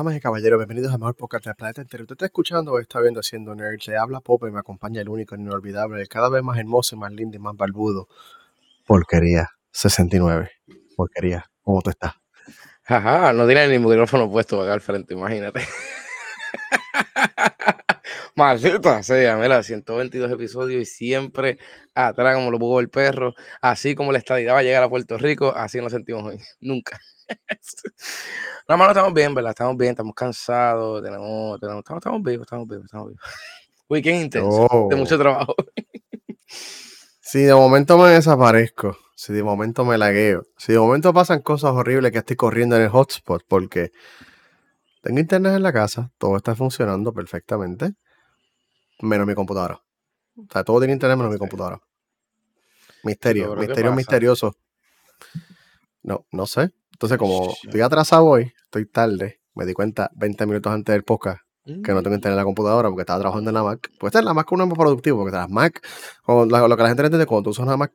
Damas 0.00 0.16
y 0.16 0.20
caballeros, 0.20 0.58
bienvenidos 0.58 0.94
a 0.94 0.96
Mejor 0.96 1.14
Podcast 1.14 1.44
del 1.44 1.54
Planeta 1.56 1.82
Entero. 1.82 2.04
Usted 2.04 2.14
está 2.14 2.24
escuchando 2.24 2.72
o 2.72 2.78
está 2.78 3.02
viendo 3.02 3.20
Haciendo 3.20 3.54
Nerds. 3.54 3.86
Le 3.86 3.98
habla 3.98 4.22
Pope 4.22 4.48
y 4.48 4.50
me 4.50 4.58
acompaña 4.58 5.02
el 5.02 5.10
único, 5.10 5.34
inolvidable, 5.34 6.00
el 6.00 6.08
cada 6.08 6.30
vez 6.30 6.42
más 6.42 6.58
hermoso 6.58 6.96
y 6.96 6.98
más 6.98 7.12
lindo 7.12 7.36
y 7.36 7.38
más 7.38 7.54
barbudo. 7.54 8.08
Porquería 8.86 9.50
69. 9.72 10.52
Porquería. 10.96 11.44
¿Cómo 11.60 11.82
tú 11.82 11.90
estás? 11.90 12.14
Ajá, 12.86 13.34
no 13.34 13.44
tiene 13.44 13.68
ni 13.68 13.78
micrófono 13.78 14.30
puesto 14.30 14.62
acá 14.62 14.72
al 14.72 14.80
frente, 14.80 15.12
imagínate. 15.12 15.60
Maldita 18.36 19.02
sea, 19.02 19.36
mira, 19.36 19.62
122 19.62 20.32
episodios 20.32 20.80
y 20.80 20.86
siempre 20.86 21.58
atrás 21.94 22.36
como 22.36 22.50
lo 22.50 22.58
pudo 22.58 22.80
el 22.80 22.88
perro, 22.88 23.34
así 23.60 23.94
como 23.94 24.12
la 24.12 24.18
estadidad 24.18 24.54
va 24.54 24.60
a 24.60 24.62
llegar 24.62 24.82
a 24.82 24.88
Puerto 24.88 25.18
Rico, 25.18 25.54
así 25.54 25.78
nos 25.78 25.92
sentimos 25.92 26.24
hoy. 26.24 26.40
Nunca. 26.58 26.98
no, 28.68 28.76
no 28.76 28.88
estamos 28.88 29.14
bien, 29.14 29.34
¿verdad? 29.34 29.50
Estamos 29.50 29.76
bien, 29.76 29.90
estamos 29.90 30.14
cansados, 30.14 31.02
tenemos, 31.02 31.60
tenemos 31.60 31.80
estamos, 31.80 32.00
estamos 32.00 32.22
vivos, 32.22 32.46
estamos 32.46 32.68
vivos, 32.68 32.84
estamos 32.84 33.08
vivos. 33.08 33.22
Weekend 33.88 34.22
intenso, 34.22 34.86
de 34.88 34.96
mucho 34.96 35.18
trabajo. 35.18 35.54
si 37.20 37.40
de 37.40 37.54
momento 37.54 37.98
me 37.98 38.10
desaparezco, 38.10 38.96
si 39.16 39.32
de 39.32 39.42
momento 39.42 39.84
me 39.84 39.98
lagueo, 39.98 40.46
si 40.56 40.72
de 40.72 40.78
momento 40.78 41.12
pasan 41.12 41.42
cosas 41.42 41.72
horribles 41.72 42.12
que 42.12 42.18
estoy 42.18 42.36
corriendo 42.36 42.76
en 42.76 42.82
el 42.82 42.88
hotspot, 42.88 43.42
porque 43.48 43.90
tengo 45.02 45.18
internet 45.18 45.54
en 45.54 45.62
la 45.62 45.72
casa, 45.72 46.12
todo 46.18 46.36
está 46.36 46.54
funcionando 46.54 47.12
perfectamente, 47.12 47.94
menos 49.00 49.26
mi 49.26 49.34
computadora. 49.34 49.82
O 50.36 50.46
sea, 50.52 50.62
todo 50.62 50.78
tiene 50.78 50.92
internet 50.92 51.16
menos 51.16 51.32
mi 51.32 51.38
computadora. 51.38 51.80
Misterio, 53.02 53.56
misterio 53.56 53.92
misterioso. 53.92 54.56
No, 56.02 56.26
no 56.30 56.46
sé. 56.46 56.70
Entonces, 57.00 57.16
como 57.16 57.54
estoy 57.62 57.80
atrasado 57.80 58.26
hoy, 58.26 58.52
estoy 58.62 58.84
tarde, 58.84 59.40
me 59.54 59.64
di 59.64 59.72
cuenta 59.72 60.10
20 60.16 60.44
minutos 60.44 60.70
antes 60.70 60.92
del 60.92 61.02
podcast 61.02 61.40
que 61.64 61.92
no 61.92 62.02
tengo 62.02 62.14
internet 62.14 62.32
en 62.32 62.36
la 62.36 62.44
computadora 62.44 62.90
porque 62.90 63.00
estaba 63.00 63.20
trabajando 63.20 63.48
en 63.48 63.54
la 63.54 63.62
Mac. 63.62 63.90
Pues 63.98 64.10
esta 64.10 64.18
es 64.18 64.24
la 64.26 64.34
Mac 64.34 64.52
uno 64.52 64.64
es 64.64 64.68
más 64.68 64.78
productivo, 64.78 65.16
porque 65.16 65.34
las 65.34 65.48
Mac, 65.48 65.80
lo 66.26 66.46
que 66.46 66.82
la 66.82 66.88
gente 66.88 67.02
entiende, 67.02 67.24
cuando 67.24 67.44
tú 67.44 67.50
usas 67.50 67.64
una 67.64 67.78
Mac, 67.78 67.92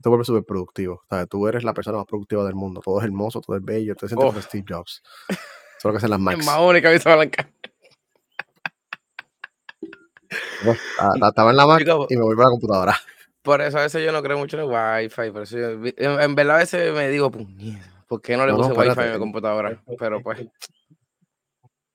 te 0.00 0.08
vuelves 0.08 0.26
súper 0.26 0.42
productivo. 0.44 1.02
O 1.04 1.06
sea, 1.06 1.26
tú 1.26 1.46
eres 1.48 1.64
la 1.64 1.74
persona 1.74 1.98
más 1.98 2.06
productiva 2.06 2.44
del 2.44 2.54
mundo. 2.54 2.80
Todo 2.82 2.98
es 2.98 3.04
hermoso, 3.04 3.42
todo 3.42 3.56
es 3.56 3.62
bello, 3.62 3.94
te 3.94 4.08
sientes 4.08 4.26
como 4.26 4.40
Steve 4.40 4.64
Jobs. 4.66 5.02
Eso 5.28 5.38
es 5.78 5.84
lo 5.84 5.90
que 5.90 5.96
hacen 5.98 6.10
las 6.10 6.20
Macs. 6.20 6.46
Mahoney, 6.46 6.80
cabeza 6.80 7.14
blanca. 7.14 7.46
estaba 11.28 11.50
en 11.50 11.56
la 11.58 11.66
Mac 11.66 11.82
y 12.08 12.16
me 12.16 12.22
voy 12.22 12.36
para 12.36 12.48
la 12.48 12.52
computadora. 12.52 12.98
Por 13.42 13.60
eso 13.60 13.76
a 13.76 13.82
veces 13.82 14.02
yo 14.02 14.12
no 14.12 14.22
creo 14.22 14.38
mucho 14.38 14.56
en 14.56 14.62
el 14.62 14.70
Wi-Fi. 14.70 15.30
Por 15.30 15.42
eso 15.42 15.58
en, 15.58 16.34
verdad 16.34 16.56
a 16.56 16.58
veces 16.60 16.94
me 16.94 17.10
digo, 17.10 17.30
¿por 18.06 18.20
qué 18.20 18.36
no 18.36 18.46
le 18.46 18.54
puse 18.54 18.72
Wi-Fi 18.72 19.00
a 19.00 19.12
mi 19.12 19.18
computadora? 19.18 19.82
Pero 19.98 20.22
pues. 20.22 20.46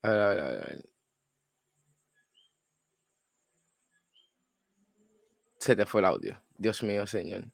A 0.02 0.09
ver, 0.09 0.21
a 0.21 0.29
ver, 0.29 0.39
a 0.39 0.49
ver. 0.49 0.89
Se 5.57 5.75
te 5.75 5.85
fue 5.85 6.02
el 6.02 6.05
audio. 6.05 6.41
Dios 6.57 6.83
mío, 6.83 7.05
señor. 7.05 7.45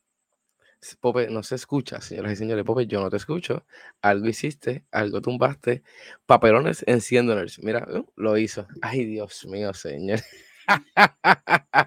Pope, 1.00 1.30
no 1.30 1.42
se 1.42 1.56
escucha, 1.56 2.00
señoras 2.02 2.34
y 2.34 2.36
señores. 2.36 2.64
Pope, 2.64 2.86
yo 2.86 3.02
no 3.02 3.10
te 3.10 3.18
escucho. 3.18 3.66
Algo 4.02 4.28
hiciste, 4.28 4.86
algo 4.92 5.22
tumbaste. 5.22 5.84
Papelones 6.26 6.84
enciéndonos. 6.88 7.60
Mira, 7.64 7.88
uh, 7.90 8.06
lo 8.16 8.38
hizo. 8.38 8.68
Ay, 8.82 9.06
Dios 9.06 9.46
mío, 9.48 9.74
señor. 9.74 10.20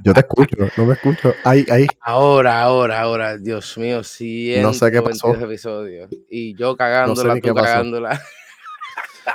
Yo 0.05 0.15
te 0.15 0.21
escucho, 0.21 0.57
no 0.77 0.87
me 0.87 0.95
escucho. 0.95 1.35
Ahí, 1.45 1.67
ahí. 1.71 1.87
Ahora, 2.01 2.63
ahora, 2.63 3.01
ahora, 3.01 3.37
Dios 3.37 3.77
mío, 3.79 4.05
sí. 4.05 4.55
No 4.61 4.73
sé 4.73 4.91
qué 4.91 5.03
pasó. 5.03 5.35
Episodios. 5.35 6.09
Y 6.31 6.55
yo 6.57 6.77
cagándola, 6.77 7.35
no 7.35 7.41
tú 7.41 7.55
cagándola. 7.55 8.21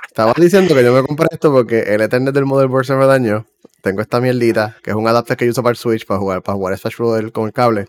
Estabas 0.07 0.35
diciendo 0.35 0.75
que 0.75 0.83
yo 0.83 0.93
me 0.93 1.03
compré 1.03 1.27
esto 1.31 1.51
porque 1.51 1.81
el 1.81 2.01
Ethernet 2.01 2.33
del 2.33 2.45
Motherboard 2.45 2.85
se 2.85 2.95
me 2.95 3.05
dañó. 3.05 3.45
Tengo 3.81 4.01
esta 4.01 4.21
mierdita, 4.21 4.77
que 4.81 4.91
es 4.91 4.95
un 4.95 5.07
adapter 5.07 5.35
que 5.35 5.45
yo 5.45 5.51
uso 5.51 5.61
para 5.61 5.71
el 5.71 5.77
Switch, 5.77 6.05
para 6.05 6.19
jugar, 6.19 6.41
para 6.41 6.55
jugar 6.55 6.77
Smash 6.77 6.95
Bros. 6.97 7.31
con 7.31 7.47
el 7.47 7.53
cable 7.53 7.87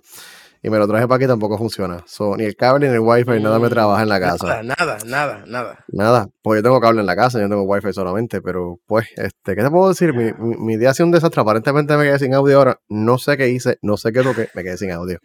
y 0.65 0.71
me 0.71 0.79
lo 0.79 0.89
traje 0.89 1.07
para 1.07 1.17
aquí 1.17 1.27
tampoco 1.27 1.59
funciona. 1.59 2.03
ni 2.39 2.45
el 2.45 2.57
cable 2.57 2.89
ni 2.89 2.95
el 2.95 3.01
wifi, 3.01 3.33
ni 3.33 3.43
nada 3.43 3.59
me 3.59 3.69
trabaja 3.69 4.03
en 4.03 4.09
la 4.09 4.19
casa. 4.19 4.63
Nada, 4.63 4.97
nada, 5.05 5.45
nada, 5.47 5.85
nada. 5.89 6.31
Pues 6.41 6.61
yo 6.61 6.63
tengo 6.63 6.81
cable 6.81 7.01
en 7.01 7.07
la 7.07 7.15
casa, 7.15 7.39
yo 7.39 7.47
no 7.47 7.51
tengo 7.51 7.65
wifi 7.65 7.93
solamente, 7.93 8.41
pero 8.41 8.81
pues, 8.87 9.09
este, 9.15 9.55
¿qué 9.55 9.63
te 9.63 9.71
puedo 9.71 9.91
decir? 9.91 10.15
Mi, 10.15 10.33
mi, 10.39 10.79
día 10.79 10.91
ha 10.91 10.95
sido 10.95 11.05
un 11.05 11.13
desastre. 11.13 11.43
Aparentemente 11.43 11.95
me 11.99 12.05
quedé 12.05 12.19
sin 12.19 12.33
audio 12.33 12.57
ahora. 12.57 12.81
No 12.89 13.19
sé 13.19 13.37
qué 13.37 13.51
hice, 13.51 13.77
no 13.83 13.99
sé 13.99 14.11
qué 14.11 14.21
es 14.21 14.25
lo 14.25 14.35
que 14.35 14.49
me 14.55 14.65
quedé 14.65 14.79
sin 14.79 14.91
audio. 14.91 15.19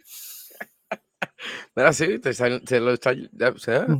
Mira, 1.73 1.93
sí, 1.93 2.19
se 2.21 2.79
lo 2.81 2.91
está 2.91 3.15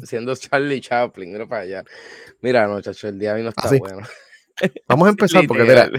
siendo 0.04 0.36
Charlie 0.36 0.82
Chaplin, 0.82 1.32
mira 1.32 1.48
para 1.48 1.62
allá. 1.62 1.84
Mira, 2.42 2.68
muchachos, 2.68 3.06
el 3.06 3.18
día 3.18 3.34
hoy 3.36 3.44
no 3.44 3.50
está 3.50 3.70
bueno. 3.78 4.06
Vamos 4.88 5.08
a 5.08 5.09
empezar 5.12 5.46
porque 5.47 5.64
mira, 5.64 5.90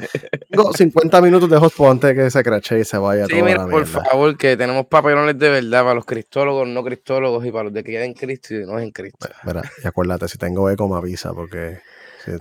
tengo 0.49 0.73
50 0.73 1.21
minutos 1.21 1.51
de 1.51 1.57
hotspot 1.57 1.91
antes 1.91 2.17
de 2.17 2.25
que 2.25 2.31
se 2.31 2.43
crache 2.43 2.81
y 2.81 2.85
se 2.85 2.99
vaya 2.99 3.27
sí, 3.27 3.43
mira, 3.43 3.67
por 3.67 3.87
favor, 3.87 4.37
que 4.37 4.57
tenemos 4.57 4.87
papelones 4.87 5.39
de 5.39 5.49
verdad 5.49 5.83
para 5.83 5.95
los 5.95 6.05
cristólogos, 6.05 6.69
no 6.69 6.83
cristólogos 6.83 7.45
y 7.45 7.51
para 7.51 7.65
los 7.65 7.73
de 7.73 7.85
que 7.85 8.03
en 8.03 8.15
Cristo 8.15 8.55
y 8.55 8.67
no 8.67 8.79
es 8.79 8.85
en 8.85 8.91
Cristo. 8.91 9.29
Mira, 9.45 9.63
y 9.83 9.87
acuérdate, 9.87 10.29
si 10.29 10.39
tengo 10.39 10.69
eco 10.71 10.89
me 10.89 10.97
avisa 10.97 11.33
porque 11.33 11.81
si 12.25 12.33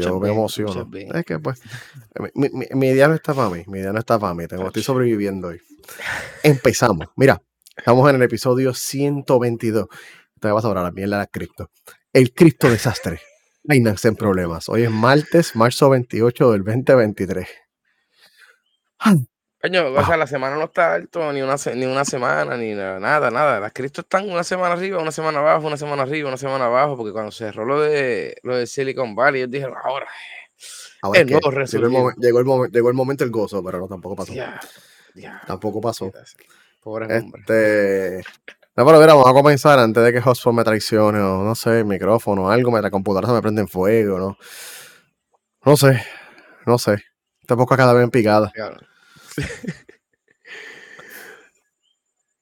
yo 0.00 0.20
me 0.20 0.30
emociono. 0.30 0.88
Es 1.14 1.24
que 1.24 1.38
pues, 1.38 1.60
mi, 2.34 2.48
mi, 2.74 2.88
idea 2.88 3.08
no 3.08 3.14
está 3.14 3.34
para 3.34 3.50
mí, 3.50 3.64
mi 3.66 3.78
idea 3.78 3.92
no 3.92 3.98
está 3.98 4.18
para 4.18 4.34
mí, 4.34 4.46
tengo, 4.46 4.66
estoy 4.66 4.82
sobreviviendo 4.82 5.48
hoy. 5.48 5.60
Empezamos, 6.42 7.08
mira, 7.16 7.42
estamos 7.76 8.08
en 8.10 8.16
el 8.16 8.22
episodio 8.22 8.72
122. 8.74 9.86
Te 10.40 10.50
vas 10.50 10.64
a 10.64 10.68
hablar 10.68 10.84
la 10.84 10.92
mierda 10.92 11.16
de 11.16 11.22
la 11.22 11.26
cripto. 11.26 11.70
El 12.12 12.32
cripto 12.32 12.70
desastre. 12.70 13.20
Binance 13.68 14.08
en 14.08 14.16
problemas. 14.16 14.68
Hoy 14.68 14.84
es 14.84 14.90
martes, 14.90 15.56
marzo 15.56 15.90
28 15.90 16.52
del 16.52 16.64
2023. 16.64 17.48
Coño, 19.60 19.86
o 19.88 20.04
sea, 20.04 20.14
ah. 20.14 20.16
la 20.16 20.26
semana 20.28 20.56
no 20.56 20.64
está 20.64 20.94
alto, 20.94 21.32
ni 21.32 21.42
una, 21.42 21.56
ni 21.74 21.86
una 21.86 22.04
semana, 22.04 22.56
ni 22.56 22.74
nada, 22.74 23.30
nada. 23.30 23.58
Las 23.58 23.72
criptos 23.72 24.04
están 24.04 24.30
una 24.30 24.44
semana 24.44 24.74
arriba, 24.74 25.02
una 25.02 25.10
semana 25.10 25.40
abajo, 25.40 25.66
una 25.66 25.76
semana 25.76 26.02
arriba, 26.02 26.28
una 26.28 26.36
semana 26.36 26.66
abajo, 26.66 26.96
porque 26.96 27.12
cuando 27.12 27.32
cerró 27.32 27.64
lo 27.64 27.80
de, 27.80 28.36
lo 28.44 28.56
de 28.56 28.66
Silicon 28.68 29.16
Valley, 29.16 29.40
ellos 29.40 29.50
dijeron, 29.50 29.74
ahora, 29.82 30.06
ahora 31.02 31.20
el 31.20 31.26
nuevo 31.26 31.50
llegó, 31.50 32.10
el 32.10 32.16
llegó, 32.16 32.64
el 32.64 32.70
llegó 32.70 32.88
el 32.88 32.94
momento 32.94 33.24
del 33.24 33.32
gozo, 33.32 33.64
pero 33.64 33.80
no, 33.80 33.88
tampoco 33.88 34.14
pasó. 34.14 34.32
tampoco 35.46 35.80
pasó. 35.80 36.12
Pobre 36.82 37.18
hombre. 37.18 38.22
No, 38.76 38.84
pero 38.84 39.00
mira, 39.00 39.14
vamos 39.14 39.28
a 39.28 39.32
comenzar 39.32 39.78
antes 39.78 40.04
de 40.04 40.12
que 40.12 40.20
Hotspot 40.20 40.52
me 40.52 40.62
traicione 40.62 41.18
o 41.18 41.42
no 41.42 41.54
sé, 41.54 41.78
el 41.78 41.86
micrófono 41.86 42.44
o 42.44 42.50
algo, 42.50 42.78
la 42.78 42.90
computadora 42.90 43.28
se 43.28 43.32
me 43.32 43.40
prende 43.40 43.62
en 43.62 43.68
fuego, 43.68 44.18
¿no? 44.18 44.36
No 45.64 45.76
sé, 45.78 46.02
no 46.66 46.76
sé. 46.76 47.02
Esta 47.40 47.56
poca 47.56 47.74
cada 47.74 47.94
vez 47.94 48.04
en 48.04 48.10
picada. 48.10 48.52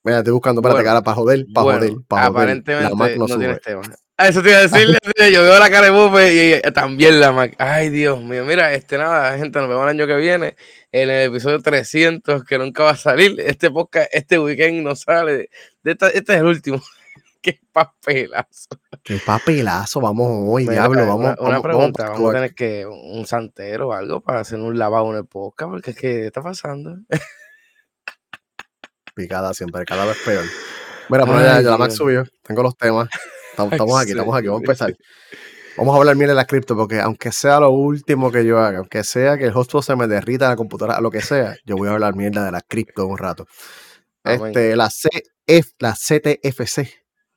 Mira, 0.02 0.18
estoy 0.18 0.32
buscando 0.32 0.60
para 0.60 0.74
bueno, 0.74 0.86
cara 0.86 1.02
para 1.02 1.14
joder, 1.14 1.46
para 1.54 1.76
joder, 1.76 1.92
para 2.08 2.26
joder. 2.26 2.42
Aparentemente 2.62 3.16
no, 3.16 3.26
tienes 3.26 3.60
tema. 3.60 3.82
Ah, 4.16 4.28
eso 4.28 4.42
te 4.42 4.50
iba 4.50 4.58
a 4.58 4.62
decirle, 4.62 4.96
yo 5.32 5.42
veo 5.42 5.58
la 5.58 5.68
cara 5.68 5.86
de 5.86 5.90
Buffet 5.90 6.32
y 6.32 6.52
eh, 6.52 6.72
también 6.72 7.20
la 7.20 7.32
Mac. 7.32 7.56
Ay, 7.58 7.90
Dios 7.90 8.22
mío, 8.22 8.44
mira, 8.44 8.72
este 8.72 8.96
nada, 8.96 9.36
gente, 9.36 9.58
nos 9.58 9.68
vemos 9.68 9.82
el 9.82 9.88
año 9.88 10.06
que 10.06 10.14
viene, 10.14 10.54
en 10.92 11.10
el 11.10 11.30
episodio 11.30 11.60
300, 11.60 12.44
que 12.44 12.56
nunca 12.56 12.84
va 12.84 12.90
a 12.90 12.96
salir. 12.96 13.34
Este 13.40 13.72
podcast, 13.72 14.08
este 14.12 14.38
weekend 14.38 14.84
no 14.84 14.94
sale. 14.94 15.50
este 15.82 16.06
es 16.16 16.28
el 16.28 16.44
último. 16.44 16.80
Qué 17.42 17.58
papelazo. 17.72 18.68
Qué 19.02 19.16
papelazo, 19.16 20.00
vamos 20.00 20.44
hoy, 20.48 20.68
diablo, 20.68 21.06
vamos. 21.08 21.34
Una, 21.40 21.60
pregunta, 21.60 22.10
vamos, 22.10 22.30
a 22.30 22.34
tener 22.34 22.54
que 22.54 22.86
un 22.86 23.26
santero 23.26 23.88
o 23.88 23.92
algo 23.94 24.20
para 24.20 24.40
hacer 24.40 24.60
un 24.60 24.78
lavado 24.78 25.10
en 25.10 25.18
el 25.18 25.26
podcast, 25.26 25.72
porque 25.72 25.90
es 25.90 25.96
que 25.96 26.26
está 26.26 26.40
pasando. 26.40 26.98
Picada 29.16 29.52
siempre, 29.54 29.84
cada 29.84 30.04
vez 30.06 30.18
peor. 30.24 30.44
Mira, 31.08 31.60
ya 31.60 31.70
la 31.70 31.78
Mac 31.78 31.90
subió, 31.90 32.24
tengo 32.44 32.62
los 32.62 32.76
temas. 32.76 33.08
Estamos, 33.54 34.00
aquí, 34.00 34.10
estamos 34.10 34.36
aquí, 34.36 34.46
vamos 34.48 34.60
a 34.60 34.64
empezar. 34.64 34.96
Vamos 35.76 35.94
a 35.94 35.98
hablar 35.98 36.16
bien 36.16 36.28
de 36.28 36.34
la 36.34 36.44
cripto, 36.44 36.76
porque 36.76 37.00
aunque 37.00 37.32
sea 37.32 37.60
lo 37.60 37.70
último 37.70 38.30
que 38.30 38.44
yo 38.44 38.58
haga, 38.58 38.78
aunque 38.78 39.02
sea 39.02 39.36
que 39.36 39.44
el 39.44 39.52
hotspot 39.52 39.82
se 39.82 39.96
me 39.96 40.06
derrita 40.06 40.46
en 40.46 40.50
la 40.52 40.56
computadora, 40.56 41.00
lo 41.00 41.10
que 41.10 41.20
sea, 41.20 41.56
yo 41.64 41.76
voy 41.76 41.88
a 41.88 41.92
hablar 41.92 42.14
mierda 42.14 42.44
de 42.44 42.52
la 42.52 42.60
cripto 42.60 43.06
un 43.06 43.18
rato. 43.18 43.46
Este, 44.24 44.76
la 44.76 44.88
CF, 44.88 45.72
la 45.78 45.94
CTFC. 45.94 46.88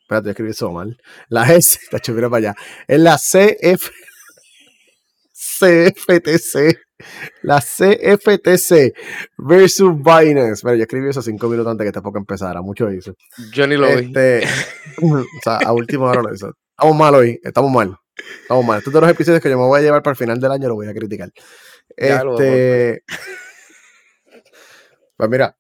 Espérate, 0.01 0.29
escribí 0.29 0.51
eso 0.51 0.71
mal. 0.71 0.97
La 1.29 1.53
S, 1.53 1.79
está 1.83 1.99
chupira 1.99 2.29
para 2.29 2.49
allá. 2.49 2.55
Es 2.87 2.99
la 2.99 3.17
CF, 3.17 3.89
CFTC. 5.33 6.79
La 7.41 7.59
CFTC 7.59 8.95
versus 9.37 9.95
Binance. 9.95 10.61
Bueno, 10.63 10.77
yo 10.77 10.83
escribí 10.83 11.09
eso 11.09 11.21
cinco 11.21 11.47
minutos 11.47 11.71
antes 11.71 11.85
que 11.85 11.89
este 11.89 12.01
poco 12.01 12.17
empezara. 12.17 12.61
Mucho 12.61 12.91
hizo. 12.91 13.13
Yo 13.51 13.67
ni 13.67 13.75
lo 13.75 13.87
este, 13.87 14.43
o 15.01 15.23
sea, 15.43 15.57
a 15.57 15.73
última 15.73 16.05
hora 16.05 16.21
lo 16.21 16.33
hizo. 16.33 16.51
Estamos 16.71 16.97
mal 16.97 17.15
hoy. 17.15 17.39
Estamos 17.43 17.71
mal. 17.71 17.97
Estamos 18.41 18.65
mal. 18.65 18.77
Estos 18.79 18.93
son 18.93 19.01
los 19.01 19.11
episodios 19.11 19.41
que 19.41 19.49
yo 19.49 19.57
me 19.57 19.65
voy 19.65 19.79
a 19.79 19.83
llevar 19.83 20.03
para 20.03 20.11
el 20.13 20.17
final 20.17 20.39
del 20.39 20.51
año. 20.51 20.67
Lo 20.67 20.75
voy 20.75 20.87
a 20.87 20.93
criticar. 20.93 21.31
este. 21.95 23.03
Pues 25.17 25.31
mira, 25.31 25.57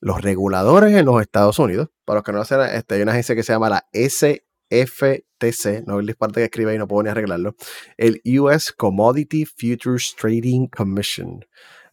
los 0.00 0.20
reguladores 0.20 0.94
en 0.94 1.04
los 1.04 1.20
Estados 1.20 1.58
Unidos, 1.58 1.88
para 2.04 2.18
los 2.18 2.24
que 2.24 2.32
no 2.32 2.38
lo 2.38 2.44
saben, 2.44 2.74
este, 2.74 2.94
hay 2.94 3.02
una 3.02 3.12
agencia 3.12 3.34
que 3.34 3.42
se 3.42 3.52
llama 3.52 3.68
la 3.68 3.86
SEC, 3.92 4.44
FTC, 4.72 5.84
no 5.86 6.00
el 6.00 6.06
disparate 6.06 6.40
que 6.40 6.44
escribe 6.44 6.74
y 6.74 6.78
no 6.78 6.88
puedo 6.88 7.02
ni 7.02 7.10
arreglarlo, 7.10 7.54
el 7.96 8.20
US 8.40 8.72
Commodity 8.72 9.44
Futures 9.44 10.14
Trading 10.18 10.68
Commission. 10.68 11.44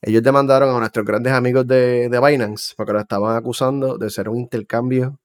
Ellos 0.01 0.23
demandaron 0.23 0.73
a 0.73 0.79
nuestros 0.79 1.05
grandes 1.05 1.33
amigos 1.33 1.67
de, 1.67 2.07
de 2.09 2.19
Binance 2.19 2.73
porque 2.77 2.93
lo 2.93 2.99
estaban 3.01 3.35
acusando 3.35 3.97
de 3.97 4.09
ser 4.09 4.29
un 4.29 4.37
intercambio 4.37 5.19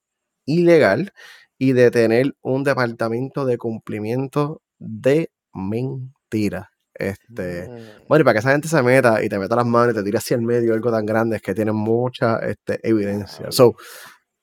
ilegal 0.45 1.13
y 1.57 1.71
de 1.71 1.89
tener 1.91 2.35
un 2.41 2.63
departamento 2.65 3.45
de 3.45 3.57
cumplimiento 3.57 4.61
de 4.77 5.31
mentira. 5.53 6.71
Este, 6.93 7.67
Mm. 7.69 8.07
bueno, 8.07 8.21
y 8.21 8.23
para 8.23 8.33
que 8.33 8.39
esa 8.39 8.51
gente 8.51 8.67
se 8.67 8.81
meta 8.81 9.21
y 9.23 9.27
te 9.29 9.37
meta 9.37 9.55
las 9.55 9.65
manos 9.65 9.93
y 9.93 9.97
te 9.97 10.03
tire 10.03 10.17
hacia 10.17 10.35
el 10.35 10.41
medio 10.41 10.73
algo 10.73 10.91
tan 10.91 11.05
grande 11.05 11.37
es 11.37 11.41
que 11.41 11.53
tienen 11.53 11.75
mucha 11.75 12.37
este, 12.39 12.79
evidencia. 12.87 13.51
So, 13.51 13.75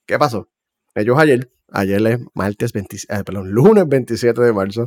¿qué 0.06 0.18
pasó? 0.18 0.48
Ellos 0.94 1.18
ayer, 1.18 1.50
ayer 1.72 2.06
es 2.06 2.20
martes 2.34 2.72
20 2.72 2.96
eh, 2.96 3.24
perdón, 3.24 3.50
lunes 3.50 3.88
27 3.88 4.40
de 4.40 4.52
marzo, 4.52 4.86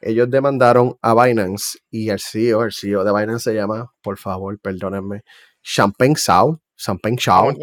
ellos 0.00 0.30
demandaron 0.30 0.96
a 1.02 1.14
Binance 1.14 1.78
y 1.90 2.10
al 2.10 2.20
CEO, 2.20 2.64
el 2.64 2.72
CEO 2.72 3.04
de 3.04 3.12
Binance 3.12 3.50
se 3.50 3.54
llama, 3.54 3.90
por 4.02 4.18
favor, 4.18 4.58
perdónenme, 4.60 5.22
Champagne 5.62 6.14
Shao, 6.16 6.60
Champagne 6.76 7.16
Shao, 7.16 7.54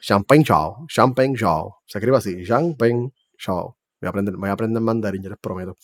Champagne 0.00 0.44
Shao, 0.44 0.86
Champagne 0.88 1.34
Shao, 1.34 1.76
se 1.86 1.98
escribe 1.98 2.16
así, 2.16 2.44
Champagne 2.44 3.10
Shao. 3.38 3.76
Voy 4.00 4.06
a 4.06 4.10
aprender, 4.10 4.36
voy 4.36 4.48
a 4.50 4.52
aprender 4.52 4.82
mandarín, 4.82 5.22
yo 5.22 5.30
les 5.30 5.38
prometo. 5.38 5.76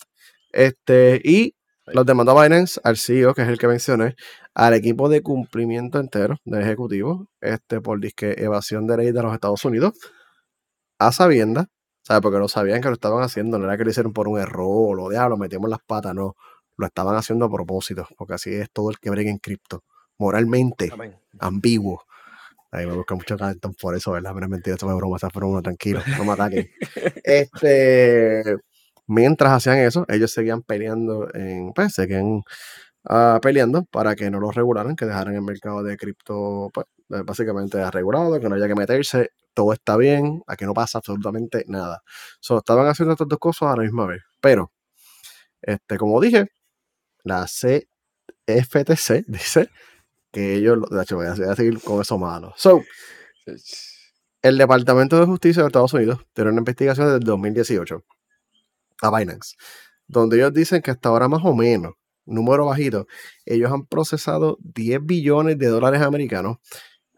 Este, 0.51 1.19
y 1.23 1.55
los 1.87 2.05
demandó 2.05 2.37
a 2.37 2.43
Binance, 2.43 2.79
al 2.83 2.97
CEO, 2.97 3.33
que 3.33 3.41
es 3.41 3.47
el 3.47 3.57
que 3.57 3.67
mencioné, 3.67 4.15
al 4.53 4.73
equipo 4.73 5.09
de 5.09 5.21
cumplimiento 5.21 5.99
entero 5.99 6.37
de 6.45 6.61
ejecutivo, 6.61 7.27
este, 7.39 7.81
por 7.81 7.99
disque 7.99 8.35
evasión 8.37 8.85
de 8.85 8.97
ley 8.97 9.11
de 9.11 9.23
los 9.23 9.33
Estados 9.33 9.65
Unidos, 9.65 9.93
a 11.07 11.11
sabiendas, 11.11 11.67
¿sabes? 12.03 12.21
Porque 12.21 12.39
no 12.39 12.47
sabían 12.47 12.81
que 12.81 12.87
lo 12.87 12.93
estaban 12.93 13.23
haciendo, 13.23 13.57
no 13.57 13.65
era 13.65 13.77
que 13.77 13.83
lo 13.83 13.89
hicieron 13.89 14.13
por 14.13 14.27
un 14.27 14.39
error, 14.39 14.99
o 14.99 15.09
diablo, 15.09 15.37
metimos 15.37 15.69
las 15.69 15.79
patas, 15.85 16.13
no, 16.13 16.35
lo 16.77 16.85
estaban 16.85 17.15
haciendo 17.15 17.45
a 17.45 17.49
propósito, 17.51 18.07
porque 18.17 18.35
así 18.35 18.53
es 18.53 18.69
todo 18.71 18.89
el 18.91 18.99
que 18.99 19.09
bregue 19.09 19.29
en 19.29 19.37
cripto, 19.39 19.83
moralmente 20.17 20.89
Amén. 20.91 21.17
ambiguo. 21.39 22.03
Ahí 22.71 22.85
me 22.85 22.93
busca 22.93 23.15
mucho 23.15 23.37
calentón 23.37 23.73
por 23.73 23.95
eso, 23.95 24.11
¿verdad? 24.13 24.31
Pero 24.33 24.45
es 24.45 24.49
mentira, 24.49 24.75
eso 24.75 24.85
fue 24.85 24.95
broma, 24.95 25.17
eso 25.17 25.29
fue 25.29 25.41
broma, 25.41 25.61
tranquilo, 25.61 26.01
no 26.17 26.25
me 26.25 26.33
ataquen. 26.33 26.69
Este, 27.23 28.57
mientras 29.07 29.51
hacían 29.53 29.79
eso, 29.79 30.05
ellos 30.07 30.31
seguían 30.31 30.61
peleando, 30.61 31.27
en, 31.33 31.73
pues, 31.73 31.93
seguían 31.93 32.41
ah, 33.05 33.39
peleando 33.41 33.83
para 33.85 34.15
que 34.15 34.31
no 34.31 34.39
los 34.39 34.55
regularan, 34.55 34.95
que 34.95 35.05
dejaran 35.05 35.35
el 35.35 35.41
mercado 35.41 35.83
de 35.83 35.97
cripto, 35.97 36.69
pues, 36.73 36.85
eh, 37.09 37.23
básicamente 37.25 37.89
regulado, 37.91 38.39
que 38.39 38.47
no 38.49 38.55
haya 38.55 38.67
que 38.67 38.75
meterse, 38.75 39.31
todo 39.53 39.73
está 39.73 39.97
bien, 39.97 40.41
aquí 40.47 40.65
no 40.65 40.73
pasa 40.73 40.99
absolutamente 40.99 41.65
nada. 41.67 42.01
So, 42.39 42.59
estaban 42.59 42.87
haciendo 42.87 43.13
estas 43.13 43.27
dos 43.27 43.39
cosas 43.39 43.69
a 43.73 43.77
la 43.77 43.83
misma 43.83 44.05
vez. 44.07 44.21
Pero, 44.41 44.71
este, 45.61 45.97
como 45.97 46.21
dije, 46.21 46.47
la 47.23 47.47
CFTC 47.47 49.25
dice 49.27 49.69
que 50.31 50.55
ellos, 50.55 50.77
lo- 50.79 50.87
de 50.97 51.03
hecho, 51.03 51.17
voy 51.17 51.27
a, 51.27 51.35
voy 51.35 51.55
seguir 51.55 51.81
con 51.81 52.01
eso 52.01 52.17
malo. 52.17 52.53
So, 52.57 52.81
el 54.41 54.57
Departamento 54.57 55.19
de 55.19 55.25
Justicia 55.25 55.61
de 55.63 55.67
Estados 55.67 55.93
Unidos 55.93 56.19
tiene 56.33 56.49
una 56.51 56.59
investigación 56.59 57.07
desde 57.07 57.17
el 57.19 57.23
2018 57.25 58.03
a 59.01 59.17
Binance, 59.17 59.55
donde 60.07 60.37
ellos 60.37 60.53
dicen 60.53 60.81
que 60.81 60.91
hasta 60.91 61.09
ahora 61.09 61.27
más 61.27 61.41
o 61.45 61.55
menos, 61.55 61.93
número 62.25 62.65
bajito, 62.67 63.07
ellos 63.45 63.71
han 63.71 63.85
procesado 63.87 64.57
10 64.61 64.99
billones 65.05 65.57
de 65.57 65.67
dólares 65.67 66.01
americanos 66.01 66.57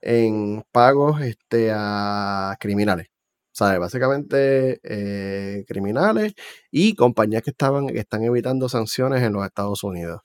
en 0.03 0.63
pagos 0.71 1.21
este, 1.21 1.71
a 1.73 2.57
criminales. 2.59 3.07
¿Sabes? 3.51 3.79
Básicamente 3.79 4.79
eh, 4.83 5.63
criminales 5.67 6.33
y 6.71 6.95
compañías 6.95 7.43
que 7.43 7.51
estaban 7.51 7.87
que 7.87 7.99
están 7.99 8.23
evitando 8.23 8.67
sanciones 8.69 9.21
en 9.23 9.33
los 9.33 9.45
Estados 9.45 9.83
Unidos. 9.83 10.21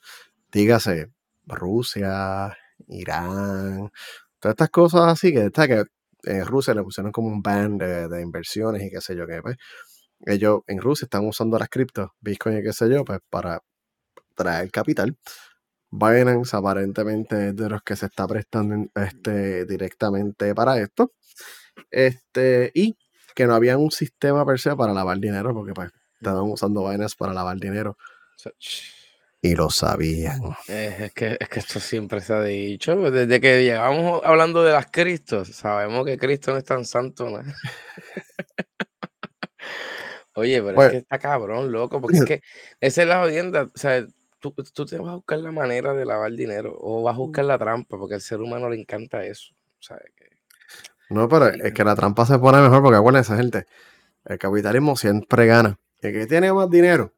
Dígase 0.52 1.10
Rusia, 1.46 2.56
Irán, 2.88 3.90
todas 4.40 4.54
estas 4.54 4.70
cosas 4.70 5.02
así 5.08 5.32
que, 5.32 5.46
está 5.46 5.68
que 5.68 5.84
en 6.24 6.46
Rusia 6.46 6.74
le 6.74 6.82
pusieron 6.82 7.12
como 7.12 7.28
un 7.28 7.42
ban 7.42 7.78
de, 7.78 8.08
de 8.08 8.22
inversiones 8.22 8.82
y 8.82 8.90
qué 8.90 9.00
sé 9.00 9.16
yo 9.16 9.26
qué. 9.26 9.42
Pues, 9.42 9.56
ellos 10.26 10.60
en 10.66 10.80
Rusia 10.80 11.06
están 11.06 11.26
usando 11.26 11.58
las 11.58 11.68
criptos, 11.68 12.10
Bitcoin 12.20 12.58
y 12.58 12.62
qué 12.62 12.72
sé 12.72 12.90
yo, 12.90 13.04
pues 13.04 13.20
para 13.30 13.62
traer 14.34 14.70
capital. 14.70 15.16
Binance 15.90 16.56
aparentemente 16.56 17.48
es 17.48 17.56
de 17.56 17.68
los 17.68 17.82
que 17.82 17.96
se 17.96 18.06
está 18.06 18.26
prestando 18.26 18.88
este, 18.94 19.64
directamente 19.64 20.54
para 20.54 20.78
esto. 20.80 21.12
Este, 21.90 22.70
y 22.74 22.96
que 23.34 23.46
no 23.46 23.54
había 23.54 23.78
un 23.78 23.90
sistema 23.90 24.44
per 24.44 24.58
se 24.58 24.74
para 24.76 24.92
lavar 24.92 25.18
dinero, 25.18 25.54
porque 25.54 25.72
pues 25.72 25.90
estaban 26.20 26.42
usando 26.50 26.88
Binance 26.88 27.14
para 27.18 27.32
lavar 27.32 27.56
dinero. 27.58 27.96
Y 29.40 29.54
lo 29.54 29.70
sabían. 29.70 30.40
Es 30.66 31.12
que, 31.12 31.36
es 31.38 31.48
que 31.48 31.60
esto 31.60 31.78
siempre 31.78 32.20
se 32.20 32.32
ha 32.34 32.42
dicho. 32.42 32.96
pues, 32.96 33.12
Desde 33.12 33.40
que 33.40 33.62
llegamos 33.62 34.20
hablando 34.24 34.64
de 34.64 34.72
las 34.72 34.86
Cristos, 34.90 35.48
sabemos 35.48 36.04
que 36.04 36.18
Cristo 36.18 36.50
no 36.50 36.58
es 36.58 36.64
tan 36.64 36.84
santo. 36.84 37.30
¿no? 37.30 37.40
Oye, 40.34 40.58
pero 40.58 40.70
es 40.70 40.74
Bueno. 40.76 40.90
que 40.92 40.96
está 40.98 41.18
cabrón, 41.18 41.72
loco, 41.72 42.00
porque 42.00 42.18
es 42.18 42.24
que 42.24 42.42
esa 42.80 43.02
es 43.02 43.08
la 43.08 43.20
jodienda. 43.22 43.62
O 43.64 43.78
sea, 43.78 44.04
tú, 44.38 44.54
tú 44.72 44.86
te 44.86 44.98
vas 44.98 45.10
a 45.10 45.16
buscar 45.16 45.38
la 45.38 45.52
manera 45.52 45.94
de 45.94 46.04
lavar 46.04 46.32
dinero 46.32 46.76
o 46.78 47.02
vas 47.02 47.14
a 47.14 47.18
buscar 47.18 47.44
la 47.44 47.58
trampa, 47.58 47.98
porque 47.98 48.14
al 48.14 48.20
ser 48.20 48.40
humano 48.40 48.68
le 48.68 48.80
encanta 48.80 49.24
eso. 49.24 49.54
No, 51.10 51.28
pero 51.28 51.48
es 51.48 51.72
que 51.72 51.84
la 51.84 51.94
trampa 51.94 52.26
se 52.26 52.38
pone 52.38 52.60
mejor 52.60 52.82
porque 52.82 52.98
acuérdense, 52.98 53.36
gente, 53.36 53.66
el 54.24 54.38
capitalismo 54.38 54.96
siempre 54.96 55.46
gana. 55.46 55.78
El 56.00 56.12
que 56.12 56.26
tiene 56.26 56.52
más 56.52 56.70
dinero 56.70 57.14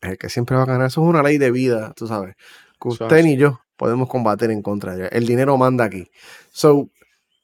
es 0.00 0.10
el 0.10 0.18
que 0.18 0.28
siempre 0.28 0.56
va 0.56 0.62
a 0.62 0.66
ganar. 0.66 0.86
Eso 0.86 1.02
es 1.02 1.08
una 1.08 1.22
ley 1.22 1.38
de 1.38 1.50
vida, 1.50 1.92
tú 1.94 2.06
sabes. 2.06 2.36
Que 2.80 2.88
usted 2.88 3.22
ni 3.22 3.36
yo 3.36 3.60
podemos 3.76 4.08
combatir 4.08 4.50
en 4.50 4.62
contra 4.62 4.94
de 4.94 5.02
ella. 5.02 5.08
El 5.08 5.26
dinero 5.26 5.56
manda 5.56 5.84
aquí. 5.84 6.08
So, 6.52 6.90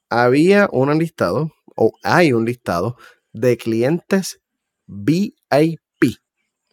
había 0.09 0.69
un 0.73 0.97
listado, 0.99 1.53
o 1.75 1.93
hay 2.03 2.33
un 2.33 2.45
listado, 2.45 2.97
de 3.33 3.57
clientes 3.57 4.41
VIP. 4.87 5.81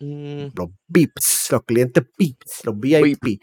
Mm, 0.06 0.52
Los 0.56 0.70
VIPs, 0.88 1.48
los 1.52 1.64
clientes 1.64 2.04
VIPs, 2.18 2.66
los 2.66 2.80
VIP. 2.80 3.42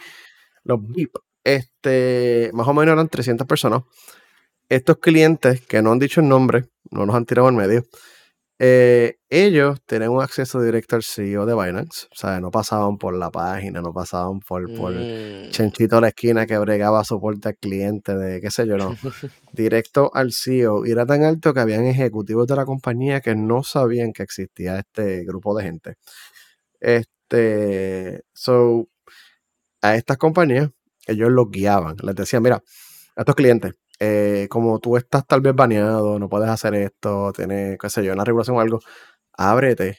Los 0.65 0.81
VIP. 0.87 1.17
Este, 1.45 2.51
más 2.53 2.69
o 2.69 2.75
menos 2.75 2.93
eran 2.93 3.09
300 3.09 3.47
personas. 3.47 3.83
Estos 4.69 4.99
clientes 4.99 5.61
que 5.67 5.83
no 5.83 5.93
han 5.93 5.99
dicho 5.99 6.21
el 6.21 6.29
nombre, 6.29 6.67
no 6.91 7.05
los 7.05 7.15
han 7.15 7.27
tirado 7.27 7.49
en 7.49 7.57
medio, 7.57 7.85
eh, 8.65 9.17
ellos 9.29 9.81
tenían 9.87 10.13
un 10.13 10.23
acceso 10.23 10.63
directo 10.63 10.95
al 10.95 11.03
CEO 11.03 11.47
de 11.47 11.55
Binance. 11.55 12.07
O 12.13 12.15
sea, 12.15 12.41
no 12.41 12.53
pasaban 12.53 12.97
por 12.97 13.13
la 13.13 13.29
página, 13.29 13.83
no 13.83 13.93
pasaban 13.93 14.39
por, 14.39 14.73
por 14.77 14.95
mm. 14.95 15.51
Chenchito 15.51 15.97
a 15.97 16.01
la 16.01 16.09
esquina 16.09 16.47
que 16.47 16.57
bregaba 16.59 17.03
soporte 17.03 17.49
al 17.49 17.57
cliente 17.57 18.15
de 18.17 18.41
qué 18.41 18.53
sé 18.53 18.69
yo, 18.69 18.77
no. 18.77 18.97
Directo 19.53 20.13
al 20.15 20.33
CEO. 20.33 20.87
Y 20.87 20.93
era 20.93 21.05
tan 21.07 21.25
alto 21.25 21.53
que 21.53 21.59
habían 21.59 21.87
ejecutivos 21.87 22.47
de 22.47 22.55
la 22.55 22.65
compañía 22.65 23.21
que 23.21 23.35
no 23.35 23.65
sabían 23.65 24.13
que 24.13 24.23
existía 24.23 24.79
este 24.79 25.25
grupo 25.25 25.57
de 25.57 25.65
gente. 25.65 25.95
Este, 26.83 28.23
so, 28.35 28.89
a 29.83 29.97
estas 29.97 30.19
compañías, 30.19 30.71
ellos 31.07 31.31
los 31.31 31.51
guiaban. 31.51 31.97
Les 32.03 32.15
decían, 32.17 32.43
mira, 32.43 32.57
a 33.17 33.21
estos 33.23 33.37
clientes, 33.37 33.75
eh, 34.01 34.49
como 34.51 34.81
tú 34.81 34.97
estás 34.97 35.27
tal 35.27 35.41
vez 35.43 35.55
baneado, 35.55 36.19
no 36.19 36.29
puedes 36.29 36.49
hacer 36.49 36.75
esto, 36.75 37.33
tienes, 37.33 37.79
qué 37.79 37.91
sé 37.91 38.05
yo, 38.05 38.13
una 38.13 38.25
regulación 38.25 38.57
o 38.57 38.61
algo, 38.61 38.81
ábrete 39.35 39.99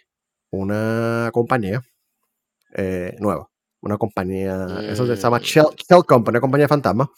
una 0.52 1.30
compañía 1.34 1.82
eh, 2.76 3.16
nueva. 3.20 3.50
Una 3.82 3.98
compañía, 3.98 4.68
eso 4.90 5.06
se 5.06 5.16
llama 5.18 5.40
Mm. 5.40 5.42
Shell, 5.42 5.66
Shell 5.78 6.06
Company, 6.06 6.36
una 6.36 6.42
compañía 6.42 6.68
fantasma. 6.70 7.10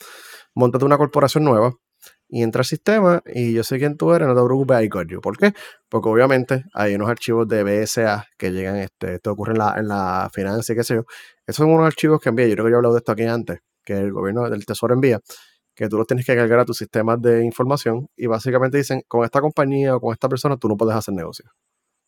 Montate 0.56 0.86
una 0.86 0.98
corporación 0.98 1.44
nueva 1.44 1.74
y 2.28 2.44
entra 2.44 2.62
al 2.62 2.66
sistema 2.66 3.22
y 3.26 3.54
yo 3.54 3.64
sé 3.64 3.78
quién 3.78 3.98
tú 3.98 4.14
eres, 4.14 4.28
no 4.28 4.36
te 4.36 4.44
preocupes, 4.44 4.84
I 4.84 4.88
got 4.88 5.08
you. 5.08 5.22
¿Por 5.22 5.38
qué? 5.38 5.54
Porque 5.90 6.10
obviamente 6.10 6.66
hay 6.74 6.96
unos 6.96 7.10
archivos 7.10 7.48
de 7.48 7.64
BSA 7.64 8.26
que 8.38 8.52
llegan, 8.52 8.78
este, 8.78 9.16
esto 9.16 9.32
ocurre 9.32 9.54
en 9.54 9.60
la, 9.60 9.76
en 9.78 9.88
la 9.88 10.30
financia 10.34 10.74
y 10.74 10.76
qué 10.76 10.84
sé 10.84 10.96
yo. 10.96 11.06
Esos 11.46 11.58
son 11.58 11.72
unos 11.72 11.86
archivos 11.86 12.20
que 12.20 12.30
envía, 12.30 12.48
yo 12.48 12.54
creo 12.56 12.66
que 12.66 12.72
yo 12.72 12.76
he 12.76 12.78
hablado 12.78 12.96
de 12.96 13.00
esto 13.00 13.12
aquí 13.12 13.24
antes, 13.24 13.60
que 13.84 13.94
el 13.94 14.12
gobierno 14.12 14.50
del 14.50 14.66
Tesoro 14.66 14.94
envía, 14.94 15.20
que 15.76 15.90
tú 15.90 15.98
los 15.98 16.08
tienes 16.08 16.26
que 16.26 16.36
cargar 16.36 16.60
a 16.60 16.66
tus 16.66 16.78
sistemas 16.78 17.22
de 17.22 17.44
información 17.44 18.08
y 18.16 18.28
básicamente 18.28 18.78
dicen, 18.78 19.04
con 19.08 19.24
esta 19.26 19.42
compañía 19.42 19.96
o 19.96 20.02
con 20.02 20.14
esta 20.14 20.30
persona 20.30 20.58
tú 20.58 20.68
no 20.68 20.78
puedes 20.78 20.96
hacer 20.96 21.14
negocio. 21.14 21.46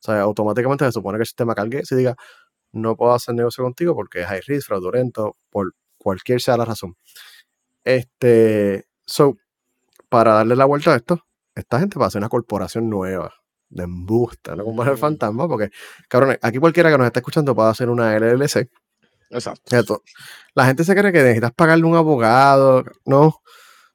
O 0.01 0.05
sea, 0.05 0.21
automáticamente 0.21 0.85
se 0.85 0.91
supone 0.93 1.17
que 1.17 1.23
el 1.23 1.27
sistema 1.27 1.55
cargue 1.55 1.85
si 1.85 1.95
diga, 1.95 2.15
no 2.73 2.95
puedo 2.95 3.13
hacer 3.13 3.35
negocio 3.35 3.63
contigo 3.63 3.95
porque 3.95 4.21
es 4.21 4.27
high 4.27 4.41
risk, 4.47 4.67
fraudulento, 4.67 5.35
por 5.49 5.73
cualquier 5.97 6.41
sea 6.41 6.57
la 6.57 6.65
razón. 6.65 6.95
Este, 7.83 8.85
so, 9.05 9.35
para 10.09 10.33
darle 10.33 10.55
la 10.55 10.65
vuelta 10.65 10.93
a 10.93 10.97
esto, 10.97 11.19
esta 11.55 11.79
gente 11.79 11.99
va 11.99 12.05
a 12.05 12.07
hacer 12.09 12.19
una 12.19 12.29
corporación 12.29 12.89
nueva 12.89 13.33
de 13.69 13.83
embuste, 13.83 14.55
no 14.55 14.63
como 14.65 14.83
el 14.83 14.93
Mm. 14.93 14.97
fantasma, 14.97 15.47
porque, 15.47 15.69
cabrón, 16.09 16.37
aquí 16.41 16.57
cualquiera 16.59 16.91
que 16.91 16.97
nos 16.97 17.07
esté 17.07 17.19
escuchando 17.19 17.55
puede 17.55 17.69
hacer 17.69 17.89
una 17.89 18.15
LLC. 18.15 18.69
Exacto. 19.29 19.75
Esto, 19.77 20.03
la 20.55 20.65
gente 20.67 20.83
se 20.85 20.95
cree 20.95 21.11
que 21.11 21.19
necesitas 21.23 21.51
pagarle 21.53 21.85
un 21.85 21.95
abogado, 21.97 22.83
no, 23.05 23.41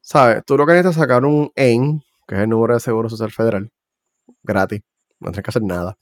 ¿sabes? 0.03 0.43
Tú 0.47 0.57
lo 0.59 0.67
que 0.67 0.73
necesitas 0.75 0.97
es 0.97 1.01
sacar 1.03 1.25
un 1.25 1.51
AIN, 1.57 2.03
que 2.29 2.35
es 2.37 2.43
el 2.43 2.49
número 2.51 2.75
de 2.75 2.81
seguro 2.81 3.09
social 3.11 3.33
federal, 3.33 3.71
gratis, 4.43 4.83
no 5.21 5.31
tienes 5.33 5.45
que 5.45 5.51
hacer 5.51 5.63
nada. 5.63 5.97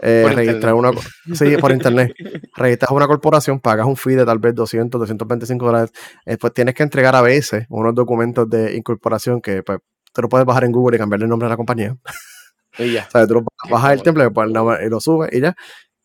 Eh, 0.00 0.28
registrar 0.34 0.74
una 0.74 0.90
sí, 1.34 1.56
por 1.56 1.72
internet. 1.72 2.12
Registras 2.56 2.90
una 2.90 3.06
corporación, 3.06 3.60
pagas 3.60 3.86
un 3.86 3.96
fee 3.96 4.16
de 4.16 4.24
tal 4.24 4.38
vez 4.38 4.54
200, 4.54 4.98
225 4.98 5.64
dólares. 5.64 5.92
Después 6.26 6.52
tienes 6.52 6.74
que 6.74 6.82
entregar 6.82 7.14
a 7.14 7.22
veces 7.22 7.66
unos 7.68 7.94
documentos 7.94 8.48
de 8.50 8.76
incorporación 8.76 9.40
que 9.40 9.62
pues, 9.62 9.78
tú 10.12 10.22
lo 10.22 10.28
puedes 10.28 10.46
bajar 10.46 10.64
en 10.64 10.72
Google 10.72 10.96
y 10.96 10.98
cambiarle 10.98 11.24
el 11.24 11.30
nombre 11.30 11.46
a 11.46 11.50
la 11.50 11.56
compañía. 11.56 11.96
Y 12.76 12.92
ya. 12.92 13.04
O 13.06 13.10
sea, 13.12 13.24
tú 13.24 13.34
lo 13.34 13.44
bajas 13.70 13.92
el 13.92 14.02
template, 14.02 14.32
pues, 14.32 14.50
y 14.84 14.88
lo 14.88 14.98
subes 14.98 15.32
y 15.32 15.40
ya. 15.40 15.54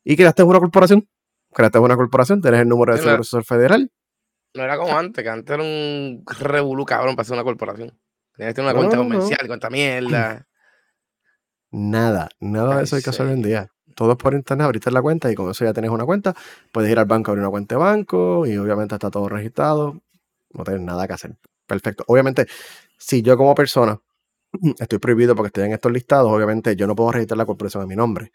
Y 0.03 0.15
creaste 0.15 0.43
una 0.43 0.59
corporación. 0.59 1.09
Creaste 1.51 1.79
una 1.79 1.95
corporación, 1.95 2.41
tienes 2.41 2.61
el 2.61 2.67
número 2.67 2.93
de 2.93 2.99
seguro 3.01 3.23
social 3.23 3.43
federal. 3.43 3.91
No 4.53 4.63
era 4.63 4.77
como 4.77 4.95
antes, 4.95 5.23
que 5.23 5.29
antes 5.31 5.51
era 5.51 5.63
un 5.63 6.23
revolú 6.39 6.85
cabrón 6.85 7.15
para 7.15 7.23
hacer 7.23 7.33
una 7.33 7.43
corporación. 7.43 7.99
Tenías 8.35 8.53
que 8.53 8.61
tener 8.61 8.71
una 8.71 8.79
cuenta 8.79 8.97
comercial, 8.97 9.47
cuenta 9.47 9.69
mierda. 9.71 10.47
Nada, 11.71 12.29
nada 12.39 12.77
de 12.77 12.83
eso 12.83 12.95
hay 12.95 13.01
que 13.01 13.09
hacer 13.09 13.25
hoy 13.25 13.33
en 13.33 13.41
día. 13.41 13.71
Todo 13.99 14.13
es 14.13 14.17
por 14.17 14.33
internet, 14.33 14.63
abriste 14.63 14.91
la 14.91 15.01
cuenta 15.01 15.29
y 15.29 15.35
con 15.35 15.51
eso 15.51 15.65
ya 15.65 15.73
tienes 15.73 15.91
una 15.91 16.05
cuenta. 16.05 16.33
Puedes 16.71 16.89
ir 16.89 16.97
al 16.97 17.05
banco 17.05 17.31
a 17.31 17.33
abrir 17.33 17.41
una 17.41 17.51
cuenta 17.51 17.75
de 17.75 17.79
banco 17.79 18.47
y 18.47 18.55
obviamente 18.55 18.95
está 18.95 19.11
todo 19.11 19.27
registrado. 19.27 19.99
No 20.53 20.63
tienes 20.63 20.83
nada 20.83 21.05
que 21.05 21.11
hacer. 21.11 21.35
Perfecto. 21.67 22.05
Obviamente, 22.07 22.47
si 22.97 23.21
yo 23.21 23.35
como 23.35 23.53
persona 23.53 23.99
estoy 24.79 24.99
prohibido 24.99 25.35
porque 25.35 25.47
estoy 25.47 25.65
en 25.65 25.73
estos 25.73 25.91
listados, 25.91 26.31
obviamente 26.31 26.77
yo 26.77 26.87
no 26.87 26.95
puedo 26.95 27.11
registrar 27.11 27.39
la 27.39 27.45
corporación 27.45 27.83
a 27.83 27.87
mi 27.87 27.97
nombre. 27.97 28.31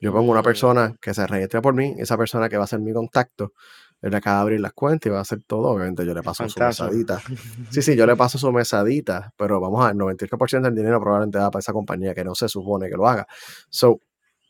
Yo 0.00 0.14
pongo 0.14 0.32
una 0.32 0.42
persona 0.42 0.96
que 0.98 1.12
se 1.12 1.26
registre 1.26 1.60
por 1.60 1.74
mí, 1.74 1.94
esa 1.98 2.16
persona 2.16 2.48
que 2.48 2.56
va 2.56 2.64
a 2.64 2.66
ser 2.66 2.80
mi 2.80 2.94
contacto, 2.94 3.52
él 4.00 4.14
acaba 4.14 4.36
de 4.36 4.42
abrir 4.42 4.60
las 4.60 4.72
cuentas 4.72 5.08
y 5.08 5.10
va 5.10 5.18
a 5.18 5.20
hacer 5.20 5.42
todo. 5.46 5.68
Obviamente 5.68 6.06
yo 6.06 6.14
le 6.14 6.22
paso 6.22 6.48
su 6.48 6.58
mesadita. 6.58 7.20
Sí, 7.68 7.82
sí, 7.82 7.96
yo 7.96 8.06
le 8.06 8.16
paso 8.16 8.38
su 8.38 8.50
mesadita, 8.50 9.34
pero 9.36 9.60
vamos 9.60 9.84
a 9.84 9.88
ver, 9.88 9.96
98% 9.96 10.62
del 10.62 10.74
dinero 10.74 10.98
probablemente 11.00 11.36
va 11.36 11.50
para 11.50 11.60
esa 11.60 11.74
compañía 11.74 12.14
que 12.14 12.24
no 12.24 12.34
se 12.34 12.48
supone 12.48 12.88
que 12.88 12.96
lo 12.96 13.06
haga. 13.06 13.26
So, 13.68 14.00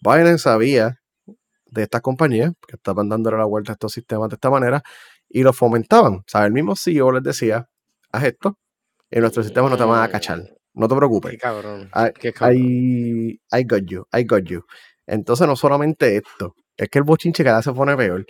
Biden 0.02 0.38
sabía 0.38 0.98
de 1.66 1.82
estas 1.84 2.00
compañías 2.00 2.52
que 2.66 2.76
estaban 2.76 3.08
dándole 3.08 3.38
la 3.38 3.44
vuelta 3.44 3.72
a 3.72 3.74
estos 3.74 3.92
sistemas 3.92 4.28
de 4.28 4.34
esta 4.34 4.50
manera 4.50 4.82
y 5.28 5.42
lo 5.42 5.52
fomentaban. 5.52 6.14
O 6.14 6.24
sea, 6.26 6.44
el 6.44 6.52
mismo 6.52 6.74
CEO 6.76 7.12
les 7.12 7.22
decía, 7.22 7.68
haz 8.10 8.24
esto 8.24 8.58
y 9.10 9.20
nuestros 9.20 9.46
sistemas 9.46 9.70
no 9.70 9.76
te 9.76 9.84
van 9.84 10.02
a 10.02 10.08
cachar. 10.08 10.42
No 10.74 10.88
te 10.88 10.96
preocupes. 10.96 11.30
Qué 11.30 11.38
cabrón. 11.38 11.90
Qué 12.18 12.32
cabrón. 12.32 12.56
I, 12.58 13.40
I 13.52 13.64
got 13.64 13.84
you, 13.84 14.04
I 14.12 14.24
got 14.24 14.44
you. 14.44 14.64
Entonces, 15.06 15.46
no 15.46 15.54
solamente 15.54 16.16
esto, 16.16 16.54
es 16.76 16.88
que 16.88 16.98
el 16.98 17.04
bochinche 17.04 17.44
cada 17.44 17.58
vez 17.58 17.64
se 17.64 17.72
pone 17.72 17.96
peor. 17.96 18.26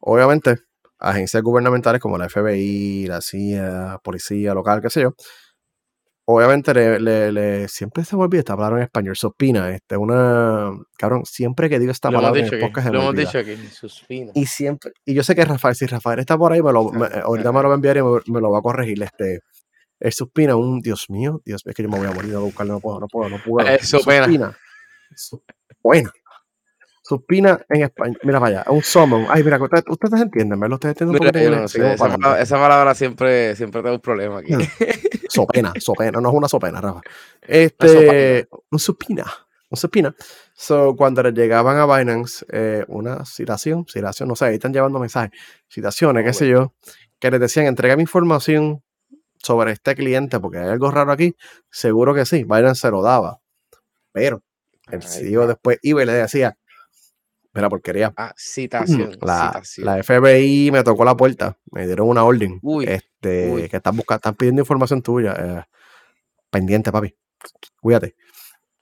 Obviamente, 0.00 0.56
agencias 0.98 1.42
gubernamentales 1.42 2.00
como 2.00 2.18
la 2.18 2.28
FBI, 2.28 3.06
la 3.06 3.20
CIA, 3.20 3.98
policía 4.02 4.54
local, 4.54 4.80
qué 4.80 4.90
sé 4.90 5.02
yo, 5.02 5.14
obviamente 6.24 6.72
le, 6.74 7.68
siempre 7.68 8.04
se 8.04 8.16
me 8.16 8.22
olvida 8.22 8.40
esta 8.40 8.56
palabra 8.56 8.78
en 8.78 8.84
español, 8.84 9.16
suspina, 9.16 9.70
este, 9.70 9.96
una, 9.96 10.72
cabrón, 10.96 11.24
siempre 11.24 11.68
que 11.68 11.78
digo 11.78 11.92
esta 11.92 12.10
palabra 12.10 12.40
en 12.40 12.52
el 12.52 12.60
podcast 12.60 12.88
Lo 12.88 13.02
hemos 13.02 13.14
dicho 13.14 13.38
aquí, 13.38 13.56
suspina. 13.70 14.32
Y 14.34 14.46
siempre, 14.46 14.92
y 15.04 15.14
yo 15.14 15.22
sé 15.22 15.34
que 15.34 15.44
Rafael, 15.44 15.74
si 15.74 15.86
Rafael 15.86 16.20
está 16.20 16.38
por 16.38 16.52
ahí, 16.52 16.62
me 16.62 16.72
lo, 16.72 16.92
ahorita 17.24 17.52
me 17.52 17.62
lo 17.62 17.68
va 17.68 17.74
a 17.74 17.76
enviar 17.76 17.96
y 17.96 18.02
me, 18.02 18.40
lo 18.40 18.50
va 18.50 18.58
a 18.58 18.62
corregir, 18.62 19.02
este, 19.02 19.40
el 20.00 20.12
suspina, 20.12 20.56
un, 20.56 20.80
Dios 20.80 21.10
mío, 21.10 21.40
Dios 21.44 21.62
es 21.64 21.74
que 21.74 21.82
yo 21.82 21.88
me 21.88 21.98
voy 21.98 22.06
a 22.06 22.12
morir 22.12 22.34
a 22.34 22.38
buscarlo, 22.38 22.74
no 22.74 22.80
puedo, 22.80 23.00
no 23.00 23.08
puedo, 23.08 23.28
no 23.28 23.38
puedo. 23.42 23.68
Es 23.68 23.88
suspina. 23.88 24.56
Bueno. 25.82 26.10
Supina 27.04 27.60
en 27.68 27.82
español. 27.82 28.18
Mira, 28.22 28.38
vaya, 28.38 28.64
un 28.68 28.80
summon. 28.80 29.26
Ay, 29.28 29.42
mira, 29.42 29.60
ustedes, 29.60 29.82
ustedes 29.88 30.22
entienden, 30.22 30.58
¿verdad? 30.60 30.74
Ustedes 30.74 31.00
entienden 31.00 31.64
esa, 31.64 32.56
palabra, 32.56 32.94
siempre, 32.94 33.56
siempre 33.56 33.82
tengo 33.82 33.96
un 33.96 34.00
problema 34.00 34.38
aquí. 34.38 34.54
sopena, 35.32 35.72
sopena, 35.78 36.20
no 36.20 36.28
es 36.28 36.34
una 36.34 36.48
sopena, 36.48 36.80
Rafa. 36.80 37.00
Este, 37.40 38.48
un 38.70 38.78
supina, 38.78 39.24
un 39.70 39.76
supina. 39.76 40.14
So, 40.54 40.94
cuando 40.96 41.22
les 41.22 41.34
llegaban 41.34 41.78
a 41.78 41.86
Binance 41.86 42.44
eh, 42.50 42.84
una 42.88 43.24
citación, 43.24 43.86
citación, 43.88 44.28
no 44.28 44.36
sé, 44.36 44.46
ahí 44.46 44.54
están 44.54 44.72
llevando 44.72 44.98
mensajes, 44.98 45.30
citaciones, 45.68 46.24
qué 46.24 46.32
sé 46.32 46.48
yo, 46.48 46.74
que 47.18 47.30
les 47.30 47.40
decían, 47.40 47.66
entrega 47.66 47.96
mi 47.96 48.02
información 48.02 48.82
sobre 49.38 49.72
este 49.72 49.94
cliente 49.94 50.38
porque 50.38 50.58
hay 50.58 50.68
algo 50.68 50.90
raro 50.90 51.12
aquí, 51.12 51.34
seguro 51.70 52.14
que 52.14 52.26
sí, 52.26 52.44
Binance 52.44 52.82
se 52.82 52.90
lo 52.90 53.02
daba. 53.02 53.40
Pero 54.12 54.42
el 54.90 55.02
CEO 55.02 55.46
después 55.46 55.78
iba 55.82 56.02
y 56.02 56.06
le 56.06 56.12
decía, 56.12 56.58
Mira, 57.54 57.68
porquería. 57.68 58.12
Ah, 58.16 58.32
citación. 58.36 59.16
La, 59.20 59.62
la, 59.78 60.02
FBI 60.02 60.70
me 60.70 60.82
tocó 60.82 61.04
la 61.04 61.16
puerta. 61.16 61.58
Me 61.70 61.86
dieron 61.86 62.08
una 62.08 62.24
orden. 62.24 62.60
este, 62.86 63.68
que 63.68 63.76
están 63.76 63.96
buscando, 63.96 64.16
están 64.16 64.34
pidiendo 64.34 64.62
información 64.62 65.02
tuya. 65.02 65.34
Eh, 65.38 65.62
pendiente, 66.50 66.90
papi. 66.90 67.14
Cuídate. 67.80 68.16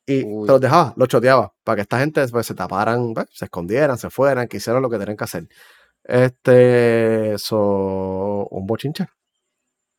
Y 0.07 0.23
te 0.23 0.53
los 0.53 0.61
dejaba, 0.61 0.93
los 0.97 1.09
choteaba, 1.09 1.55
para 1.63 1.77
que 1.77 1.83
esta 1.83 1.99
gente 1.99 2.27
pues, 2.29 2.47
se 2.47 2.55
taparan, 2.55 3.15
pues, 3.15 3.27
se 3.33 3.45
escondieran, 3.45 3.97
se 3.97 4.11
fueran, 4.11 4.49
que 4.49 4.57
hicieran 4.57 4.83
lo 4.83 4.91
que 4.91 4.99
tenían 4.99 5.17
que 5.17 5.25
hacer. 5.25 5.49
Este, 6.03 7.39
so, 7.39 8.49
un 8.51 8.67
bochinche. 8.67 9.07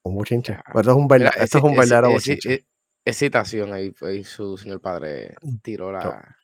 Un 0.04 0.16
bochinche. 0.16 0.54
esto 0.54 0.80
es 0.80 0.88
un, 0.88 1.08
esto 1.12 1.58
es 1.58 1.64
un 1.64 1.76
verdadero 1.76 2.12
bochinche. 2.12 2.66
Es, 3.06 3.18
citación 3.18 3.72
ahí, 3.74 3.92
pues, 3.92 4.28
su 4.28 4.58
señor 4.58 4.82
padre 4.82 5.36
tiró 5.62 5.92
la. 5.92 6.36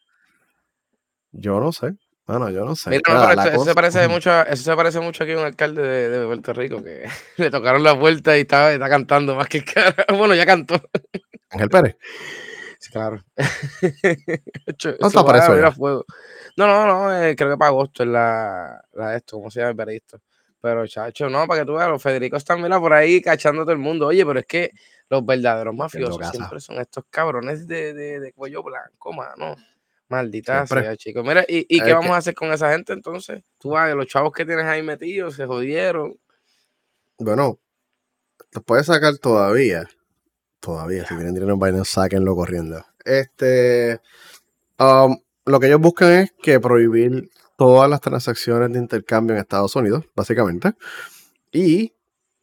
yo 1.32 1.60
no 1.60 1.72
sé. 1.72 1.96
Bueno, 2.28 2.50
yo 2.50 2.66
no 2.66 2.76
sé. 2.76 2.94
eso, 2.94 3.64
se 3.64 3.74
parece 3.74 4.06
mucho, 4.10 4.46
eso 4.46 4.64
se 4.64 4.76
parece 4.76 5.00
mucho 5.00 5.24
aquí 5.24 5.32
a 5.32 5.38
un 5.38 5.46
alcalde 5.46 5.82
de, 5.82 6.26
Puerto 6.26 6.52
Rico 6.54 6.84
que 6.84 7.08
le 7.38 7.50
tocaron 7.50 7.84
la 7.84 7.94
vuelta 7.94 8.38
y 8.38 8.42
estaba, 8.42 8.74
está 8.74 8.90
cantando 8.90 9.36
más 9.36 9.48
que 9.48 9.64
cara. 9.64 10.06
Bueno, 10.18 10.36
ya 10.36 10.46
cantó. 10.46 10.76
Ángel 11.50 11.70
Pérez. 11.70 11.98
Sí, 12.80 12.92
claro. 12.92 13.24
no 15.00 15.08
está 15.08 15.26
para 15.26 15.72
fuego. 15.72 16.06
No, 16.58 16.68
no, 16.68 16.86
no, 16.86 17.24
eh, 17.24 17.36
creo 17.36 17.52
que 17.52 17.58
para 17.58 17.70
agosto 17.70 18.04
es 18.04 18.10
la, 18.10 18.84
la 18.94 19.12
de 19.12 19.18
esto, 19.18 19.38
¿cómo 19.38 19.50
se 19.50 19.60
llama 19.60 19.70
el 19.70 19.76
veredicto? 19.76 20.20
Pero, 20.60 20.86
chacho, 20.86 21.30
no, 21.30 21.48
para 21.48 21.62
que 21.62 21.66
tú 21.66 21.76
veas, 21.76 21.88
los 21.88 22.02
Federicos 22.02 22.40
están, 22.40 22.62
mira, 22.62 22.80
por 22.80 22.92
ahí 22.92 23.22
cachando 23.22 23.62
todo 23.62 23.72
el 23.72 23.78
mundo. 23.78 24.08
Oye, 24.08 24.26
pero 24.26 24.40
es 24.40 24.46
que 24.46 24.72
los 25.08 25.26
verdaderos 25.26 25.74
mafiosos 25.74 26.30
siempre 26.30 26.60
son 26.60 26.80
estos 26.80 27.06
cabrones 27.10 27.68
de, 27.68 27.94
de, 27.94 28.20
de 28.20 28.34
cuello 28.34 28.64
blanco, 28.64 29.14
mano. 29.14 29.56
Maldita 30.10 30.66
sea, 30.66 30.96
chicos. 30.96 31.24
Mira, 31.26 31.46
¿y, 31.48 31.66
y 31.70 31.82
qué 31.82 31.94
vamos 31.94 32.12
a 32.12 32.18
hacer 32.18 32.34
con 32.34 32.52
esa 32.52 32.72
gente 32.72 32.94
entonces? 32.94 33.44
Tú 33.58 33.72
vas, 33.72 33.94
los 33.94 34.08
chavos 34.08 34.32
que 34.32 34.46
tienes 34.46 34.66
ahí 34.66 34.82
metidos 34.82 35.36
se 35.36 35.46
jodieron. 35.46 36.18
Bueno, 37.18 37.60
los 38.54 38.64
puedes 38.64 38.86
sacar 38.86 39.18
todavía. 39.18 39.88
Todavía, 40.60 41.06
si 41.06 41.16
tienen 41.16 41.34
dinero 41.34 41.54
en 41.54 41.60
Binance, 41.60 41.92
sáquenlo 41.92 42.36
corriendo. 42.36 42.86
Este. 43.04 44.02
Um, 44.80 45.18
lo 45.46 45.60
que 45.60 45.68
ellos 45.68 45.82
buscan 45.82 46.12
es 46.12 46.34
que 46.42 46.60
prohibir 46.60 47.30
todas 47.58 47.90
las 47.90 48.02
transacciones 48.02 48.72
de 48.72 48.80
intercambio 48.80 49.36
en 49.36 49.42
Estados 49.42 49.76
Unidos, 49.76 50.06
básicamente. 50.16 50.74
Y 51.52 51.94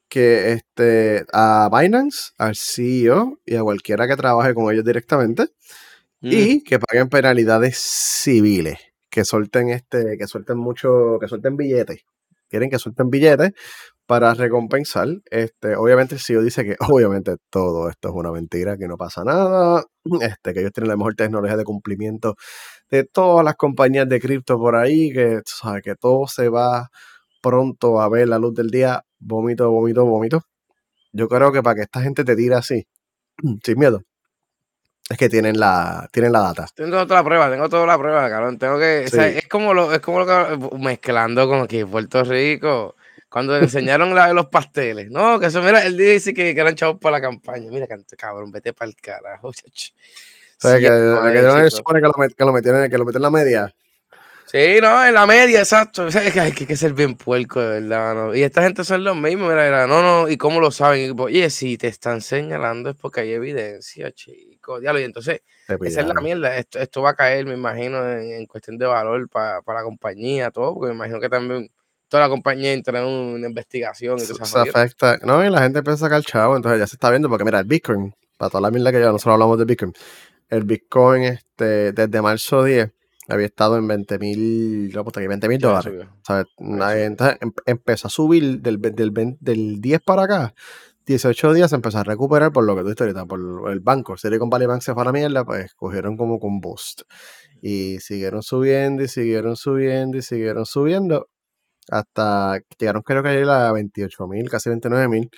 que 0.08 0.52
este, 0.52 1.24
a 1.32 1.70
Binance, 1.72 2.32
al 2.38 2.56
CEO 2.56 3.38
y 3.44 3.56
a 3.56 3.62
cualquiera 3.62 4.06
que 4.06 4.16
trabaje 4.16 4.54
con 4.54 4.72
ellos 4.72 4.84
directamente, 4.84 5.48
y 6.30 6.62
que 6.64 6.78
paguen 6.78 7.08
penalidades 7.08 7.78
civiles, 7.78 8.78
que 9.10 9.24
suelten 9.24 9.68
este, 9.68 10.16
que 10.18 10.26
suelten 10.26 10.58
mucho, 10.58 11.18
que 11.20 11.28
suelten 11.28 11.56
billetes. 11.56 12.00
Quieren 12.48 12.70
que 12.70 12.78
suelten 12.78 13.10
billetes 13.10 13.52
para 14.06 14.34
recompensar. 14.34 15.08
Este, 15.30 15.76
obviamente 15.76 16.14
el 16.14 16.20
CEO 16.20 16.42
dice 16.42 16.64
que 16.64 16.76
obviamente 16.90 17.36
todo 17.50 17.88
esto 17.88 18.08
es 18.08 18.14
una 18.14 18.32
mentira, 18.32 18.76
que 18.76 18.88
no 18.88 18.96
pasa 18.96 19.24
nada, 19.24 19.84
este, 20.20 20.52
que 20.54 20.60
ellos 20.60 20.72
tienen 20.72 20.90
la 20.90 20.96
mejor 20.96 21.14
tecnología 21.14 21.56
de 21.56 21.64
cumplimiento 21.64 22.36
de 22.90 23.04
todas 23.04 23.44
las 23.44 23.56
compañías 23.56 24.08
de 24.08 24.20
cripto 24.20 24.58
por 24.58 24.76
ahí, 24.76 25.12
que, 25.12 25.40
que 25.82 25.94
todo 25.96 26.26
se 26.26 26.48
va 26.48 26.88
pronto 27.42 28.00
a 28.00 28.08
ver 28.08 28.28
la 28.28 28.38
luz 28.38 28.54
del 28.54 28.68
día, 28.70 29.02
vómito, 29.18 29.70
vómito, 29.70 30.04
vómito. 30.06 30.42
Yo 31.12 31.28
creo 31.28 31.52
que 31.52 31.62
para 31.62 31.76
que 31.76 31.82
esta 31.82 32.02
gente 32.02 32.24
te 32.24 32.36
tire 32.36 32.54
así, 32.56 32.86
sin 33.64 33.78
miedo, 33.78 34.02
es 35.08 35.18
que 35.18 35.28
tienen 35.28 35.58
la, 35.58 36.08
tienen 36.10 36.32
la 36.32 36.40
data. 36.40 36.66
Tengo 36.74 36.98
otra 36.98 37.22
prueba, 37.22 37.50
tengo 37.50 37.68
toda 37.68 37.86
la 37.86 37.98
prueba, 37.98 38.28
cabrón. 38.30 38.58
Tengo 38.58 38.78
que, 38.78 39.04
es 39.04 39.48
como 39.48 39.74
lo, 39.74 39.92
es 39.92 40.00
como 40.00 40.20
lo 40.20 40.26
que 40.26 40.78
mezclando 40.78 41.46
con 41.46 41.60
aquí 41.60 41.84
Puerto 41.84 42.24
Rico. 42.24 42.96
Cuando 43.28 43.56
enseñaron 43.56 44.14
la 44.14 44.32
los 44.32 44.46
pasteles. 44.46 45.10
No, 45.10 45.40
que 45.40 45.46
eso, 45.46 45.60
mira, 45.60 45.84
él 45.84 45.96
dice 45.96 46.32
que, 46.32 46.54
que 46.54 46.60
eran 46.60 46.76
chavos 46.76 47.00
para 47.00 47.18
la 47.18 47.20
campaña. 47.20 47.68
Mira, 47.70 47.86
cabrón, 48.16 48.52
vete 48.52 48.72
para 48.72 48.88
el 48.88 48.96
carajo, 48.96 49.48
O 49.48 49.52
sea, 49.52 50.78
que, 50.78 50.82
que, 50.82 51.62
que, 51.62 51.70
supone 51.70 52.00
que 52.00 52.06
lo, 52.06 52.12
que 52.12 52.44
lo 52.44 52.52
metieron, 52.52 52.88
que 52.88 52.96
lo 52.96 53.04
metieron 53.04 53.16
en 53.16 53.22
la 53.22 53.30
media. 53.30 53.74
Sí, 54.46 54.78
no, 54.80 55.04
en 55.04 55.14
la 55.14 55.26
media, 55.26 55.58
exacto. 55.58 56.04
O 56.06 56.10
sea, 56.12 56.30
que 56.30 56.40
hay 56.40 56.52
que 56.52 56.76
ser 56.76 56.92
bien 56.92 57.16
puerco, 57.16 57.60
de 57.60 57.80
verdad. 57.80 58.14
¿no? 58.14 58.34
Y 58.36 58.44
esta 58.44 58.62
gente 58.62 58.84
son 58.84 59.02
los 59.02 59.16
mismos, 59.16 59.48
mira, 59.48 59.86
no, 59.88 60.00
no, 60.00 60.28
¿y 60.28 60.36
cómo 60.36 60.60
lo 60.60 60.70
saben? 60.70 61.18
Oye, 61.18 61.50
si 61.50 61.76
te 61.76 61.88
están 61.88 62.20
señalando 62.20 62.90
es 62.90 62.96
porque 62.96 63.22
hay 63.22 63.32
evidencia, 63.32 64.12
chico. 64.12 64.53
Diablo, 64.80 65.00
y 65.00 65.04
entonces, 65.04 65.42
esa 65.68 66.00
es 66.00 66.06
la 66.06 66.20
mierda. 66.20 66.56
Esto, 66.56 66.78
esto 66.78 67.02
va 67.02 67.10
a 67.10 67.14
caer, 67.14 67.46
me 67.46 67.54
imagino, 67.54 68.08
en, 68.10 68.46
cuestión 68.46 68.78
de 68.78 68.86
valor 68.86 69.28
para 69.28 69.60
la 69.66 69.82
compañía, 69.82 70.50
todo, 70.50 70.74
porque 70.74 70.88
me 70.88 70.94
imagino 70.94 71.20
que 71.20 71.28
también 71.28 71.70
toda 72.08 72.24
la 72.24 72.28
compañía 72.28 72.72
entra 72.72 73.00
en 73.00 73.06
una 73.06 73.48
investigación. 73.48 74.18
Y 74.18 74.22
se 74.22 74.58
afecta, 74.58 75.18
no, 75.22 75.44
y 75.44 75.50
la 75.50 75.62
gente 75.62 75.78
empieza 75.78 76.06
a 76.06 76.08
sacar 76.08 76.22
chavo, 76.22 76.56
entonces 76.56 76.80
ya 76.80 76.86
se 76.86 76.96
está 76.96 77.10
viendo, 77.10 77.28
porque 77.28 77.44
mira, 77.44 77.60
el 77.60 77.66
Bitcoin, 77.66 78.14
para 78.36 78.50
toda 78.50 78.62
la 78.62 78.70
mierda 78.70 78.92
que 78.92 79.00
ya 79.00 79.06
nosotros 79.06 79.32
hablamos 79.32 79.58
de 79.58 79.64
Bitcoin, 79.64 79.92
el 80.48 80.64
Bitcoin, 80.64 81.24
este, 81.24 81.92
desde 81.92 82.22
marzo 82.22 82.64
10 82.64 82.90
había 83.28 83.46
estado 83.46 83.78
en 83.78 83.86
20 83.86 84.18
mil, 84.18 84.92
20 84.92 85.48
mil 85.48 85.58
dólares. 85.58 86.06
Entonces 86.58 87.36
em, 87.40 87.52
empezó 87.66 88.08
a 88.08 88.10
subir 88.10 88.60
del, 88.60 88.80
del, 88.80 89.36
del 89.40 89.80
10 89.80 90.00
para 90.02 90.24
acá 90.24 90.54
18 91.06 91.52
días 91.52 91.72
empezó 91.72 91.98
a 91.98 92.04
recuperar 92.04 92.52
por 92.52 92.64
lo 92.64 92.74
que 92.76 92.82
tú 92.82 93.02
ahorita, 93.02 93.26
por 93.26 93.70
el 93.70 93.80
banco. 93.80 94.16
Silicon 94.16 94.50
Valley 94.50 94.66
Bank 94.66 94.80
se 94.82 94.94
fue 94.94 95.02
a 95.02 95.06
la 95.06 95.12
mierda, 95.12 95.44
pues 95.44 95.74
cogieron 95.74 96.16
como 96.16 96.38
con 96.38 96.60
boost. 96.60 97.02
Y 97.60 97.98
siguieron 98.00 98.42
subiendo 98.42 99.02
y 99.02 99.08
siguieron 99.08 99.56
subiendo 99.56 100.18
y 100.18 100.22
siguieron 100.22 100.66
subiendo 100.66 101.28
hasta 101.90 102.60
llegaron 102.78 103.02
creo 103.02 103.22
que 103.22 103.28
ayer 103.30 103.48
a 103.48 103.72
28 103.72 104.26
mil, 104.28 104.48
casi 104.50 104.70
29 104.70 105.08
mil. 105.08 105.30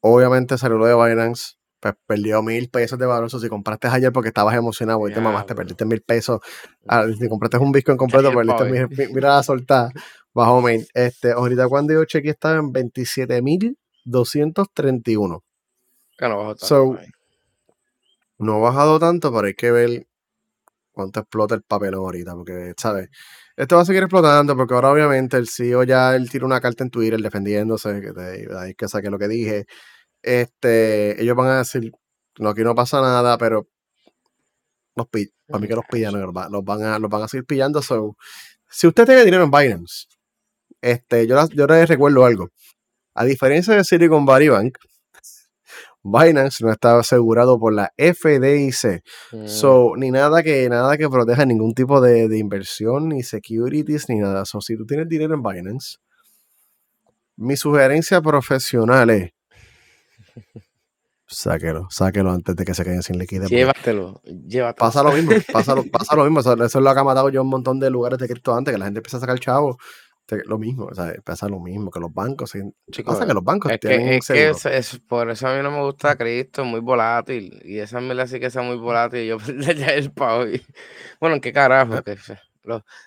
Obviamente 0.00 0.58
salió 0.58 0.78
lo 0.78 0.86
de 0.86 0.94
Binance, 0.94 1.54
pues 1.80 1.94
perdió 2.06 2.42
mil 2.42 2.70
pesos 2.70 2.98
de 2.98 3.06
valor. 3.06 3.30
Si 3.30 3.48
compraste 3.48 3.88
ayer 3.88 4.12
porque 4.12 4.28
estabas 4.28 4.54
emocionado 4.56 5.06
y 5.08 5.12
te 5.12 5.20
mamaste, 5.20 5.54
perdiste 5.54 5.84
mil 5.84 6.02
pesos. 6.02 6.40
Ah, 6.88 7.06
si 7.18 7.28
compraste 7.28 7.58
un 7.58 7.72
Bitcoin 7.72 7.98
completo, 7.98 8.32
perdiste 8.32 8.64
mil, 8.64 8.88
mira 9.12 9.36
la 9.36 9.42
soltada, 9.42 9.90
bajo 10.32 10.62
mil. 10.62 10.86
Este, 10.94 11.32
ahorita 11.32 11.68
cuando 11.68 11.92
yo 11.92 12.04
chequeé 12.04 12.32
estaba 12.32 12.58
en 12.58 12.72
27 12.72 13.42
mil 13.42 13.76
231. 14.04 15.42
no 16.28 16.36
bajado 16.38 16.54
tanto. 16.54 16.66
no 18.38 18.54
ha 18.54 18.58
bajado 18.58 18.98
tanto, 18.98 19.32
pero 19.32 19.46
hay 19.46 19.54
que 19.54 19.70
ver 19.70 20.06
cuánto 20.92 21.20
explota 21.20 21.54
el 21.54 21.62
papel 21.62 21.94
ahorita, 21.94 22.34
porque, 22.34 22.74
¿sabes? 22.76 23.08
Esto 23.56 23.76
va 23.76 23.82
a 23.82 23.84
seguir 23.84 24.02
explotando, 24.02 24.56
porque 24.56 24.74
ahora 24.74 24.90
obviamente 24.90 25.36
el 25.36 25.48
CEO 25.48 25.84
ya 25.84 26.14
él 26.16 26.30
tira 26.30 26.46
una 26.46 26.60
carta 26.60 26.84
en 26.84 26.90
Twitter 26.90 27.20
defendiéndose, 27.20 28.00
que, 28.00 28.74
que 28.76 28.88
saqué 28.88 29.10
lo 29.10 29.18
que 29.18 29.28
dije. 29.28 29.66
Este, 30.22 31.20
ellos 31.22 31.36
van 31.36 31.48
a 31.48 31.58
decir, 31.58 31.92
no, 32.38 32.50
aquí 32.50 32.62
no 32.62 32.74
pasa 32.74 33.00
nada, 33.00 33.38
pero 33.38 33.68
los 34.96 35.08
para 35.08 35.60
mí 35.60 35.68
que 35.68 35.74
los 35.74 35.84
pillan, 35.90 36.20
los, 36.20 36.32
van 36.32 36.82
a, 36.84 36.98
los 36.98 37.10
van 37.10 37.22
a 37.22 37.28
seguir 37.28 37.44
pillando. 37.46 37.80
si 37.82 38.86
usted 38.86 39.06
tiene 39.06 39.24
dinero 39.24 39.44
en 39.44 39.50
Binance, 39.50 40.06
este, 40.80 41.26
yo, 41.26 41.36
yo 41.50 41.66
les 41.66 41.88
recuerdo 41.88 42.24
algo. 42.24 42.50
A 43.14 43.24
diferencia 43.24 43.74
de 43.74 43.84
Silicon 43.84 44.24
Valley 44.24 44.48
Bank, 44.48 44.78
Binance 46.02 46.64
no 46.64 46.72
está 46.72 46.98
asegurado 46.98 47.58
por 47.58 47.74
la 47.74 47.92
FDIC. 47.96 49.02
So, 49.46 49.92
mm. 49.94 49.98
ni 49.98 50.10
nada 50.10 50.42
que, 50.42 50.68
nada 50.68 50.96
que 50.96 51.08
proteja 51.08 51.44
ningún 51.44 51.74
tipo 51.74 52.00
de, 52.00 52.38
inversión, 52.38 53.08
ni 53.08 53.22
securities, 53.22 54.08
ni 54.08 54.18
nada. 54.18 54.44
So, 54.44 54.60
si 54.60 54.76
tú 54.76 54.86
tienes 54.86 55.08
dinero 55.08 55.34
en 55.34 55.42
Binance, 55.42 55.98
mi 57.36 57.56
sugerencia 57.56 58.20
profesional 58.22 59.10
es 59.10 59.30
sáquelo, 61.26 61.86
sáquelo 61.90 62.32
antes 62.32 62.56
de 62.56 62.64
que 62.64 62.74
se 62.74 62.84
queden 62.84 63.02
sin 63.02 63.18
liquidez. 63.18 63.50
Llévatelo, 63.50 64.22
llévatelo. 64.24 64.76
Pasa 64.76 65.02
lo 65.02 65.12
mismo, 65.12 65.32
pasa 65.52 65.74
lo, 65.74 65.84
pasa 65.84 66.16
lo 66.16 66.24
mismo. 66.30 66.40
Eso, 66.40 66.52
es 66.64 66.74
lo 66.74 66.94
que 66.94 67.00
ha 67.00 67.04
matado 67.04 67.28
yo 67.28 67.42
un 67.42 67.48
montón 67.48 67.78
de 67.78 67.90
lugares 67.90 68.18
de 68.18 68.26
cripto 68.26 68.54
antes, 68.54 68.72
que 68.72 68.78
la 68.78 68.86
gente 68.86 68.98
empieza 68.98 69.18
a 69.18 69.20
sacar 69.20 69.38
chavo 69.38 69.78
lo 70.46 70.58
mismo, 70.58 70.86
o 70.86 70.94
sea, 70.94 71.14
pasa 71.24 71.48
lo 71.48 71.60
mismo 71.60 71.90
que 71.90 72.00
los 72.00 72.12
bancos. 72.12 72.52
Chicos, 72.90 73.14
pasa 73.14 73.26
que 73.26 73.34
los 73.34 73.44
bancos 73.44 73.72
es 73.72 73.80
tienen 73.80 74.20
que, 74.20 74.48
es, 74.50 74.66
es, 74.66 74.98
por 75.00 75.30
eso 75.30 75.48
a 75.48 75.56
mí 75.56 75.62
no 75.62 75.70
me 75.70 75.82
gusta 75.82 76.16
Cristo, 76.16 76.64
muy 76.64 76.80
volátil. 76.80 77.60
Y 77.64 77.78
esa 77.78 78.00
mierda 78.00 78.26
sí 78.26 78.40
que 78.40 78.46
es 78.46 78.56
muy 78.56 78.76
volátil. 78.76 79.20
Y 79.20 79.26
yo 79.28 79.38
ya 79.76 79.88
el 79.88 80.12
pavo. 80.12 80.44
Bueno, 81.20 81.36
¿en 81.36 81.40
qué 81.40 81.52
carajo? 81.52 81.94
Ah. 81.94 82.02
Que, 82.02 82.16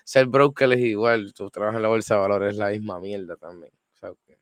ser 0.04 0.26
broker 0.26 0.72
es 0.72 0.80
igual. 0.80 1.32
Tu 1.34 1.50
trabajo 1.50 1.76
en 1.76 1.82
la 1.82 1.88
bolsa 1.88 2.14
de 2.14 2.20
valores 2.20 2.52
es 2.52 2.58
la 2.58 2.70
misma 2.70 3.00
mierda 3.00 3.36
también. 3.36 3.72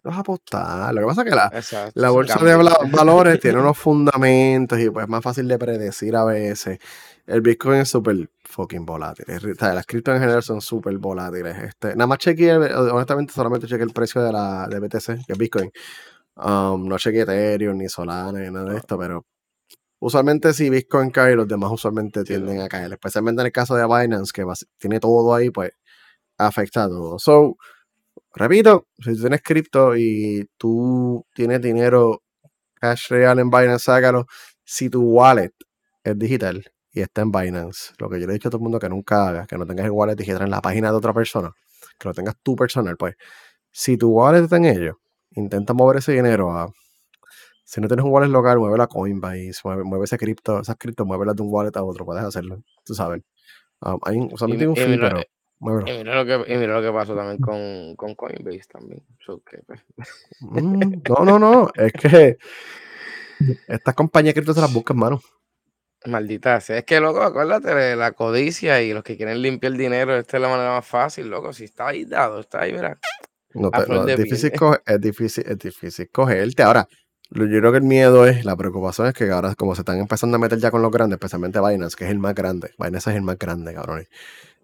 A 0.04 0.18
apostar. 0.18 0.92
Lo 0.92 1.00
que 1.00 1.06
pasa 1.06 1.22
es 1.22 1.28
que 1.28 1.34
la, 1.34 1.92
la 1.94 2.10
bolsa 2.10 2.44
de 2.44 2.56
valores 2.90 3.38
tiene 3.38 3.58
unos 3.60 3.78
fundamentos 3.78 4.80
y 4.80 4.90
pues 4.90 5.04
es 5.04 5.08
más 5.08 5.22
fácil 5.22 5.46
de 5.46 5.58
predecir 5.58 6.16
a 6.16 6.24
veces. 6.24 6.80
El 7.26 7.40
Bitcoin 7.40 7.80
es 7.80 7.88
súper 7.88 8.30
fucking 8.44 8.84
volátil. 8.84 9.26
las 9.60 9.86
criptos 9.86 10.14
en 10.14 10.20
general 10.20 10.42
son 10.42 10.60
súper 10.60 10.98
volátiles. 10.98 11.56
Este, 11.56 11.88
nada 11.94 12.06
más 12.06 12.18
chequeé, 12.18 12.56
honestamente, 12.56 13.32
solamente 13.32 13.66
chequeé 13.66 13.84
el 13.84 13.92
precio 13.92 14.22
de 14.22 14.32
la 14.32 14.66
de 14.68 14.80
BTC, 14.80 15.26
que 15.26 15.32
es 15.32 15.38
Bitcoin. 15.38 15.70
Um, 16.36 16.88
no 16.88 16.98
chequeé 16.98 17.22
Ethereum, 17.22 17.76
ni 17.78 17.88
Solana, 17.88 18.40
ni 18.40 18.50
nada 18.50 18.72
de 18.72 18.78
esto, 18.78 18.98
pero 18.98 19.26
usualmente 20.00 20.52
si 20.52 20.70
Bitcoin 20.70 21.10
cae, 21.10 21.36
los 21.36 21.46
demás 21.48 21.70
usualmente 21.72 22.24
tienden 22.24 22.60
a 22.60 22.68
caer. 22.68 22.92
Especialmente 22.92 23.42
en 23.42 23.46
el 23.46 23.52
caso 23.52 23.76
de 23.76 23.84
Binance, 23.86 24.32
que 24.32 24.44
tiene 24.78 25.00
todo 25.00 25.34
ahí, 25.34 25.50
pues 25.50 25.72
afecta 26.38 26.84
a 26.84 26.88
todo. 26.88 27.18
So, 27.18 27.56
repito, 28.34 28.88
si 28.98 29.14
tú 29.14 29.20
tienes 29.22 29.42
cripto 29.42 29.96
y 29.96 30.48
tú 30.58 31.24
tienes 31.34 31.60
dinero 31.62 32.22
cash 32.74 33.08
real 33.10 33.38
en 33.38 33.50
Binance, 33.50 33.84
sácalo. 33.84 34.26
Si 34.64 34.90
tu 34.90 35.02
wallet 35.02 35.52
es 36.04 36.18
digital, 36.18 36.71
y 36.92 37.00
está 37.00 37.22
en 37.22 37.32
Binance. 37.32 37.94
Lo 37.98 38.08
que 38.08 38.20
yo 38.20 38.26
le 38.26 38.32
he 38.32 38.34
dicho 38.34 38.48
a 38.48 38.50
todo 38.50 38.58
el 38.58 38.64
mundo 38.64 38.78
que 38.78 38.88
nunca 38.88 39.28
hagas, 39.28 39.46
que 39.46 39.56
no 39.56 39.66
tengas 39.66 39.86
el 39.86 39.92
wallet 39.92 40.14
digital 40.14 40.42
en 40.42 40.50
la 40.50 40.60
página 40.60 40.90
de 40.90 40.96
otra 40.96 41.12
persona, 41.12 41.52
que 41.98 42.08
lo 42.08 42.14
tengas 42.14 42.36
tú 42.42 42.54
personal, 42.54 42.96
pues. 42.96 43.14
Si 43.70 43.96
tu 43.96 44.10
wallet 44.10 44.44
está 44.44 44.58
en 44.58 44.66
ello, 44.66 45.00
intenta 45.30 45.72
mover 45.72 45.98
ese 45.98 46.12
dinero 46.12 46.50
a. 46.50 46.70
Si 47.64 47.80
no 47.80 47.88
tienes 47.88 48.04
un 48.04 48.12
wallet 48.12 48.28
local, 48.28 48.58
mueve 48.58 48.76
la 48.76 48.86
Coinbase, 48.86 49.52
mueve, 49.64 50.04
ese 50.04 50.18
cripto, 50.18 50.60
esas 50.60 50.76
cripto, 50.76 51.06
muévelas 51.06 51.36
de 51.36 51.42
un 51.42 51.48
wallet 51.50 51.74
a 51.74 51.82
otro, 51.82 52.04
puedes 52.04 52.22
hacerlo, 52.22 52.62
tú 52.84 52.94
sabes. 52.94 53.22
Um, 53.80 53.98
hay, 54.02 54.18
un 54.18 54.76
fin, 54.76 55.00
pero. 55.00 55.22
Y 55.86 55.98
mira, 55.98 56.22
lo 56.22 56.26
que, 56.26 56.52
y 56.52 56.56
mira 56.58 56.74
lo 56.74 56.82
que 56.82 56.92
pasó 56.92 57.14
también 57.14 57.38
con, 57.38 57.94
con 57.96 58.14
Coinbase 58.14 58.64
también. 58.70 59.02
Pues. 59.24 59.80
Mm, 60.40 61.02
no, 61.08 61.24
no, 61.24 61.38
no. 61.38 61.70
Es 61.74 61.92
que 61.92 62.36
estas 63.68 63.94
compañías 63.94 64.34
cripto 64.34 64.52
se 64.52 64.60
las 64.60 64.72
buscan, 64.72 64.98
mano. 64.98 65.20
Maldita 66.06 66.60
sea. 66.60 66.78
Es 66.78 66.84
que, 66.84 67.00
loco, 67.00 67.22
acuérdate 67.22 67.96
la 67.96 68.12
codicia 68.12 68.82
y 68.82 68.92
los 68.92 69.02
que 69.02 69.16
quieren 69.16 69.40
limpiar 69.40 69.72
el 69.72 69.78
dinero, 69.78 70.16
esta 70.16 70.36
es 70.36 70.40
la 70.42 70.48
manera 70.48 70.70
más 70.70 70.86
fácil, 70.86 71.28
loco. 71.28 71.52
Si 71.52 71.64
está 71.64 71.88
ahí 71.88 72.04
dado, 72.04 72.40
está 72.40 72.62
ahí, 72.62 72.72
mira. 72.72 72.98
No 73.54 73.70
es, 73.72 74.16
difícil 74.16 74.52
es, 74.86 75.00
difícil, 75.00 75.44
es 75.46 75.58
difícil 75.58 76.08
cogerte. 76.10 76.62
Ahora, 76.62 76.88
yo 77.30 77.46
creo 77.46 77.70
que 77.70 77.78
el 77.78 77.84
miedo 77.84 78.26
es, 78.26 78.44
la 78.44 78.56
preocupación 78.56 79.08
es 79.08 79.14
que 79.14 79.30
ahora, 79.30 79.54
como 79.54 79.74
se 79.74 79.82
están 79.82 79.98
empezando 79.98 80.36
a 80.36 80.40
meter 80.40 80.58
ya 80.58 80.70
con 80.70 80.80
los 80.80 80.90
grandes, 80.90 81.16
especialmente 81.16 81.60
Binance, 81.60 81.96
que 81.96 82.04
es 82.04 82.10
el 82.10 82.18
más 82.18 82.34
grande. 82.34 82.70
Binance 82.78 83.10
es 83.10 83.16
el 83.16 83.22
más 83.22 83.38
grande, 83.38 83.74
cabrón. 83.74 84.06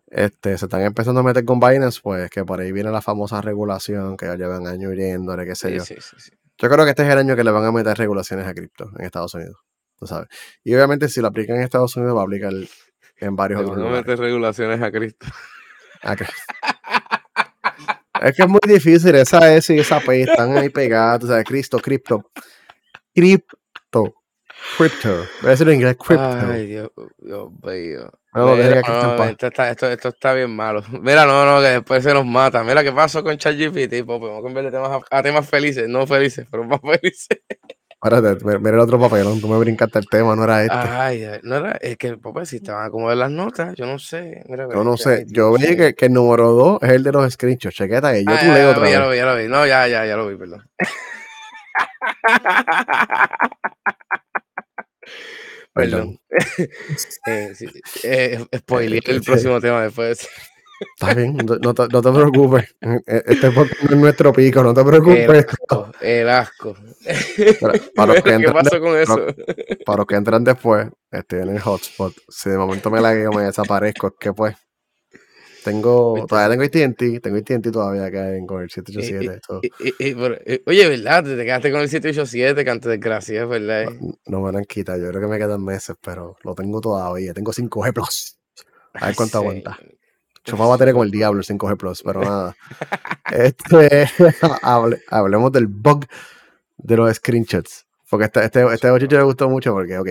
Este, 0.07 0.57
se 0.57 0.64
están 0.64 0.81
empezando 0.81 1.20
a 1.20 1.22
meter 1.22 1.44
con 1.44 1.61
Binance, 1.61 2.01
pues 2.03 2.31
que 2.31 2.44
por 2.44 2.61
ahí 2.61 2.72
viene 2.72 2.90
la 2.90 3.03
famosa 3.03 3.42
regulación 3.42 4.16
que 4.16 4.24
ya 4.24 4.37
llevan 4.37 4.66
años 4.66 4.94
yéndole, 4.96 5.44
qué 5.44 5.55
sé 5.55 5.77
yo. 5.77 5.85
yo 5.85 6.68
creo 6.70 6.85
que 6.85 6.90
este 6.90 7.03
es 7.03 7.11
el 7.11 7.18
año 7.18 7.37
que 7.37 7.44
le 7.44 7.51
van 7.51 7.64
a 7.64 7.72
meter 7.72 7.96
regulaciones 7.98 8.46
a 8.46 8.55
cripto 8.55 8.90
en 8.98 9.05
Estados 9.05 9.35
Unidos 9.35 9.68
sabes. 10.07 10.29
Y 10.65 10.75
obviamente 10.75 11.09
si 11.09 11.21
lo 11.21 11.29
aplican 11.29 11.57
en 11.57 11.63
Estados 11.63 11.97
Unidos 11.97 12.17
va 12.17 12.21
a 12.21 12.25
aplicar 12.25 12.53
en 13.21 13.37
varios 13.37 13.63
otros 13.63 13.79
no 13.79 13.91
meter 13.91 14.19
regulaciones 14.19 14.81
a 14.81 14.91
Cristo. 14.91 15.27
es 18.23 18.37
que 18.37 18.43
es 18.43 18.49
muy 18.49 18.61
difícil, 18.67 19.15
esa 19.15 19.55
S 19.55 19.75
y 19.75 19.81
esa 19.81 20.01
P 20.01 20.23
están 20.23 20.57
ahí 20.57 20.69
pegadas, 20.69 21.25
o 21.25 21.27
sea, 21.27 21.43
Cristo, 21.43 21.79
cripto. 21.79 22.31
Cripto. 23.15 24.15
Crypto. 24.77 25.27
Voy 25.41 25.47
a 25.47 25.51
decirlo 25.51 25.73
en 25.73 25.79
inglés, 25.79 25.97
crypto. 25.97 26.39
Ay, 26.51 26.67
Dios, 26.67 26.91
Dios 27.19 27.51
mío. 27.63 28.11
esto, 28.35 29.47
está, 29.47 29.71
esto, 29.71 29.91
esto, 29.91 30.09
está 30.09 30.35
bien 30.35 30.55
malo. 30.55 30.83
Mira, 31.01 31.27
no, 31.27 31.45
no, 31.45 31.61
que 31.61 31.69
después 31.69 32.03
se 32.03 32.13
nos 32.13 32.27
mata. 32.27 32.63
Mira 32.65 32.83
qué 32.83 32.93
pasó 32.93 33.23
con 33.23 33.37
ChatGPT. 33.37 34.05
Vamos 34.05 34.39
a 34.39 34.43
cambiar 34.43 34.67
de 34.67 34.71
temas 34.71 34.91
a, 34.91 35.19
a 35.19 35.23
temas 35.23 35.49
felices, 35.49 35.89
no 35.89 36.07
felices, 36.07 36.47
pero 36.51 36.65
más 36.65 36.81
felices. 37.01 37.41
Espérate, 38.01 38.45
mira 38.61 38.77
el 38.77 38.79
otro 38.79 39.01
papelón, 39.01 39.41
tú 39.41 39.49
me 39.49 39.59
brincaste 39.59 39.99
el 39.99 40.09
tema, 40.09 40.37
no 40.37 40.45
era 40.45 40.63
este. 40.63 40.77
Ay, 40.77 41.41
no 41.43 41.57
era, 41.57 41.73
es 41.73 41.97
que 41.97 42.17
papá, 42.17 42.47
si 42.47 42.57
estaban 42.57 42.85
a 42.85 42.87
acomodar 42.87 43.17
las 43.17 43.33
notas, 43.33 43.75
yo 43.75 43.87
no 43.87 43.99
sé. 43.99 44.45
Mira, 44.49 44.69
yo 44.73 44.85
no 44.85 44.97
sé, 44.97 45.25
yo 45.27 45.53
vi 45.55 45.77
que, 45.77 45.95
que, 45.95 46.07
el 46.07 46.13
número 46.13 46.53
2 46.53 46.83
es 46.83 46.91
el 46.91 47.03
de 47.03 47.11
los 47.11 47.33
screenshots, 47.33 47.75
chequeta 47.75 48.09
ahí, 48.09 48.25
yo 48.25 48.33
ah, 48.33 48.39
tú 48.41 48.47
leo 48.47 48.71
otra 48.71 48.83
vez. 48.83 48.93
Ya 48.93 49.01
lo 49.01 49.11
vi, 49.11 49.17
ya 49.17 49.27
lo 49.27 49.37
vi, 49.37 49.49
no, 49.49 49.67
ya, 49.67 49.89
ya, 49.89 50.07
ya 50.07 50.17
lo 50.17 50.29
vi, 50.29 50.37
perdón. 50.37 50.63
perdón. 55.73 56.21
eh, 57.27 57.53
sí, 57.55 57.67
eh, 58.05 58.45
spoiler 58.59 59.03
el 59.07 59.23
próximo 59.23 59.61
tema 59.61 59.83
después. 59.83 60.29
Está 60.81 61.14
bien, 61.14 61.37
no, 61.37 61.75
te, 61.75 61.88
no 61.88 62.03
te, 62.03 62.12
preocupes. 62.12 62.77
Este 63.07 63.49
es 63.49 63.91
nuestro 63.91 64.33
pico, 64.33 64.62
no 64.62 64.73
te 64.73 64.85
preocupes. 64.85 65.47
El 66.01 66.29
asco. 66.29 66.77
para 67.95 68.14
los 68.14 68.23
que 68.23 68.31
entran, 68.31 68.55
¿Qué 68.55 68.62
pasó 68.62 68.81
con 68.81 68.97
eso? 68.97 69.27
Para, 69.85 69.99
los 69.99 70.07
que 70.07 70.14
entran 70.14 70.45
después, 70.45 70.88
estoy 71.11 71.41
en 71.41 71.49
el 71.51 71.61
hotspot. 71.61 72.14
Si 72.29 72.51
de 72.51 72.59
momento 72.59 72.91
me 72.91 73.01
lagueo, 73.01 73.33
me 73.33 73.43
desaparezco, 73.43 74.09
es 74.09 74.12
que 74.21 74.33
pues. 74.33 74.57
Tengo, 75.64 76.25
todavía 76.27 76.57
tengo 76.57 76.64
AT&T, 76.64 77.21
tengo 77.21 77.37
AT&T 77.37 77.71
todavía 77.73 78.07
acá 78.07 78.35
en, 78.35 78.47
con 78.47 78.62
el 78.62 78.71
787. 78.71 80.62
oye, 80.64 80.88
¿verdad? 80.88 81.25
Te 81.25 81.45
quedaste 81.45 81.73
con 81.73 81.81
el 81.81 81.88
787, 81.88 82.64
que 82.64 82.71
antes 82.71 82.88
desgracia, 82.88 83.45
¿verdad? 83.45 83.91
No, 84.01 84.14
no, 84.27 84.41
me 84.41 84.53
lo 84.53 84.59
han 84.59 84.64
quitado, 84.64 84.99
yo 84.99 85.09
creo 85.09 85.23
que 85.23 85.27
me 85.27 85.37
quedan 85.37 85.62
meses, 85.62 85.97
pero 86.01 86.37
lo 86.45 86.55
tengo 86.55 86.81
todavía. 86.81 87.35
Tengo 87.35 87.53
5G 87.53 87.93
Plus. 87.93 88.38
A 88.95 89.07
ver 89.07 89.17
cuánto 89.17 89.38
aguanta. 89.38 89.79
Chofá 90.49 90.67
va 90.67 90.75
a 90.77 90.79
tener 90.79 90.95
como 90.95 91.05
el 91.05 91.11
diablo 91.11 91.41
el 91.41 91.47
5G 91.47 91.77
Plus, 91.77 92.03
pero 92.03 92.23
nada. 92.23 92.57
este, 93.33 94.09
hablemos 95.11 95.53
del 95.53 95.67
bug 95.67 96.07
de 96.79 96.97
los 96.97 97.15
screenshots. 97.17 97.87
Porque 98.09 98.25
este, 98.27 98.45
este, 98.45 98.75
este 98.75 99.17
le 99.17 99.23
gustó 99.23 99.49
mucho 99.51 99.73
porque, 99.73 99.99
ok. 99.99 100.09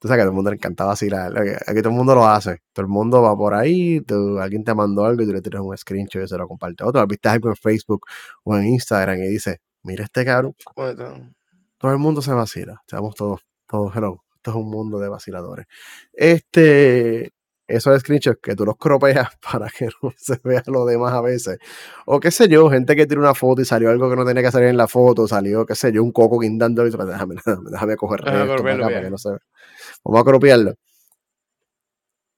Tú 0.00 0.08
sabes 0.08 0.18
que 0.18 0.22
a 0.22 0.24
todo 0.24 0.30
el 0.30 0.34
mundo 0.34 0.50
le 0.50 0.56
encanta 0.56 0.84
vacilar. 0.84 1.32
Aquí 1.64 1.78
todo 1.78 1.90
el 1.90 1.94
mundo 1.94 2.16
lo 2.16 2.26
hace. 2.26 2.60
Todo 2.72 2.84
el 2.84 2.90
mundo 2.90 3.22
va 3.22 3.36
por 3.36 3.54
ahí, 3.54 4.00
tú, 4.00 4.40
alguien 4.40 4.64
te 4.64 4.74
mandó 4.74 5.04
algo 5.04 5.22
y 5.22 5.26
tú 5.26 5.32
le 5.32 5.40
tiras 5.40 5.62
un 5.62 5.78
screenshot 5.78 6.24
y 6.24 6.26
se 6.26 6.36
lo 6.36 6.48
comparte 6.48 6.82
otro. 6.82 7.06
Viste 7.06 7.28
algo 7.28 7.50
en 7.50 7.54
Facebook 7.54 8.06
o 8.42 8.56
en 8.56 8.66
Instagram 8.66 9.18
y 9.18 9.28
dice, 9.28 9.60
mira 9.84 10.02
este 10.02 10.24
cabrón. 10.24 10.56
Todo 10.74 11.92
el 11.92 11.98
mundo 11.98 12.20
se 12.20 12.32
vacila. 12.32 12.82
Estamos 12.84 13.14
todos, 13.14 13.42
todos, 13.68 13.94
hello. 13.94 14.24
Esto 14.34 14.50
es 14.50 14.56
un 14.56 14.70
mundo 14.70 14.98
de 14.98 15.08
vaciladores. 15.08 15.66
Este, 16.12 17.32
esos 17.76 17.98
screenshots 18.00 18.38
que 18.40 18.54
tú 18.54 18.64
los 18.64 18.76
cropeas 18.76 19.28
para 19.52 19.68
que 19.68 19.88
no 20.02 20.12
se 20.16 20.40
vea 20.44 20.62
lo 20.66 20.84
demás 20.84 21.12
a 21.12 21.20
veces. 21.20 21.58
O 22.06 22.20
qué 22.20 22.30
sé 22.30 22.48
yo, 22.48 22.70
gente 22.70 22.94
que 22.94 23.06
tiene 23.06 23.22
una 23.22 23.34
foto 23.34 23.62
y 23.62 23.64
salió 23.64 23.90
algo 23.90 24.10
que 24.10 24.16
no 24.16 24.24
tenía 24.24 24.42
que 24.42 24.50
salir 24.50 24.68
en 24.68 24.76
la 24.76 24.88
foto, 24.88 25.26
salió, 25.26 25.64
qué 25.66 25.74
sé 25.74 25.92
yo, 25.92 26.02
un 26.02 26.12
coco 26.12 26.38
guindando 26.38 26.86
y 26.86 26.90
déjame, 26.90 27.04
déjame, 27.44 27.70
déjame 27.70 27.96
coger 27.96 28.20
esto 28.20 28.62
para, 28.62 29.02
que 29.02 29.10
no 29.10 29.18
se 29.18 29.30
vea. 29.30 29.40
Vamos 30.04 30.20
a 30.20 30.24
cropearlo. 30.24 30.74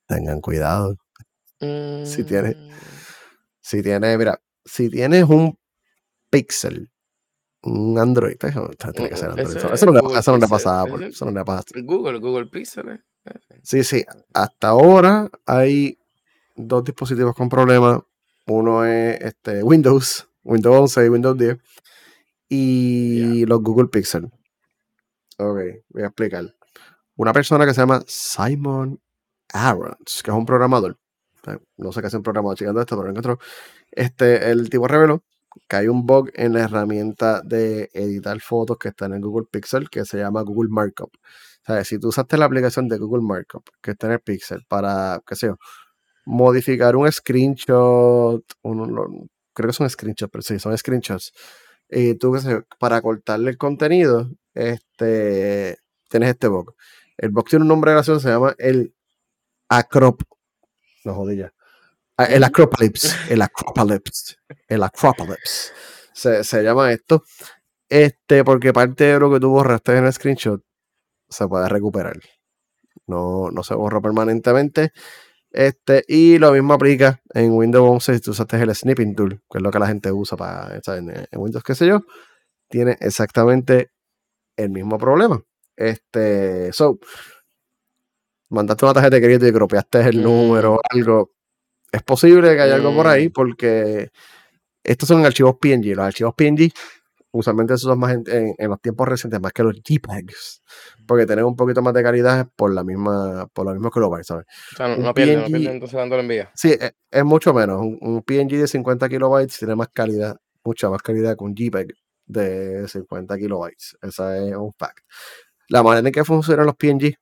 Tengan 0.07 0.40
cuidado. 0.40 0.97
Si 1.61 2.25
tienes, 2.25 2.57
mm. 2.57 2.70
si 3.61 3.83
tienes, 3.83 4.18
mira, 4.18 4.38
si 4.64 4.90
tienes 4.90 5.25
un 5.25 5.59
Pixel, 6.29 6.90
un 7.62 7.99
Android, 7.99 8.37
eso 8.38 8.70
tiene 8.92 9.09
que 9.09 9.16
ser 9.16 9.31
Android. 9.31 9.57
Eso, 9.73 9.87
no, 9.87 9.92
le, 9.92 10.18
eso 10.18 10.33
no 10.33 10.38
le 10.38 10.49
pasaba. 10.49 11.07
Eso 11.07 11.25
no 11.25 11.31
le 11.31 11.44
pasa. 11.44 11.64
Google, 11.83 12.18
Google 12.18 12.47
Pixel. 12.47 13.03
Eh. 13.27 13.39
Sí, 13.63 13.85
sí. 13.85 14.05
Hasta 14.33 14.69
ahora 14.69 15.31
hay 15.47 15.99
dos 16.57 16.85
dispositivos 16.85 17.35
con 17.35 17.49
problemas. 17.49 18.01
Uno 18.47 18.85
es 18.85 19.21
este, 19.21 19.63
Windows, 19.63 20.29
Windows 20.43 20.97
11 20.97 21.07
y 21.07 21.09
Windows 21.09 21.39
10. 21.39 21.59
Y 22.49 23.47
los 23.47 23.63
Google 23.63 23.89
Pixel. 23.89 24.31
Ok, 25.39 25.59
voy 25.89 26.03
a 26.03 26.07
explicar 26.07 26.55
una 27.17 27.33
persona 27.33 27.67
que 27.67 27.75
se 27.75 27.81
llama 27.81 28.03
Simon 28.07 29.01
Arons, 29.53 30.23
que 30.23 30.31
es 30.31 30.37
un 30.37 30.47
programador. 30.47 30.99
No 31.77 31.93
sé 31.93 32.01
qué 32.01 32.07
es 32.07 32.15
un 32.15 32.23
programador 32.23 32.57
checando 32.57 32.81
esto, 32.81 32.97
pero 32.97 33.11
encontró. 33.11 33.39
Este, 33.91 34.51
el 34.51 34.71
tipo 34.71 34.89
reveló 34.89 35.23
que 35.69 35.77
hay 35.77 35.89
un 35.89 36.05
bug 36.07 36.31
en 36.35 36.55
la 36.55 36.61
herramienta 36.61 37.41
de 37.43 37.91
editar 37.93 38.41
fotos 38.41 38.79
que 38.79 38.89
está 38.89 39.07
en 39.07 39.15
el 39.15 39.21
Google 39.21 39.47
Pixel 39.51 39.89
que 39.89 40.05
se 40.05 40.19
llama 40.19 40.43
Google 40.43 40.71
Markup. 40.71 41.13
Sea, 41.66 41.85
si 41.85 41.98
tú 41.98 42.09
usaste 42.09 42.37
la 42.37 42.44
aplicación 42.44 42.88
de 42.88 42.98
Google 42.98 43.22
Markup 43.22 43.64
que 43.81 43.92
está 43.92 44.07
en 44.07 44.14
el 44.14 44.20
Pixel 44.20 44.64
para, 44.68 45.22
qué 45.27 45.35
sé 45.35 45.46
yo, 45.46 45.57
modificar 46.27 46.96
un 46.96 47.11
screenshot, 47.11 48.44
creo 48.62 49.68
que 49.68 49.72
son 49.72 49.88
screenshots, 49.88 50.31
pero 50.31 50.42
sí, 50.42 50.59
son 50.59 50.77
screenshots. 50.77 51.33
Y 51.88 52.14
tú, 52.16 52.33
qué 52.33 52.40
sé 52.40 52.62
para 52.79 53.00
cortarle 53.00 53.50
el 53.50 53.59
contenido, 53.59 54.31
este, 54.53 55.79
tienes 56.11 56.31
este 56.31 56.48
bug. 56.48 56.74
El 57.16 57.31
box 57.31 57.50
tiene 57.50 57.62
un 57.62 57.68
nombre 57.68 57.92
gracioso, 57.92 58.20
se 58.20 58.29
llama 58.29 58.55
el 58.59 58.94
Acrop. 59.68 60.22
No 61.05 61.14
jodilla. 61.14 61.53
Ah, 62.16 62.27
el 62.27 62.44
Acropolis. 62.44 63.16
El 63.29 63.42
Acropolis. 63.42 64.38
El 64.68 64.83
Acropolis. 64.83 65.72
Se, 66.12 66.44
se, 66.44 66.62
llama 66.62 66.92
esto. 66.92 67.24
Este, 67.88 68.44
porque 68.44 68.72
parte 68.72 69.05
de 69.05 69.18
lo 69.18 69.33
que 69.33 69.40
tú 69.40 69.50
borraste 69.50 69.96
en 69.96 70.07
el 70.07 70.12
screenshot 70.12 70.62
se 71.35 71.49
puede 71.49 71.68
recuperar. 71.68 72.18
No, 73.07 73.51
no 73.51 73.62
se 73.62 73.75
borra 73.75 74.01
permanentemente. 74.01 74.92
Este, 75.51 76.05
y 76.09 76.38
lo 76.38 76.53
mismo 76.53 76.75
aplica 76.75 77.20
en 77.33 77.53
Windows 77.53 77.88
11 77.88 78.14
si 78.14 78.20
tú 78.20 78.33
usaste 78.33 78.57
el 78.61 78.75
Snipping 78.75 79.14
Tool, 79.14 79.40
que 79.51 79.59
es 79.59 79.62
lo 79.62 79.70
que 79.70 79.79
la 79.79 79.87
gente 79.87 80.11
usa 80.11 80.37
para 80.37 80.81
en, 80.88 81.11
en 81.11 81.27
Windows, 81.40 81.62
qué 81.64 81.75
sé 81.75 81.87
yo. 81.87 82.01
Tiene 82.68 82.97
exactamente 83.01 83.90
el 84.57 84.70
mismo 84.70 84.99
problema. 84.99 85.42
Este, 85.77 86.73
so, 86.73 86.99
mandaste 88.51 88.85
una 88.85 88.94
tarjeta 88.94 89.16
de 89.16 89.23
crédito 89.23 89.47
y 89.47 89.53
cropeaste 89.53 90.01
el 90.09 90.23
número 90.23 90.75
o 90.75 90.81
algo. 90.90 91.33
Es 91.92 92.03
posible 92.03 92.55
que 92.55 92.62
haya 92.62 92.75
algo 92.77 92.94
por 92.94 93.07
ahí 93.07 93.29
mm. 93.29 93.33
porque 93.33 94.11
estos 94.83 95.09
son 95.09 95.25
archivos 95.25 95.57
PNG. 95.61 95.94
Los 95.94 96.07
archivos 96.07 96.35
PNG 96.35 96.73
usualmente 97.35 97.77
se 97.77 97.87
usan 97.87 97.99
más 97.99 98.12
en, 98.12 98.55
los 98.59 98.81
tiempos 98.81 99.09
recientes 99.09 99.40
más 99.40 99.53
que 99.53 99.62
los 99.62 99.75
JPEGs 99.83 100.62
porque 101.07 101.27
tienen 101.27 101.44
un 101.44 101.57
poquito 101.57 101.83
más 101.83 101.92
de 101.92 102.03
calidad 102.03 102.49
por 102.57 102.73
la 102.73 102.85
misma 102.85 103.47
por 103.53 103.66
los 103.66 103.75
mismos 103.75 103.92
kilobytes, 103.92 104.27
¿sabes? 104.27 104.47
O 104.73 104.77
sea, 104.77 104.97
no, 104.97 105.12
pierde, 105.12 105.37
no 105.37 105.47
pierde 105.47 105.70
entonces 105.70 105.99
dándole 105.99 106.23
envía. 106.23 106.51
Sí, 106.55 106.70
es, 106.73 106.94
es, 107.11 107.25
mucho 107.25 107.53
menos. 107.53 107.81
Un, 107.81 107.99
un, 108.01 108.23
PNG 108.23 108.59
de 108.59 108.68
50 108.68 109.09
kilobytes 109.09 109.59
tiene 109.59 109.75
más 109.75 109.88
calidad, 109.88 110.37
mucha 110.64 110.88
más 110.88 111.03
calidad 111.03 111.37
que 111.37 111.44
un 111.44 111.55
JPEG 111.55 111.94
de 112.27 112.88
50 112.88 113.37
kilobytes. 113.37 113.97
Esa 114.01 114.38
es 114.38 114.55
un 114.55 114.73
fact. 114.73 115.01
La 115.68 115.83
manera 115.83 116.07
en 116.07 116.12
que 116.12 116.25
funcionan 116.25 116.66
los 116.66 116.77
PNG 116.77 117.14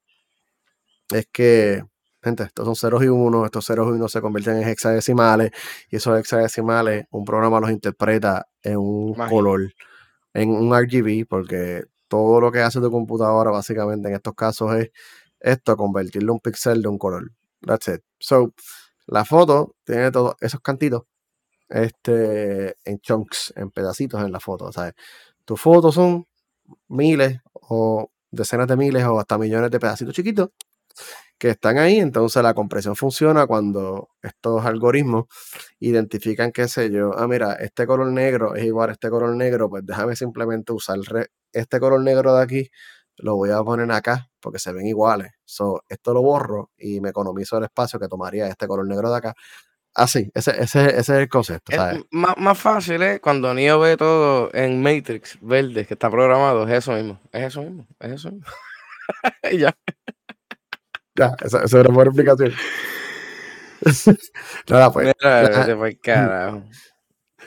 es 1.11 1.27
que, 1.33 1.83
gente, 2.23 2.45
estos 2.45 2.65
son 2.65 2.77
ceros 2.77 3.03
y 3.03 3.09
unos, 3.09 3.47
estos 3.47 3.67
ceros 3.67 3.89
y 3.89 3.93
unos 3.93 4.13
se 4.13 4.21
convierten 4.21 4.63
en 4.63 4.69
hexadecimales 4.69 5.53
y 5.91 5.97
esos 5.97 6.19
hexadecimales 6.19 7.07
un 7.11 7.25
programa 7.25 7.61
los 7.61 7.71
interpreta 7.71 8.47
en 8.63 8.77
un 8.77 9.15
color, 9.15 9.73
en 10.35 10.51
un 10.51 10.75
RGB, 10.75 11.27
porque 11.29 11.85
todo 12.09 12.41
lo 12.41 12.53
que 12.53 12.61
hace 12.61 12.81
tu 12.81 12.91
computadora 12.91 13.51
básicamente 13.51 14.09
en 14.09 14.15
estos 14.15 14.35
casos 14.35 14.75
es 14.77 14.91
esto, 15.41 15.77
convertirlo 15.77 16.33
en 16.33 16.35
un 16.35 16.41
pixel 16.41 16.83
de 16.83 16.89
un 16.89 16.99
color. 16.99 17.33
That's 17.67 17.89
it. 17.89 18.03
So, 18.19 18.55
la 19.07 19.25
foto 19.25 19.77
tiene 19.85 20.11
todos 20.11 20.37
esos 20.41 20.61
cantitos 20.61 21.03
este, 21.69 22.77
en 22.85 23.01
chunks, 23.01 23.53
en 23.57 23.71
pedacitos 23.71 24.23
en 24.23 24.33
la 24.33 24.41
foto. 24.41 24.73
¿sabes? 24.73 24.95
Tus 25.45 25.61
fotos 25.61 25.95
son 25.95 26.27
miles 26.89 27.41
o 27.55 28.11
decenas 28.31 28.69
de 28.69 28.77
miles 28.77 29.05
o 29.05 29.19
hasta 29.19 29.39
millones 29.39 29.71
de 29.71 29.81
pedacitos 29.81 30.15
chiquitos 30.15 30.51
que 31.43 31.51
están 31.51 31.77
ahí. 31.79 31.99
Entonces 31.99 32.41
la 32.41 32.55
compresión 32.55 32.95
funciona 32.95 33.49
cuando 33.49 34.11
estos 34.23 34.65
algoritmos 34.65 35.25
identifican, 35.81 36.53
qué 36.53 36.69
sé 36.69 36.89
yo, 36.89 37.19
ah, 37.19 37.27
mira, 37.27 37.55
este 37.55 37.85
color 37.85 38.13
negro 38.13 38.55
es 38.55 38.65
igual 38.65 38.91
a 38.91 38.93
este 38.93 39.11
color 39.11 39.35
negro, 39.35 39.69
pues 39.69 39.85
déjame 39.85 40.15
simplemente 40.15 40.73
usar 40.73 41.01
este 41.53 41.81
color 41.81 42.01
negro 42.01 42.37
de 42.37 42.45
aquí, 42.45 42.71
lo 43.17 43.35
voy 43.35 43.51
a 43.51 43.61
poner 43.65 43.91
acá 43.91 44.31
porque 44.39 44.61
se 44.61 44.73
ven 44.73 44.87
iguales. 44.87 45.33
So, 45.45 45.83
esto 45.89 46.15
lo 46.15 46.23
borro 46.23 46.71
y 46.79 47.01
me 47.01 47.09
economizo 47.09 47.59
el 47.59 47.65
espacio 47.65 47.99
que 47.99 48.07
tomaría 48.07 48.47
este 48.47 48.69
color 48.69 48.87
negro 48.87 49.11
de 49.11 49.17
acá 49.17 49.35
Así, 49.95 50.31
ah, 50.37 50.39
ese, 50.39 50.63
ese, 50.63 50.97
es 50.97 51.09
el 51.09 51.29
concepto. 51.29 51.77
más, 52.13 52.37
más, 52.39 52.57
fácil 52.59 53.03
es 53.03 53.21
cuando 53.21 53.53
Neo 53.53 53.81
ve 53.81 53.97
todo 53.97 54.49
en 54.55 54.81
Matrix 54.81 55.39
verde 55.41 55.87
que 55.87 55.95
está 55.95 56.09
programado, 56.09 56.69
es 56.69 56.73
eso 56.73 56.93
mismo, 56.93 57.21
es 57.33 57.47
eso 57.47 57.63
mismo, 57.63 57.87
es 57.99 58.13
eso 58.13 58.31
mismo. 58.31 58.47
y 59.51 59.59
ya. 59.59 59.77
Ya, 61.15 61.37
esa, 61.43 61.63
esa, 61.65 61.81
era 61.81 61.89
una 61.89 61.97
buena 61.97 62.11
explicación. 62.11 62.53
Nada, 64.69 64.93
pues. 64.93 65.13
fue 65.79 65.97
carajo. 65.97 66.65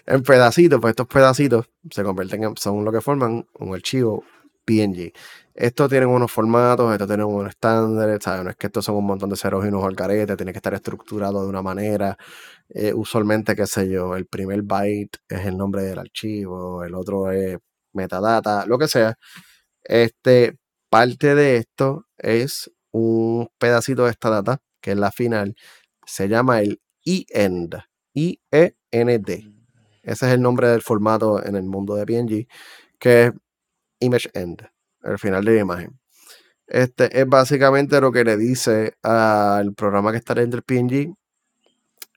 En 0.07 0.21
pedacitos, 0.21 0.79
pues 0.79 0.91
estos 0.91 1.07
pedacitos 1.07 1.67
se 1.89 2.03
convierten 2.03 2.43
en, 2.43 2.57
son 2.57 2.85
lo 2.85 2.91
que 2.91 3.01
forman 3.01 3.47
un 3.57 3.73
archivo 3.73 4.23
PNG. 4.63 5.11
Estos 5.55 5.89
tienen 5.89 6.09
unos 6.09 6.31
formatos, 6.31 6.91
estos 6.91 7.07
tienen 7.07 7.25
unos 7.25 7.49
estándares, 7.49 8.19
¿sabes? 8.21 8.43
No 8.43 8.49
es 8.51 8.55
que 8.55 8.67
estos 8.67 8.85
son 8.85 8.95
un 8.95 9.05
montón 9.05 9.29
de 9.29 9.37
ceros 9.37 9.65
y 9.65 9.69
unos 9.69 9.83
al 9.83 9.95
carete, 9.95 10.35
tiene 10.35 10.51
que 10.51 10.59
estar 10.59 10.73
estructurado 10.73 11.41
de 11.41 11.49
una 11.49 11.61
manera. 11.61 12.17
Eh, 12.69 12.93
usualmente, 12.93 13.55
qué 13.55 13.65
sé 13.65 13.89
yo, 13.89 14.15
el 14.15 14.27
primer 14.27 14.61
byte 14.63 15.17
es 15.29 15.45
el 15.45 15.57
nombre 15.57 15.83
del 15.83 15.97
archivo, 15.97 16.83
el 16.83 16.93
otro 16.93 17.31
es 17.31 17.57
metadata, 17.93 18.65
lo 18.67 18.77
que 18.77 18.87
sea. 18.87 19.15
Este, 19.83 20.57
parte 20.89 21.35
de 21.35 21.57
esto 21.57 22.05
es 22.17 22.71
un 22.97 23.49
pedacito 23.57 24.05
de 24.05 24.11
esta 24.11 24.29
data, 24.29 24.61
que 24.79 24.91
es 24.91 24.97
la 24.97 25.11
final, 25.11 25.55
se 26.05 26.29
llama 26.29 26.61
el 26.61 26.81
END, 27.03 27.75
I-E-N-D. 28.13 29.51
Ese 30.01 30.27
es 30.27 30.33
el 30.33 30.41
nombre 30.41 30.69
del 30.69 30.81
formato 30.81 31.43
en 31.43 31.55
el 31.55 31.63
mundo 31.63 31.95
de 31.95 32.05
PNG, 32.05 32.47
que 32.97 33.25
es 33.25 33.33
Image 33.99 34.29
End 34.33 34.65
el 35.03 35.19
final 35.19 35.43
de 35.43 35.55
la 35.55 35.59
imagen. 35.59 35.99
Este 36.67 37.19
es 37.19 37.27
básicamente 37.27 37.99
lo 37.99 38.11
que 38.11 38.23
le 38.23 38.37
dice 38.37 38.97
al 39.03 39.73
programa 39.73 40.11
que 40.11 40.17
está 40.17 40.33
dentro 40.33 40.61
del 40.61 40.63
PNG. 40.63 41.13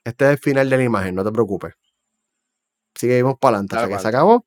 Este 0.05 0.25
es 0.25 0.31
el 0.31 0.37
final 0.37 0.69
de 0.69 0.77
la 0.77 0.83
imagen, 0.83 1.13
no 1.13 1.25
te 1.25 1.31
preocupes. 1.31 1.73
Seguimos 2.95 3.37
para 3.37 3.57
adelante. 3.57 3.75
Hasta 3.75 3.89
que 3.89 3.99
se 3.99 4.07
acabó, 4.07 4.45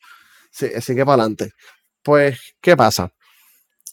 sigue 0.50 1.04
para 1.04 1.22
adelante. 1.22 1.52
Pues, 2.02 2.54
¿qué 2.60 2.76
pasa? 2.76 3.12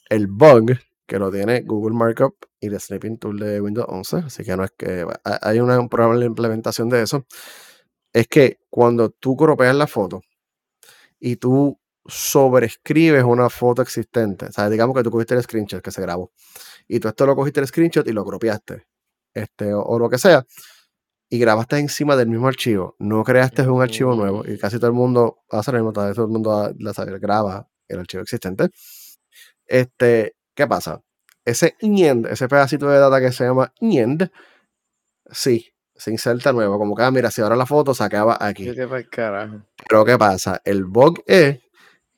El 0.09 0.27
bug 0.27 0.79
que 1.09 1.17
lo 1.17 1.31
tiene 1.31 1.61
Google 1.61 1.97
Markup 1.97 2.35
y 2.59 2.67
el 2.67 2.79
Sleeping 2.79 3.17
Tool 3.17 3.39
de 3.39 3.59
Windows 3.59 3.87
11, 3.89 4.17
así 4.17 4.43
que 4.43 4.55
no 4.55 4.63
es 4.63 4.71
que 4.77 5.05
hay 5.23 5.59
una 5.59 5.85
probable 5.89 6.25
implementación 6.25 6.87
de 6.87 7.01
eso, 7.01 7.25
es 8.13 8.27
que 8.27 8.59
cuando 8.69 9.09
tú 9.09 9.35
cropeas 9.35 9.75
la 9.75 9.87
foto 9.87 10.21
y 11.19 11.37
tú 11.37 11.79
sobreescribes 12.05 13.23
una 13.23 13.49
foto 13.49 13.81
existente. 13.81 14.45
O 14.45 14.51
sea, 14.51 14.69
digamos 14.69 14.95
que 14.95 15.03
tú 15.03 15.11
cogiste 15.11 15.35
el 15.35 15.43
screenshot 15.43 15.81
que 15.81 15.91
se 15.91 16.01
grabó 16.01 16.31
y 16.87 16.99
tú 16.99 17.07
esto 17.07 17.25
lo 17.25 17.35
cogiste 17.35 17.59
el 17.59 17.67
screenshot 17.67 18.07
y 18.07 18.13
lo 18.13 18.23
copiaste, 18.23 18.85
este, 19.33 19.73
o, 19.73 19.97
lo 19.97 20.09
que 20.09 20.19
sea, 20.19 20.45
y 21.27 21.39
grabaste 21.39 21.79
encima 21.79 22.15
del 22.15 22.29
mismo 22.29 22.47
archivo. 22.47 22.95
No 22.99 23.23
creaste 23.23 23.67
un 23.67 23.81
archivo 23.81 24.15
nuevo 24.15 24.43
y 24.47 24.59
casi 24.59 24.77
todo 24.77 24.87
el 24.87 24.93
mundo 24.93 25.39
hace 25.49 25.71
lo 25.71 25.79
mismo, 25.79 25.91
todo 25.91 26.25
el 26.25 26.31
mundo 26.31 26.71
la, 26.77 26.93
graba 27.19 27.67
el 27.87 27.99
archivo 27.99 28.21
existente. 28.21 28.69
Este, 29.65 30.35
¿qué 30.59 30.67
pasa? 30.67 31.01
ese 31.45 31.75
end, 31.79 32.27
ese 32.27 32.47
pedacito 32.47 32.87
de 32.89 32.99
data 32.99 33.19
que 33.21 33.31
se 33.31 33.45
llama 33.45 33.73
end, 33.79 34.29
sí, 35.31 35.73
se 35.95 36.11
inserta 36.11 36.51
nuevo. 36.51 36.77
Como 36.77 36.95
que, 36.95 37.03
ah, 37.03 37.11
mira, 37.11 37.31
si 37.31 37.41
ahora 37.41 37.55
la 37.55 37.65
foto 37.65 37.93
se 37.93 38.03
acaba 38.03 38.37
aquí. 38.39 38.65
¿Qué 38.65 38.73
te 38.73 38.87
pasa, 38.87 39.07
carajo? 39.09 39.61
Pero 39.87 40.05
¿qué 40.05 40.17
pasa? 40.17 40.61
El 40.65 40.85
bug 40.85 41.23
es 41.25 41.59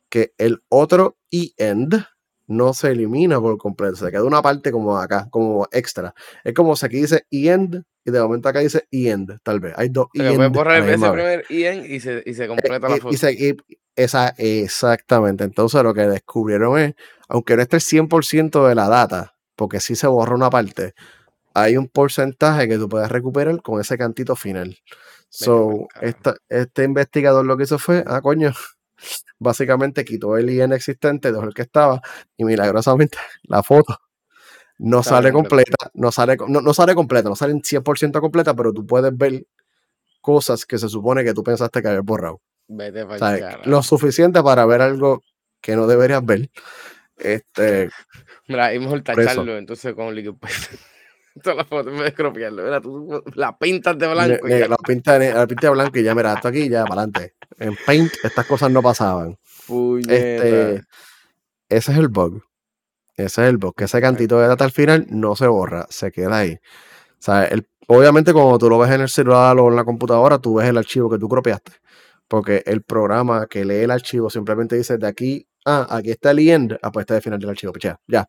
que 0.09 0.33
el 0.37 0.63
otro 0.69 1.17
end 1.29 2.03
no 2.51 2.73
se 2.73 2.91
elimina 2.91 3.39
por 3.39 3.57
completo. 3.57 3.95
Se 3.95 4.11
queda 4.11 4.23
una 4.23 4.41
parte 4.41 4.71
como 4.71 4.97
acá, 4.97 5.27
como 5.31 5.67
extra. 5.71 6.13
Es 6.43 6.53
como 6.53 6.75
si 6.75 6.85
aquí 6.85 6.97
dice 7.01 7.25
end 7.31 7.83
y 8.05 8.11
de 8.11 8.21
momento 8.21 8.49
acá 8.49 8.59
dice 8.59 8.85
end, 8.91 9.37
tal 9.43 9.59
vez. 9.59 9.73
Hay 9.77 9.89
dos 9.89 10.07
que 10.13 10.19
puedes 10.35 10.51
borrar 10.51 10.81
ese 10.89 10.97
primer 11.11 11.45
end 11.49 11.85
y 11.85 11.99
se, 11.99 12.23
y 12.25 12.33
se 12.33 12.47
completa 12.47 12.89
la 12.89 12.95
Eh, 12.95 12.99
foto. 12.99 13.13
y 13.13 13.17
se- 13.17 13.33
y 13.33 13.57
esa, 13.95 14.33
exactamente. 14.37 15.43
Entonces 15.43 15.83
lo 15.83 15.93
que 15.93 16.01
descubrieron 16.01 16.77
es, 16.79 16.93
aunque 17.27 17.55
no 17.55 17.61
esté 17.61 17.75
el 17.77 17.81
100% 17.81 18.67
de 18.67 18.75
la 18.75 18.87
data, 18.87 19.35
porque 19.55 19.79
sí 19.79 19.95
se 19.95 20.07
borra 20.07 20.35
una 20.35 20.49
parte, 20.49 20.93
hay 21.53 21.77
un 21.77 21.87
porcentaje 21.87 22.67
que 22.67 22.77
tú 22.77 22.87
puedes 22.89 23.09
recuperar 23.09 23.61
con 23.61 23.79
ese 23.81 23.97
cantito 23.97 24.35
final. 24.35 24.77
So, 25.29 25.67
pa'l 25.69 25.87
carajo. 25.93 26.05
esta- 26.07 26.35
este 26.49 26.83
investigador 26.83 27.45
lo 27.45 27.55
que 27.57 27.63
hizo 27.63 27.77
fue, 27.79 28.03
ah, 28.07 28.21
coño, 28.21 28.51
básicamente 29.39 30.05
quitó 30.05 30.37
el 30.37 30.49
IN 30.49 30.73
existente, 30.73 31.31
dejó 31.31 31.43
el 31.45 31.53
que 31.53 31.63
estaba, 31.63 32.01
y 32.37 32.45
milagrosamente 32.45 33.17
la 33.43 33.63
foto 33.63 33.97
no 34.77 35.03
Sale 35.03 35.29
sale 35.29 35.31
completa. 35.31 35.75
completa, 35.77 35.91
no 35.93 36.11
sale, 36.11 36.37
no, 36.47 36.59
no 36.61 36.73
sale 36.73 36.95
completa, 36.95 37.29
no 37.29 37.35
sale 37.35 37.51
en 37.53 37.61
100% 37.61 38.19
completa, 38.19 38.55
pero 38.55 38.73
tú 38.73 38.85
puedes 38.85 39.15
ver 39.15 39.45
cosas 40.21 40.65
que 40.65 40.77
se 40.79 40.89
supone 40.89 41.23
que 41.23 41.33
tú 41.33 41.43
pensaste 41.43 41.81
que 41.81 41.87
habías 41.87 42.03
borrado. 42.03 42.41
Vete 42.67 43.03
O 43.03 43.17
sea, 43.17 43.59
lo 43.65 43.83
suficiente 43.83 44.41
para 44.41 44.65
ver 44.65 44.81
algo 44.81 45.21
que 45.61 45.75
no 45.75 45.85
deberías 45.87 46.25
ver. 46.25 46.49
Este, 47.17 47.89
Mira, 48.47 48.73
es 48.73 48.79
mejor 48.81 49.03
Por 49.03 49.19
eso. 49.19 49.29
tacharlo 49.29 49.57
entonces 49.57 49.93
con 49.93 50.15
liquid. 50.15 50.33
Todas 51.43 51.57
las 51.57 51.67
fotos 51.67 51.99
de 51.99 52.13
cropiarlo. 52.13 52.63
Mira, 52.63 52.81
tú 52.81 53.23
la 53.35 53.57
pintas 53.57 53.97
de 53.97 54.07
blanco. 54.07 54.47
la 54.47 54.77
pinta 54.77 55.19
de, 55.19 55.33
la 55.33 55.47
pinta 55.47 55.67
de 55.67 55.73
blanco 55.73 55.99
y 55.99 56.03
ya, 56.03 56.15
mira, 56.15 56.33
esto 56.33 56.47
aquí 56.47 56.69
ya 56.69 56.83
para 56.83 57.03
adelante. 57.03 57.35
En 57.57 57.75
Paint 57.85 58.13
estas 58.23 58.45
cosas 58.45 58.71
no 58.71 58.81
pasaban. 58.81 59.37
Este, 60.07 60.81
ese 61.69 61.91
es 61.91 61.97
el 61.97 62.09
bug. 62.09 62.43
Ese 63.15 63.43
es 63.43 63.49
el 63.49 63.57
bug. 63.57 63.75
Que 63.75 63.85
ese 63.85 64.01
cantito 64.01 64.39
de 64.39 64.47
data 64.47 64.65
al 64.65 64.71
final 64.71 65.05
no 65.09 65.35
se 65.35 65.47
borra, 65.47 65.85
se 65.89 66.11
queda 66.11 66.39
ahí. 66.39 66.53
O 66.53 67.23
sea, 67.23 67.45
el, 67.45 67.67
obviamente 67.87 68.33
cuando 68.33 68.57
tú 68.57 68.69
lo 68.69 68.79
ves 68.79 68.91
en 68.91 69.01
el 69.01 69.09
celular 69.09 69.57
o 69.59 69.69
en 69.69 69.75
la 69.75 69.83
computadora, 69.83 70.39
tú 70.39 70.55
ves 70.55 70.67
el 70.67 70.77
archivo 70.77 71.09
que 71.09 71.17
tú 71.17 71.29
copiaste. 71.29 71.73
Porque 72.27 72.63
el 72.65 72.83
programa 72.83 73.47
que 73.47 73.65
lee 73.65 73.83
el 73.83 73.91
archivo 73.91 74.29
simplemente 74.29 74.75
dice 74.75 74.97
de 74.97 75.07
aquí, 75.07 75.47
ah, 75.65 75.87
aquí 75.89 76.11
está 76.11 76.31
el 76.31 76.39
end, 76.39 76.77
ah, 76.81 76.91
pues 76.91 77.03
está 77.03 77.15
el 77.17 77.21
final 77.21 77.39
del 77.39 77.49
archivo, 77.49 77.73
pichea, 77.73 77.99
ya. 78.07 78.27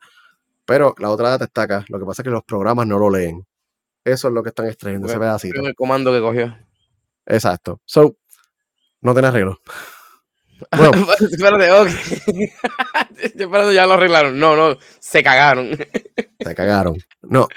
Pero 0.65 0.95
la 0.99 1.11
otra 1.11 1.31
data 1.31 1.45
está 1.45 1.63
acá. 1.63 1.85
Lo 1.89 1.99
que 1.99 2.05
pasa 2.07 2.23
es 2.23 2.25
que 2.25 2.31
los 2.31 2.45
programas 2.45 2.87
no 2.87 2.99
lo 2.99 3.11
leen. 3.11 3.47
Eso 4.05 4.29
es 4.29 4.35
lo 4.35 4.43
que 4.43 4.51
están 4.51 4.67
extrayendo, 4.67 5.07
ese 5.07 5.17
Bueno, 5.17 5.31
pedacito. 5.33 5.61
el 5.61 5.75
comando 5.75 6.13
que 6.13 6.21
cogió. 6.21 6.57
Exacto. 7.27 7.81
So, 7.85 8.17
no 9.01 9.13
tiene 9.13 9.29
arreglo. 9.29 9.61
Bueno, 10.71 10.93
Espérate, 11.19 11.73
ok. 11.73 11.89
Ya 13.75 13.87
lo 13.87 13.95
arreglaron. 13.95 14.39
No, 14.39 14.55
no, 14.55 14.79
se 15.01 15.21
cagaron. 15.21 15.77
se 16.39 16.55
cagaron. 16.55 16.99
No. 17.23 17.49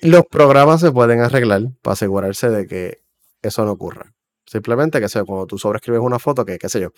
Los 0.00 0.26
programas 0.26 0.80
se 0.80 0.90
pueden 0.90 1.20
arreglar 1.20 1.62
para 1.80 1.92
asegurarse 1.92 2.50
de 2.50 2.66
que 2.66 3.02
eso 3.40 3.64
no 3.64 3.70
ocurra. 3.70 4.12
Simplemente 4.46 5.00
que 5.00 5.08
sea 5.08 5.22
cuando 5.22 5.46
tú 5.46 5.58
sobreescribes 5.58 6.00
una 6.00 6.18
foto, 6.18 6.44
que 6.44 6.58
qué 6.58 6.68
sé 6.68 6.80
yo, 6.80 6.90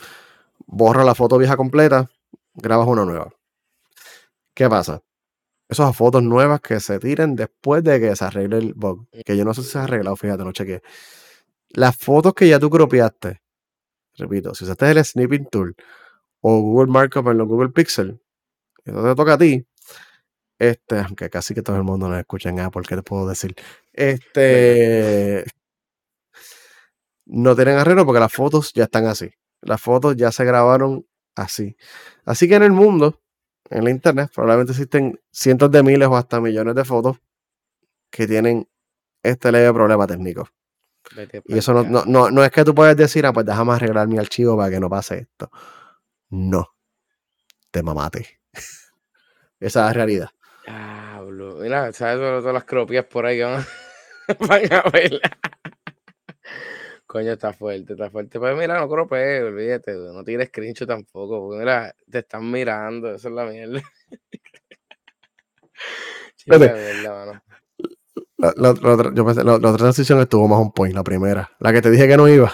borra 0.66 1.04
la 1.04 1.14
foto 1.14 1.36
vieja 1.36 1.56
completa, 1.58 2.10
grabas 2.54 2.88
una 2.88 3.04
nueva. 3.04 3.30
¿Qué 4.54 4.68
pasa? 4.68 5.02
Esas 5.68 5.96
fotos 5.96 6.22
nuevas 6.22 6.60
que 6.60 6.78
se 6.80 6.98
tiren 6.98 7.34
después 7.36 7.82
de 7.82 8.00
que 8.00 8.14
se 8.14 8.24
arregle 8.24 8.58
el 8.58 8.74
bug. 8.74 9.08
Que 9.24 9.36
yo 9.36 9.44
no 9.44 9.54
sé 9.54 9.62
si 9.62 9.70
se 9.70 9.78
ha 9.78 9.84
arreglado, 9.84 10.16
fíjate, 10.16 10.44
no 10.44 10.52
chequeé. 10.52 10.82
Las 11.70 11.96
fotos 11.96 12.34
que 12.34 12.48
ya 12.48 12.60
tú 12.60 12.70
copiaste, 12.70 13.42
repito, 14.16 14.54
si 14.54 14.64
usaste 14.64 14.90
el 14.90 15.04
Snipping 15.04 15.46
Tool 15.46 15.74
o 16.40 16.60
Google 16.60 16.92
Markup 16.92 17.28
en 17.28 17.38
los 17.38 17.48
Google 17.48 17.70
Pixel, 17.70 18.20
eso 18.84 19.02
te 19.02 19.14
toca 19.14 19.34
a 19.34 19.38
ti. 19.38 19.66
Este, 20.58 21.00
aunque 21.00 21.28
casi 21.30 21.54
que 21.54 21.62
todo 21.62 21.76
el 21.76 21.82
mundo 21.82 22.08
nos 22.08 22.18
escucha 22.18 22.50
en 22.50 22.60
Apple, 22.60 22.82
¿qué 22.88 22.96
te 22.96 23.02
puedo 23.02 23.26
decir? 23.28 23.56
Este. 23.92 25.44
No 27.26 27.56
tienen 27.56 27.78
arreglo 27.78 28.04
porque 28.06 28.20
las 28.20 28.32
fotos 28.32 28.72
ya 28.74 28.84
están 28.84 29.06
así. 29.06 29.30
Las 29.62 29.80
fotos 29.80 30.14
ya 30.16 30.30
se 30.30 30.44
grabaron 30.44 31.06
así. 31.34 31.76
Así 32.24 32.48
que 32.48 32.54
en 32.56 32.62
el 32.62 32.72
mundo, 32.72 33.20
en 33.74 33.84
la 33.84 33.90
internet, 33.90 34.30
probablemente 34.32 34.72
existen 34.72 35.20
cientos 35.32 35.68
de 35.70 35.82
miles 35.82 36.06
o 36.06 36.16
hasta 36.16 36.40
millones 36.40 36.76
de 36.76 36.84
fotos 36.84 37.16
que 38.08 38.26
tienen 38.28 38.68
este 39.20 39.50
leve 39.50 39.72
problema 39.72 40.06
técnico. 40.06 40.48
Y 41.10 41.26
pa'l 41.26 41.58
eso 41.58 41.74
no, 41.74 41.82
no, 41.82 42.04
no, 42.06 42.30
no 42.30 42.44
es 42.44 42.52
que 42.52 42.64
tú 42.64 42.72
puedes 42.72 42.96
decir, 42.96 43.26
ah, 43.26 43.32
pues 43.32 43.44
déjame 43.44 43.72
arreglar 43.72 44.06
mi 44.06 44.16
archivo 44.16 44.56
para 44.56 44.70
que 44.70 44.78
no 44.78 44.88
pase 44.88 45.18
esto. 45.18 45.50
No. 46.30 46.68
Te 47.72 47.82
mamaste. 47.82 48.40
Esa 49.60 49.80
es 49.80 49.86
la 49.86 49.92
realidad. 49.92 50.30
Diablo. 50.64 51.56
Mira, 51.56 51.92
¿sabes 51.92 52.18
todas 52.18 52.54
las 52.54 52.64
cropias 52.64 53.04
por 53.06 53.26
ahí 53.26 53.38
que 53.38 53.44
van, 53.44 53.64
a 54.72 54.90
ver? 54.90 55.20
Coño, 57.14 57.30
está 57.30 57.52
fuerte, 57.52 57.92
está 57.92 58.10
fuerte. 58.10 58.40
Pero 58.40 58.56
mira, 58.56 58.80
no 58.80 58.88
cropees, 58.88 59.44
olvídate, 59.44 59.92
no 59.94 60.24
tires 60.24 60.48
screenshot 60.48 60.88
tampoco, 60.88 61.42
porque 61.46 61.60
mira, 61.60 61.94
te 62.10 62.18
están 62.18 62.50
mirando, 62.50 63.14
eso 63.14 63.28
es 63.28 63.34
la 63.34 63.44
mierda. 63.44 63.80
Chica 66.36 66.58
mierda, 66.58 67.14
mano. 67.26 67.42
La, 68.38 68.52
la- 68.56 68.74
la 68.82 68.92
otra, 68.94 69.12
yo 69.14 69.24
pensé- 69.24 69.44
la- 69.44 69.58
la 69.58 69.68
otra 69.68 69.76
transición 69.76 70.18
estuvo 70.20 70.48
más 70.48 70.58
on 70.58 70.72
point, 70.72 70.92
la 70.92 71.04
primera. 71.04 71.48
La 71.60 71.72
que 71.72 71.80
te 71.80 71.88
dije 71.92 72.08
que 72.08 72.16
no 72.16 72.28
iba. 72.28 72.52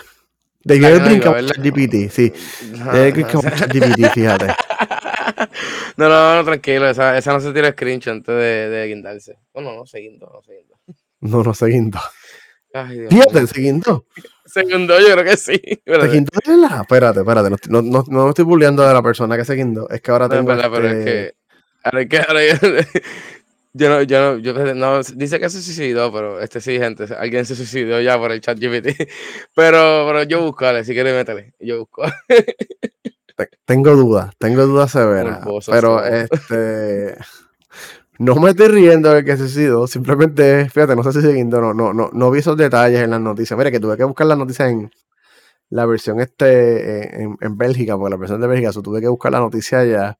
De 0.62 0.78
que 0.78 0.86
el. 0.88 1.46
ChatGPT, 1.46 2.10
sí. 2.10 2.30
No, 2.72 2.92
De 2.92 3.08
no, 3.08 3.14
que 3.14 3.20
esa- 3.22 3.56
ChatGPT, 3.56 4.10
fíjate. 4.12 4.46
no, 5.96 6.06
no, 6.10 6.34
no, 6.36 6.44
tranquilo, 6.44 6.86
esa, 6.86 7.16
esa 7.16 7.32
no 7.32 7.40
se 7.40 7.50
tira 7.54 7.72
screenshot 7.72 8.12
antes 8.12 8.34
de, 8.34 8.68
de 8.68 8.86
guindarse. 8.88 9.38
No, 9.54 9.62
no, 9.62 9.74
no, 9.74 9.86
seguindo, 9.86 10.30
no, 10.30 10.42
seguindo. 10.42 10.78
No, 11.20 11.42
no, 11.42 11.54
seguindo. 11.54 11.98
Ay, 12.72 12.98
Dios 13.00 13.10
Fíjate. 13.12 13.46
Segundo, 14.46 14.98
yo 15.00 15.12
creo 15.12 15.24
que 15.24 15.36
sí. 15.36 15.52
De 15.62 15.80
verdad. 15.86 16.80
Espérate, 16.82 17.20
espérate. 17.20 17.50
No, 17.50 17.56
estoy- 17.56 17.72
no, 17.72 17.82
no, 17.82 18.04
no 18.08 18.24
me 18.24 18.28
estoy 18.30 18.44
burleando 18.44 18.86
de 18.86 18.92
la 18.94 19.02
persona 19.02 19.36
que 19.36 19.44
seguindo. 19.44 19.88
Es 19.90 20.00
que 20.00 20.10
ahora 20.10 20.28
No, 20.28 20.34
es 20.34 20.38
tengo. 20.40 20.48
verdad, 20.48 20.70
pero 20.72 20.88
es 20.88 20.94
este- 20.94 21.04
que. 21.04 21.34
Ahora 21.82 22.02
es 22.02 22.08
que 22.08 22.18
ahora 22.18 22.40
yo, 22.46 22.54
yo 23.72 23.88
no, 23.88 24.02
yo 24.02 24.20
no, 24.20 24.38
yo 24.38 24.74
no, 24.74 25.02
dice 25.02 25.40
que 25.40 25.48
se 25.50 25.62
suicidó, 25.62 26.12
pero 26.12 26.40
este 26.40 26.60
sí, 26.60 26.78
gente, 26.78 27.06
alguien 27.16 27.46
se 27.46 27.54
suicidó 27.56 28.00
ya 28.00 28.18
por 28.18 28.32
el 28.32 28.40
chat 28.40 28.58
GPT. 28.58 29.08
Pero, 29.54 30.04
pero 30.06 30.22
yo 30.24 30.42
busco, 30.42 30.64
dale, 30.64 30.84
si 30.84 30.92
quieres 30.94 31.14
métele. 31.14 31.54
Yo 31.60 31.78
busco. 31.80 32.02
te- 33.36 33.50
tengo 33.64 33.92
dudas, 33.96 34.30
tengo 34.38 34.66
dudas 34.66 34.90
severas. 34.90 35.40
Pero 35.70 36.04
este. 36.04 37.16
No 38.20 38.34
me 38.34 38.50
estoy 38.50 38.68
riendo 38.68 39.14
de 39.14 39.24
que 39.24 39.34
se 39.38 39.48
suicidó. 39.48 39.86
Simplemente, 39.86 40.68
fíjate, 40.68 40.94
no 40.94 41.02
sé 41.02 41.10
si 41.12 41.22
seguindo. 41.22 41.58
No, 41.58 41.72
no, 41.72 41.94
no, 41.94 42.10
no 42.12 42.30
vi 42.30 42.40
esos 42.40 42.54
detalles 42.54 43.00
en 43.00 43.12
las 43.12 43.20
noticias. 43.20 43.56
Mira, 43.56 43.70
que 43.70 43.80
tuve 43.80 43.96
que 43.96 44.04
buscar 44.04 44.26
las 44.26 44.36
noticias 44.36 44.70
en 44.70 44.90
la 45.70 45.86
versión 45.86 46.20
este 46.20 47.00
eh, 47.00 47.22
en, 47.22 47.38
en 47.40 47.56
Bélgica, 47.56 47.96
porque 47.96 48.10
la 48.10 48.18
versión 48.18 48.38
de 48.42 48.46
Bélgica, 48.46 48.72
so, 48.72 48.82
tuve 48.82 49.00
que 49.00 49.08
buscar 49.08 49.32
la 49.32 49.38
noticia 49.38 49.78
allá 49.78 50.18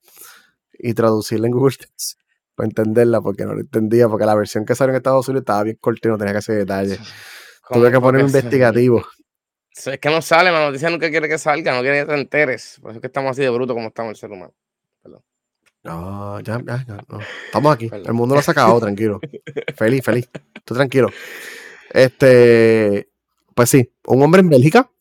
y 0.73 0.95
traducirla 0.95 1.45
en 1.45 1.53
Google 1.53 1.75
para 2.55 2.69
entenderla, 2.69 3.21
porque 3.21 3.45
no 3.45 3.53
lo 3.53 3.61
entendía, 3.61 4.09
porque 4.09 4.25
la 4.25 4.33
versión 4.33 4.65
que 4.65 4.73
salió 4.73 4.93
en 4.93 4.97
Estados 4.97 5.27
Unidos 5.27 5.43
estaba 5.43 5.61
bien 5.61 5.77
corta 5.79 6.07
y 6.07 6.11
no 6.11 6.17
tenía 6.17 6.33
que 6.33 6.39
hacer 6.39 6.57
detalles. 6.57 6.99
Tuve 7.71 7.91
que 7.91 7.99
poner 8.01 8.21
investigativo. 8.21 9.05
Es 9.75 9.99
que 9.99 10.09
no 10.09 10.23
sale, 10.23 10.51
la 10.51 10.65
noticia 10.65 10.89
nunca 10.89 11.07
quiere 11.11 11.29
que 11.29 11.37
salga, 11.37 11.75
no 11.75 11.81
quiere 11.81 11.99
que 11.99 12.05
te 12.07 12.19
enteres. 12.19 12.79
Por 12.81 12.89
eso 12.89 12.97
es 12.97 13.01
que 13.01 13.07
estamos 13.07 13.29
así 13.29 13.43
de 13.43 13.51
bruto 13.51 13.75
como 13.75 13.89
estamos 13.89 14.09
el 14.09 14.15
ser 14.15 14.31
humano. 14.31 14.55
No, 15.83 16.39
ya, 16.41 16.61
ya, 16.63 16.85
ya, 16.87 16.99
no. 17.09 17.19
Estamos 17.45 17.73
aquí. 17.73 17.89
Perdón. 17.89 18.07
El 18.07 18.13
mundo 18.13 18.35
lo 18.35 18.39
ha 18.39 18.43
sacado, 18.43 18.79
tranquilo. 18.79 19.19
Feliz, 19.75 20.03
feliz. 20.03 20.29
Estoy 20.53 20.77
tranquilo. 20.77 21.09
Este, 21.89 23.09
pues 23.55 23.69
sí, 23.69 23.91
un 24.05 24.21
hombre 24.21 24.41
en 24.41 24.49
Bélgica, 24.49 24.91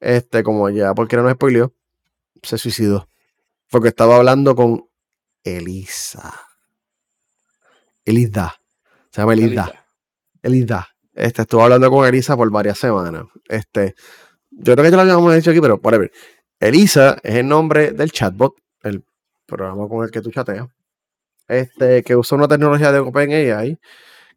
este, 0.00 0.42
como 0.42 0.70
ya 0.70 0.94
porque 0.94 1.16
no 1.16 1.22
nos 1.22 1.32
spoileó, 1.32 1.74
se 2.42 2.58
suicidó. 2.58 3.08
Porque 3.70 3.88
estaba 3.88 4.16
hablando 4.16 4.54
con 4.56 4.88
Elisa. 5.44 6.32
Elisa. 8.04 8.54
Se 9.10 9.20
llama 9.20 9.34
Elisa. 9.34 9.86
Elisa. 10.42 10.88
Este, 11.12 11.42
estuvo 11.42 11.62
hablando 11.62 11.90
con 11.90 12.06
Elisa 12.06 12.36
por 12.36 12.50
varias 12.50 12.78
semanas. 12.78 13.24
Este, 13.48 13.94
yo 14.50 14.74
creo 14.74 14.84
que 14.84 14.90
ya 14.90 14.96
lo 14.96 15.02
habíamos 15.02 15.34
dicho 15.34 15.50
aquí, 15.50 15.60
pero 15.60 15.80
whatever. 15.82 16.10
Elisa 16.58 17.18
es 17.22 17.34
el 17.34 17.48
nombre 17.48 17.92
del 17.92 18.12
chatbot, 18.12 18.54
el 18.82 19.04
programa 19.46 19.88
con 19.88 20.04
el 20.04 20.10
que 20.10 20.20
tú 20.20 20.30
chateas. 20.30 20.68
Este, 21.48 22.02
que 22.02 22.16
usa 22.16 22.36
una 22.36 22.48
tecnología 22.48 22.92
de 22.92 22.98
OpenAI, 22.98 23.78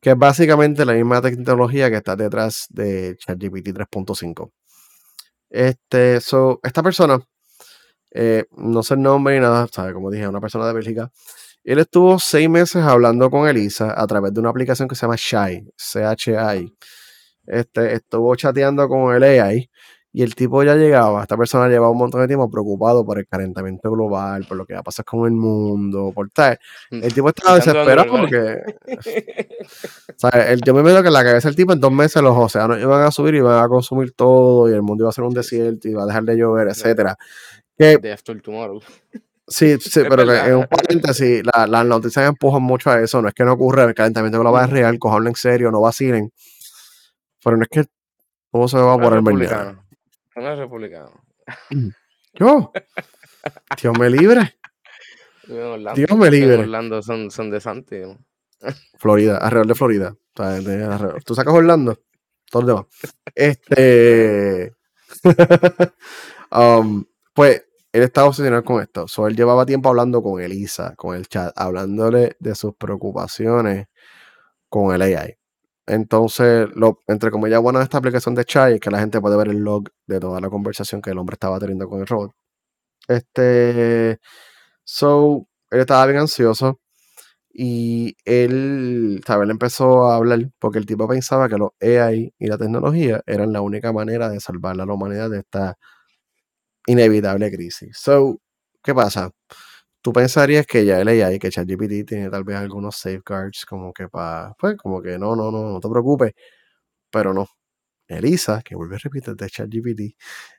que 0.01 0.11
es 0.11 0.17
básicamente 0.17 0.85
la 0.85 0.93
misma 0.93 1.21
tecnología 1.21 1.89
que 1.89 1.97
está 1.97 2.15
detrás 2.15 2.67
de 2.69 3.15
ChatGPT 3.17 3.69
3.5. 3.69 4.51
Este, 5.49 6.21
so, 6.21 6.59
esta 6.63 6.83
persona, 6.83 7.19
eh, 8.11 8.45
no 8.51 8.83
sé 8.83 8.93
el 8.95 9.01
nombre 9.01 9.35
ni 9.35 9.41
nada, 9.41 9.67
sabe, 9.71 9.93
como 9.93 10.11
dije, 10.11 10.27
una 10.27 10.41
persona 10.41 10.67
de 10.67 10.73
Bélgica, 10.73 11.11
Él 11.63 11.79
estuvo 11.79 12.19
seis 12.19 12.49
meses 12.49 12.83
hablando 12.83 13.29
con 13.29 13.47
Elisa 13.47 13.93
a 13.99 14.07
través 14.07 14.33
de 14.33 14.39
una 14.39 14.49
aplicación 14.49 14.87
que 14.87 14.95
se 14.95 15.01
llama 15.01 15.15
Shy, 15.17 15.67
C-H-I. 15.75 16.73
Este, 17.47 17.93
estuvo 17.95 18.35
chateando 18.35 18.87
con 18.87 19.13
el 19.15 19.23
AI 19.23 19.69
y 20.11 20.23
el 20.23 20.33
tipo 20.33 20.63
ya 20.63 20.73
llegaba, 20.75 21.21
esta 21.21 21.37
persona 21.37 21.67
llevaba 21.67 21.91
un 21.91 21.99
montón 21.99 22.21
de 22.21 22.27
tiempo 22.27 22.49
preocado 22.49 23.05
por 23.05 23.19
el 23.19 23.27
calentamiento 23.27 23.91
global, 23.91 24.43
por 24.47 24.57
lo 24.57 24.65
que 24.65 24.73
va 24.73 24.79
a 24.79 24.83
pasar 24.83 25.05
con 25.05 25.25
el 25.25 25.33
mundo, 25.33 26.11
por 26.15 26.29
tal. 26.31 26.57
Mm. 26.89 27.03
El 27.03 27.13
tipo 27.13 27.29
estaba 27.29 27.55
desesperado 27.55 28.09
porque. 28.09 28.57
o 28.87 30.13
sea, 30.17 30.51
el, 30.51 30.61
yo 30.61 30.73
me 30.73 30.81
veo 30.81 31.01
que 31.01 31.07
en 31.09 31.13
la 31.13 31.23
cabeza 31.23 31.47
del 31.49 31.55
tipo 31.55 31.73
en 31.73 31.79
dos 31.79 31.91
meses 31.91 32.21
los 32.23 32.35
océanos 32.35 32.79
iban 32.79 33.03
a 33.03 33.11
subir 33.11 33.35
y 33.35 33.37
iban 33.37 33.63
a 33.63 33.67
consumir 33.67 34.13
todo 34.13 34.69
y 34.69 34.73
el 34.73 34.81
mundo 34.81 35.03
iba 35.03 35.09
a 35.09 35.13
ser 35.13 35.23
un 35.25 35.33
desierto 35.33 35.87
y 35.87 35.91
iba 35.91 36.03
a 36.03 36.07
dejar 36.07 36.23
de 36.23 36.35
llover, 36.37 36.67
etcétera. 36.69 37.15
Que, 37.77 38.11
After 38.11 38.41
Tomorrow. 38.41 38.81
sí, 39.47 39.77
sí, 39.79 40.01
pero 40.09 40.25
que 40.25 40.37
en 40.37 40.55
un 40.55 40.65
paréntesis, 40.67 41.43
la- 41.53 41.67
las 41.67 41.85
noticias 41.85 42.27
empujan 42.27 42.63
mucho 42.63 42.89
a 42.89 42.99
eso. 42.99 43.21
No 43.21 43.27
es 43.27 43.33
que 43.35 43.45
no 43.45 43.53
ocurre, 43.53 43.83
el 43.83 43.93
calentamiento 43.93 44.39
global 44.39 44.65
es 44.65 44.71
real, 44.71 44.97
cojanlo 44.97 45.29
en 45.29 45.35
serio, 45.35 45.69
no 45.69 45.81
vacilen. 45.81 46.31
Pero 47.43 47.57
no 47.57 47.63
es 47.63 47.69
que 47.69 47.85
todo 48.51 48.67
se 48.67 48.77
va 48.79 48.95
a 48.95 48.97
poner 48.99 49.21
mañana. 49.21 49.85
Republicano. 50.41 50.45
No 50.45 50.53
es 50.53 50.59
republicano. 50.59 51.11
Yo, 52.33 52.71
Dios 53.81 53.97
me 53.97 54.09
libre. 54.09 54.55
Orlando. 55.49 55.93
Dios 55.95 56.17
me 56.17 56.29
libre. 56.29 56.57
Orlando 56.57 57.01
son, 57.01 57.31
son 57.31 57.49
de 57.49 57.59
Santi. 57.59 57.97
¿no? 57.99 58.17
Florida, 58.97 59.37
alrededor 59.37 59.67
de 59.67 59.75
Florida. 59.75 60.15
O 60.35 60.43
sea, 60.43 60.51
de 60.51 60.83
alrededor. 60.83 61.23
¿Tú 61.23 61.35
sacas 61.35 61.53
Orlando? 61.53 61.99
Todo 62.49 62.61
el 62.61 62.67
demás. 62.67 62.85
Este. 63.35 64.75
um, 66.51 67.03
pues 67.33 67.65
él 67.91 68.03
estaba 68.03 68.27
obsesionado 68.27 68.63
con 68.63 68.81
esto. 68.81 69.07
So, 69.07 69.27
él 69.27 69.35
llevaba 69.35 69.65
tiempo 69.65 69.89
hablando 69.89 70.21
con 70.21 70.41
Elisa, 70.41 70.95
con 70.95 71.15
el 71.15 71.27
chat, 71.27 71.51
hablándole 71.55 72.35
de 72.39 72.55
sus 72.55 72.75
preocupaciones 72.75 73.87
con 74.69 74.93
el 74.93 75.01
AI. 75.01 75.38
Entonces, 75.89 76.69
lo, 76.75 76.99
entre 77.07 77.31
comillas, 77.31 77.61
bueno 77.61 77.79
de 77.79 77.85
esta 77.85 77.97
aplicación 77.97 78.35
de 78.35 78.45
chat 78.45 78.71
es 78.73 78.79
que 78.79 78.91
la 78.91 78.99
gente 78.99 79.19
puede 79.21 79.35
ver 79.37 79.49
el 79.49 79.57
log 79.59 79.89
de 80.07 80.19
toda 80.19 80.39
la 80.39 80.49
conversación 80.49 81.01
que 81.01 81.09
el 81.11 81.17
hombre 81.17 81.33
estaba 81.33 81.59
teniendo 81.59 81.89
con 81.89 81.99
el 82.01 82.07
robot. 82.07 82.31
Este. 83.07 84.19
So, 84.85 85.47
él 85.71 85.81
estaba 85.81 86.05
bien 86.07 86.19
ansioso. 86.19 86.79
Y 87.53 88.15
él, 88.25 89.21
¿sabes? 89.27 89.45
Él 89.45 89.51
empezó 89.51 90.07
a 90.11 90.17
hablar 90.17 90.51
porque 90.59 90.79
el 90.79 90.85
tipo 90.87 91.07
pensaba 91.07 91.49
que 91.49 91.57
los 91.57 91.71
AI 91.81 92.33
y 92.39 92.47
la 92.47 92.57
tecnología 92.57 93.21
eran 93.27 93.53
la 93.53 93.61
única 93.61 93.93
manera 93.93 94.29
de 94.29 94.39
salvar 94.41 94.79
a 94.79 94.85
la 94.85 94.93
humanidad 94.93 95.29
de 95.31 95.39
esta 95.39 95.77
inevitable 96.87 97.51
crisis. 97.51 97.97
So, 97.97 98.39
¿qué 98.83 98.93
pasa? 98.93 99.31
Tú 100.01 100.13
pensarías 100.13 100.65
que 100.65 100.85
ya 100.85 101.01
el 101.01 101.07
AI, 101.09 101.39
que 101.39 101.49
ChatGPT 101.49 102.07
tiene 102.07 102.29
tal 102.29 102.43
vez 102.43 102.55
algunos 102.57 102.95
safeguards 102.95 103.65
como 103.65 103.91
que 103.93 104.07
para, 104.07 104.53
pues 104.57 104.77
como 104.77 105.01
que 105.01 105.17
no, 105.19 105.35
no, 105.35 105.51
no, 105.51 105.63
no 105.73 105.79
te 105.79 105.89
preocupes, 105.89 106.33
pero 107.11 107.33
no. 107.33 107.47
Elisa, 108.07 108.61
que 108.63 108.75
vuelve 108.75 108.95
a 108.95 108.99
repetir 108.99 109.35
de 109.35 109.49
ChatGPT, 109.49 110.01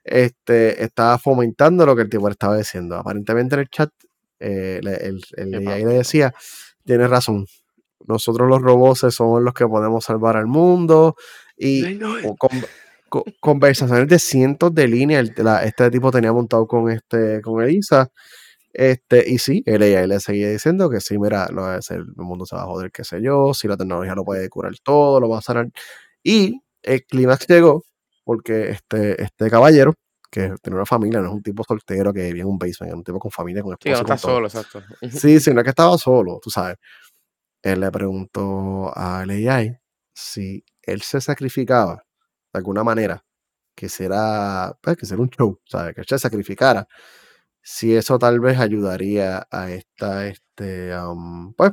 este, 0.04 0.84
estaba 0.84 1.18
fomentando 1.18 1.84
lo 1.84 1.96
que 1.96 2.02
el 2.02 2.08
tipo 2.10 2.28
le 2.28 2.32
estaba 2.32 2.56
diciendo. 2.56 2.96
Aparentemente 2.96 3.54
en 3.56 3.60
el 3.62 3.68
chat, 3.68 3.90
eh, 4.38 4.80
el, 4.82 5.20
el 5.36 5.50
¿Qué 5.50 5.68
AI 5.68 5.84
le 5.84 5.94
decía, 5.94 6.32
tienes 6.84 7.10
razón, 7.10 7.46
nosotros 8.06 8.48
los 8.48 8.62
robots 8.62 9.06
somos 9.14 9.42
los 9.42 9.52
que 9.54 9.66
podemos 9.66 10.04
salvar 10.04 10.36
al 10.36 10.46
mundo 10.46 11.16
y 11.56 11.82
con- 13.08 13.34
conversaciones 13.40 14.06
de 14.08 14.18
cientos 14.18 14.74
de 14.74 14.86
líneas 14.88 15.28
el- 15.36 15.44
la- 15.44 15.64
este 15.64 15.90
tipo 15.90 16.10
tenía 16.12 16.32
montado 16.32 16.66
con 16.66 16.90
este 16.90 17.40
con 17.42 17.62
Elisa 17.62 18.10
este 18.72 19.28
y 19.28 19.38
sí 19.38 19.62
el 19.66 19.82
AI 19.82 20.06
le 20.06 20.20
seguía 20.20 20.50
diciendo 20.50 20.90
que 20.90 21.00
sí 21.00 21.18
mira 21.18 21.44
a 21.44 21.74
hacer, 21.74 21.98
el 21.98 22.14
mundo 22.16 22.46
se 22.46 22.56
va 22.56 22.62
a 22.62 22.66
joder 22.66 22.92
qué 22.92 23.04
sé 23.04 23.22
yo 23.22 23.54
si 23.54 23.68
la 23.68 23.76
tecnología 23.76 24.14
lo 24.14 24.24
puede 24.24 24.48
curar 24.48 24.72
todo 24.82 25.20
lo 25.20 25.28
va 25.28 25.38
a 25.38 25.42
sanar 25.42 25.68
y 26.22 26.60
el 26.82 27.04
clímax 27.04 27.46
llegó 27.48 27.82
porque 28.24 28.70
este 28.70 29.22
este 29.22 29.50
caballero 29.50 29.94
que 30.30 30.54
tiene 30.62 30.76
una 30.76 30.86
familia 30.86 31.20
no 31.20 31.28
es 31.28 31.34
un 31.34 31.42
tipo 31.42 31.64
soltero 31.64 32.12
que 32.12 32.22
vivía 32.28 32.42
en 32.42 32.48
un 32.48 32.58
basement 32.58 32.92
es 32.92 32.96
un 32.96 33.04
tipo 33.04 33.18
con 33.18 33.30
familia 33.30 33.62
con 33.62 33.72
Sí, 33.72 33.78
que 33.84 33.90
no 33.90 33.96
esposa 33.96 34.14
está 34.14 34.28
solo, 34.28 34.46
exacto. 34.46 34.82
Sí, 35.10 35.40
sí, 35.40 35.52
no 35.52 35.60
es 35.60 35.64
que 35.64 35.70
estaba 35.70 35.98
solo, 35.98 36.38
tú 36.42 36.50
sabes. 36.50 36.76
Él 37.62 37.80
le 37.80 37.90
preguntó 37.90 38.96
al 38.96 39.30
AI 39.30 39.76
si 40.14 40.64
él 40.82 41.02
se 41.02 41.20
sacrificaba 41.20 42.04
de 42.52 42.58
alguna 42.58 42.84
manera, 42.84 43.24
que 43.74 43.88
será, 43.88 44.76
pues, 44.82 44.96
que 44.96 45.06
será 45.06 45.22
un 45.22 45.30
show, 45.30 45.60
¿sabes? 45.66 45.94
Que 45.94 46.00
él 46.02 46.06
se 46.08 46.18
sacrificara, 46.18 46.86
si 47.62 47.94
eso 47.94 48.18
tal 48.18 48.40
vez 48.40 48.58
ayudaría 48.58 49.46
a 49.50 49.70
esta, 49.70 50.26
este, 50.26 50.92
am, 50.92 51.52
pues, 51.54 51.72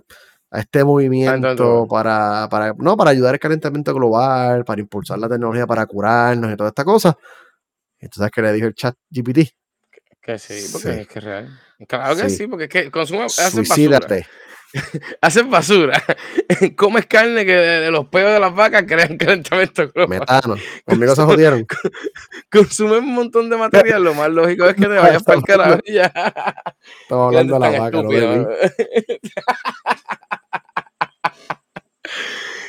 a 0.52 0.60
este 0.60 0.84
movimiento 0.84 1.88
para, 1.90 2.48
para, 2.50 2.74
no, 2.78 2.96
para 2.96 3.12
ayudar 3.12 3.34
al 3.34 3.40
calentamiento 3.40 3.94
global, 3.94 4.64
para 4.66 4.80
impulsar 4.82 5.20
la 5.20 5.28
tecnología 5.28 5.68
para 5.68 5.86
curarnos 5.86 6.52
y 6.54 6.56
toda 6.56 6.70
esta 6.70 6.84
cosa. 6.86 7.18
Entonces, 8.00 8.32
¿qué 8.34 8.42
le 8.42 8.54
dijo 8.54 8.68
el 8.68 8.74
chat 8.76 8.96
GPT? 9.10 9.50
Que 10.22 10.38
sí, 10.38 10.70
porque 10.72 10.94
Sí. 10.94 11.00
es 11.02 11.08
que 11.08 11.20
es 11.20 11.26
real. 11.26 11.60
Claro 11.88 12.16
que 12.16 12.30
Sí. 12.30 12.36
sí, 12.38 12.48
porque 12.48 12.66
es 12.66 12.70
que 12.70 12.92
consume, 12.92 13.28
basura. 13.88 14.00
Haces 15.22 15.50
basura. 15.50 16.02
Comes 16.76 17.06
carne 17.06 17.46
que 17.46 17.54
de, 17.54 17.80
de 17.82 17.92
los 17.92 18.08
peos 18.08 18.32
de 18.32 18.40
las 18.40 18.54
vacas 18.54 18.84
crean 18.88 19.18
calentamiento 19.18 19.90
global. 19.90 20.20
Metano. 20.20 20.56
Conmigo 20.86 21.16
se 21.16 21.24
jodieron. 21.24 21.66
Consumes 22.52 23.00
un 23.00 23.14
montón 23.14 23.50
de 23.50 23.58
material. 23.58 24.04
Lo 24.04 24.14
más 24.14 24.30
lógico 24.30 24.66
es 24.66 24.76
que 24.76 24.82
te 24.82 24.88
vayas 24.88 25.24
para 25.24 25.38
el 25.38 25.44
carajo 25.44 25.80
y 25.86 25.94
ya. 25.94 26.12
Estamos 27.02 27.28
hablando 27.28 27.54
de 27.54 27.60
la 27.60 27.80
vaca, 27.80 28.02
no 28.02 28.10
de 28.10 28.28
mí. 28.28 28.46
estúpido. 28.62 29.38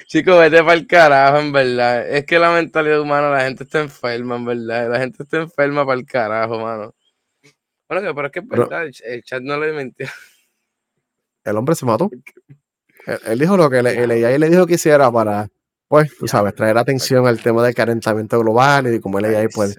Chico, 0.06 0.38
vete 0.38 0.62
para 0.62 0.72
el 0.74 0.86
carajo, 0.86 1.38
en 1.38 1.52
verdad. 1.52 2.08
Es 2.08 2.24
que 2.24 2.38
la 2.38 2.50
mentalidad 2.50 3.00
humana, 3.00 3.28
la 3.30 3.42
gente 3.42 3.64
está 3.64 3.80
enferma, 3.80 4.36
en 4.36 4.44
verdad. 4.46 4.90
La 4.90 4.98
gente 5.00 5.22
está 5.22 5.36
enferma 5.36 5.84
para 5.84 6.00
el 6.00 6.06
carajo, 6.06 6.58
mano. 6.58 6.94
Bueno, 7.88 8.14
pero 8.14 8.26
es 8.26 8.32
que 8.32 8.38
es 8.40 8.48
verdad, 8.48 8.86
el 9.04 9.22
chat 9.22 9.42
no 9.42 9.58
le 9.58 9.72
mintió. 9.72 10.06
El 11.50 11.56
hombre 11.56 11.74
se 11.74 11.86
mató. 11.86 12.10
Él, 13.06 13.18
él 13.26 13.38
dijo 13.38 13.56
lo 13.56 13.70
que 13.70 13.82
le, 13.82 14.02
el 14.02 14.10
AI 14.10 14.38
le 14.38 14.50
dijo 14.50 14.66
que 14.66 14.74
hiciera 14.74 15.10
para, 15.10 15.48
pues, 15.88 16.16
tú 16.18 16.28
sabes, 16.28 16.54
traer 16.54 16.78
atención 16.78 17.26
al 17.26 17.40
tema 17.40 17.64
del 17.64 17.74
calentamiento 17.74 18.38
global 18.40 18.86
y 18.86 18.90
de 18.90 19.00
cómo 19.00 19.18
el 19.18 19.24
AI 19.24 19.48
puede. 19.48 19.74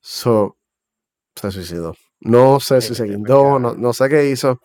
So, 0.00 0.56
se 1.34 1.50
suicidó. 1.50 1.94
No 2.20 2.60
sé 2.60 2.80
si 2.80 2.94
se 2.94 3.04
guindó, 3.04 3.58
no, 3.58 3.74
no 3.74 3.92
sé 3.92 4.08
qué 4.08 4.30
hizo. 4.30 4.60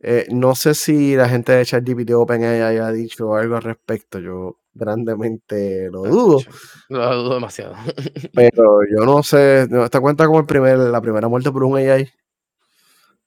Eh, 0.00 0.26
no 0.30 0.56
sé 0.56 0.74
si 0.74 1.14
la 1.14 1.28
gente 1.28 1.52
de 1.52 1.64
ChatGPT 1.64 2.10
OpenAI 2.10 2.60
haya 2.60 2.90
dicho 2.90 3.34
algo 3.36 3.54
al 3.54 3.62
respecto. 3.62 4.18
Yo 4.18 4.56
grandemente 4.74 5.88
lo 5.92 6.02
dudo. 6.02 6.40
Lo 6.88 7.22
dudo 7.22 7.34
demasiado. 7.34 7.76
Pero 8.34 8.80
yo 8.90 9.06
no 9.06 9.22
sé. 9.22 9.68
¿Te 9.90 10.00
cuenta 10.00 10.26
como 10.26 10.40
el 10.40 10.46
primer, 10.46 10.76
la 10.76 11.00
primera 11.00 11.28
muerte 11.28 11.52
por 11.52 11.62
un 11.62 11.76
AI? 11.76 12.10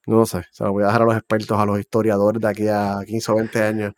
No 0.08 0.26
sé. 0.26 0.44
Se 0.52 0.64
lo 0.64 0.72
voy 0.72 0.84
a 0.84 0.88
dejar 0.88 1.02
a 1.02 1.06
los 1.06 1.16
expertos, 1.16 1.58
a 1.58 1.66
los 1.66 1.80
historiadores 1.80 2.42
de 2.42 2.48
aquí 2.48 2.68
a 2.68 3.00
15 3.06 3.32
o 3.32 3.36
20 3.36 3.64
años. 3.64 3.94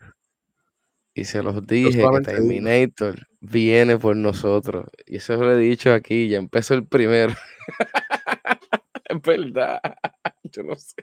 Y 1.14 1.24
se 1.24 1.42
los 1.42 1.66
dije 1.66 1.90
que 1.90 1.96
digo. 1.98 2.20
Terminator 2.22 3.26
viene 3.40 3.98
por 3.98 4.16
nosotros. 4.16 4.86
Y 5.06 5.16
eso 5.16 5.36
lo 5.36 5.52
he 5.52 5.56
dicho 5.58 5.92
aquí, 5.92 6.28
ya 6.28 6.38
empezó 6.38 6.74
el 6.74 6.86
primero. 6.86 7.34
es 9.04 9.22
verdad. 9.22 9.80
Yo 10.44 10.62
no 10.62 10.76
sé. 10.76 10.94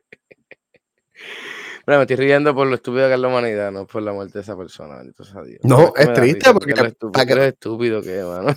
Bueno, 1.85 1.99
me 1.99 2.03
estoy 2.03 2.15
riendo 2.15 2.55
por 2.55 2.65
lo 2.67 2.75
estúpido 2.75 3.07
que 3.07 3.13
es 3.13 3.19
la 3.19 3.27
humanidad, 3.27 3.71
no 3.71 3.85
por 3.85 4.01
la 4.01 4.11
muerte 4.11 4.39
de 4.39 4.41
esa 4.41 4.57
persona, 4.57 4.97
bendito 4.97 5.23
sea 5.23 5.43
Dios. 5.43 5.59
No, 5.63 5.93
es 5.95 6.13
triste 6.13 6.51
porque 6.51 6.73
lo 6.73 6.85
estúpido, 6.85 7.11
para 7.11 7.25
que- 7.25 7.47
estúpido 7.49 8.01
que 8.01 8.19
es, 8.19 8.25
mano. 8.25 8.55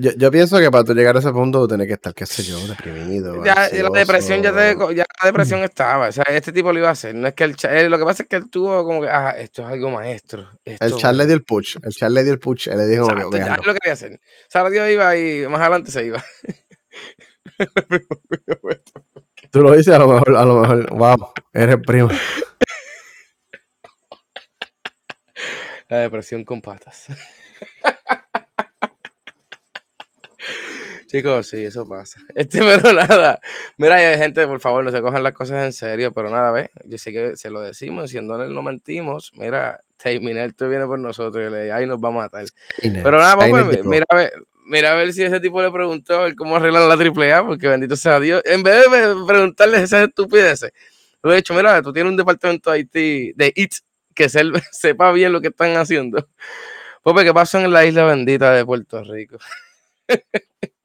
Yo, 0.00 0.10
yo 0.16 0.30
pienso 0.30 0.58
que 0.58 0.70
para 0.70 0.84
tú 0.84 0.94
llegar 0.94 1.14
a 1.16 1.18
ese 1.18 1.30
punto 1.32 1.60
tú 1.60 1.68
tienes 1.68 1.86
que 1.86 1.92
estar, 1.94 2.14
qué 2.14 2.26
sé 2.26 2.42
yo, 2.42 2.58
deprimido. 2.66 3.44
Ya, 3.44 3.68
la 3.70 3.90
depresión 3.90 4.42
ya 4.42 4.52
te, 4.52 4.76
ya 4.94 5.04
la 5.22 5.26
depresión 5.26 5.60
estaba, 5.60 6.08
o 6.08 6.12
sea, 6.12 6.24
este 6.28 6.52
tipo 6.52 6.72
lo 6.72 6.78
iba 6.78 6.88
a 6.88 6.92
hacer, 6.92 7.14
no 7.14 7.28
es 7.28 7.34
que 7.34 7.44
el 7.44 7.56
cha- 7.56 7.76
eh, 7.78 7.88
lo 7.88 7.98
que 7.98 8.04
pasa 8.04 8.22
es 8.22 8.28
que 8.28 8.36
él 8.36 8.48
tuvo 8.50 8.84
como 8.84 9.02
que, 9.02 9.08
ah, 9.08 9.30
esto 9.38 9.62
es 9.62 9.68
algo 9.68 9.90
maestro. 9.90 10.48
El 10.64 10.74
esto- 10.80 10.98
chat 10.98 11.14
le 11.14 11.26
dio 11.26 11.34
el 11.34 11.44
push. 11.44 11.76
El 11.82 11.92
chat 11.92 12.10
le 12.10 12.22
dio 12.24 12.32
el 12.32 12.38
push. 12.38 12.68
Él 12.68 12.78
le 12.78 12.86
dijo, 12.86 13.04
Exacto, 13.04 13.28
ok, 13.28 13.36
ya 13.36 13.42
hazlo. 13.44 13.54
él 13.62 13.66
lo 13.66 13.74
quería 13.74 13.92
hacer. 13.92 14.12
O 14.14 14.46
sea, 14.48 14.70
Dios 14.70 14.88
iba 14.90 15.16
y 15.16 15.46
más 15.48 15.60
adelante 15.60 15.90
se 15.90 16.06
iba. 16.06 16.24
Tú 19.50 19.62
lo 19.62 19.72
dices 19.72 19.92
a 19.94 19.98
lo 19.98 20.08
mejor, 20.08 20.36
a 20.36 20.44
lo 20.44 20.60
mejor, 20.60 20.90
wow, 20.94 21.32
eres 21.52 21.76
primo. 21.86 22.08
La 25.88 25.98
depresión 25.98 26.44
con 26.44 26.60
patas. 26.62 27.06
Chicos, 31.10 31.48
sí, 31.48 31.64
eso 31.64 31.88
pasa. 31.88 32.20
Este, 32.36 32.60
pero 32.60 32.92
nada. 32.92 33.40
Mira, 33.76 33.98
gente, 34.16 34.46
por 34.46 34.60
favor, 34.60 34.84
no 34.84 34.90
se 34.92 35.00
cojan 35.02 35.22
las 35.24 35.32
cosas 35.32 35.64
en 35.64 35.72
serio, 35.72 36.12
pero 36.12 36.30
nada, 36.30 36.52
ve. 36.52 36.70
Yo 36.84 36.98
sé 36.98 37.12
que 37.12 37.36
se 37.36 37.50
lo 37.50 37.60
decimos, 37.60 38.10
siendo 38.10 38.40
él 38.42 38.54
no 38.54 38.62
mentimos. 38.62 39.32
Mira, 39.34 39.80
Terminator 39.96 40.68
viene 40.68 40.86
por 40.86 40.98
nosotros 40.98 41.44
y 41.48 41.52
le 41.52 41.72
ahí 41.72 41.86
nos 41.86 41.98
va 41.98 42.08
a 42.08 42.12
matar. 42.12 42.44
Pero 42.80 43.18
nada, 43.18 43.36
Ahí 43.44 43.50
pues, 43.50 43.68
quitó. 43.78 43.88
mira, 43.88 44.04
a 44.08 44.14
ver, 44.14 44.32
mira 44.66 44.92
a 44.92 44.94
ver 44.94 45.12
si 45.12 45.22
ese 45.24 45.40
tipo 45.40 45.60
le 45.60 45.70
preguntó 45.72 46.14
a 46.20 46.22
ver 46.24 46.36
cómo 46.36 46.56
arreglan 46.56 46.88
la 46.88 46.94
AAA, 46.94 47.44
porque 47.44 47.66
bendito 47.66 47.96
sea 47.96 48.20
Dios. 48.20 48.40
En 48.44 48.62
vez 48.62 48.84
de 48.84 48.88
pre- 48.88 49.24
preguntarle 49.26 49.82
esas 49.82 50.06
estupideces, 50.06 50.70
Lo 51.22 51.32
he 51.32 51.36
dicho, 51.36 51.52
mira, 51.54 51.82
tú 51.82 51.92
tienes 51.92 52.10
un 52.12 52.16
departamento 52.16 52.70
de 52.70 52.78
IT, 52.80 53.34
de 53.36 53.52
IT, 53.56 53.74
que 54.14 54.28
sepa 54.70 55.10
bien 55.12 55.32
lo 55.32 55.40
que 55.40 55.48
están 55.48 55.76
haciendo. 55.76 56.28
Pope, 57.02 57.24
¿qué 57.24 57.34
pasó 57.34 57.58
en 57.58 57.72
la 57.72 57.84
isla 57.84 58.04
bendita 58.04 58.52
de 58.52 58.64
Puerto 58.64 59.02
Rico? 59.02 59.38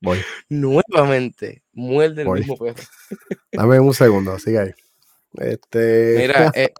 Voy. 0.00 0.18
Nuevamente, 0.48 1.62
muerde 1.72 2.22
el 2.22 2.28
mismo 2.28 2.56
perro. 2.56 2.82
Dame 3.52 3.80
un 3.80 3.94
segundo, 3.94 4.38
sigue 4.38 4.58
ahí. 4.58 4.70
Este... 5.34 6.16
Mira, 6.18 6.50
eh, 6.54 6.72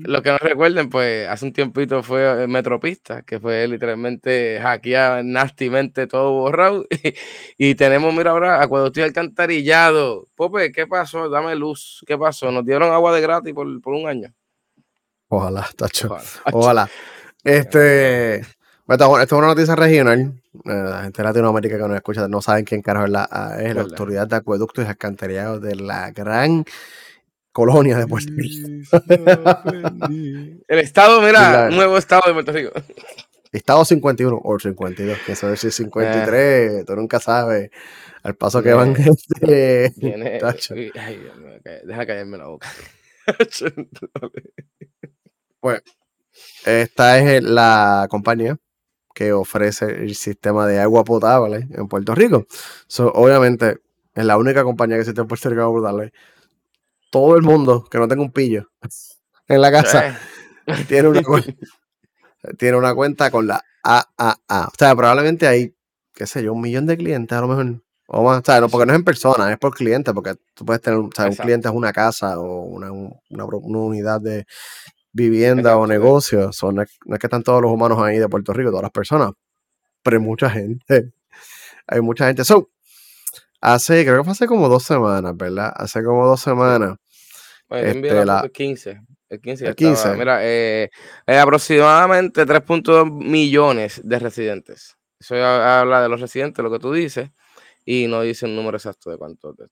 lo, 0.00 0.22
que 0.22 0.30
no 0.30 0.38
recuerden, 0.38 0.90
pues 0.90 1.28
hace 1.28 1.44
un 1.44 1.52
tiempito 1.52 2.02
fue 2.02 2.48
Metropista, 2.48 3.22
que 3.22 3.38
fue 3.38 3.68
literalmente 3.68 4.58
hackear 4.60 5.24
nastymente 5.24 6.06
todo 6.06 6.32
borrado. 6.32 6.86
Y, 7.58 7.74
tenemos, 7.76 8.12
mira 8.12 8.32
ahora, 8.32 8.60
acueducto 8.60 9.04
alcantarillado. 9.04 10.28
Pope, 10.34 10.72
¿qué 10.72 10.86
pasó? 10.86 11.28
Dame 11.28 11.54
luz. 11.54 12.02
¿Qué 12.06 12.18
pasó? 12.18 12.50
Nos 12.50 12.64
dieron 12.64 12.92
agua 12.92 13.14
de 13.14 13.20
gratis 13.20 13.54
por, 13.54 13.66
un 13.66 14.08
año. 14.08 14.34
Ojalá, 15.28 15.68
tacho. 15.76 16.16
Ojalá. 16.52 16.88
Este. 17.44 18.42
Esto 18.88 19.20
es 19.20 19.32
una 19.32 19.46
noticia 19.46 19.76
regional. 19.76 20.42
Eh, 20.54 20.60
la 20.64 21.02
gente 21.02 21.22
de 21.22 21.28
Latinoamérica 21.28 21.76
que 21.76 21.82
nos 21.82 21.94
escucha 21.94 22.26
no 22.26 22.42
saben 22.42 22.64
quién 22.64 22.82
carajo 22.82 23.06
es 23.06 23.12
la, 23.12 23.56
es 23.60 23.74
la 23.74 23.82
Autoridad 23.82 24.26
de 24.26 24.36
Acueductos 24.36 24.84
y 24.84 24.88
Alcantarillados 24.88 25.62
de 25.62 25.76
la 25.76 26.10
gran 26.10 26.64
colonia 27.52 27.96
de 27.96 28.06
Puerto 28.08 28.32
Rico. 28.36 28.68
El 30.68 30.78
estado, 30.78 31.22
mira, 31.22 31.70
nuevo 31.70 31.96
estado 31.96 32.22
de 32.26 32.32
Puerto 32.32 32.52
Rico. 32.52 32.72
Estado 33.52 33.84
51 33.84 34.40
o 34.42 34.58
52, 34.58 35.18
que 35.26 35.32
eso 35.32 35.52
es 35.52 35.60
53, 35.60 36.72
eh. 36.72 36.84
tú 36.84 36.96
nunca 36.96 37.20
sabes 37.20 37.70
al 38.22 38.34
paso 38.34 38.62
que 38.62 38.72
van. 38.72 38.96
Este, 38.96 39.92
deja 41.84 42.06
callarme 42.06 42.38
la 42.38 42.46
boca. 42.46 42.68
pues, 45.60 45.82
esta 46.64 47.18
es 47.18 47.42
la 47.42 48.06
compañía 48.10 48.58
que 49.14 49.32
ofrece 49.32 49.86
el 49.86 50.14
sistema 50.14 50.66
de 50.66 50.80
agua 50.80 51.04
potable 51.04 51.68
en 51.70 51.88
Puerto 51.88 52.14
Rico. 52.14 52.46
obviamente, 53.14 53.78
es 54.14 54.24
la 54.24 54.36
única 54.36 54.62
compañía 54.64 54.96
que 54.96 55.02
existe 55.02 55.20
en 55.20 55.26
Puerto 55.26 55.48
Rico 55.48 55.60
de 55.60 55.64
agua 55.64 55.80
potable 55.80 56.12
todo 57.12 57.36
el 57.36 57.42
mundo 57.42 57.84
que 57.90 57.98
no 57.98 58.08
tenga 58.08 58.22
un 58.22 58.32
pillo 58.32 58.70
en 59.46 59.60
la 59.60 59.70
casa 59.70 60.18
tiene, 60.88 61.08
una 61.08 61.22
cuenta, 61.22 61.52
tiene 62.58 62.78
una 62.78 62.94
cuenta 62.94 63.30
con 63.30 63.46
la 63.46 63.62
AAA. 63.82 64.68
O 64.68 64.72
sea, 64.78 64.96
probablemente 64.96 65.46
hay, 65.46 65.76
qué 66.14 66.26
sé 66.26 66.42
yo, 66.42 66.54
un 66.54 66.62
millón 66.62 66.86
de 66.86 66.96
clientes 66.96 67.36
a 67.36 67.42
lo 67.42 67.48
mejor. 67.48 67.82
O 68.08 68.24
más, 68.24 68.40
o 68.40 68.42
sea, 68.44 68.60
no, 68.60 68.68
porque 68.68 68.86
no 68.86 68.92
es 68.92 68.98
en 68.98 69.04
persona, 69.04 69.50
es 69.52 69.58
por 69.58 69.74
cliente, 69.74 70.12
porque 70.12 70.34
tú 70.54 70.64
puedes 70.64 70.82
tener, 70.82 70.98
o 70.98 71.10
sea, 71.14 71.26
un 71.26 71.36
cliente 71.36 71.68
es 71.68 71.74
una 71.74 71.92
casa 71.92 72.38
o 72.38 72.62
una, 72.62 72.90
unidad 72.90 74.20
de 74.20 74.46
vivienda 75.12 75.76
o 75.76 75.86
negocio. 75.86 76.50
no, 76.72 76.82
es, 76.82 76.98
que 77.20 77.26
están 77.26 77.42
todos 77.42 77.62
los 77.62 77.70
humanos 77.70 77.98
ahí 78.00 78.18
de 78.18 78.28
Puerto 78.28 78.52
Rico, 78.52 78.70
todas 78.70 78.84
las 78.84 78.92
personas, 78.92 79.32
pero 80.02 80.16
hay 80.18 80.22
mucha 80.22 80.50
gente. 80.50 81.12
Hay 81.88 82.00
mucha 82.00 82.28
gente. 82.28 82.44
So, 82.44 82.70
hace, 83.60 84.04
creo 84.04 84.18
que 84.18 84.24
fue 84.24 84.32
hace 84.32 84.46
como 84.46 84.68
dos 84.68 84.84
semanas, 84.84 85.36
¿verdad? 85.36 85.72
Hace 85.74 86.04
como 86.04 86.24
dos 86.26 86.40
semanas 86.40 86.96
este, 87.68 88.24
la, 88.24 88.40
el 88.40 88.52
15. 88.52 89.00
El 89.28 89.40
15. 89.40 89.74
15. 89.74 90.16
mira, 90.16 90.44
eh, 90.44 90.90
eh, 91.26 91.38
aproximadamente 91.38 92.46
3.2 92.46 93.10
millones 93.10 94.00
de 94.04 94.18
residentes. 94.20 94.96
Eso 95.18 95.36
habla 95.36 96.02
de 96.02 96.08
los 96.08 96.20
residentes, 96.20 96.62
lo 96.62 96.70
que 96.70 96.78
tú 96.78 96.92
dices, 96.92 97.30
y 97.84 98.06
no 98.06 98.22
dice 98.22 98.46
el 98.46 98.54
número 98.54 98.76
exacto 98.76 99.10
de 99.10 99.18
cuántos 99.18 99.56
de 99.56 99.66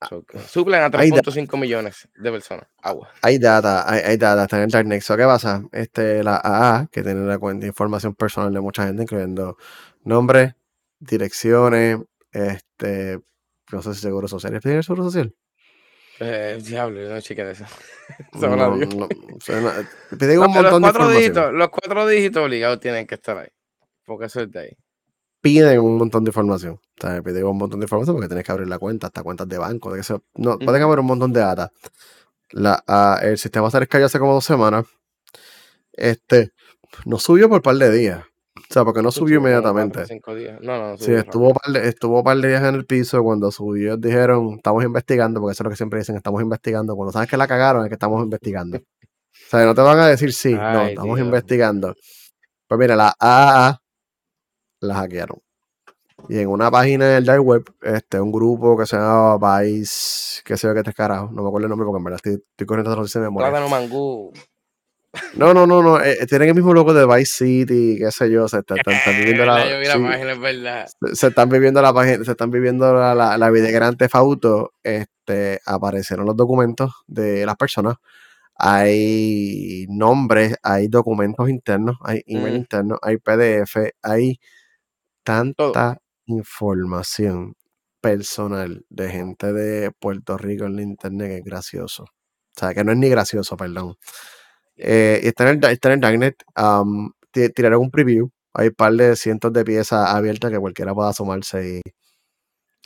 ah, 0.00 0.08
suplen 0.46 0.82
a 0.82 0.90
3.5 0.90 1.58
millones 1.58 2.08
de 2.14 2.30
personas. 2.30 2.66
Agua. 2.82 3.10
Hay 3.22 3.38
data, 3.38 3.90
hay, 3.90 4.00
hay 4.00 4.16
data, 4.16 4.44
está 4.44 4.56
en 4.58 4.64
el 4.64 4.70
Darknet. 4.70 5.02
¿Qué 5.04 5.24
pasa? 5.24 5.62
Este, 5.72 6.22
la 6.22 6.40
AA, 6.42 6.88
que 6.90 7.02
tiene 7.02 7.26
la 7.26 7.38
cuenta 7.38 7.62
de 7.62 7.68
información 7.68 8.14
personal 8.14 8.52
de 8.52 8.60
mucha 8.60 8.86
gente, 8.86 9.02
incluyendo 9.02 9.56
nombre, 10.04 10.56
direcciones, 10.98 11.98
este, 12.32 13.20
no 13.72 13.82
sé 13.82 13.94
si 13.94 14.00
seguro 14.00 14.28
social. 14.28 14.54
¿Es 14.54 14.86
seguro 14.86 15.04
social? 15.04 15.34
Eh, 16.20 16.58
diablo, 16.60 17.08
no 17.08 17.20
chica 17.20 17.44
de 17.44 17.52
eso. 17.52 17.64
No, 18.32 18.56
no, 18.56 18.70
un 18.70 18.78
montón 18.78 20.62
los, 20.62 20.80
cuatro 20.80 21.08
de 21.08 21.16
dígitos, 21.18 21.52
los 21.52 21.68
cuatro 21.68 22.06
dígitos 22.06 22.42
obligados 22.42 22.80
tienen 22.80 23.06
que 23.06 23.16
estar 23.16 23.36
ahí. 23.36 23.48
Porque 24.04 24.26
eso 24.26 24.40
es 24.40 24.50
de 24.50 24.60
ahí. 24.60 24.76
Piden 25.48 25.80
un 25.80 25.96
montón 25.96 26.24
de 26.24 26.28
información. 26.28 26.74
O 26.74 27.00
sea, 27.00 27.22
piden 27.22 27.44
un 27.44 27.56
montón 27.56 27.80
de 27.80 27.84
información 27.84 28.16
porque 28.16 28.28
tienes 28.28 28.44
que 28.44 28.52
abrir 28.52 28.68
la 28.68 28.78
cuenta, 28.78 29.06
hasta 29.06 29.22
cuentas 29.22 29.48
de 29.48 29.56
banco. 29.56 29.94
De 29.94 30.02
que 30.02 30.14
no, 30.34 30.58
pueden 30.58 30.82
haber 30.82 30.98
un 30.98 31.06
montón 31.06 31.32
de 31.32 31.40
data. 31.40 31.72
La, 32.50 32.84
uh, 32.86 33.24
el 33.24 33.38
sistema 33.38 33.70
se 33.70 33.86
cayó 33.86 34.06
hace 34.06 34.18
como 34.18 34.34
dos 34.34 34.44
semanas. 34.44 34.84
Este, 35.92 36.52
no 37.06 37.18
subió 37.18 37.48
por 37.48 37.58
un 37.58 37.62
par 37.62 37.76
de 37.76 37.90
días. 37.90 38.24
O 38.56 38.74
sea, 38.74 38.84
porque 38.84 39.00
no 39.00 39.10
subió 39.10 39.38
inmediatamente. 39.38 40.04
No, 40.60 40.78
no, 40.90 40.98
sí, 40.98 41.12
estuvo 41.12 41.54
par, 41.54 41.72
de, 41.72 41.88
estuvo 41.88 42.22
par 42.22 42.36
de 42.36 42.48
días 42.48 42.62
en 42.64 42.74
el 42.74 42.84
piso. 42.84 43.22
Cuando 43.22 43.50
subió, 43.50 43.96
dijeron, 43.96 44.56
estamos 44.56 44.84
investigando, 44.84 45.40
porque 45.40 45.52
eso 45.52 45.62
es 45.62 45.64
lo 45.64 45.70
que 45.70 45.76
siempre 45.76 45.98
dicen, 46.00 46.16
estamos 46.16 46.42
investigando. 46.42 46.94
Cuando 46.94 47.12
sabes 47.12 47.30
que 47.30 47.38
la 47.38 47.48
cagaron, 47.48 47.84
es 47.84 47.88
que 47.88 47.94
estamos 47.94 48.22
investigando. 48.22 48.76
O 48.76 49.50
sea, 49.50 49.64
no 49.64 49.74
te 49.74 49.80
van 49.80 49.98
a 49.98 50.08
decir 50.08 50.32
sí, 50.34 50.52
no, 50.52 50.82
estamos 50.82 51.18
investigando. 51.18 51.94
Pues 52.66 52.78
mira, 52.78 52.96
la 52.96 53.14
AAA 53.18 53.80
la 54.80 54.94
hackearon. 54.94 55.40
Y 56.28 56.38
en 56.38 56.48
una 56.48 56.70
página 56.70 57.06
del 57.06 57.24
dark 57.24 57.42
web, 57.42 57.64
este, 57.82 58.20
un 58.20 58.32
grupo 58.32 58.76
que 58.76 58.86
se 58.86 58.96
llama 58.96 59.60
Vice, 59.60 60.42
qué 60.44 60.56
sé 60.56 60.66
yo 60.66 60.74
qué 60.74 60.82
te 60.82 60.92
carajo, 60.92 61.30
no 61.32 61.42
me 61.42 61.48
acuerdo 61.48 61.66
el 61.66 61.70
nombre 61.70 61.86
porque 61.86 61.98
en 61.98 62.04
verdad 62.04 62.16
estoy, 62.16 62.44
estoy 62.50 62.66
corriendo 62.66 62.96
noticia 62.96 63.20
de 63.20 63.26
memoria. 63.28 63.50
Plátano 63.50 63.68
mangú. 63.68 64.32
No, 65.34 65.54
no, 65.54 65.66
no, 65.66 65.82
no. 65.82 66.00
Eh, 66.02 66.26
tienen 66.28 66.50
el 66.50 66.54
mismo 66.54 66.74
logo 66.74 66.92
de 66.92 67.06
Vice 67.06 67.44
City, 67.44 67.96
qué 67.98 68.10
sé 68.10 68.30
yo. 68.30 68.46
Se 68.48 68.58
están, 68.58 68.76
viviendo 69.18 69.46
la. 69.46 70.86
Se 71.12 71.28
están 71.28 71.48
viviendo 71.48 71.80
la 71.80 71.94
página, 71.94 72.24
se 72.24 72.30
están 72.30 72.50
viviendo 72.50 72.92
la, 72.92 73.14
la, 73.14 73.38
la 73.38 73.50
vida 73.50 73.70
grande 73.70 74.08
Fauto. 74.08 74.72
Este, 74.82 75.60
aparecieron 75.64 76.26
los 76.26 76.36
documentos 76.36 76.92
de 77.06 77.46
las 77.46 77.56
personas. 77.56 77.96
Hay 78.54 79.86
nombres, 79.88 80.56
hay 80.62 80.88
documentos 80.88 81.48
internos, 81.48 81.96
hay 82.02 82.22
email 82.26 82.54
mm. 82.54 82.56
internos, 82.56 82.98
hay 83.02 83.16
PDF, 83.18 83.76
hay 84.02 84.40
tanta 85.28 86.00
información 86.24 87.54
personal 88.00 88.86
de 88.88 89.10
gente 89.10 89.52
de 89.52 89.90
Puerto 89.90 90.38
Rico 90.38 90.64
en 90.64 90.76
la 90.76 90.82
internet 90.82 91.28
que 91.28 91.36
es 91.36 91.44
gracioso. 91.44 92.04
O 92.04 92.58
sea, 92.58 92.72
que 92.72 92.82
no 92.82 92.92
es 92.92 92.98
ni 92.98 93.10
gracioso, 93.10 93.54
perdón. 93.54 93.98
Eh, 94.74 95.20
está, 95.24 95.50
en 95.50 95.62
el, 95.62 95.70
está 95.70 95.88
en 95.88 95.94
el 95.96 96.00
Darknet. 96.00 96.42
tiraré 97.54 97.76
un 97.76 97.90
preview. 97.90 98.30
Hay 98.54 98.68
un 98.68 98.74
par 98.74 98.94
de 98.94 99.16
cientos 99.16 99.52
de 99.52 99.64
piezas 99.66 100.08
abiertas 100.08 100.50
que 100.50 100.58
cualquiera 100.58 100.94
pueda 100.94 101.10
asomarse 101.10 101.82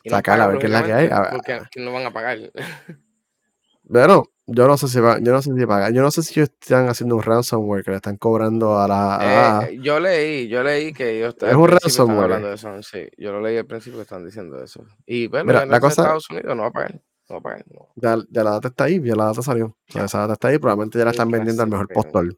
y, 0.03 0.11
sacar 0.11 0.41
a 0.41 0.49
ver 0.49 0.59
qué 0.59 0.67
es 0.67 0.73
la 0.73 0.83
que 0.83 0.93
hay. 0.93 1.11
porque 1.31 1.61
no 1.77 1.93
van 1.93 2.07
a 2.07 2.13
pagar. 2.13 2.39
Bueno, 3.85 4.25
yo 4.47 4.67
no 4.67 4.77
sé 4.77 4.89
si 4.89 5.01
va, 5.01 5.19
yo 5.19 5.33
no 5.33 5.41
sé 5.41 5.55
si 5.55 5.67
pagan. 5.67 5.95
Yo 5.95 6.03
no 6.03 6.11
sé 6.11 6.23
si 6.23 6.41
ellos 6.41 6.51
están 6.61 6.89
haciendo 6.89 7.17
un 7.17 7.23
ransomware 7.23 7.85
que 7.85 7.91
le 7.91 7.97
están 7.97 8.17
cobrando 8.17 8.79
a 8.79 8.89
la. 8.89 9.69
Eh, 9.69 9.79
yo 9.81 10.01
leí, 10.01 10.49
yo 10.49 10.63
leí 10.63 10.93
que 10.93 11.19
ellos 11.19 11.37
es 11.41 11.55
un 11.55 11.69
ransomware. 11.69 12.25
hablando 12.25 12.49
de 12.49 12.55
eso. 12.55 12.83
Sí, 12.83 13.09
yo 13.17 13.33
lo 13.33 13.41
leí 13.41 13.57
al 13.57 13.67
principio 13.67 13.99
que 13.99 14.03
están 14.03 14.25
diciendo 14.25 14.63
eso. 14.63 14.85
Y 15.07 15.29
bueno, 15.29 15.63
en 15.63 15.71
la 15.71 15.81
cosa, 15.81 16.03
Estados 16.03 16.31
Unidos 16.31 16.57
no 16.57 16.63
va 16.63 16.69
a 16.69 16.73
pagar. 16.73 17.01
Ya, 17.97 18.17
la 18.17 18.51
data 18.51 18.69
está 18.69 18.85
ahí, 18.85 19.01
ya 19.03 19.15
la 19.15 19.27
data 19.27 19.43
salió. 19.43 19.77
esa 19.89 20.19
data 20.19 20.35
está 20.35 20.49
ahí, 20.49 20.59
probablemente 20.59 20.99
ya 20.99 21.05
la 21.05 21.13
están 21.13 21.31
vendiendo 21.31 21.63
al 21.63 21.69
mejor 21.69 21.89
postor. 21.89 22.37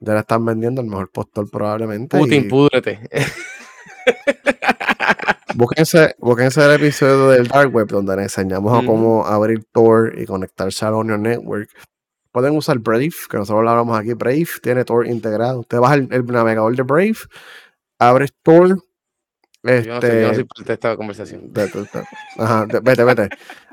Ya 0.00 0.14
la 0.14 0.20
están 0.20 0.44
vendiendo 0.44 0.80
al 0.80 0.88
mejor 0.88 1.10
postor 1.10 1.50
probablemente. 1.50 2.18
Putin, 2.18 2.48
púdrete. 2.48 3.08
Búsquense, 5.56 6.14
búsquense 6.18 6.62
el 6.62 6.72
episodio 6.72 7.30
del 7.30 7.48
Dark 7.48 7.74
Web 7.74 7.88
donde 7.88 8.14
les 8.16 8.24
enseñamos 8.36 8.78
a 8.78 8.84
cómo 8.86 9.26
abrir 9.26 9.64
Tor 9.72 10.12
y 10.18 10.26
conectarse 10.26 10.84
al 10.84 10.94
Onion 10.94 11.22
Network. 11.22 11.70
Pueden 12.30 12.56
usar 12.56 12.78
Brave, 12.78 13.12
que 13.30 13.38
nosotros 13.38 13.60
hablábamos 13.60 13.98
aquí. 13.98 14.12
Brave 14.12 14.46
tiene 14.62 14.84
Tor 14.84 15.06
integrado. 15.06 15.60
Usted 15.60 15.78
baja 15.78 15.94
el, 15.94 16.08
el 16.12 16.26
navegador 16.26 16.76
de 16.76 16.82
Brave, 16.82 17.16
abres 17.98 18.34
Tor, 18.42 18.82
yo 19.66 19.94
no 19.94 20.00
sé, 20.00 20.20
yo 20.20 20.28
no 20.28 20.34
soy 20.34 20.44
parte 20.44 20.64
de 20.64 20.72
esta 20.74 20.96
conversación. 20.96 21.52
Ajá, 22.38 22.66
vete, 22.82 23.04
vete. 23.04 23.28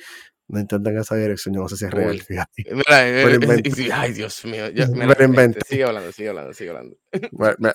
no 0.49 0.59
intentan 0.59 0.97
esa 0.97 1.15
dirección, 1.15 1.53
yo 1.53 1.61
no 1.61 1.69
sé 1.69 1.77
si 1.77 1.85
es 1.85 1.91
real, 1.91 2.19
fíjate. 2.19 2.65
Mira, 2.71 3.07
eh, 3.07 3.91
ay, 3.93 4.13
Dios 4.13 4.43
mío. 4.45 4.65
me, 4.93 5.05
lo 5.05 5.23
inventé. 5.23 5.59
Sigue 5.65 5.83
hablando, 5.83 6.11
sigue 6.11 6.29
hablando, 6.29 6.53
sigue 6.53 6.71
hablando. 6.71 6.97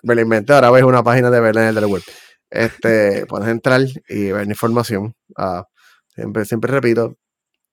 Me, 0.03 0.14
lo 0.14 0.20
inventé, 0.20 0.53
ahora 0.53 0.70
ves 0.72 0.83
una 0.83 1.03
página 1.03 1.31
de 1.31 1.41
Belén 1.41 1.75
del 1.75 1.87
web. 1.87 2.03
Este, 2.51 3.27
puedes 3.27 3.49
entrar 3.49 3.81
y 4.09 4.33
ver 4.33 4.47
información. 4.47 5.14
Ah, 5.37 5.66
siempre, 6.09 6.45
siempre 6.45 6.72
repito, 6.72 7.16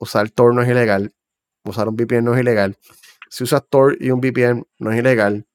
usar 0.02 0.30
Tor 0.32 0.54
no 0.54 0.64
es 0.64 0.70
ilegal, 0.70 1.14
usar 1.64 1.88
un 1.88 1.96
VPN 1.96 2.26
no 2.26 2.34
es 2.34 2.42
ilegal. 2.42 2.78
Si 3.30 3.44
usas 3.44 3.64
Tor 3.70 3.96
y 4.00 4.12
un 4.12 4.20
VPN 4.20 4.66
no 4.80 4.92
es 4.92 4.98
ilegal, 4.98 5.46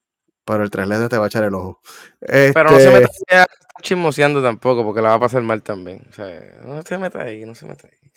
pero 0.44 0.62
el 0.62 0.70
3 0.70 0.88
te 1.10 1.18
va 1.18 1.24
a 1.24 1.26
echar 1.26 1.44
el 1.44 1.54
ojo. 1.54 1.80
Pero 2.20 2.70
no 2.70 2.78
se 2.78 2.90
meta 2.90 3.08
estar 3.12 3.48
chismoseando 3.82 4.42
tampoco, 4.42 4.84
porque 4.84 5.02
la 5.02 5.10
va 5.10 5.14
a 5.16 5.20
pasar 5.20 5.42
mal 5.42 5.62
también. 5.62 6.06
O 6.08 6.12
sea, 6.12 6.40
no 6.64 6.80
se 6.82 6.96
meta 6.96 7.22
ahí, 7.22 7.44
no 7.44 7.54
se 7.54 7.66
meta 7.66 7.88
ahí. 7.88 8.10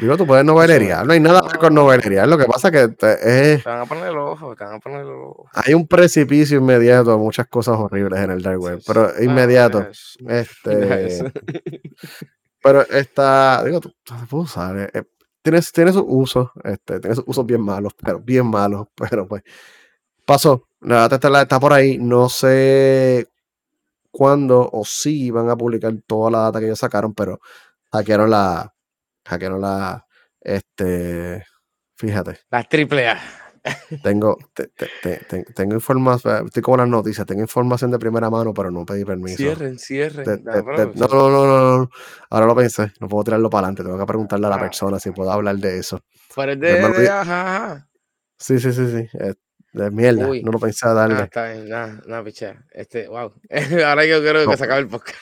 digo, 0.00 0.16
tú 0.16 0.26
puedes 0.26 0.44
novelería. 0.44 1.02
No 1.04 1.14
hay 1.14 1.20
nada 1.20 1.40
con 1.58 1.74
novelería. 1.74 2.26
Lo 2.26 2.36
que 2.36 2.44
pasa 2.44 2.70
que 2.70 2.82
es. 2.84 2.96
Te 2.98 3.62
van 3.64 3.80
a 3.80 3.86
poner 3.86 4.08
el 4.08 4.18
ojo, 4.18 4.54
te 4.54 4.64
van 4.64 4.74
a 4.74 4.78
poner 4.78 5.00
el 5.00 5.08
ojo. 5.08 5.48
Hay 5.54 5.72
un 5.72 5.88
precipicio 5.88 6.58
inmediato 6.58 7.12
a 7.12 7.16
muchas 7.16 7.48
cosas 7.48 7.76
horribles 7.78 8.20
en 8.20 8.30
el 8.32 8.42
Dark 8.42 8.60
Web, 8.60 8.82
pero 8.86 9.10
inmediato. 9.20 9.88
este. 10.28 11.32
pero 12.66 12.82
está. 12.82 13.62
Digo, 13.64 13.80
tú, 13.80 13.94
se 14.04 14.26
puede 14.26 14.42
usar. 14.42 14.76
Eh, 14.76 14.90
eh, 14.92 15.02
tiene, 15.40 15.62
sus 15.62 16.02
usos, 16.04 16.50
este, 16.64 16.98
tiene 16.98 17.14
sus 17.14 17.22
usos 17.24 17.46
bien 17.46 17.60
malos, 17.60 17.92
pero 17.94 18.18
bien 18.18 18.44
malos, 18.48 18.88
pero 18.96 19.28
pues 19.28 19.44
pasó. 20.24 20.66
La 20.80 21.08
data 21.08 21.14
está, 21.14 21.42
está 21.42 21.60
por 21.60 21.72
ahí. 21.72 21.96
No 21.96 22.28
sé 22.28 23.28
cuándo 24.10 24.68
o 24.72 24.84
si 24.84 25.30
van 25.30 25.48
a 25.48 25.56
publicar 25.56 25.94
toda 26.08 26.28
la 26.32 26.38
data 26.40 26.58
que 26.58 26.66
ellos 26.66 26.80
sacaron, 26.80 27.14
pero 27.14 27.38
hackearon 27.92 28.30
la. 28.30 28.74
Hackearon 29.24 29.60
la. 29.60 30.04
Este. 30.40 31.44
Fíjate. 31.96 32.40
La 32.50 32.64
triple 32.64 33.08
A. 33.10 33.45
Tengo, 34.02 34.36
tengo 35.54 35.74
información, 35.74 36.46
estoy 36.46 36.62
como 36.62 36.78
las 36.78 36.88
noticias, 36.88 37.26
tengo 37.26 37.42
información 37.42 37.90
de 37.90 37.98
primera 37.98 38.30
mano, 38.30 38.52
pero 38.54 38.70
no 38.70 38.84
pedí 38.84 39.04
permiso. 39.04 39.36
Cierren, 39.36 39.78
cierren. 39.78 40.44
no, 40.44 41.06
no, 41.08 41.30
no, 41.30 41.78
no, 41.78 41.90
ahora 42.30 42.46
lo 42.46 42.54
pensé, 42.54 42.92
no 43.00 43.08
puedo 43.08 43.24
tirarlo 43.24 43.50
para 43.50 43.66
adelante, 43.66 43.82
tengo 43.82 43.98
que 43.98 44.06
preguntarle 44.06 44.46
a 44.46 44.50
la 44.50 44.56
ah. 44.56 44.60
persona 44.60 44.98
si 44.98 45.10
puedo 45.10 45.30
hablar 45.30 45.56
de 45.56 45.78
eso. 45.78 46.00
Pero 46.34 46.52
es 46.52 46.60
de, 46.60 47.08
ajá, 47.08 47.88
Sí, 48.38 48.58
sí, 48.58 48.72
sí, 48.72 48.86
sí. 48.90 49.08
De 49.72 49.90
mierda, 49.90 50.28
no 50.42 50.52
lo 50.52 50.58
pensaba 50.58 50.94
darle. 50.94 51.16
Ah, 51.16 51.24
está 51.24 51.52
bien, 51.52 51.68
nada, 51.68 52.00
nada, 52.06 52.24
picha. 52.24 52.64
Este, 52.70 53.08
wow. 53.08 53.32
Ahora 53.86 54.06
yo 54.06 54.20
quiero 54.22 54.48
que 54.48 54.56
se 54.56 54.64
acabe 54.64 54.80
el 54.80 54.88
podcast. 54.88 55.18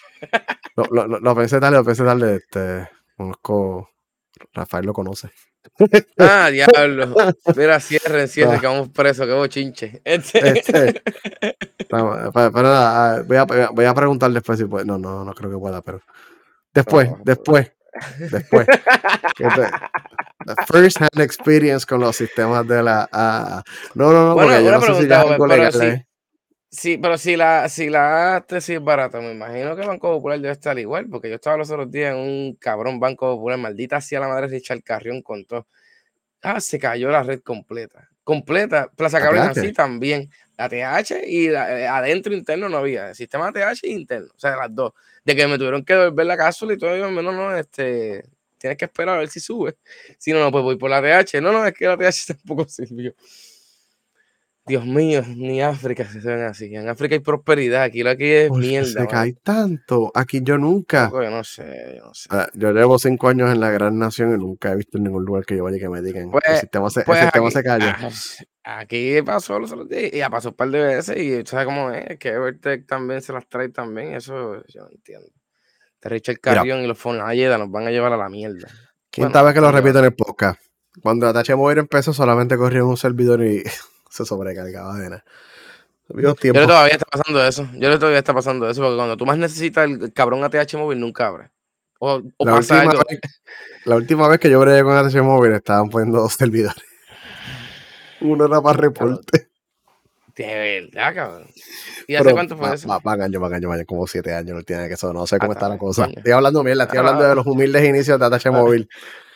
lo, 0.76 1.06
lo, 1.06 1.18
lo, 1.18 1.34
pensé 1.34 1.58
darle, 1.58 1.78
lo 1.78 1.84
pensé 1.84 2.04
darle, 2.04 2.36
este, 2.36 2.88
conozco, 3.16 3.90
Rafael 4.52 4.86
lo 4.86 4.92
conoce. 4.92 5.30
Ah, 6.18 6.50
diablo. 6.50 7.14
Mira, 7.56 7.80
cierren, 7.80 8.28
cierren, 8.28 8.60
que 8.60 8.66
vamos 8.66 8.88
presos, 8.90 9.26
que 9.26 9.32
bochinche. 9.32 10.00
Este. 10.04 10.58
este 10.58 11.02
pero, 11.88 12.62
nada, 12.62 13.16
ah, 13.16 13.22
voy 13.22 13.36
a, 13.36 13.44
voy 13.44 13.84
a 13.84 13.94
preguntar 13.94 14.30
después 14.30 14.58
si 14.58 14.64
puede. 14.66 14.84
No, 14.84 14.98
no, 14.98 15.24
no 15.24 15.34
creo 15.34 15.50
que 15.50 15.58
pueda, 15.58 15.82
pero. 15.82 16.00
Después, 16.72 17.10
después, 17.24 17.72
después. 18.18 18.66
The 20.46 20.56
first 20.66 21.00
hand 21.00 21.20
experience 21.20 21.86
con 21.86 22.00
los 22.00 22.16
sistemas 22.16 22.66
de 22.68 22.82
la. 22.82 23.08
Uh, 23.10 23.62
no, 23.94 24.12
no, 24.12 24.28
no, 24.28 24.34
porque 24.34 24.62
yo 24.62 24.72
no 24.72 24.80
sé 24.82 25.02
si 25.02 25.08
ya 25.08 25.22
es 25.22 25.38
legal, 25.38 25.72
Sí, 25.72 26.04
pero 27.00 27.18
si 27.18 27.36
la, 27.36 27.68
si 27.68 27.88
la 27.90 28.44
tesis 28.48 28.76
es 28.76 28.84
barata, 28.84 29.20
me 29.20 29.32
imagino 29.32 29.76
que 29.76 29.86
Banco 29.86 30.12
Popular 30.12 30.40
debe 30.40 30.52
estar 30.52 30.78
igual, 30.78 31.08
porque 31.08 31.28
yo 31.28 31.36
estaba 31.36 31.56
los 31.56 31.70
otros 31.70 31.90
días 31.90 32.14
en 32.14 32.20
un 32.20 32.54
cabrón 32.56 32.98
Banco 32.98 33.36
Popular, 33.36 33.58
maldita 33.58 34.00
sea 34.00 34.20
la 34.20 34.28
madre 34.28 34.48
de 34.48 34.56
Richard 34.56 34.82
Carrión 34.82 35.22
con 35.22 35.44
todo. 35.44 35.66
Ah, 36.42 36.60
se 36.60 36.78
cayó 36.78 37.10
la 37.10 37.22
red 37.22 37.40
completa. 37.40 38.10
Completa. 38.22 38.90
Plaza 38.94 39.20
Carolina 39.20 39.54
sí 39.54 39.72
también. 39.72 40.30
La 40.56 40.68
TH 40.68 41.26
y 41.26 41.48
eh, 41.48 41.86
adentro 41.86 42.34
interno 42.34 42.68
no 42.68 42.78
había. 42.78 43.14
sistema 43.14 43.52
TH 43.52 43.80
y 43.84 43.92
interno. 43.92 44.28
O 44.34 44.38
sea, 44.38 44.56
las 44.56 44.74
dos. 44.74 44.92
De 45.24 45.34
que 45.34 45.46
me 45.46 45.56
tuvieron 45.58 45.84
que 45.84 45.94
devolver 45.94 46.26
la 46.26 46.36
cápsula 46.36 46.74
y 46.74 46.78
todo, 46.78 46.96
yo, 46.96 47.10
no, 47.10 47.22
no, 47.22 47.56
este, 47.56 48.24
tienes 48.58 48.78
que 48.78 48.84
esperar 48.84 49.16
a 49.16 49.18
ver 49.18 49.28
si 49.28 49.40
sube. 49.40 49.76
Si 50.18 50.32
no, 50.32 50.40
no, 50.40 50.52
pues 50.52 50.62
voy 50.64 50.76
por 50.76 50.90
la 50.90 51.00
TH. 51.00 51.40
No, 51.40 51.52
no, 51.52 51.66
es 51.66 51.74
que 51.74 51.86
la 51.86 51.96
TH 51.96 52.26
tampoco 52.36 52.68
sirvió. 52.68 53.14
Dios 54.66 54.86
mío, 54.86 55.22
ni 55.36 55.60
África 55.60 56.06
se 56.06 56.20
ven 56.20 56.42
así. 56.42 56.74
En 56.74 56.88
África 56.88 57.14
hay 57.14 57.20
prosperidad, 57.20 57.82
aquí 57.82 58.02
lo 58.02 58.10
aquí 58.10 58.24
es 58.24 58.50
mierda. 58.50 59.02
Se 59.02 59.06
cae 59.06 59.34
tanto. 59.42 60.10
Aquí 60.14 60.40
yo 60.42 60.56
nunca. 60.56 61.10
yo 61.12 61.30
no 61.30 61.44
sé, 61.44 61.96
yo 61.98 62.04
no 62.06 62.14
sé. 62.14 62.28
Ah, 62.30 62.48
yo 62.54 62.72
llevo 62.72 62.98
cinco 62.98 63.28
años 63.28 63.52
en 63.52 63.60
la 63.60 63.70
gran 63.70 63.98
nación 63.98 64.32
y 64.32 64.38
nunca 64.38 64.72
he 64.72 64.76
visto 64.76 64.96
en 64.96 65.04
ningún 65.04 65.24
lugar 65.24 65.44
que 65.44 65.56
yo 65.56 65.64
vaya 65.64 65.78
que 65.78 65.88
me 65.90 66.00
digan. 66.00 66.30
Pues, 66.30 66.44
el 66.46 66.56
sistema, 66.60 66.88
se, 66.88 67.02
pues 67.02 67.52
se 67.52 67.62
calla. 67.62 67.98
Ah, 68.64 68.78
aquí 68.78 69.20
pasó 69.20 69.58
los 69.58 69.70
otros 69.70 69.88
días 69.88 70.14
y 70.14 70.18
ya 70.18 70.30
pasó 70.30 70.48
un 70.48 70.54
par 70.54 70.70
de 70.70 70.82
veces 70.82 71.18
y 71.18 71.44
sabes 71.44 71.66
cómo 71.66 71.90
es, 71.90 72.18
que 72.18 72.30
Evertech 72.30 72.86
también 72.86 73.20
se 73.20 73.34
las 73.34 73.46
trae 73.46 73.68
también. 73.68 74.14
Eso 74.14 74.64
yo 74.66 74.84
no 74.84 74.88
entiendo. 74.90 75.28
Te 76.00 76.08
Richard 76.08 76.40
Carrión 76.40 76.80
y 76.80 76.86
los 76.86 76.98
Fonayeda 76.98 77.58
nos 77.58 77.70
van 77.70 77.86
a 77.86 77.90
llevar 77.90 78.14
a 78.14 78.16
la 78.16 78.30
mierda. 78.30 78.68
¿Quién 79.10 79.30
sabe 79.30 79.52
que 79.52 79.60
lo 79.60 79.70
repito 79.70 79.98
en 79.98 80.06
el 80.06 80.14
podcast? 80.14 80.60
Cuando 81.02 81.28
Atache 81.28 81.54
Mover 81.54 81.78
empezó, 81.78 82.12
solamente 82.12 82.56
corría 82.56 82.84
un 82.84 82.96
servidor 82.96 83.44
y 83.44 83.62
se 84.14 84.24
sobrecargaba 84.24 84.96
de 84.96 85.10
nada. 85.10 85.24
Yo 86.08 86.34
todavía 86.34 86.92
está 86.94 87.06
pasando 87.06 87.44
eso. 87.44 87.68
Yo 87.74 87.98
todavía 87.98 88.18
está 88.18 88.34
pasando 88.34 88.70
eso, 88.70 88.80
porque 88.80 88.96
cuando 88.96 89.16
tú 89.16 89.26
más 89.26 89.38
necesitas 89.38 89.90
el 89.90 90.12
cabrón 90.12 90.44
ATH 90.44 90.74
móvil, 90.74 91.00
nunca 91.00 91.26
abre. 91.26 91.50
O, 91.98 92.20
la, 92.38 92.52
pasa 92.52 92.84
última 92.84 93.02
Vez, 93.08 93.20
la 93.84 93.96
última 93.96 94.28
vez 94.28 94.38
que 94.38 94.50
yo 94.50 94.60
bregué 94.60 94.82
con 94.82 94.96
ATH 94.96 95.16
móvil 95.22 95.52
estaban 95.52 95.88
poniendo 95.88 96.20
dos 96.20 96.34
servidores. 96.34 96.84
Uno 98.20 98.44
era 98.46 98.60
para 98.60 98.78
reporte. 98.78 99.48
De 100.36 100.90
verdad, 100.92 101.14
cabrón. 101.14 101.46
¿Y 102.06 102.14
hace 102.14 102.32
cuánto 102.32 102.56
fue 102.56 102.74
eso? 102.74 102.86
Van 103.02 103.22
años, 103.22 103.40
van 103.40 103.54
años, 103.54 103.72
como 103.86 104.06
siete 104.06 104.34
años, 104.34 104.56
no 104.56 104.62
tiene 104.62 104.86
que 104.88 104.94
eso, 104.94 105.12
no 105.12 105.26
sé 105.26 105.38
cómo 105.38 105.52
está 105.52 105.68
la 105.68 105.78
cosa. 105.78 106.06
Estoy 106.14 106.32
hablando 106.32 106.62
mierda, 106.62 106.84
estoy 106.84 106.98
hablando 106.98 107.24
de 107.24 107.34
los 107.34 107.46
humildes 107.46 107.84
inicios 107.84 108.18
de 108.18 108.26
ATH 108.26 108.50
móvil. 108.50 108.88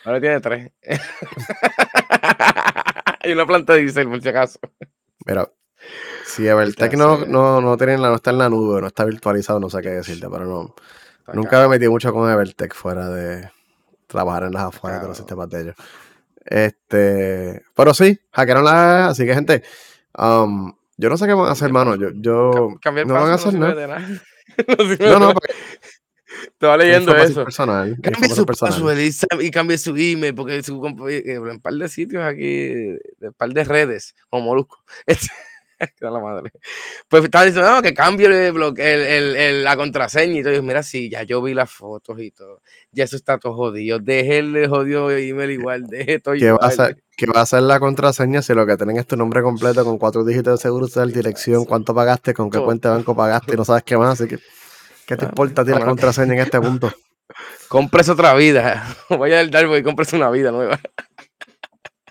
Ahora 0.05 0.21
tiene 0.21 0.39
tres. 0.39 0.71
Hay 3.29 3.33
una 3.35 3.45
planta 3.45 3.73
de 3.73 3.81
diésel, 3.81 4.09
por 4.09 4.21
si 4.21 4.29
acaso. 4.29 4.59
Mira, 5.27 5.47
si 6.25 6.47
Evertech 6.47 6.95
no, 6.95 7.25
no, 7.27 7.61
no, 7.61 7.77
tiene, 7.77 7.97
no 7.97 8.15
está 8.15 8.31
en 8.31 8.39
la 8.39 8.49
nube, 8.49 8.81
no 8.81 8.87
está 8.87 9.05
virtualizado, 9.05 9.59
no 9.59 9.69
sé 9.69 9.81
qué 9.83 9.89
decirte, 9.89 10.27
pero 10.29 10.45
no. 10.45 10.73
nunca 11.33 11.61
me 11.61 11.67
metí 11.67 11.87
mucho 11.87 12.11
con 12.11 12.27
Evertech 12.27 12.73
fuera 12.73 13.07
de 13.09 13.51
trabajar 14.07 14.45
en 14.45 14.53
las 14.53 14.63
afueras 14.63 15.03
de 15.03 15.07
los 15.09 15.17
sistemas 15.17 15.47
de 15.49 15.61
ellos. 15.61 15.75
Este, 16.43 17.61
pero 17.75 17.93
sí, 17.93 18.19
hackearon 18.31 18.65
la. 18.65 19.09
Así 19.09 19.27
que, 19.27 19.35
gente, 19.35 19.63
um, 20.17 20.73
yo 20.97 21.09
no 21.09 21.17
sé 21.17 21.27
qué 21.27 21.33
van 21.33 21.49
a 21.49 21.51
hacer, 21.51 21.67
hermano. 21.67 21.95
Yo, 21.97 22.09
yo 22.15 22.77
no 23.05 23.13
van 23.13 23.29
a 23.29 23.35
hacer 23.35 23.53
nada. 23.53 23.99
no, 24.99 25.19
no, 25.19 25.33
porque 25.33 25.53
estaba 26.43 26.77
leyendo 26.77 27.15
eso. 27.15 27.43
Personal, 27.43 27.97
cambie 28.01 28.29
su 28.29 28.45
password 28.45 28.99
y, 29.41 29.51
cambie 29.51 29.77
su 29.77 29.95
email, 29.95 30.35
porque 30.35 30.63
su, 30.63 30.83
eh, 31.09 31.23
en 31.25 31.41
un 31.41 31.59
par 31.59 31.73
de 31.73 31.87
sitios 31.89 32.23
aquí, 32.23 32.97
un 33.21 33.33
par 33.37 33.49
de 33.49 33.63
redes, 33.63 34.15
como 34.29 34.45
Molusco. 34.45 34.83
la 35.99 36.19
madre. 36.19 36.51
Pues 37.07 37.23
estaba 37.23 37.45
diciendo 37.45 37.81
que 37.81 37.93
cambie 37.93 38.27
el, 38.27 39.63
la 39.63 39.77
contraseña 39.77 40.39
y 40.39 40.43
todo. 40.43 40.61
mira, 40.61 40.83
sí, 40.83 41.09
ya 41.09 41.23
yo 41.23 41.41
vi 41.41 41.53
las 41.53 41.71
fotos 41.71 42.19
y 42.19 42.31
todo. 42.31 42.61
Ya 42.91 43.05
eso 43.05 43.15
está 43.15 43.37
todo 43.37 43.53
jodido. 43.53 43.99
Deje 43.99 44.39
el 44.39 44.67
jodido 44.67 45.11
email 45.11 45.51
igual. 45.51 45.87
Deje 45.87 46.19
todo 46.19 46.35
¿Qué 46.35 46.51
Va 46.51 46.57
a 46.61 46.71
ser, 46.71 46.97
¿Qué 47.15 47.25
va 47.27 47.41
a 47.41 47.45
ser 47.45 47.63
la 47.63 47.79
contraseña 47.79 48.41
si 48.41 48.53
lo 48.53 48.65
que 48.65 48.77
tienen 48.77 48.97
es 48.97 49.07
tu 49.07 49.15
nombre 49.15 49.41
completo 49.41 49.83
con 49.83 49.97
cuatro 49.97 50.23
dígitos 50.23 50.59
de 50.59 50.61
seguro, 50.61 50.87
social, 50.87 51.11
dirección, 51.11 51.65
cuánto 51.65 51.93
pagaste, 51.93 52.33
con 52.33 52.49
qué 52.49 52.59
cuenta 52.59 52.89
de 52.89 52.95
banco 52.95 53.15
pagaste 53.15 53.53
y 53.53 53.57
no 53.57 53.65
sabes 53.65 53.83
qué 53.83 53.97
más? 53.97 54.19
Así 54.19 54.29
que. 54.29 54.39
¿Qué 55.09 55.17
te 55.17 55.25
importa 55.25 55.65
ti 55.65 55.71
la 55.71 55.83
contraseña 55.83 56.33
en 56.33 56.41
este 56.41 56.61
punto? 56.61 56.93
Compres 57.67 58.09
otra 58.09 58.35
vida. 58.35 58.85
Vaya 59.09 59.39
al 59.39 59.49
Darbo 59.49 59.75
y 59.75 59.81
compres 59.81 60.13
una 60.13 60.29
vida 60.29 60.51
nueva. 60.51 60.79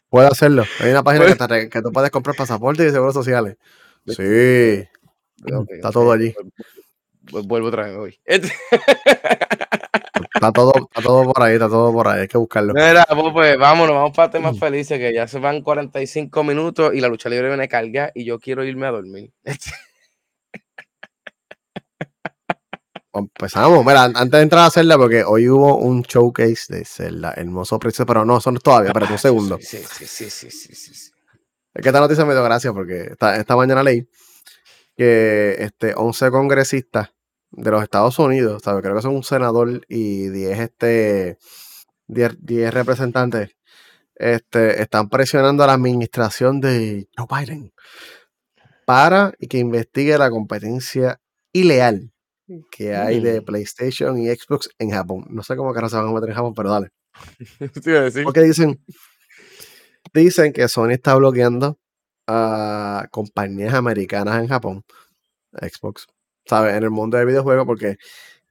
Puede 0.08 0.26
hacerlo. 0.26 0.64
Hay 0.80 0.90
una 0.90 1.04
página 1.04 1.26
que, 1.26 1.68
que, 1.68 1.80
tú 1.80 1.92
puedes 1.92 2.10
comprar 2.10 2.34
pasaportes 2.34 2.88
y 2.88 2.90
seguros 2.90 3.14
sociales. 3.14 3.56
Sí. 4.04 4.84
Está 5.70 5.92
todo 5.92 6.10
allí. 6.10 6.34
Vuelvo 7.30 7.68
otra 7.68 7.86
vez 7.86 7.96
hoy. 7.96 8.20
Está 10.34 10.52
todo, 10.52 10.72
está 10.76 11.02
todo 11.02 11.32
por 11.32 11.42
ahí, 11.42 11.54
está 11.54 11.68
todo 11.68 11.92
por 11.92 12.06
ahí, 12.06 12.20
hay 12.20 12.28
que 12.28 12.38
buscarlo. 12.38 12.72
Mira, 12.72 13.04
pues, 13.08 13.32
pues 13.32 13.58
vámonos, 13.58 13.96
vamos 13.96 14.12
para 14.14 14.30
temas 14.30 14.54
mm. 14.54 14.58
felices, 14.58 14.98
que 14.98 15.12
ya 15.12 15.26
se 15.26 15.40
van 15.40 15.62
45 15.62 16.44
minutos 16.44 16.94
y 16.94 17.00
la 17.00 17.08
lucha 17.08 17.28
libre 17.28 17.48
viene 17.48 17.64
a 17.64 17.68
cargar 17.68 18.12
y 18.14 18.24
yo 18.24 18.38
quiero 18.38 18.62
irme 18.62 18.86
a 18.86 18.92
dormir. 18.92 19.32
Empezamos. 23.18 23.84
Mira, 23.84 24.04
antes 24.04 24.30
de 24.30 24.40
entrar 24.40 24.66
a 24.66 24.70
Zelda, 24.70 24.96
porque 24.96 25.24
hoy 25.24 25.48
hubo 25.48 25.76
un 25.76 26.02
showcase 26.02 26.72
de 26.74 26.84
Zelda, 26.84 27.34
hermoso 27.36 27.78
precio, 27.78 28.06
pero 28.06 28.24
no, 28.24 28.40
son 28.40 28.58
todavía, 28.58 28.92
pero 28.92 29.06
un 29.10 29.18
segundo. 29.18 29.58
Sí, 29.60 29.78
sí, 29.78 30.06
sí, 30.06 30.30
sí, 30.30 30.50
sí, 30.50 30.74
sí, 30.74 31.10
Es 31.74 31.82
que 31.82 31.88
esta 31.88 32.00
noticia 32.00 32.24
me 32.24 32.34
dio 32.34 32.42
gracia 32.42 32.72
porque 32.72 33.12
esta, 33.12 33.56
mañana 33.56 33.82
leí 33.82 34.08
que 34.96 35.56
este, 35.58 35.94
11 35.96 36.30
congresistas 36.30 37.10
de 37.50 37.70
los 37.70 37.82
Estados 37.82 38.18
Unidos, 38.18 38.62
¿sabes? 38.64 38.82
creo 38.82 38.96
que 38.96 39.02
son 39.02 39.14
un 39.14 39.24
senador 39.24 39.82
y 39.88 40.28
10, 40.28 40.58
este, 40.60 41.38
10, 42.06 42.74
representantes, 42.74 43.56
este, 44.16 44.82
están 44.82 45.08
presionando 45.08 45.62
a 45.62 45.68
la 45.68 45.74
administración 45.74 46.60
de 46.60 47.08
Joe 47.16 47.26
Biden 47.30 47.72
para 48.84 49.32
que 49.48 49.58
investigue 49.58 50.16
la 50.18 50.30
competencia 50.30 51.20
ilegal 51.52 52.12
que 52.70 52.94
hay 52.94 53.20
de. 53.20 53.42
PlayStation 53.42 54.18
y 54.18 54.28
Xbox 54.28 54.68
en 54.78 54.90
Japón. 54.90 55.26
No 55.30 55.42
sé 55.42 55.56
cómo 55.56 55.72
carajo 55.72 55.90
se 55.90 55.96
van 55.96 56.08
a 56.08 56.12
meter 56.12 56.30
en 56.30 56.34
Japón, 56.34 56.54
pero 56.54 56.70
dale. 56.70 56.88
Decir. 57.84 58.24
Porque 58.24 58.42
dicen, 58.42 58.82
dicen 60.12 60.52
que 60.52 60.68
Sony 60.68 60.90
está 60.90 61.14
bloqueando 61.16 61.78
a 62.26 63.06
compañías 63.10 63.74
americanas 63.74 64.40
en 64.40 64.48
Japón, 64.48 64.84
Xbox, 65.52 66.06
¿sabes? 66.46 66.76
En 66.76 66.82
el 66.82 66.90
mundo 66.90 67.16
de 67.16 67.24
videojuegos, 67.24 67.66
porque 67.66 67.96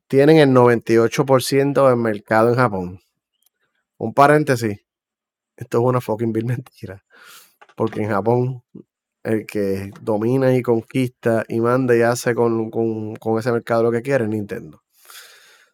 tienen 0.07 0.37
el 0.37 0.49
98% 0.49 1.87
del 1.87 1.97
mercado 1.97 2.49
en 2.49 2.55
Japón. 2.55 2.99
Un 3.97 4.13
paréntesis, 4.13 4.79
esto 5.55 5.77
es 5.79 5.83
una 5.83 6.01
fucking 6.01 6.33
vil 6.33 6.45
mentira. 6.45 7.03
Porque 7.75 8.01
en 8.01 8.09
Japón, 8.09 8.63
el 9.27 9.45
que 9.45 9.91
domina 10.01 10.55
y 10.55 10.61
conquista 10.61 11.43
y 11.47 11.59
manda 11.59 11.95
y 11.95 12.01
hace 12.01 12.33
con, 12.33 12.69
con- 12.71 13.15
con 13.17 13.37
ese 13.39 13.51
mercado 13.51 13.83
lo 13.83 13.91
que 13.91 14.01
quiere 14.01 14.27
Nintendo. 14.27 14.81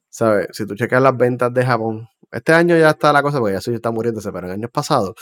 ¿Sabes? 0.09 0.47
Si 0.51 0.65
tú 0.65 0.75
checas 0.75 1.01
las 1.01 1.15
ventas 1.17 1.53
de 1.53 1.65
Japón, 1.65 2.07
este 2.31 2.53
año 2.53 2.77
ya 2.77 2.91
está 2.91 3.11
la 3.13 3.21
cosa, 3.23 3.39
porque 3.39 3.53
ya 3.53 3.61
Switch 3.61 3.75
está 3.75 3.91
muriéndose, 3.91 4.31
pero 4.31 4.47
en 4.47 4.53
años 4.53 4.71
pasados, 4.71 5.15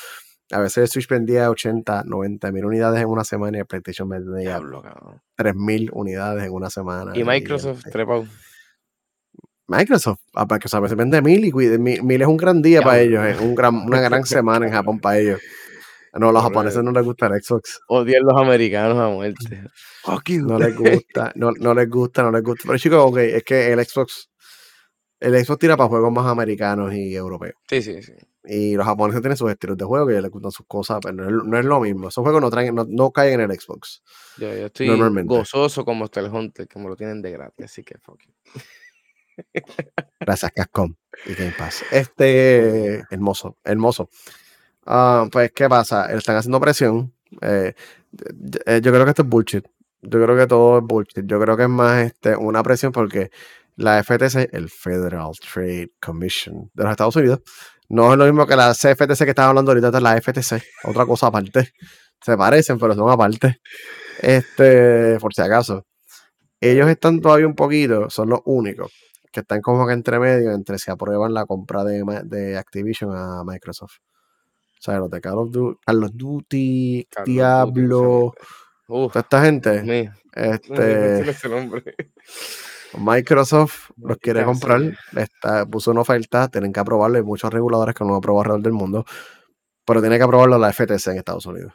a 0.51 0.59
veces 0.59 0.77
el 0.79 0.87
Switch 0.89 1.07
vendía 1.07 1.49
80, 1.49 2.03
90 2.05 2.51
mil 2.51 2.65
unidades 2.65 3.01
en 3.01 3.07
una 3.07 3.23
semana 3.23 3.57
y 3.57 3.59
el 3.61 3.65
PlayStation 3.65 4.09
vendía 4.09 4.39
Diablo, 4.39 4.81
cabrón. 4.81 5.21
3 5.37 5.55
mil 5.55 5.89
unidades 5.93 6.43
en 6.43 6.51
una 6.51 6.69
semana. 6.69 7.11
Y 7.15 7.23
Microsoft 7.23 7.85
el- 7.85 7.91
trepado. 7.91 8.25
Microsoft, 9.67 10.19
a 10.33 10.41
Microsoft 10.45 10.77
a 10.79 10.81
veces 10.81 10.97
vende 10.97 11.21
mil 11.21 11.45
y 11.45 11.51
cuide- 11.51 11.77
mil, 11.79 12.03
mil 12.03 12.21
es 12.21 12.27
un 12.27 12.35
gran 12.35 12.61
día 12.61 12.81
para 12.81 12.99
ellos, 12.99 13.25
es 13.25 13.39
un 13.39 13.55
gran, 13.55 13.75
una 13.75 14.01
gran 14.01 14.25
semana 14.25 14.65
en 14.67 14.73
Japón 14.73 14.99
para 14.99 15.17
ellos. 15.19 15.39
No, 16.13 16.31
los 16.31 16.43
japoneses 16.43 16.83
no 16.83 16.91
les 16.91 17.03
gusta 17.03 17.27
el 17.27 17.41
Xbox. 17.41 17.81
Odian 17.87 18.23
los 18.23 18.39
americanos 18.39 18.97
a 18.97 19.07
muerte. 19.07 19.63
No 20.41 20.59
les 20.59 20.75
gusta, 20.75 21.31
no, 21.35 21.51
no 21.51 21.73
les 21.73 21.89
gusta, 21.89 22.23
no 22.23 22.31
les 22.31 22.43
gusta. 22.43 22.63
Pero 22.65 22.77
chicos, 22.77 22.99
ok, 23.01 23.17
es 23.17 23.43
que 23.43 23.71
el 23.71 23.85
Xbox, 23.85 24.29
el 25.19 25.45
Xbox 25.45 25.59
tira 25.59 25.77
para 25.77 25.89
juegos 25.89 26.11
más 26.11 26.25
americanos 26.27 26.93
y 26.93 27.15
europeos. 27.15 27.55
Sí, 27.69 27.81
sí, 27.81 28.01
sí. 28.03 28.13
Y 28.43 28.75
los 28.75 28.85
japoneses 28.85 29.21
tienen 29.21 29.37
sus 29.37 29.51
estilos 29.51 29.77
de 29.77 29.85
juego 29.85 30.07
que 30.07 30.19
les 30.19 30.31
gustan 30.31 30.51
sus 30.51 30.65
cosas, 30.65 30.99
pero 31.01 31.13
no 31.13 31.25
es, 31.25 31.47
no 31.47 31.59
es 31.59 31.65
lo 31.65 31.79
mismo. 31.79 32.09
Esos 32.09 32.23
juegos 32.23 32.41
no 32.41 32.49
traen, 32.49 32.73
no, 32.73 32.85
no 32.89 33.11
caen 33.11 33.39
en 33.39 33.51
el 33.51 33.59
Xbox. 33.59 34.01
Yo, 34.37 34.47
yo 34.53 34.65
estoy 34.65 34.87
Normalmente. 34.87 35.33
gozoso 35.33 35.85
como 35.85 35.99
Monster 35.99 36.25
Hunter, 36.25 36.67
que 36.67 36.79
me 36.79 36.89
lo 36.89 36.95
tienen 36.95 37.21
de 37.21 37.31
gratis, 37.31 37.65
así 37.65 37.83
que 37.83 37.97
fuck 37.99 38.19
you. 38.25 38.33
Gracias, 40.19 40.51
Capcom 40.53 40.93
y 41.25 41.33
Game 41.35 41.53
Pass. 41.57 41.83
Este, 41.91 43.03
hermoso, 43.09 43.57
hermoso. 43.63 44.09
Ah, 44.85 45.27
pues, 45.31 45.51
¿qué 45.53 45.69
pasa? 45.69 46.11
Están 46.11 46.35
haciendo 46.37 46.59
presión. 46.59 47.13
eh, 47.41 47.73
eh, 48.65 48.81
yo 48.83 48.91
creo 48.91 49.05
que 49.05 49.11
esto 49.11 49.21
es 49.23 49.29
bullshit. 49.29 49.65
Yo 50.01 50.23
creo 50.23 50.35
que 50.37 50.47
todo 50.47 50.79
es 50.79 50.83
bullshit. 50.83 51.25
Yo 51.25 51.39
creo 51.39 51.55
que 51.57 51.63
es 51.63 51.69
más 51.69 52.03
este, 52.05 52.35
una 52.35 52.63
presión 52.63 52.91
porque 52.91 53.29
la 53.75 53.99
FTC, 54.03 54.49
el 54.53 54.69
Federal 54.69 55.31
Trade 55.53 55.91
Commission 56.01 56.69
de 56.73 56.83
los 56.83 56.91
Estados 56.91 57.15
Unidos, 57.15 57.41
no 57.89 58.11
es 58.13 58.17
lo 58.17 58.25
mismo 58.25 58.45
que 58.47 58.55
la 58.55 58.73
CFTC 58.73 59.23
que 59.25 59.29
estaba 59.31 59.49
hablando 59.49 59.71
ahorita, 59.71 59.87
esta 59.87 59.97
es 59.99 60.03
la 60.03 60.17
FTC, 60.17 60.63
otra 60.85 61.05
cosa 61.05 61.27
aparte. 61.27 61.71
Se 62.21 62.37
parecen, 62.37 62.77
pero 62.79 62.93
son 62.95 63.09
aparte. 63.09 63.61
Este, 64.21 65.17
por 65.19 65.33
si 65.33 65.41
acaso. 65.41 65.85
Ellos 66.61 66.87
están 66.89 67.21
todavía 67.21 67.47
un 67.47 67.55
poquito, 67.55 68.09
son 68.09 68.29
los 68.29 68.41
únicos 68.45 68.91
que 69.31 69.41
están 69.41 69.61
como 69.61 69.87
que 69.87 69.93
entre 69.93 70.19
medio 70.19 70.51
entre 70.53 70.77
si 70.79 70.91
aprueban 70.91 71.33
la 71.33 71.45
compra 71.45 71.83
de 71.85 72.57
Activision 72.57 73.15
a 73.15 73.43
Microsoft. 73.45 73.97
O 74.81 74.83
sea, 74.83 74.97
los 74.97 75.11
de 75.11 75.21
Call 75.21 75.37
of 75.37 75.51
Duty, 75.51 75.79
Call 75.85 76.03
of 76.03 76.11
Duty, 76.15 77.07
Carlos 77.07 77.27
Duty, 77.27 77.33
Diablo, 77.33 78.33
toda 78.87 79.21
esta 79.21 79.45
gente, 79.45 80.11
este, 80.33 81.29
ese 81.29 81.49
nombre. 81.49 81.83
Microsoft 82.97 83.91
los 83.97 84.17
quiere 84.17 84.43
comprar, 84.43 84.97
está, 85.15 85.67
puso 85.67 85.91
una 85.91 86.01
oferta, 86.01 86.47
tienen 86.47 86.73
que 86.73 86.79
aprobarlo, 86.79 87.17
hay 87.17 87.23
muchos 87.23 87.53
reguladores 87.53 87.93
que 87.93 88.03
no 88.03 88.15
aprobar 88.15 88.47
alrededor 88.47 88.63
del 88.63 88.73
mundo, 88.73 89.05
pero 89.85 90.01
tiene 90.01 90.17
que 90.17 90.23
aprobarlo 90.23 90.57
la 90.57 90.73
FTC 90.73 91.09
en 91.09 91.17
Estados 91.17 91.45
Unidos. 91.45 91.73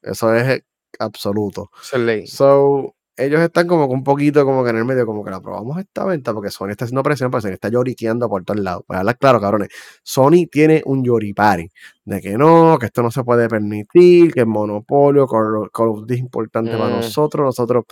Eso 0.00 0.34
es 0.34 0.48
eh, 0.48 0.64
absoluto. 0.98 1.70
Es 1.82 1.98
ley. 2.00 2.26
So, 2.26 2.95
ellos 3.16 3.40
están 3.40 3.66
como 3.66 3.88
que 3.88 3.94
un 3.94 4.04
poquito 4.04 4.44
como 4.44 4.62
que 4.64 4.70
en 4.70 4.76
el 4.76 4.84
medio, 4.84 5.06
como 5.06 5.24
que 5.24 5.30
la 5.30 5.38
aprobamos 5.38 5.78
esta 5.78 6.04
venta, 6.04 6.32
porque 6.34 6.50
Sony 6.50 6.70
está 6.70 6.84
haciendo 6.84 7.02
presión, 7.02 7.30
pero 7.30 7.40
Sony 7.40 7.50
está 7.52 7.68
lloriqueando 7.68 8.28
por 8.28 8.44
todos 8.44 8.60
lados. 8.60 8.84
Pues 8.86 8.98
hablar 8.98 9.18
claro, 9.18 9.40
cabrones. 9.40 9.68
Sony 10.02 10.46
tiene 10.50 10.82
un 10.86 11.02
yoripari 11.04 11.70
de 12.04 12.20
que 12.20 12.36
no, 12.38 12.76
que 12.78 12.86
esto 12.86 13.02
no 13.02 13.10
se 13.10 13.24
puede 13.24 13.48
permitir, 13.48 14.32
que 14.34 14.40
el 14.40 14.46
monopolio, 14.46 15.26
Call 15.26 15.88
of 15.88 16.00
Duty 16.00 16.14
es 16.14 16.20
importante 16.20 16.72
para 16.76 16.88
Mm. 16.90 16.96
nosotros, 16.96 17.44
nosotros 17.46 17.84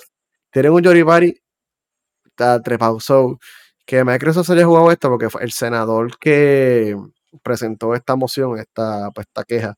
tienen 0.51 0.73
un 0.73 0.83
yoripari, 0.83 1.41
está 2.27 2.61
trepado. 2.63 3.01
So, 3.01 3.39
que 3.87 4.05
Microsoft 4.05 4.47
se 4.47 4.53
haya 4.55 4.67
jugado 4.67 4.91
esto, 4.91 5.09
porque 5.11 5.31
fue 5.31 5.43
el 5.45 5.53
senador 5.53 6.19
que 6.19 6.97
presentó 7.43 7.95
esta 7.95 8.17
moción, 8.17 8.59
esta, 8.59 9.11
pues, 9.13 9.27
esta 9.27 9.45
queja, 9.45 9.75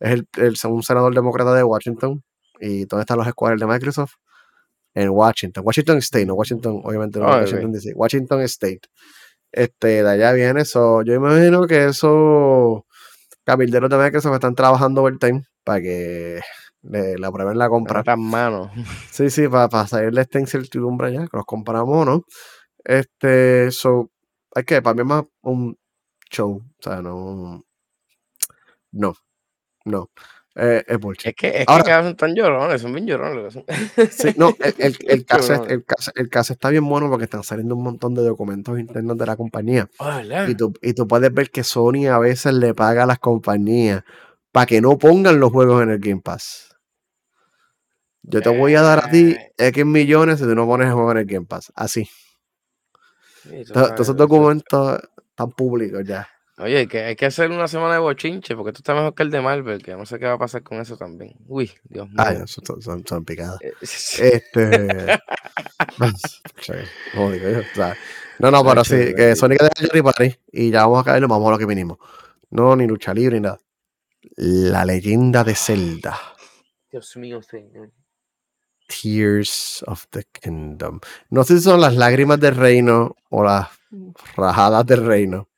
es 0.00 0.12
el, 0.12 0.28
el- 0.38 0.56
un 0.70 0.82
senador 0.82 1.14
demócrata 1.14 1.54
de 1.54 1.64
Washington. 1.64 2.22
¿Y 2.60 2.86
dónde 2.86 3.02
están 3.02 3.18
los 3.18 3.26
escuadrones 3.28 3.60
de 3.66 3.72
Microsoft? 3.72 4.14
En 4.98 5.10
Washington. 5.10 5.62
Washington 5.64 5.98
State, 5.98 6.26
no 6.26 6.34
Washington, 6.34 6.80
obviamente 6.82 7.20
no 7.20 7.26
Ah. 7.28 7.40
Washington 7.40 7.72
DC. 7.72 7.92
Washington 7.94 8.40
State. 8.42 8.80
Este, 9.52 10.02
de 10.02 10.10
allá 10.10 10.32
viene 10.32 10.62
eso. 10.62 11.02
Yo 11.02 11.14
imagino 11.14 11.66
que 11.66 11.86
esos 11.86 12.82
cabilderos 13.44 13.88
de 13.90 13.96
Microsoft 13.96 14.34
están 14.34 14.54
trabajando 14.56 15.02
overtime 15.02 15.44
para 15.64 15.80
que 15.80 16.40
le, 16.82 17.16
le 17.16 17.26
aprueben 17.26 17.56
la 17.58 17.68
compra. 17.68 18.02
Las 18.04 18.18
manos. 18.18 18.70
Sí, 19.12 19.30
sí, 19.30 19.46
para, 19.48 19.68
para 19.68 19.86
salirle 19.86 20.22
esta 20.22 20.40
incertidumbre 20.40 21.12
ya, 21.12 21.20
que 21.28 21.36
los 21.36 21.46
compramos 21.46 21.96
o 21.96 22.04
no. 22.04 22.22
Este, 22.84 23.70
so, 23.70 24.10
hay 24.54 24.64
que, 24.64 24.82
para 24.82 24.94
mí 24.94 25.02
es 25.02 25.06
más 25.06 25.24
un 25.42 25.76
show, 26.30 26.56
o 26.56 26.82
sea, 26.82 27.00
no, 27.02 27.64
no, 28.92 29.14
no, 29.84 30.10
eh, 30.58 30.84
es. 30.86 30.98
Es 31.24 31.34
que, 31.34 31.48
es 31.62 31.64
Ahora- 31.68 31.84
que 31.84 31.90
son 31.92 32.16
tan 32.16 32.34
llorones, 32.34 32.82
son 32.82 32.92
bien 32.92 33.06
llorones. 33.06 33.54
Sí, 34.10 34.34
no, 34.36 34.54
el, 34.60 34.74
el, 34.78 34.96
el 35.08 35.24
caso, 35.24 35.64
el, 35.66 35.84
caso, 35.84 36.10
el 36.14 36.28
caso 36.28 36.52
está 36.52 36.68
bien 36.70 36.84
bueno 36.88 37.08
porque 37.08 37.24
están 37.24 37.42
saliendo 37.44 37.74
un 37.76 37.84
montón 37.84 38.14
de 38.14 38.22
documentos 38.22 38.78
internos 38.78 39.16
de 39.16 39.26
la 39.26 39.36
compañía. 39.36 39.88
Y 40.48 40.54
tú, 40.54 40.74
y 40.82 40.92
tú 40.94 41.06
puedes 41.08 41.32
ver 41.32 41.50
que 41.50 41.64
Sony 41.64 42.06
a 42.10 42.18
veces 42.18 42.52
le 42.54 42.74
paga 42.74 43.04
a 43.04 43.06
las 43.06 43.18
compañías 43.18 44.02
para 44.52 44.66
que 44.66 44.80
no 44.80 44.98
pongan 44.98 45.40
los 45.40 45.52
juegos 45.52 45.82
en 45.82 45.90
el 45.90 45.98
Game 45.98 46.20
Pass. 46.22 46.74
Yo 48.22 48.42
te 48.42 48.48
voy 48.50 48.74
a 48.74 48.82
dar 48.82 49.06
a 49.06 49.10
ti 49.10 49.36
Eh. 49.56 49.68
X 49.68 49.86
millones 49.86 50.38
si 50.38 50.44
tú 50.44 50.54
no 50.54 50.66
pones 50.66 50.88
el 50.88 50.92
juego 50.94 51.12
en 51.12 51.18
el 51.18 51.24
Game 51.26 51.46
Pass. 51.46 51.72
Así. 51.74 52.08
Todos 53.72 53.92
esos 53.92 54.00
eso- 54.00 54.14
documentos 54.14 55.00
están 55.30 55.50
públicos 55.52 56.02
ya. 56.04 56.28
Oye, 56.58 56.88
que 56.88 57.04
hay 57.04 57.16
que 57.16 57.26
hacer 57.26 57.50
una 57.50 57.68
semana 57.68 57.94
de 57.94 58.00
bochinche, 58.00 58.56
porque 58.56 58.72
tú 58.72 58.78
estás 58.78 58.96
mejor 58.96 59.14
que 59.14 59.22
el 59.22 59.30
de 59.30 59.40
Marvel, 59.40 59.82
que 59.82 59.94
no 59.94 60.04
sé 60.04 60.18
qué 60.18 60.26
va 60.26 60.32
a 60.32 60.38
pasar 60.38 60.62
con 60.62 60.80
eso 60.80 60.96
también. 60.96 61.34
Uy, 61.46 61.70
Dios 61.84 62.08
mío. 62.08 62.16
Ay, 62.18 62.38
eso 62.42 62.60
son, 62.66 62.82
son, 62.82 63.06
son 63.06 63.24
picadas. 63.24 63.58
Este. 64.18 65.18
sí, 66.60 66.72
como 67.14 67.30
digo 67.30 67.48
yo, 67.48 67.60
o 67.60 67.74
sea, 67.74 67.96
no, 68.40 68.50
no, 68.50 68.64
pero 68.64 68.84
sí, 68.84 68.96
que 68.96 69.14
que 69.14 69.24
deja 69.24 69.70
Johnny 69.80 70.02
Party 70.02 70.36
y 70.52 70.70
ya 70.70 70.82
vamos 70.82 71.00
a 71.00 71.04
caer, 71.04 71.26
vamos 71.26 71.48
a 71.48 71.50
lo 71.52 71.58
que 71.58 71.66
vinimos. 71.66 71.98
No, 72.50 72.74
ni 72.76 72.86
lucha 72.86 73.12
libre 73.12 73.36
ni 73.36 73.42
nada. 73.42 73.60
La 74.36 74.84
leyenda 74.84 75.44
de 75.44 75.54
Zelda. 75.54 76.18
Dios 76.90 77.16
mío, 77.16 77.42
señor. 77.42 77.92
Tears 78.88 79.84
of 79.86 80.06
the 80.10 80.24
Kingdom. 80.24 81.00
No 81.30 81.44
sé 81.44 81.58
si 81.58 81.64
son 81.64 81.80
las 81.80 81.94
lágrimas 81.94 82.40
del 82.40 82.56
reino 82.56 83.16
o 83.28 83.44
las 83.44 83.68
rajadas 84.36 84.86
del 84.86 85.04
reino. 85.04 85.48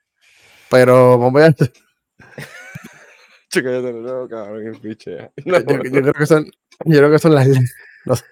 Pero 0.71 1.19
vamos 1.19 1.43
a 1.43 1.45
ver. 1.49 1.55
Yo 5.51 6.03
creo 6.03 6.13
que 6.13 6.27
son, 6.27 6.45
yo 6.85 6.99
creo 6.99 7.11
que 7.11 7.19
son 7.19 7.35
las, 7.35 7.49
los- 8.05 8.25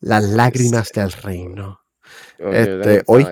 las 0.00 0.22
lágrimas 0.24 0.92
del 0.92 1.10
reino. 1.12 1.80
este, 2.38 3.02
hoy- 3.06 3.26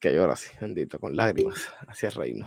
Que 0.00 0.14
llora 0.14 0.32
así, 0.32 0.48
bendito, 0.60 0.98
con 0.98 1.14
lágrimas, 1.16 1.68
hacia 1.86 2.08
el 2.08 2.14
reino. 2.14 2.46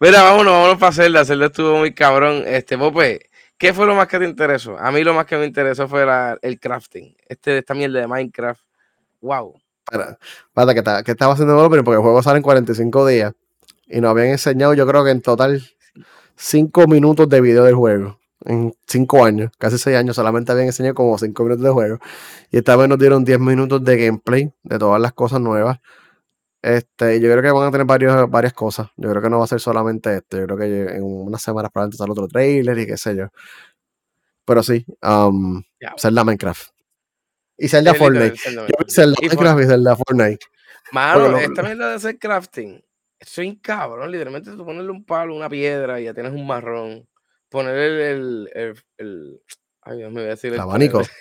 Mira, 0.00 0.22
vámonos, 0.22 0.52
vámonos 0.52 0.78
para 0.78 0.92
Zelda. 0.92 1.24
Zelda 1.24 1.46
estuvo 1.46 1.78
muy 1.78 1.94
cabrón. 1.94 2.42
Este, 2.46 2.76
Pope, 2.76 3.30
¿qué 3.56 3.72
fue 3.72 3.86
lo 3.86 3.94
más 3.94 4.08
que 4.08 4.18
te 4.18 4.24
interesó? 4.24 4.76
A 4.78 4.90
mí 4.90 5.04
lo 5.04 5.14
más 5.14 5.26
que 5.26 5.36
me 5.36 5.46
interesó 5.46 5.86
fue 5.88 6.04
la- 6.04 6.38
el 6.42 6.58
crafting. 6.58 7.14
Este, 7.28 7.58
esta 7.58 7.74
mierda 7.74 8.00
de 8.00 8.06
Minecraft. 8.08 8.62
Wow. 9.20 9.60
Espérate, 9.90 10.74
que, 10.74 10.82
ta- 10.82 11.02
que 11.02 11.10
estaba 11.12 11.34
haciendo 11.34 11.56
porque 11.68 11.78
el 11.92 11.98
juego 11.98 12.22
sale 12.22 12.38
en 12.38 12.42
45 12.42 13.06
días. 13.06 13.32
Y 13.86 14.00
nos 14.00 14.10
habían 14.12 14.28
enseñado, 14.28 14.74
yo 14.74 14.86
creo 14.86 15.04
que 15.04 15.10
en 15.10 15.20
total, 15.22 15.62
5 16.36 16.86
minutos 16.88 17.28
de 17.28 17.40
video 17.40 17.64
del 17.64 17.74
juego. 17.74 18.18
En 18.46 18.74
5 18.86 19.24
años, 19.24 19.50
casi 19.58 19.78
6 19.78 19.96
años, 19.96 20.16
solamente 20.16 20.52
habían 20.52 20.68
enseñado 20.68 20.94
como 20.94 21.18
5 21.18 21.44
minutos 21.44 21.64
de 21.64 21.70
juego. 21.70 21.98
Y 22.50 22.58
esta 22.58 22.76
vez 22.76 22.88
nos 22.88 22.98
dieron 22.98 23.24
10 23.24 23.40
minutos 23.40 23.84
de 23.84 23.96
gameplay 24.06 24.52
de 24.64 24.78
todas 24.78 25.00
las 25.00 25.12
cosas 25.14 25.40
nuevas. 25.40 25.78
Este, 26.62 27.20
yo 27.20 27.30
creo 27.30 27.42
que 27.42 27.50
van 27.52 27.68
a 27.68 27.70
tener 27.72 27.86
varios, 27.86 28.30
varias 28.30 28.54
cosas. 28.54 28.88
Yo 28.96 29.10
creo 29.10 29.22
que 29.22 29.30
no 29.30 29.38
va 29.38 29.44
a 29.44 29.48
ser 29.48 29.60
solamente 29.60 30.16
esto. 30.16 30.38
Yo 30.38 30.46
creo 30.46 30.58
que 30.58 30.96
en 30.96 31.02
unas 31.04 31.42
semanas 31.42 31.70
probablemente 31.72 31.98
sale 31.98 32.12
otro 32.12 32.28
trailer 32.28 32.78
y 32.78 32.86
qué 32.86 32.96
sé 32.96 33.16
yo. 33.16 33.28
Pero 34.46 34.62
sí, 34.62 34.84
um, 35.02 35.62
Ya. 35.80 35.94
Zelda 35.98 36.24
Minecraft. 36.24 36.68
Y 37.56 37.68
Zelda 37.68 37.92
literal, 37.92 38.38
Fortnite. 38.38 38.72
Yo 38.72 38.84
vi 38.84 38.92
Zelda 38.92 39.16
Minecraft 39.20 39.60
y 39.62 39.66
Zelda 39.66 39.96
Fortnite. 39.96 40.46
Mano, 40.92 41.28
lo- 41.28 41.38
esta 41.38 41.62
mierda 41.62 41.88
de 41.90 41.94
hacer 41.94 42.18
crafting, 42.18 42.84
soy 43.20 43.56
cabrón, 43.58 44.10
literalmente 44.10 44.50
tú 44.52 44.64
ponerle 44.64 44.90
un 44.90 45.04
palo, 45.04 45.34
una 45.34 45.48
piedra 45.48 46.00
y 46.00 46.04
ya 46.04 46.14
tienes 46.14 46.32
un 46.32 46.46
marrón. 46.46 47.08
Poner 47.48 47.76
el, 47.76 48.00
el, 48.00 48.50
el, 48.54 48.74
el- 48.98 49.40
ay 49.82 49.98
Dios 49.98 50.10
me 50.12 50.20
voy 50.20 50.26
a 50.26 50.30
decir 50.30 50.48
El 50.50 50.54
el 50.54 50.60
abanico. 50.60 51.02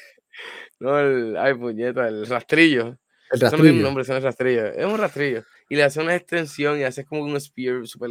No, 0.79 0.99
el, 0.99 1.38
ay 1.38 1.53
puñeta, 1.53 2.07
el 2.07 2.25
rastrillo. 2.27 2.97
El 3.29 3.38
Eso 3.38 3.45
no 3.45 3.49
tiene 3.51 3.61
un 3.61 3.65
rastrillo. 3.67 3.84
nombre, 3.86 4.01
eso 4.01 4.11
no 4.13 4.17
es 4.17 4.23
rastrillo. 4.23 4.65
Es 4.65 4.86
un 4.86 4.97
rastrillo. 4.97 5.43
Y 5.69 5.75
le 5.75 5.84
hace 5.84 6.01
una 6.01 6.15
extensión 6.15 6.79
y 6.79 6.84
haces 6.84 7.05
como 7.05 7.21
un 7.23 7.39
spear 7.39 7.86
súper 7.88 8.09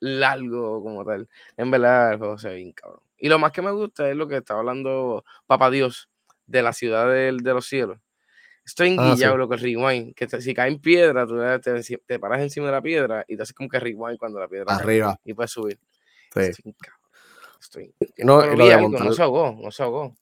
largo 0.00 0.82
como 0.82 1.04
tal. 1.04 1.28
En 1.56 1.70
verdad, 1.70 2.12
el 2.12 2.18
juego 2.18 2.36
se 2.38 2.48
ve 2.48 2.56
bien 2.56 2.72
cabrón. 2.72 3.00
Y 3.16 3.28
lo 3.28 3.38
más 3.38 3.52
que 3.52 3.62
me 3.62 3.70
gusta 3.70 4.10
es 4.10 4.16
lo 4.16 4.26
que 4.28 4.36
estaba 4.38 4.60
hablando 4.60 5.24
Papá 5.46 5.70
Dios 5.70 6.08
de 6.46 6.62
la 6.62 6.72
ciudad 6.72 7.08
del- 7.10 7.38
de, 7.38 7.54
los 7.54 7.66
cielos. 7.66 7.98
Estoy 8.64 8.90
Ah, 8.90 8.92
enguillado, 9.06 9.34
sí. 9.34 9.38
lo 9.38 9.48
que 9.48 9.56
es 9.56 9.62
rewind. 9.62 10.14
Que 10.14 10.26
te- 10.26 10.40
si 10.40 10.54
cae 10.54 10.70
en 10.70 10.80
piedra, 10.80 11.26
tú 11.26 11.36
te, 11.62 11.98
te- 12.06 12.18
paras 12.18 12.40
encima 12.42 12.66
de 12.66 12.72
la 12.72 12.80
piedra 12.82 13.24
y 13.26 13.36
te 13.36 13.42
haces 13.42 13.54
como 13.54 13.68
que 13.68 13.80
rewind 13.80 14.18
cuando 14.18 14.38
la 14.38 14.48
piedra 14.48 14.66
cae. 14.66 14.76
Arriba. 14.76 15.18
Y 15.24 15.34
puedes 15.34 15.50
subir. 15.50 15.78
Sí. 16.34 16.72
Estoy 17.60 17.94
no, 18.18 18.40
de 18.42 18.72
algo, 18.74 18.88
montar- 18.88 19.04
no 19.06 19.12
se 19.12 19.22
ahogó, 19.22 19.56
no 19.62 19.70
se 19.70 19.82
ahogó. 19.82 20.14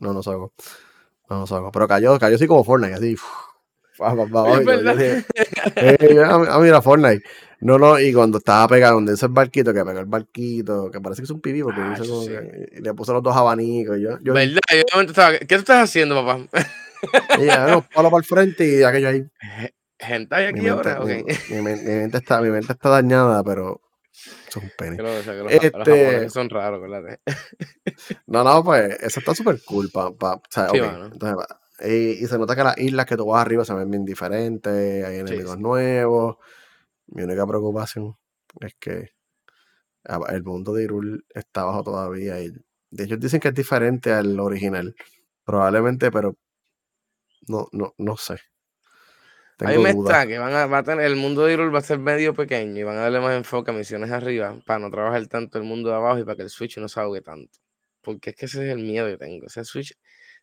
No, 0.00 0.12
no 0.12 0.22
salgo. 0.22 0.52
No, 1.30 1.38
no 1.40 1.46
salgo. 1.46 1.70
Pero 1.70 1.86
cayó, 1.88 2.18
cayó 2.18 2.34
así 2.36 2.46
como 2.46 2.64
Fortnite, 2.64 2.94
así. 2.94 3.14
uf, 3.14 3.22
pa, 3.96 4.14
pa, 4.16 4.22
abajo, 4.22 4.60
y 4.60 4.64
yo- 4.64 4.72
yo 4.72 4.82
verdad. 4.82 4.96
dije, 4.96 5.24
"Eh, 5.76 6.22
ah, 6.24 6.44
ah, 6.50 6.58
mira, 6.60 6.82
Fortnite. 6.82 7.22
No, 7.64 7.78
no, 7.78 7.98
y 7.98 8.12
cuando 8.12 8.36
estaba 8.38 8.68
pegado 8.68 8.96
donde 8.96 9.14
ese 9.14 9.26
barquito, 9.26 9.72
que 9.72 9.82
pegó 9.84 9.98
el 9.98 10.04
barquito, 10.04 10.90
que 10.90 11.00
parece 11.00 11.22
que 11.22 11.24
es 11.24 11.30
un 11.30 11.40
pibí, 11.40 11.62
porque 11.62 11.80
Ah, 11.80 11.84
dice 11.88 12.06
como 12.06 12.20
sí. 12.22 12.28
que- 12.28 12.68
y 12.76 12.80
le 12.82 12.92
puso 12.92 13.14
los 13.14 13.22
dos 13.22 13.34
abanicos. 13.34 13.96
y 13.96 14.02
Yo, 14.02 14.18
yo 14.20 14.34
¿Verdad? 14.34 14.60
Yo 14.94 15.00
estaba, 15.00 15.38
¿Qué 15.38 15.46
tú 15.46 15.54
estás 15.54 15.82
haciendo, 15.84 16.14
papá? 16.14 16.46
y 17.40 17.46
ya, 17.46 17.66
no, 17.68 17.82
palo 17.94 18.10
para 18.10 18.18
el 18.20 18.24
frente 18.26 18.66
y 18.68 18.82
aquello 18.82 19.08
ahí. 19.08 19.24
¿Gente 19.98 20.34
hay 20.34 20.52
Mi 20.52 20.58
aquí 20.60 20.68
mente, 20.68 20.90
ahora? 20.90 21.00
Ok. 21.00 21.08
mi- 21.48 21.56
mi 21.56 21.62
mi 21.62 21.90
mente 21.94 22.18
está, 22.18 22.42
mi 22.42 22.50
mente 22.50 22.72
está 22.74 22.90
dañada, 22.90 23.42
pero 23.42 23.80
eso 24.12 24.58
es 24.58 24.64
un 24.64 24.70
pene. 24.76 24.96
Que 24.98 25.02
lo- 25.02 25.16
o 25.18 25.22
sea, 25.22 25.32
los, 25.32 25.50
Este- 25.52 25.72
los 26.22 26.32
son 26.34 26.50
raros, 26.50 26.82
¿verdad? 26.82 27.18
No, 28.26 28.44
no, 28.44 28.62
pues 28.62 28.98
eso 29.00 29.20
está 29.20 29.34
súper 29.34 29.58
cool. 29.64 29.90
Pa, 29.90 30.12
pa, 30.14 30.34
o 30.34 30.42
sea, 30.50 30.68
Sí, 30.68 30.80
ok, 30.80 30.86
mano. 30.86 31.06
entonces, 31.12 31.46
y, 31.86 32.24
y 32.24 32.26
se 32.26 32.36
nota 32.38 32.54
que 32.54 32.62
las 32.64 32.76
islas 32.78 33.06
que 33.06 33.16
tú 33.16 33.24
vas 33.26 33.40
arriba 33.40 33.64
se 33.64 33.72
ven 33.72 33.90
bien 33.90 34.04
diferentes, 34.04 34.70
hay 35.04 35.20
enemigos 35.20 35.54
sí. 35.56 35.62
nuevos. 35.62 36.36
Mi 37.06 37.22
única 37.22 37.46
preocupación 37.46 38.16
es 38.60 38.74
que 38.78 39.10
el 40.28 40.42
mundo 40.42 40.72
de 40.72 40.84
Hyrule 40.84 41.20
está 41.34 41.62
abajo 41.62 41.84
todavía. 41.84 42.40
Y 42.40 42.52
de 42.90 43.04
hecho 43.04 43.16
dicen 43.16 43.40
que 43.40 43.48
es 43.48 43.54
diferente 43.54 44.12
al 44.12 44.38
original. 44.40 44.94
Probablemente, 45.44 46.10
pero 46.10 46.36
no, 47.48 47.68
no, 47.72 47.94
no 47.98 48.16
sé. 48.16 48.34
A 49.60 49.66
mí 49.66 49.70
Tengo 49.74 49.82
me 49.82 49.90
está 49.90 50.26
que 50.26 50.38
van 50.38 50.52
a, 50.52 50.66
va 50.66 50.78
a 50.78 50.82
tener, 50.82 51.06
el 51.06 51.14
mundo 51.14 51.44
de 51.44 51.52
Hyrule 51.52 51.70
va 51.70 51.78
a 51.78 51.82
ser 51.82 51.98
medio 52.00 52.34
pequeño 52.34 52.76
y 52.76 52.82
van 52.82 52.96
a 52.96 53.02
darle 53.02 53.20
más 53.20 53.36
enfoque 53.36 53.70
a 53.70 53.74
misiones 53.74 54.10
arriba 54.10 54.58
para 54.66 54.80
no 54.80 54.90
trabajar 54.90 55.24
tanto 55.28 55.58
el 55.58 55.64
mundo 55.64 55.90
de 55.90 55.94
abajo 55.94 56.18
y 56.18 56.24
para 56.24 56.36
que 56.36 56.42
el 56.42 56.50
Switch 56.50 56.76
no 56.78 56.88
se 56.88 56.98
ahogue 56.98 57.20
tanto. 57.20 57.60
Porque 58.02 58.30
es 58.30 58.36
que 58.36 58.46
ese 58.46 58.66
es 58.66 58.76
el 58.76 58.82
miedo 58.82 59.06
que 59.06 59.16
tengo. 59.16 59.46
Ese 59.46 59.64
Switch 59.64 59.94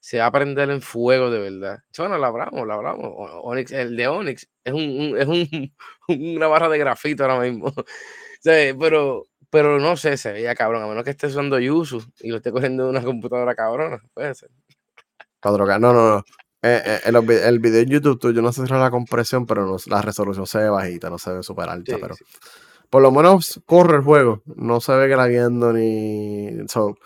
se 0.02 0.18
va 0.20 0.26
a 0.26 0.32
prender 0.32 0.70
en 0.72 0.82
fuego 0.82 1.30
de 1.30 1.40
verdad. 1.40 1.80
Bueno, 1.98 2.18
lo 2.18 2.26
hablamos, 2.26 2.68
lo 2.68 2.74
hablamos. 2.74 3.14
Onyx, 3.44 3.72
el 3.72 3.96
de 3.96 4.08
Onyx 4.10 4.50
es, 4.66 4.74
un, 4.74 4.82
un- 4.82 5.18
es 5.18 5.28
un, 5.28 5.74
una 6.36 6.48
barra 6.48 6.68
de 6.68 6.78
grafito 6.80 7.24
ahora 7.24 7.40
mismo. 7.40 7.68
O 8.42 8.44
sea, 8.44 8.76
pero, 8.80 9.28
pero 9.52 9.80
no 9.80 9.96
sé, 9.96 10.18
se 10.18 10.32
veía 10.32 10.56
cabrón. 10.56 10.82
A 10.82 10.88
menos 10.88 11.04
que 11.04 11.12
esté 11.12 11.28
usando 11.28 11.60
Yuzu 11.60 12.02
y 12.22 12.32
lo 12.32 12.38
esté 12.38 12.52
cogiendo 12.52 12.86
de 12.86 12.90
una 12.90 13.04
computadora 13.04 13.54
cabrona. 13.54 14.02
Puede 14.16 14.34
ser. 14.34 14.50
4K. 15.40 15.80
No, 15.80 15.94
no, 15.94 16.10
no. 16.16 16.24
Eh, 16.64 16.82
eh, 16.86 17.00
el, 17.06 17.16
el 17.16 17.60
video 17.60 17.82
en 17.82 17.90
YouTube, 17.90 18.20
tú, 18.20 18.32
yo 18.34 18.42
no 18.42 18.52
sé 18.52 18.62
si 18.66 18.68
era 18.72 18.80
la 18.80 18.90
compresión, 18.92 19.46
pero 19.46 19.66
no- 19.68 19.78
la 19.88 20.02
resolución 20.02 20.48
se 20.48 20.58
ve 20.58 20.70
bajita, 20.70 21.10
no 21.12 21.20
se 21.20 21.34
ve 21.34 21.44
súper 21.44 21.70
alta, 21.70 21.94
Sí, 21.94 22.00
pero 22.02 22.16
sí. 22.16 22.24
por 22.90 23.02
lo 23.04 23.12
menos 23.12 23.62
corre 23.68 23.98
el 23.98 24.04
juego. 24.04 24.42
No 24.56 24.82
se 24.82 24.94
ve 24.96 25.08
gradiendo 25.08 25.72
ni. 25.72 26.68
so, 26.68 26.98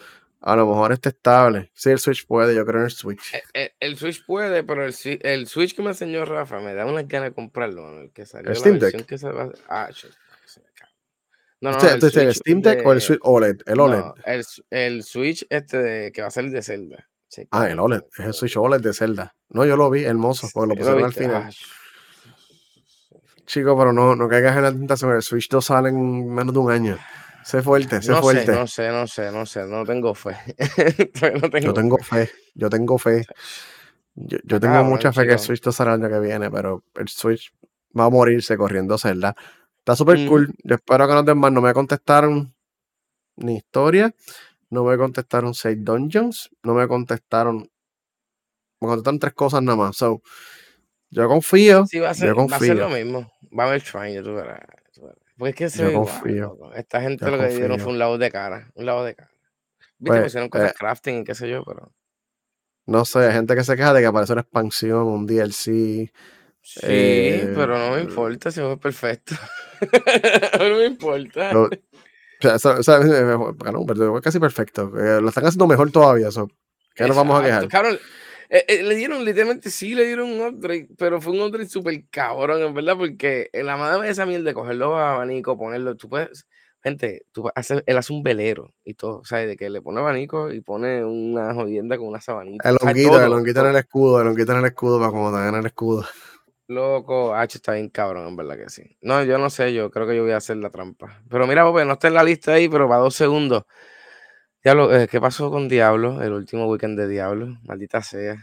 a 0.45 0.55
lo 0.55 0.67
mejor 0.67 0.91
está 0.93 1.09
estable. 1.09 1.71
Si 1.73 1.89
el 1.89 1.99
Switch 1.99 2.25
puede, 2.27 2.55
yo 2.55 2.65
creo 2.65 2.79
en 2.79 2.85
el 2.85 2.91
Switch. 2.91 3.33
Eh, 3.33 3.43
eh, 3.53 3.73
El 3.79 3.97
Switch 3.97 4.23
puede, 4.25 4.63
pero 4.63 4.85
el, 4.85 4.93
el 5.21 5.47
Switch 5.47 5.75
que 5.75 5.81
me 5.81 5.89
enseñó 5.89 6.23
Rafa 6.23 6.59
me 6.59 6.73
da 6.73 6.85
unas 6.85 7.07
ganas 7.07 7.29
de 7.29 7.35
comprarlo. 7.35 8.01
El 8.01 8.11
que 8.11 8.25
salió 8.25 8.49
¿El 8.51 8.53
la 8.53 8.59
Steam 8.59 8.79
Deck? 8.79 9.05
que 9.05 9.17
se 9.17 9.29
va 9.29 9.49
Ah, 9.67 9.89
shit. 9.91 10.11
No, 11.61 11.71
no, 11.71 11.77
Este- 11.77 11.93
este 11.93 12.07
es 12.07 12.15
el 12.17 12.35
Steam 12.35 12.61
Deck 12.61 12.85
o 12.85 12.93
el 12.93 13.01
Switch 13.01 13.19
OLED? 13.23 13.61
El 13.65 13.79
OLED. 13.79 13.97
no, 13.99 14.13
el, 14.69 15.03
Switch 15.03 15.45
este 15.49 15.77
de, 15.79 16.11
que 16.11 16.21
va 16.21 16.27
a 16.27 16.31
ser 16.31 16.49
de 16.49 16.61
Zelda. 16.61 17.09
Sí, 17.27 17.47
Ah, 17.49 17.67
el 17.69 17.79
OLED. 17.79 18.03
Es 18.19 18.25
el 18.25 18.33
Switch 18.33 18.55
OLED 18.55 18.81
de 18.81 18.93
Zelda. 18.93 19.35
No, 19.49 19.65
yo 19.65 19.75
lo 19.75 19.89
vi, 19.89 20.03
hermoso, 20.03 20.47
porque 20.53 20.67
lo 20.67 20.75
¿Lo 20.75 20.79
pusieron 20.79 21.03
al 21.05 21.13
final. 21.13 21.43
Ah, 21.47 21.49
Chico, 23.45 23.77
pero 23.77 23.93
no, 23.93 24.15
no 24.15 24.27
caigas 24.27 24.55
en 24.57 24.63
la 24.63 24.71
tentación. 24.71 25.11
El 25.15 25.21
Switch 25.21 25.49
2 25.49 25.65
sale 25.65 25.89
en 25.89 26.27
menos 26.33 26.53
de 26.53 26.59
un 26.59 26.71
año. 26.71 26.97
Sé 27.45 27.61
fuerte, 27.61 28.01
sé 28.01 28.09
no 28.09 28.15
sé, 28.17 28.21
fuerte. 28.23 28.51
no 28.53 28.65
sé, 28.67 28.89
no 28.89 29.05
sé, 29.07 29.31
no 29.31 29.45
sé, 29.45 29.67
no 29.67 29.85
tengo 29.85 30.15
fe. 30.15 30.35
No 31.41 31.49
tengo 31.49 31.67
Yo 31.67 31.73
tengo 31.73 31.97
fe. 31.99 32.25
fe, 32.25 32.31
yo 32.55 32.69
tengo 32.69 32.97
fe. 32.97 33.25
Yo, 34.15 34.37
yo 34.43 34.55
Está 34.55 34.59
tengo 34.61 34.73
cabrón, 34.73 34.89
mucha 34.89 35.13
fe 35.13 35.27
que 35.27 35.33
el. 35.33 35.39
Switch 35.39 35.61
2 35.61 35.75
sale 35.75 35.93
el 35.93 36.03
año 36.03 36.09
que 36.11 36.19
viene, 36.25 36.49
pero 36.49 36.83
el 36.95 37.07
Switch 37.07 37.53
va 37.97 38.05
a 38.05 38.09
morirse 38.09 38.57
corriendo 38.57 38.97
Zelda. 38.97 39.35
Está 39.77 39.95
súper 39.95 40.17
Ujú. 40.19 40.27
cool. 40.27 40.53
Yo 40.63 40.75
espero 40.75 41.07
que 41.07 41.13
no 41.13 41.21
den 41.21 41.37
más. 41.37 41.51
No 41.51 41.61
me 41.61 41.71
contestaron 41.73 42.55
ni 43.35 43.57
historia, 43.57 44.11
no 44.71 44.83
me 44.83 44.97
contestaron 44.97 45.53
seis 45.53 45.77
dungeons, 45.79 46.49
no 46.63 46.73
me 46.73 46.87
contestaron. 46.87 47.69
Me 48.81 48.87
contestaron 48.87 49.19
tres 49.19 49.33
cosas 49.33 49.61
nada 49.61 49.77
más. 49.77 49.97
So, 49.97 50.21
yo 51.11 51.27
confío. 51.27 51.85
Sí, 51.85 51.99
va 51.99 52.09
a 52.09 52.13
ser, 52.15 52.29
yo 52.29 52.47
va 52.47 52.55
a 52.55 52.59
ser 52.59 52.75
lo 52.77 52.89
mismo. 52.89 53.31
Va 53.57 53.65
a 53.65 53.67
haber 53.67 53.81
Shrine, 53.83 54.23
tú 54.23 54.33
verás. 54.33 54.61
Porque 55.37 55.49
es 55.49 55.55
que 55.55 55.69
se 55.69 55.79
Yo 55.79 55.85
ve 55.87 55.91
igual, 55.93 56.05
confío, 56.21 56.41
loco. 56.47 56.73
Esta 56.73 57.01
gente 57.01 57.25
yo 57.25 57.31
lo 57.31 57.37
que 57.37 57.49
dieron 57.49 57.69
confío. 57.69 57.83
fue 57.83 57.93
un 57.93 57.99
lado 57.99 58.17
de 58.17 58.31
cara. 58.31 58.71
Un 58.75 58.85
lado 58.85 59.03
de 59.03 59.15
cara. 59.15 59.29
Viste, 59.97 59.97
Pues, 60.07 60.21
que 60.21 60.27
hicieron 60.27 60.49
cosas 60.49 60.71
eh, 60.71 60.75
crafting 60.77 61.19
y 61.19 61.23
qué 61.23 61.35
sé 61.35 61.49
yo, 61.49 61.63
pero. 61.65 61.91
No 62.85 63.03
sé, 63.05 63.19
hay 63.19 63.33
gente 63.33 63.55
que 63.55 63.63
se 63.63 63.75
queja 63.75 63.93
de 63.93 64.01
que 64.01 64.05
aparece 64.07 64.33
una 64.33 64.41
expansión, 64.43 65.03
un 65.07 65.25
DLC. 65.25 66.11
Sí, 66.61 66.79
eh, 66.83 67.51
pero 67.55 67.77
no 67.77 67.95
me 67.95 68.01
importa 68.01 68.51
si 68.51 68.59
fue 68.59 68.77
perfecto. 68.79 69.35
no 70.59 70.77
me 70.77 70.85
importa. 70.85 71.53
lo- 71.53 71.69
o 72.43 72.59
sea, 72.59 72.71
o 72.71 72.83
sea, 72.83 72.97
eh, 72.97 73.37
pero 73.87 74.21
casi 74.21 74.39
perfecto. 74.39 74.91
Eh, 74.99 75.21
lo 75.21 75.29
están 75.29 75.45
haciendo 75.45 75.67
mejor 75.67 75.91
todavía. 75.91 76.31
so, 76.31 76.47
¿Qué 76.93 77.07
nos 77.07 77.15
vamos 77.15 77.39
a 77.39 77.43
quejar? 77.43 77.67
cabrón. 77.67 77.97
Eh, 78.49 78.65
eh, 78.67 78.83
le 78.83 78.95
dieron, 78.95 79.23
literalmente, 79.25 79.69
sí 79.69 79.95
le 79.95 80.05
dieron 80.05 80.31
un 80.31 80.41
upgrade, 80.41 80.89
pero 80.97 81.19
fue 81.19 81.33
un 81.33 81.41
upgrade 81.41 81.67
súper 81.67 82.03
cabrón, 82.09 82.61
en 82.61 82.73
verdad, 82.73 82.97
porque 82.97 83.49
la 83.53 83.77
madre 83.77 84.05
de 84.05 84.11
esa 84.11 84.25
mierda 84.25 84.45
de 84.45 84.53
coger 84.53 84.75
los 84.75 84.97
abanicos, 84.97 85.57
ponerlo, 85.57 85.95
tú 85.95 86.09
puedes, 86.09 86.45
gente, 86.83 87.25
tú 87.31 87.49
haces, 87.55 87.83
él 87.85 87.97
hace 87.97 88.13
un 88.13 88.21
velero 88.21 88.71
y 88.83 88.93
todo, 88.93 89.19
o 89.19 89.25
sea, 89.25 89.39
de 89.39 89.57
que 89.57 89.69
le 89.69 89.81
pone 89.81 89.99
abanico 89.99 90.51
y 90.51 90.61
pone 90.61 91.03
una 91.03 91.53
jodienda 91.53 91.97
con 91.97 92.07
una 92.07 92.21
sabanita. 92.21 92.69
El 92.69 92.77
honguito, 92.79 93.23
el 93.23 93.33
honguito 93.33 93.61
en 93.61 93.67
el 93.67 93.75
escudo, 93.77 94.21
el 94.21 94.27
honguito 94.27 94.51
en 94.51 94.59
el 94.59 94.65
escudo 94.65 94.99
para 94.99 95.11
como 95.11 95.31
te 95.31 95.47
en 95.47 95.55
el 95.55 95.65
escudo. 95.65 96.05
Loco, 96.67 97.35
H 97.35 97.57
está 97.57 97.73
bien 97.73 97.89
cabrón, 97.89 98.27
en 98.27 98.35
verdad 98.35 98.57
que 98.57 98.69
sí. 98.69 98.97
No, 99.01 99.23
yo 99.23 99.37
no 99.37 99.49
sé, 99.49 99.73
yo 99.73 99.91
creo 99.91 100.07
que 100.07 100.15
yo 100.15 100.23
voy 100.23 100.31
a 100.31 100.37
hacer 100.37 100.57
la 100.57 100.71
trampa. 100.71 101.21
Pero 101.29 101.45
mira, 101.45 101.63
no 101.63 101.93
está 101.93 102.07
en 102.07 102.15
la 102.15 102.23
lista 102.23 102.53
ahí, 102.53 102.69
pero 102.69 102.87
para 102.87 103.01
dos 103.01 103.15
segundos. 103.15 103.63
Diablo, 104.65 104.91
eh, 104.95 105.07
¿qué 105.07 105.21
pasó 105.21 105.51
con 105.51 105.69
Diablo? 105.69 106.23
El 106.23 106.33
último 106.33 106.65
weekend 106.67 106.97
de 106.97 107.07
Diablo, 107.07 107.55
maldita 107.67 108.01
sea. 108.01 108.35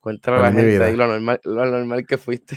Cuéntale 0.00 0.36
a 0.36 0.40
la 0.42 0.46
Feliz 0.52 0.56
mi 0.56 0.62
gente 0.70 0.76
vida. 0.78 0.86
ahí 0.86 0.96
lo 0.96 1.06
normal, 1.08 1.40
lo 1.44 1.66
normal 1.66 2.06
que 2.06 2.18
fuiste. 2.18 2.56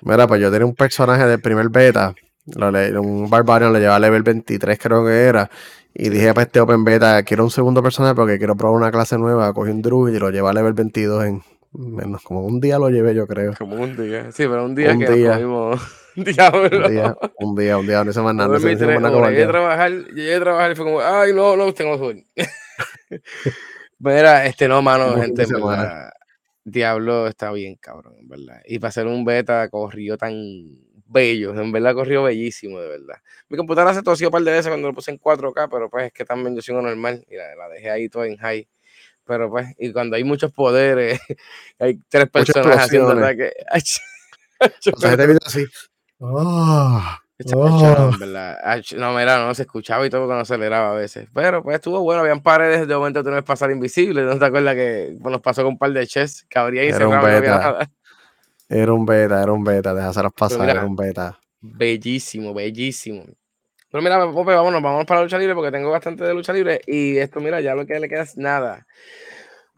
Mira, 0.00 0.26
pues 0.26 0.40
yo 0.40 0.50
tenía 0.50 0.64
un 0.64 0.74
personaje 0.74 1.26
del 1.26 1.42
primer 1.42 1.68
beta, 1.68 2.14
lo 2.56 2.70
le- 2.70 2.98
un 2.98 3.28
Barbarian 3.28 3.70
lo 3.70 3.78
llevaba 3.78 3.96
a 3.96 4.00
level 4.00 4.22
23 4.22 4.78
creo 4.78 5.04
que 5.04 5.24
era, 5.24 5.50
y 5.92 6.08
dije 6.08 6.32
para 6.32 6.44
este 6.46 6.58
Open 6.60 6.84
Beta, 6.84 7.22
quiero 7.22 7.44
un 7.44 7.50
segundo 7.50 7.82
personaje 7.82 8.14
porque 8.14 8.38
quiero 8.38 8.56
probar 8.56 8.76
una 8.80 8.90
clase 8.90 9.18
nueva, 9.18 9.52
cogí 9.52 9.70
un 9.70 9.82
Druid 9.82 10.14
y 10.14 10.18
lo 10.18 10.30
llevé 10.30 10.48
a 10.48 10.52
level 10.54 10.72
22 10.72 11.24
en 11.26 11.42
menos, 11.72 12.22
como 12.22 12.40
un 12.46 12.60
día 12.60 12.78
lo 12.78 12.88
llevé 12.88 13.14
yo 13.14 13.26
creo. 13.26 13.52
Como 13.58 13.74
un 13.76 13.94
día. 13.94 14.32
Sí, 14.32 14.44
pero 14.48 14.64
un 14.64 14.74
día 14.74 14.92
Un 14.92 15.00
que 15.00 15.10
día. 15.12 15.28
nos 15.28 15.36
comimos 15.36 15.82
Diablo. 16.24 16.86
Un 16.86 16.90
día, 16.92 17.16
un 17.38 17.56
día, 17.56 17.78
un 17.78 17.86
día, 17.86 18.04
no 18.04 18.10
hice 18.10 18.20
más 18.20 18.34
nada, 18.34 18.56
hice- 18.58 18.86
más 18.86 19.00
nada 19.00 19.30
Llegué 19.30 19.44
a 19.44 19.48
trabajar, 19.48 19.92
llegué 19.92 20.34
a 20.34 20.40
trabajar 20.40 20.72
y 20.72 20.74
fue 20.74 20.84
como, 20.84 21.00
ay, 21.00 21.32
no, 21.32 21.56
no, 21.56 21.72
tengo 21.72 21.98
sueño. 21.98 22.24
Mira, 23.98 24.46
este 24.46 24.68
no, 24.68 24.80
mano, 24.82 25.16
gente, 25.20 25.44
verdad. 25.46 26.10
Diablo 26.64 27.26
está 27.26 27.50
bien, 27.52 27.76
cabrón, 27.76 28.14
en 28.18 28.28
verdad. 28.28 28.60
Y 28.66 28.78
para 28.78 28.92
ser 28.92 29.06
un 29.06 29.24
beta 29.24 29.68
corrió 29.68 30.16
tan 30.16 30.34
bello, 31.06 31.58
en 31.58 31.72
verdad 31.72 31.94
corrió 31.94 32.22
bellísimo, 32.22 32.78
de 32.80 32.88
verdad. 32.88 33.16
Mi 33.48 33.56
computadora 33.56 33.94
se 33.94 34.02
torció 34.02 34.28
un 34.28 34.32
par 34.32 34.42
de 34.42 34.52
veces 34.52 34.68
cuando 34.68 34.88
lo 34.88 34.94
puse 34.94 35.10
en 35.10 35.18
4K, 35.18 35.68
pero 35.70 35.88
pues 35.88 36.06
es 36.06 36.12
que 36.12 36.24
también 36.24 36.54
yo 36.54 36.62
soy 36.62 36.74
un 36.74 36.84
normal 36.84 37.24
y 37.30 37.36
la, 37.36 37.54
la 37.56 37.68
dejé 37.68 37.90
ahí 37.90 38.08
todo 38.08 38.24
en 38.24 38.36
high. 38.36 38.68
Pero 39.24 39.50
pues, 39.50 39.66
y 39.78 39.92
cuando 39.92 40.16
hay 40.16 40.24
muchos 40.24 40.52
poderes, 40.52 41.20
hay 41.78 41.98
tres 42.08 42.28
personas 42.30 42.78
haciendo 42.84 43.08
ataque. 43.10 43.52
O 44.92 45.00
sea, 45.00 45.10
este 45.12 45.26
video 45.26 45.38
Ah, 46.20 47.20
Oh. 47.46 48.10
No, 48.96 49.12
mira, 49.14 49.46
no 49.46 49.54
se 49.54 49.62
escuchaba 49.62 50.04
y 50.04 50.10
todo 50.10 50.26
cuando 50.26 50.42
aceleraba 50.42 50.90
a 50.90 50.94
veces. 50.94 51.28
Pero 51.32 51.62
pues 51.62 51.76
estuvo 51.76 52.00
bueno, 52.00 52.22
habían 52.22 52.42
paredes 52.42 52.88
de 52.88 52.96
momento 52.96 53.22
tú 53.22 53.30
no 53.30 53.44
pasar 53.44 53.70
invisible. 53.70 54.22
¿No 54.22 54.38
te 54.38 54.44
acuerdas 54.44 54.74
que 54.74 55.16
nos 55.20 55.40
pasó 55.40 55.62
con 55.62 55.74
un 55.74 55.78
par 55.78 55.92
de 55.92 56.06
chess 56.06 56.44
que 56.48 56.58
habría 56.58 56.82
ahí 56.82 56.88
era 56.88 57.06
un 57.06 57.20
beta. 57.22 57.88
Era 58.68 58.92
un 58.92 59.06
beta, 59.06 59.42
era 59.42 59.52
un 59.52 59.64
beta, 59.64 59.94
déjaselas 59.94 60.32
pasar, 60.32 60.68
era 60.68 60.84
un 60.84 60.96
beta. 60.96 61.38
Bellísimo, 61.60 62.52
bellísimo. 62.52 63.24
Pero 63.90 64.02
mira, 64.02 64.30
Pope, 64.30 64.54
vámonos, 64.54 64.82
vamos 64.82 65.06
para 65.06 65.20
la 65.20 65.24
lucha 65.24 65.38
libre 65.38 65.54
porque 65.54 65.70
tengo 65.70 65.90
bastante 65.90 66.24
de 66.24 66.34
lucha 66.34 66.52
libre 66.52 66.80
y 66.86 67.16
esto, 67.16 67.40
mira, 67.40 67.60
ya 67.60 67.74
lo 67.74 67.86
que 67.86 67.98
le 67.98 68.08
queda 68.08 68.22
es 68.22 68.36
nada. 68.36 68.86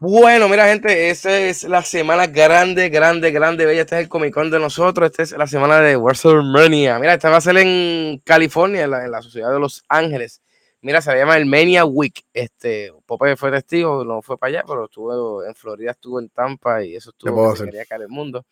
Bueno, 0.03 0.49
mira, 0.49 0.65
gente, 0.65 1.11
esta 1.11 1.37
es 1.37 1.63
la 1.63 1.83
semana 1.83 2.25
grande, 2.25 2.89
grande, 2.89 3.29
grande, 3.29 3.67
bella. 3.67 3.81
Este 3.81 3.97
es 3.97 4.01
el 4.01 4.09
Comic 4.09 4.33
Con 4.33 4.49
de 4.49 4.57
nosotros. 4.57 5.11
Esta 5.11 5.21
es 5.21 5.31
la 5.33 5.45
semana 5.45 5.79
de 5.79 5.95
WrestleMania. 5.95 6.97
Mira, 6.97 7.13
esta 7.13 7.29
va 7.29 7.37
a 7.37 7.41
ser 7.41 7.57
en 7.57 8.19
California, 8.25 8.85
en 8.85 8.89
la, 8.89 9.05
en 9.05 9.11
la 9.11 9.21
sociedad 9.21 9.53
de 9.53 9.59
Los 9.59 9.83
Ángeles. 9.87 10.41
Mira, 10.81 11.03
se 11.03 11.15
llama 11.15 11.37
el 11.37 11.45
Mania 11.45 11.85
Week. 11.85 12.25
Este, 12.33 12.91
Pope 13.05 13.35
fue 13.35 13.51
testigo, 13.51 14.03
no 14.03 14.23
fue 14.23 14.39
para 14.39 14.49
allá, 14.49 14.63
pero 14.65 14.85
estuvo 14.85 15.43
en 15.43 15.53
Florida, 15.53 15.91
estuvo 15.91 16.19
en 16.19 16.29
Tampa 16.29 16.83
y 16.83 16.95
eso 16.95 17.11
estuvo 17.11 17.53
que 17.53 17.65
quería 17.65 17.85
caer 17.85 18.01
el 18.01 18.09
mundo. 18.09 18.43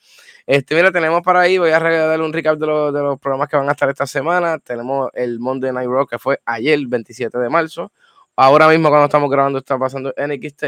Este, 0.45 0.75
mira, 0.75 0.91
tenemos 0.91 1.23
para 1.23 1.39
ahí, 1.39 1.57
voy 1.57 1.71
a 1.71 1.79
darle 1.79 2.23
un 2.23 2.31
recap 2.31 2.59
de, 2.59 2.67
los, 2.67 2.93
de 2.93 2.99
los 3.01 3.19
programas 3.19 3.49
que 3.49 3.57
van 3.57 3.67
a 3.67 3.71
estar 3.71 3.89
esta 3.89 4.05
semana. 4.05 4.59
Tenemos 4.59 5.09
el 5.15 5.39
Monday 5.39 5.73
Night 5.73 5.89
Raw, 5.89 6.05
que 6.05 6.19
fue 6.19 6.39
ayer, 6.45 6.75
el 6.75 6.85
27 6.85 7.39
de 7.39 7.49
marzo. 7.49 7.91
Ahora 8.35 8.67
mismo, 8.67 8.89
cuando 8.89 9.05
estamos 9.05 9.31
grabando, 9.31 9.57
está 9.57 9.79
pasando 9.79 10.13
NXT. 10.15 10.63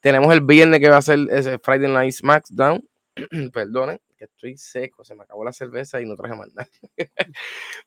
Tenemos 0.00 0.32
el 0.32 0.40
viernes 0.40 0.80
que 0.80 0.88
va 0.88 0.98
a 0.98 1.02
ser 1.02 1.20
ese 1.30 1.58
Friday 1.58 1.90
Night 1.90 2.12
SmackDown. 2.12 2.86
Perdonen, 3.52 4.00
que 4.16 4.24
estoy 4.24 4.56
seco, 4.56 5.04
se 5.04 5.14
me 5.14 5.24
acabó 5.24 5.44
la 5.44 5.52
cerveza 5.52 6.00
y 6.00 6.06
no 6.06 6.16
traje 6.16 6.36
más 6.36 6.48
nada. 6.54 6.68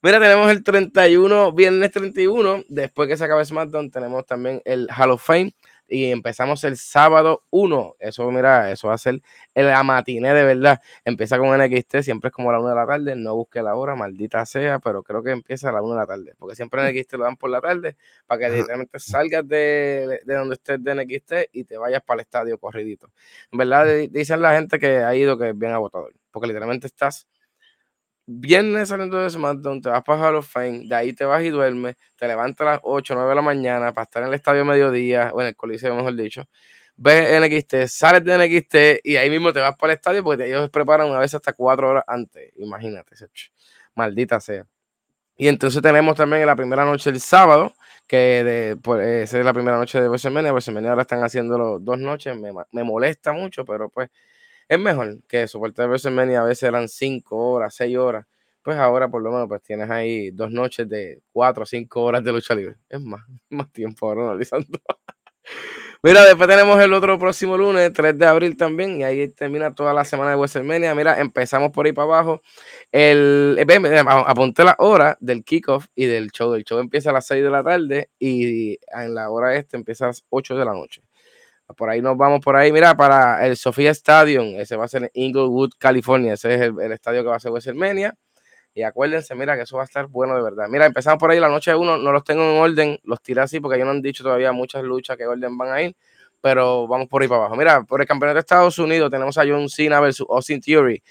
Mira, 0.01 0.19
tenemos 0.19 0.51
el 0.51 0.63
31, 0.63 1.53
viernes 1.53 1.91
31. 1.91 2.63
Después 2.67 3.07
que 3.07 3.17
se 3.17 3.23
acabe 3.23 3.45
SmackDown, 3.45 3.91
tenemos 3.91 4.25
también 4.25 4.61
el 4.65 4.87
Hall 4.95 5.11
of 5.11 5.23
Fame 5.23 5.53
y 5.91 6.09
empezamos 6.09 6.63
el 6.63 6.77
sábado 6.77 7.43
1. 7.49 7.95
Eso, 7.99 8.31
mira, 8.31 8.71
eso 8.71 8.87
va 8.87 8.93
a 8.93 8.97
ser 8.97 9.21
el 9.53 9.83
matiné 9.83 10.33
de 10.33 10.45
verdad. 10.45 10.81
Empieza 11.03 11.37
con 11.37 11.49
NXT, 11.59 11.97
siempre 11.97 12.29
es 12.29 12.33
como 12.33 12.49
a 12.49 12.53
la 12.53 12.59
1 12.59 12.69
de 12.69 12.75
la 12.75 12.87
tarde. 12.87 13.15
No 13.17 13.35
busque 13.35 13.61
la 13.61 13.75
hora, 13.75 13.93
maldita 13.93 14.45
sea, 14.45 14.79
pero 14.79 15.03
creo 15.03 15.21
que 15.21 15.31
empieza 15.31 15.67
a 15.67 15.73
la 15.73 15.81
1 15.81 15.93
de 15.93 15.99
la 15.99 16.07
tarde. 16.07 16.33
Porque 16.39 16.55
siempre 16.55 16.89
NXT 16.89 17.13
lo 17.15 17.25
dan 17.25 17.35
por 17.35 17.49
la 17.49 17.59
tarde 17.59 17.97
para 18.25 18.39
que 18.39 18.51
directamente 18.51 18.99
salgas 18.99 19.45
de, 19.45 20.21
de, 20.23 20.33
donde 20.33 20.55
estés 20.55 20.81
de 20.81 20.95
NXT 20.95 21.33
y 21.51 21.65
te 21.65 21.77
vayas 21.77 22.01
para 22.03 22.21
el 22.21 22.21
estadio 22.21 22.57
corridito. 22.57 23.09
En 23.51 23.57
verdad, 23.57 23.85
dicen 24.09 24.41
la 24.41 24.53
gente 24.55 24.79
que 24.79 24.99
ha 24.99 25.13
ido 25.13 25.37
que 25.37 25.49
es 25.49 25.57
bien 25.57 25.73
agotador. 25.73 26.13
Porque 26.31 26.47
literalmente 26.47 26.87
estás 26.87 27.27
viernes 28.25 28.89
saliendo 28.89 29.17
de 29.17 29.29
SmackDown, 29.29 29.81
te 29.81 29.89
vas 29.89 30.03
para 30.03 30.21
Hall 30.21 30.35
of 30.35 30.47
Fame, 30.49 30.83
de 30.87 30.95
ahí 30.95 31.13
te 31.13 31.25
vas 31.25 31.43
y 31.43 31.49
duermes, 31.49 31.95
te 32.15 32.27
levantas 32.27 32.67
a 32.67 32.71
las 32.71 32.79
8, 32.83 33.13
9 33.15 33.29
de 33.29 33.35
la 33.35 33.41
mañana 33.41 33.93
para 33.93 34.03
estar 34.03 34.23
en 34.23 34.29
el 34.29 34.35
estadio 34.35 34.65
mediodía, 34.65 35.31
o 35.33 35.41
en 35.41 35.47
el 35.47 35.55
coliseo, 35.55 35.95
mejor 35.95 36.15
dicho, 36.15 36.43
ves 36.95 37.41
NXT, 37.41 37.87
sales 37.87 38.23
de 38.23 38.37
NXT 38.37 39.05
y 39.05 39.15
ahí 39.17 39.29
mismo 39.29 39.51
te 39.53 39.59
vas 39.59 39.75
para 39.75 39.93
el 39.93 39.97
estadio 39.97 40.23
porque 40.23 40.45
ellos 40.47 40.69
preparan 40.69 41.09
una 41.09 41.19
vez 41.19 41.33
hasta 41.33 41.53
4 41.53 41.89
horas 41.89 42.03
antes, 42.07 42.51
imagínate, 42.57 43.15
maldita 43.95 44.39
sea. 44.39 44.65
Y 45.37 45.47
entonces 45.47 45.81
tenemos 45.81 46.15
también 46.15 46.45
la 46.45 46.55
primera 46.55 46.85
noche 46.85 47.09
el 47.09 47.19
sábado, 47.19 47.73
que 48.07 48.43
de, 48.43 48.77
pues, 48.77 49.05
esa 49.07 49.39
es 49.39 49.45
la 49.45 49.53
primera 49.53 49.77
noche 49.77 49.99
de 49.99 50.07
WrestleMania, 50.07 50.51
WrestleMania 50.51 50.91
ahora 50.91 51.03
están 51.03 51.23
haciendo 51.23 51.79
dos 51.79 51.99
noches, 51.99 52.37
me, 52.37 52.51
me 52.71 52.83
molesta 52.83 53.33
mucho, 53.33 53.65
pero 53.65 53.89
pues 53.89 54.09
es 54.71 54.79
mejor 54.79 55.21
que 55.27 55.43
eso, 55.43 55.59
porque 55.59 55.81
WrestleMania 55.85 56.41
a 56.41 56.45
veces 56.45 56.63
eran 56.63 56.87
5 56.87 57.35
horas, 57.35 57.75
6 57.75 57.97
horas. 57.97 58.25
Pues 58.63 58.77
ahora 58.77 59.09
por 59.09 59.21
lo 59.21 59.29
menos 59.29 59.49
pues 59.49 59.61
tienes 59.63 59.89
ahí 59.89 60.31
dos 60.31 60.49
noches 60.49 60.87
de 60.87 61.21
4 61.33 61.63
o 61.63 61.65
5 61.65 62.01
horas 62.01 62.23
de 62.23 62.31
lucha 62.31 62.55
libre. 62.55 62.77
Es 62.87 63.01
más, 63.01 63.21
más 63.49 63.69
tiempo 63.73 64.07
ahora 64.07 64.29
analizando. 64.29 64.67
Mira, 66.03 66.23
después 66.23 66.47
tenemos 66.47 66.81
el 66.81 66.93
otro 66.93 67.19
próximo 67.19 67.57
lunes, 67.57 67.91
3 67.91 68.17
de 68.17 68.25
abril 68.25 68.55
también, 68.55 69.01
y 69.01 69.03
ahí 69.03 69.27
termina 69.27 69.75
toda 69.75 69.93
la 69.93 70.05
semana 70.05 70.31
de 70.31 70.37
WrestleMania. 70.37 70.95
Mira, 70.95 71.19
empezamos 71.19 71.71
por 71.71 71.85
ahí 71.85 71.91
para 71.91 72.05
abajo. 72.05 72.41
El, 72.93 73.57
eh, 73.59 74.03
apunté 74.25 74.63
la 74.63 74.77
hora 74.79 75.17
del 75.19 75.43
kickoff 75.43 75.87
y 75.95 76.05
del 76.05 76.31
show. 76.31 76.53
El 76.53 76.63
show 76.63 76.79
empieza 76.79 77.09
a 77.09 77.13
las 77.13 77.27
6 77.27 77.43
de 77.43 77.49
la 77.49 77.61
tarde 77.61 78.09
y 78.17 78.79
en 78.93 79.15
la 79.15 79.29
hora 79.29 79.53
este 79.53 79.75
empieza 79.75 80.05
a 80.05 80.07
las 80.07 80.23
8 80.29 80.55
de 80.55 80.63
la 80.65 80.71
noche. 80.71 81.01
Por 81.73 81.89
ahí 81.89 82.01
nos 82.01 82.17
vamos 82.17 82.39
por 82.41 82.55
ahí. 82.55 82.71
Mira, 82.71 82.95
para 82.95 83.45
el 83.45 83.57
Sofía 83.57 83.91
Stadium, 83.91 84.59
ese 84.59 84.75
va 84.75 84.85
a 84.85 84.87
ser 84.87 85.03
en 85.03 85.09
Inglewood, 85.13 85.71
California. 85.77 86.33
Ese 86.33 86.55
es 86.55 86.61
el, 86.61 86.91
estadio 86.91 87.23
que 87.23 87.29
va 87.29 87.35
a 87.35 87.39
ser 87.39 87.51
WrestleMania. 87.51 88.15
Y 88.73 88.83
acuérdense, 88.83 89.35
mira, 89.35 89.55
que 89.55 89.63
eso 89.63 89.77
va 89.77 89.83
a 89.83 89.85
estar 89.85 90.07
bueno 90.07 90.35
de 90.35 90.43
verdad. 90.43 90.67
Mira, 90.69 90.85
empezamos 90.85 91.19
por 91.19 91.31
ahí 91.31 91.39
la 91.39 91.49
noche 91.49 91.71
de 91.71 91.77
uno. 91.77 91.97
No 91.97 92.11
los 92.11 92.23
tengo 92.23 92.43
en 92.43 92.57
orden, 92.59 92.99
los 93.03 93.21
tiré 93.21 93.41
así 93.41 93.59
porque 93.59 93.75
ellos 93.75 93.85
no 93.85 93.91
han 93.91 94.01
dicho 94.01 94.23
todavía 94.23 94.51
muchas 94.51 94.83
luchas 94.83 95.17
que 95.17 95.27
orden 95.27 95.57
van 95.57 95.71
a 95.71 95.81
ir. 95.81 95.95
Pero 96.41 96.87
vamos 96.87 97.07
por 97.07 97.21
ahí 97.21 97.27
para 97.27 97.41
abajo. 97.41 97.55
Mira, 97.55 97.83
por 97.83 98.01
el 98.01 98.07
campeonato 98.07 98.35
de 98.35 98.39
Estados 98.41 98.79
Unidos 98.79 99.11
tenemos 99.11 99.37
a 99.37 99.43
John 99.47 99.69
Cena 99.69 99.99
versus 99.99 100.25
Austin 100.29 100.61
Theory. 100.61 101.03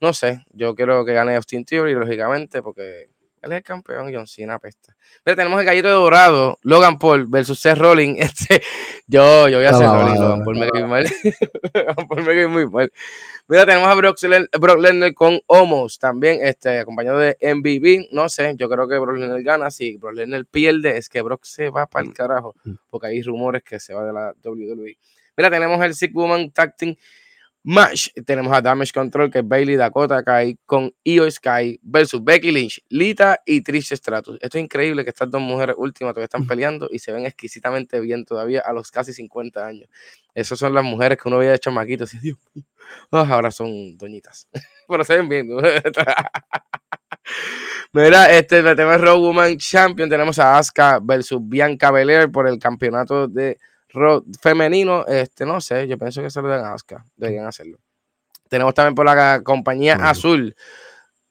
No 0.00 0.12
sé, 0.12 0.44
yo 0.50 0.74
quiero 0.74 1.04
que 1.04 1.12
gane 1.12 1.36
Austin 1.36 1.64
Theory, 1.64 1.94
lógicamente, 1.94 2.62
porque 2.62 3.11
él 3.42 3.52
es 3.52 3.58
el 3.58 3.62
campeón, 3.64 4.12
John 4.14 4.26
Cena 4.26 4.54
apesta. 4.54 4.94
Pero 5.24 5.36
tenemos 5.36 5.58
el 5.60 5.66
gallito 5.66 5.88
de 5.88 5.94
dorado, 5.94 6.58
Logan 6.62 6.98
Paul 6.98 7.26
versus 7.26 7.58
Seth 7.58 7.78
Rollins. 7.78 8.18
Este, 8.22 8.62
yo, 9.06 9.48
yo 9.48 9.58
voy 9.58 9.66
a 9.66 9.70
hacer 9.70 9.86
Rollins, 9.86 10.20
Logan 10.20 10.44
Paul 10.44 10.58
me 10.58 10.68
cae 10.70 10.86
mal. 10.86 11.04
Logan 11.74 12.08
Paul 12.08 12.22
me 12.22 12.34
cae 12.34 12.46
muy 12.46 12.68
mal. 12.68 12.92
Mira, 13.48 13.66
tenemos 13.66 13.88
a 13.88 13.94
Brock, 13.94 14.80
Lesnar 14.80 15.14
con 15.14 15.40
Homos 15.46 15.98
también, 15.98 16.38
este, 16.42 16.78
acompañado 16.78 17.18
de 17.18 17.36
MVP. 17.42 18.08
No 18.12 18.28
sé, 18.28 18.54
yo 18.56 18.68
creo 18.68 18.86
que 18.88 18.98
Brock 18.98 19.16
Lesnar 19.16 19.42
gana. 19.42 19.70
Si 19.70 19.96
Brock 19.96 20.14
Lesnar 20.14 20.46
pierde, 20.46 20.96
es 20.96 21.08
que 21.08 21.20
Brock 21.20 21.44
se 21.44 21.68
va 21.68 21.86
para 21.86 22.04
el 22.04 22.10
mm. 22.10 22.14
carajo, 22.14 22.54
mm. 22.64 22.72
porque 22.88 23.08
hay 23.08 23.22
rumores 23.22 23.62
que 23.64 23.80
se 23.80 23.92
va 23.92 24.04
de 24.04 24.12
la 24.12 24.34
WWE. 24.44 24.96
Mira, 25.36 25.50
tenemos 25.50 25.84
el 25.84 25.94
Sick 25.94 26.14
Woman 26.14 26.50
Tag 26.52 26.76
Team 26.76 26.94
Match. 27.64 28.08
Tenemos 28.26 28.52
a 28.52 28.60
Damage 28.60 28.92
Control, 28.92 29.30
que 29.30 29.38
es 29.38 29.48
Bailey 29.48 29.76
Dakota 29.76 30.22
Kai 30.22 30.58
con 30.66 30.92
Io 31.04 31.30
Sky 31.30 31.78
versus 31.82 32.22
Becky 32.22 32.50
Lynch, 32.50 32.82
Lita 32.88 33.40
y 33.46 33.60
Trish 33.62 33.94
Stratus. 33.94 34.38
Esto 34.40 34.58
es 34.58 34.64
increíble 34.64 35.04
que 35.04 35.10
estas 35.10 35.30
dos 35.30 35.40
mujeres 35.40 35.76
últimas 35.78 36.12
todavía 36.12 36.24
están 36.24 36.46
peleando 36.46 36.88
y 36.90 36.98
se 36.98 37.12
ven 37.12 37.24
exquisitamente 37.24 38.00
bien 38.00 38.24
todavía 38.24 38.62
a 38.64 38.72
los 38.72 38.90
casi 38.90 39.12
50 39.12 39.64
años. 39.64 39.88
Esas 40.34 40.58
son 40.58 40.74
las 40.74 40.82
mujeres 40.82 41.18
que 41.18 41.28
uno 41.28 41.38
veía 41.38 41.52
de 41.52 41.58
chamaquitos 41.58 42.12
y 42.14 42.18
Dios 42.18 42.38
oh, 43.10 43.18
ahora 43.18 43.50
son 43.50 43.96
doñitas. 43.96 44.48
Pero 44.88 45.04
se 45.04 45.16
ven 45.16 45.28
bien. 45.28 45.48
Mira, 47.92 48.32
este 48.32 48.58
el 48.58 48.74
tema 48.74 48.96
Raw 48.98 49.20
Woman 49.20 49.56
Champion. 49.58 50.08
Tenemos 50.08 50.38
a 50.38 50.58
Asuka 50.58 50.98
versus 51.00 51.38
Bianca 51.42 51.90
Belair 51.90 52.30
por 52.30 52.48
el 52.48 52.58
campeonato 52.58 53.28
de 53.28 53.58
femenino, 54.40 55.06
este, 55.06 55.44
no 55.44 55.60
sé, 55.60 55.86
yo 55.86 55.98
pienso 55.98 56.22
que 56.22 56.30
se 56.30 56.42
lo 56.42 56.48
den 56.48 56.64
a 56.64 56.74
Asuka, 56.74 57.04
deberían 57.16 57.46
hacerlo. 57.46 57.78
Tenemos 58.48 58.74
también 58.74 58.94
por 58.94 59.06
la 59.06 59.42
compañía 59.42 59.96
azul, 59.96 60.54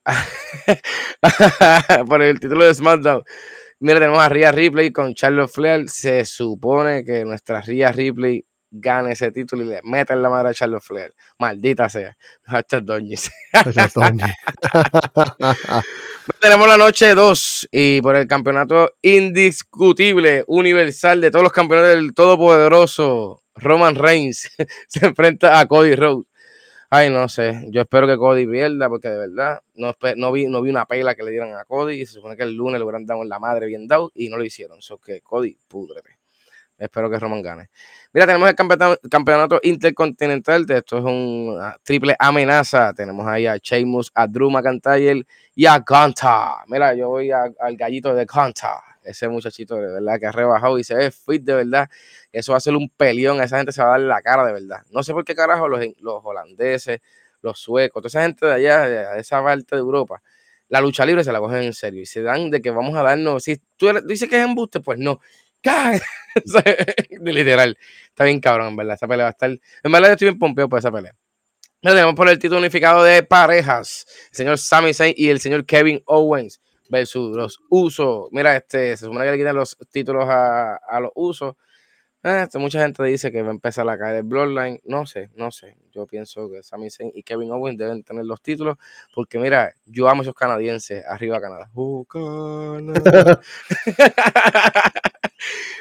por 2.08 2.22
el 2.22 2.40
título 2.40 2.66
de 2.66 2.74
SmackDown. 2.74 3.24
Mira, 3.80 4.00
tenemos 4.00 4.20
a 4.20 4.30
Rhea 4.30 4.52
Ripley 4.52 4.92
con 4.92 5.16
Charlotte 5.16 5.52
Flair. 5.52 5.90
Se 5.90 6.24
supone 6.26 7.04
que 7.04 7.26
nuestra 7.26 7.62
Rhea 7.62 7.92
Ripley 7.92 8.46
gane 8.72 9.12
ese 9.12 9.32
título 9.32 9.64
y 9.64 9.68
le 9.68 9.82
en 9.84 10.22
la 10.22 10.30
madre 10.30 10.50
a 10.50 10.54
Charlotte 10.54 10.82
Flair. 10.82 11.14
Maldita 11.38 11.90
sea. 11.90 12.18
Tenemos 16.40 16.68
la 16.68 16.78
noche 16.78 17.14
2 17.14 17.70
y 17.72 18.02
por 18.02 18.16
el 18.16 18.28
campeonato 18.28 18.94
indiscutible, 19.02 20.44
universal 20.48 21.22
de 21.22 21.32
todos 21.32 21.44
los 21.44 21.52
campeones 21.52 21.90
del 21.90 22.14
todopoderoso 22.14 23.44
Roman 23.56 23.96
Reigns 23.96 24.50
se 24.88 25.06
enfrenta 25.06 25.60
a 25.60 25.68
Cody 25.68 25.96
Rhodes. 25.96 26.26
Ay, 26.90 27.10
no 27.10 27.30
sé. 27.30 27.68
Yo 27.70 27.82
espero 27.82 28.06
que 28.06 28.18
Cody 28.18 28.46
pierda 28.46 28.90
porque 28.90 29.08
de 29.08 29.18
verdad 29.18 29.62
no, 29.76 29.96
no, 30.18 30.32
vi, 30.32 30.48
no 30.48 30.62
vi 30.62 30.70
una 30.70 30.86
pela 30.86 31.16
que 31.16 31.24
le 31.24 31.32
dieran 31.32 31.56
a 31.56 31.64
Cody. 31.64 32.06
Se 32.06 32.14
supone 32.14 32.36
que 32.36 32.44
el 32.44 32.54
lunes 32.54 32.80
le 32.80 32.84
hubieran 32.84 33.06
dado 33.06 33.24
en 33.24 33.30
la 33.30 33.40
madre 33.40 33.68
bien 33.68 33.88
dado 33.88 34.12
y 34.14 34.30
no 34.30 34.38
lo 34.38 34.44
hicieron. 34.44 34.80
Eso 34.80 34.98
que 34.98 35.22
Cody, 35.22 35.58
púdrete. 35.68 36.21
Espero 36.82 37.12
que 37.12 37.20
Roman 37.20 37.44
gane. 37.44 37.70
Mira, 38.12 38.26
tenemos 38.26 38.50
el 38.50 38.56
campeonato, 38.56 39.60
intercontinental. 39.62 40.66
De 40.66 40.78
esto 40.80 40.98
es 40.98 41.04
una 41.04 41.78
triple 41.84 42.16
amenaza. 42.18 42.92
Tenemos 42.94 43.28
ahí 43.28 43.46
a 43.46 43.58
Sheamus, 43.58 44.12
a 44.16 44.26
Drew 44.26 44.50
McIntyre 44.50 45.24
y 45.54 45.66
a 45.68 45.78
Gunta. 45.78 46.64
Mira, 46.68 46.96
yo 46.96 47.10
voy 47.10 47.32
al 47.32 47.54
gallito 47.78 48.16
de 48.16 48.26
Gunta. 48.26 48.82
Ese 49.04 49.28
muchachito 49.28 49.76
de 49.76 49.94
verdad 49.94 50.20
que 50.20 50.26
ha 50.26 50.32
rebajado 50.32 50.80
y 50.80 50.84
se 50.84 50.96
ve 50.96 51.12
fit 51.12 51.44
de 51.44 51.54
verdad. 51.54 51.88
Eso 52.32 52.54
va 52.54 52.58
a 52.58 52.62
ser 52.62 52.76
un 52.76 52.90
peleón. 52.90 53.42
Esa 53.42 53.58
gente 53.58 53.72
se 53.72 53.82
va 53.84 53.90
a 53.90 53.92
dar 53.92 54.00
la 54.00 54.22
cara 54.24 54.44
de 54.46 54.54
verdad. 54.54 54.82
No 54.90 55.04
sé 55.04 55.14
por 55.14 55.24
qué 55.24 55.36
carajo 55.36 55.68
los, 55.68 55.86
los 56.00 56.22
holandeses, 56.24 57.00
los 57.44 57.60
suecos, 57.60 58.02
toda 58.02 58.08
esa 58.08 58.24
gente 58.24 58.48
de 58.48 58.54
allá, 58.54 58.82
de 58.88 59.20
esa 59.20 59.44
parte 59.44 59.76
de 59.76 59.82
Europa, 59.82 60.22
la 60.70 60.82
lucha 60.82 61.06
libre 61.06 61.24
se 61.24 61.32
la 61.32 61.40
cogen 61.40 61.64
en 61.64 61.74
serio 61.74 62.02
y 62.02 62.06
se 62.06 62.22
dan 62.22 62.50
de 62.50 62.62
que 62.62 62.72
vamos 62.72 62.96
a 62.96 63.04
darnos. 63.04 63.44
Si 63.44 63.58
tú 63.78 63.92
dices 64.06 64.30
que 64.30 64.40
es 64.40 64.48
embuste, 64.48 64.80
pues 64.80 64.98
no. 64.98 65.20
Literal. 67.22 67.78
Está 68.10 68.24
bien 68.26 68.40
cabrón, 68.40 68.70
en 68.70 68.76
verdad. 68.76 68.96
Esa 68.96 69.08
pelea 69.08 69.26
va 69.26 69.30
a 69.30 69.32
estar. 69.32 69.50
En 69.50 69.92
verdad, 69.92 70.10
yo 70.10 70.14
estoy 70.14 70.28
bien 70.28 70.40
pompeado 70.40 70.70
por 70.70 70.80
esa 70.80 70.92
pelea. 70.92 71.16
tenemos 71.82 72.16
por 72.16 72.30
el 72.30 72.40
título 72.40 72.60
unificado 72.60 73.04
de 73.04 73.24
parejas. 73.24 74.06
El 74.32 74.38
señor 74.38 74.58
Sami 74.58 74.94
Zayn 74.94 75.14
y 75.18 75.30
el 75.30 75.40
señor 75.40 75.66
Kevin 75.66 76.02
Owens 76.06 76.62
versus 76.90 77.36
los 77.36 77.60
usos. 77.70 78.28
Mira, 78.32 78.56
este, 78.56 78.98
se 78.98 79.06
supone 79.06 79.26
que 79.26 79.32
le 79.32 79.38
quitan 79.38 79.56
los 79.56 79.78
títulos 79.92 80.26
a, 80.28 80.76
a 80.76 81.00
los 81.00 81.12
usos. 81.16 81.56
Eh, 82.24 82.48
mucha 82.56 82.84
gente 82.84 83.04
dice 83.04 83.32
que 83.32 83.42
va 83.42 83.48
a 83.48 83.52
empezar 83.52 83.90
a 83.90 83.98
caer 83.98 84.18
el 84.18 84.24
Bloodline. 84.24 84.80
No 84.86 85.08
sé, 85.08 85.32
no 85.36 85.50
sé. 85.50 85.76
Yo 85.92 86.06
pienso 86.06 86.52
que 86.52 86.62
Sami 86.62 86.92
Zayn 86.92 87.12
y 87.16 87.24
Kevin 87.24 87.52
Owens 87.52 87.80
deben 87.80 88.04
tener 88.04 88.26
los 88.26 88.40
títulos 88.44 88.78
porque, 89.16 89.40
mira, 89.40 89.74
yo 89.86 90.08
amo 90.08 90.22
a 90.22 90.24
esos 90.24 90.36
canadienses. 90.36 91.04
Arriba 91.08 91.42
Canadá. 91.42 91.72
Oh, 91.74 92.06
Canadá. 92.06 93.42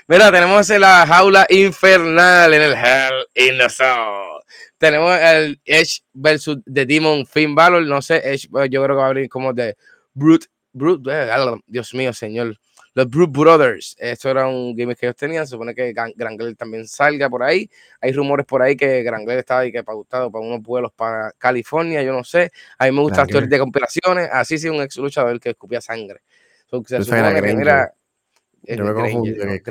mira, 0.08 0.32
tenemos 0.32 0.66
la 0.70 1.06
jaula 1.06 1.46
infernal 1.50 2.54
en 2.54 2.62
el 2.62 2.72
Hell 2.72 3.26
in 3.34 3.58
the 3.58 3.68
Soul. 3.68 4.40
Tenemos 4.78 5.14
el 5.20 5.60
Edge 5.66 6.00
versus 6.14 6.56
The 6.64 6.86
Demon 6.86 7.26
Finn 7.26 7.54
Balor. 7.54 7.82
No 7.82 8.00
sé, 8.00 8.16
Edge, 8.24 8.48
yo 8.70 8.82
creo 8.82 8.86
que 8.86 8.94
va 8.94 9.04
a 9.04 9.08
abrir 9.08 9.28
como 9.28 9.52
de 9.52 9.76
Brute. 10.14 10.46
Brute, 10.72 11.10
eh, 11.12 11.28
Dios 11.66 11.92
mío, 11.92 12.14
señor 12.14 12.56
los 12.94 13.08
Brute 13.08 13.38
Brothers. 13.38 13.96
Esto 13.98 14.30
era 14.30 14.48
un 14.48 14.76
gimmick 14.76 14.98
que 14.98 15.06
ellos 15.06 15.16
tenían. 15.16 15.46
Se 15.46 15.52
supone 15.52 15.74
que 15.74 15.92
Grangler 15.92 16.56
también 16.56 16.86
salga 16.86 17.28
por 17.28 17.42
ahí. 17.42 17.70
Hay 18.00 18.12
rumores 18.12 18.46
por 18.46 18.62
ahí 18.62 18.76
que 18.76 19.02
Grangler 19.02 19.38
estaba 19.38 19.60
ahí 19.60 19.72
que 19.72 19.84
pautado 19.84 20.30
para 20.30 20.44
unos 20.44 20.60
vuelos 20.60 20.92
para 20.92 21.32
California. 21.38 22.02
Yo 22.02 22.12
no 22.12 22.24
sé. 22.24 22.50
A 22.78 22.86
mí 22.86 22.92
me 22.92 23.02
gustan 23.02 23.20
las 23.20 23.28
teorías 23.28 23.50
de 23.50 23.58
compilaciones. 23.58 24.28
Así 24.32 24.58
sí, 24.58 24.68
un 24.68 24.82
ex 24.82 24.96
luchador 24.96 25.38
que 25.38 25.50
escupía 25.50 25.80
sangre. 25.80 26.20
se 26.86 27.04
supone 27.04 27.34
que, 27.34 27.54
mira. 27.54 27.92
Yo 28.62 28.84
me. 28.84 29.62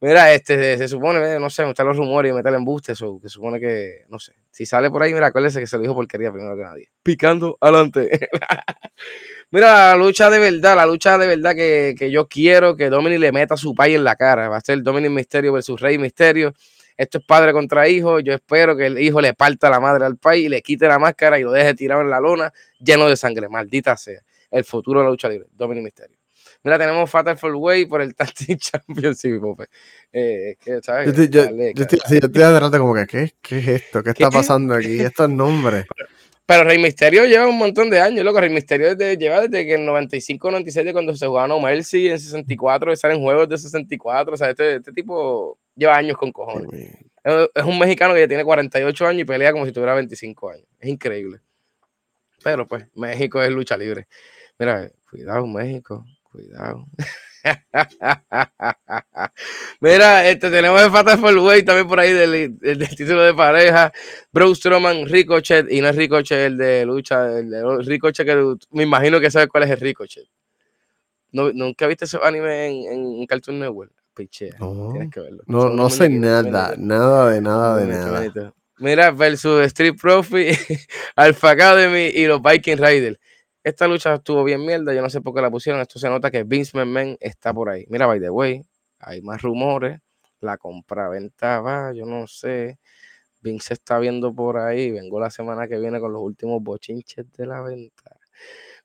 Mira, 0.00 0.34
este, 0.34 0.76
se 0.76 0.88
supone, 0.88 1.40
no 1.40 1.48
sé, 1.48 1.68
están 1.68 1.86
los 1.86 1.96
rumores 1.96 2.30
y 2.30 2.34
meter 2.34 2.52
embuste, 2.52 2.92
eso, 2.92 3.18
que 3.20 3.30
supone 3.30 3.58
que, 3.58 4.04
no 4.08 4.18
sé. 4.18 4.34
Si 4.56 4.64
sale 4.64 4.90
por 4.90 5.02
ahí, 5.02 5.12
mira, 5.12 5.26
acuérdese 5.26 5.60
que 5.60 5.66
se 5.66 5.76
lo 5.76 5.82
dijo 5.82 5.94
porquería 5.94 6.32
primero 6.32 6.56
que 6.56 6.62
nadie. 6.62 6.88
Picando 7.02 7.58
adelante. 7.60 8.08
Mira, 9.50 9.94
la 9.94 9.96
lucha 9.96 10.30
de 10.30 10.38
verdad, 10.38 10.76
la 10.76 10.86
lucha 10.86 11.18
de 11.18 11.26
verdad 11.26 11.54
que, 11.54 12.10
yo 12.10 12.26
quiero 12.26 12.74
que 12.74 12.88
Dominic 12.88 13.20
le 13.20 13.32
meta 13.32 13.58
su 13.58 13.74
pay 13.74 13.96
en 13.96 14.04
la 14.04 14.16
cara. 14.16 14.48
Va 14.48 14.56
a 14.56 14.60
ser 14.62 14.82
Dominic 14.82 15.10
Misterio 15.10 15.52
versus 15.52 15.78
Rey 15.78 15.98
Misterio. 15.98 16.54
Esto 16.96 17.18
es 17.18 17.24
padre 17.26 17.52
contra 17.52 17.86
hijo. 17.86 18.18
Yo 18.20 18.32
espero 18.32 18.74
que 18.74 18.86
el 18.86 18.98
hijo 18.98 19.20
le 19.20 19.34
parta 19.34 19.68
la 19.68 19.78
madre 19.78 20.06
al 20.06 20.16
país 20.16 20.46
y 20.46 20.48
le 20.48 20.62
quite 20.62 20.88
la 20.88 20.98
máscara 20.98 21.38
y 21.38 21.42
lo 21.42 21.52
deje 21.52 21.74
tirado 21.74 22.00
en 22.00 22.08
la 22.08 22.18
lona 22.18 22.50
lleno 22.80 23.10
de 23.10 23.16
sangre. 23.18 23.50
Maldita 23.50 23.94
sea. 23.98 24.22
El 24.50 24.64
futuro 24.64 25.00
de 25.00 25.04
la 25.04 25.10
lucha 25.10 25.28
libre. 25.28 25.48
Dominic 25.52 25.84
Misterio. 25.84 26.15
Mira, 26.62 26.78
tenemos 26.78 27.08
Fatal 27.10 27.38
Full 27.38 27.54
Way 27.54 27.86
por 27.86 28.02
el 28.02 28.14
Tag 28.14 28.32
Championship, 28.58 29.40
eh, 30.12 30.56
yo, 30.64 30.74
estoy, 30.76 31.30
yo, 31.74 31.84
estoy, 31.84 32.42
adelante 32.42 32.78
como 32.78 32.94
que, 32.94 33.06
¿qué, 33.06 33.34
¿qué 33.42 33.58
es 33.58 33.68
esto? 33.68 34.02
¿Qué 34.02 34.10
está 34.10 34.30
pasando 34.30 34.74
aquí? 34.74 35.00
Estos 35.00 35.28
nombres. 35.28 35.86
Pero 36.46 36.62
Rey 36.62 36.78
Misterio 36.78 37.24
lleva 37.24 37.48
un 37.48 37.58
montón 37.58 37.90
de 37.90 38.00
años, 38.00 38.24
loco. 38.24 38.40
Rey 38.40 38.50
Misterio 38.50 38.94
lleva 38.94 39.40
desde 39.40 39.66
que 39.66 39.74
en 39.74 39.84
95, 39.84 40.48
96, 40.52 40.92
cuando 40.92 41.14
se 41.16 41.26
jugaba 41.26 41.48
No 41.48 41.58
Mercy 41.58 42.08
en 42.08 42.20
64, 42.20 42.94
salen 42.94 43.20
juegos 43.20 43.48
de 43.48 43.58
64. 43.58 44.32
O 44.32 44.36
sea, 44.36 44.50
este, 44.50 44.76
este 44.76 44.92
tipo 44.92 45.58
lleva 45.74 45.96
años 45.96 46.16
con 46.16 46.30
cojones. 46.30 46.70
Es 47.24 47.64
un 47.64 47.76
mexicano 47.80 48.14
que 48.14 48.20
ya 48.20 48.28
tiene 48.28 48.44
48 48.44 49.06
años 49.08 49.22
y 49.22 49.24
pelea 49.24 49.50
como 49.50 49.66
si 49.66 49.72
tuviera 49.72 49.94
25 49.94 50.50
años. 50.50 50.66
Es 50.78 50.88
increíble. 50.88 51.40
Pero 52.44 52.68
pues, 52.68 52.86
México 52.94 53.42
es 53.42 53.50
lucha 53.50 53.76
libre. 53.76 54.06
Mira, 54.56 54.88
cuidado, 55.10 55.44
México, 55.48 56.06
cuidado. 56.36 56.86
Mira, 59.80 60.28
este, 60.28 60.50
tenemos 60.50 60.82
el 60.82 60.90
Fatal 60.90 61.18
for 61.18 61.36
Way 61.36 61.62
también 61.64 61.88
por 61.88 62.00
ahí 62.00 62.12
del, 62.12 62.88
título 62.96 63.22
de 63.22 63.32
pareja. 63.34 63.92
Bro 64.32 64.54
Strowman, 64.54 65.06
Ricochet, 65.06 65.70
y 65.70 65.80
no 65.80 65.88
es 65.88 65.96
Ricochet 65.96 66.38
el 66.38 66.58
de 66.58 66.84
lucha, 66.84 67.38
el 67.38 67.50
de 67.50 67.78
Ricochet 67.82 68.26
que 68.26 68.56
me 68.72 68.82
imagino 68.82 69.20
que 69.20 69.30
sabes 69.30 69.48
cuál 69.48 69.62
es 69.64 69.70
el 69.70 69.80
Ricochet. 69.80 70.26
¿No, 71.32 71.52
¿Nunca 71.52 71.86
viste 71.86 72.04
ese 72.04 72.18
anime 72.22 72.66
en, 72.66 73.20
en 73.20 73.26
Cartoon 73.26 73.58
Network? 73.58 73.92
Piche, 74.14 74.50
no, 74.58 74.90
tienes 74.92 75.10
que 75.12 75.20
verlo. 75.20 75.42
No, 75.46 75.68
no 75.68 75.90
sé 75.90 76.08
nada, 76.08 76.74
nada 76.78 77.30
de 77.30 77.40
nada 77.40 77.76
de 77.76 77.86
nada. 77.86 78.54
Mira, 78.78 79.10
versus 79.10 79.64
Street 79.66 79.94
Profit, 80.00 80.56
Alpha 81.16 81.50
Academy 81.50 82.06
y 82.14 82.26
los 82.26 82.40
Viking 82.42 82.76
Riders. 82.78 83.18
Esta 83.66 83.88
lucha 83.88 84.14
estuvo 84.14 84.44
bien 84.44 84.64
mierda, 84.64 84.94
yo 84.94 85.02
no 85.02 85.10
sé 85.10 85.20
por 85.20 85.34
qué 85.34 85.40
la 85.40 85.50
pusieron. 85.50 85.80
Esto 85.80 85.98
se 85.98 86.08
nota 86.08 86.30
que 86.30 86.44
Vince 86.44 86.78
McMahon 86.78 87.16
está 87.18 87.52
por 87.52 87.68
ahí. 87.68 87.84
Mira, 87.88 88.06
by 88.06 88.20
the 88.20 88.30
way, 88.30 88.64
hay 89.00 89.22
más 89.22 89.42
rumores. 89.42 89.98
La 90.38 90.56
compra-venta 90.56 91.60
va, 91.62 91.92
yo 91.92 92.06
no 92.06 92.28
sé. 92.28 92.78
Vince 93.40 93.74
está 93.74 93.98
viendo 93.98 94.32
por 94.32 94.58
ahí. 94.58 94.92
Vengo 94.92 95.18
la 95.18 95.30
semana 95.30 95.66
que 95.66 95.80
viene 95.80 95.98
con 95.98 96.12
los 96.12 96.22
últimos 96.22 96.62
bochinches 96.62 97.26
de 97.32 97.44
la 97.44 97.60
venta. 97.60 98.16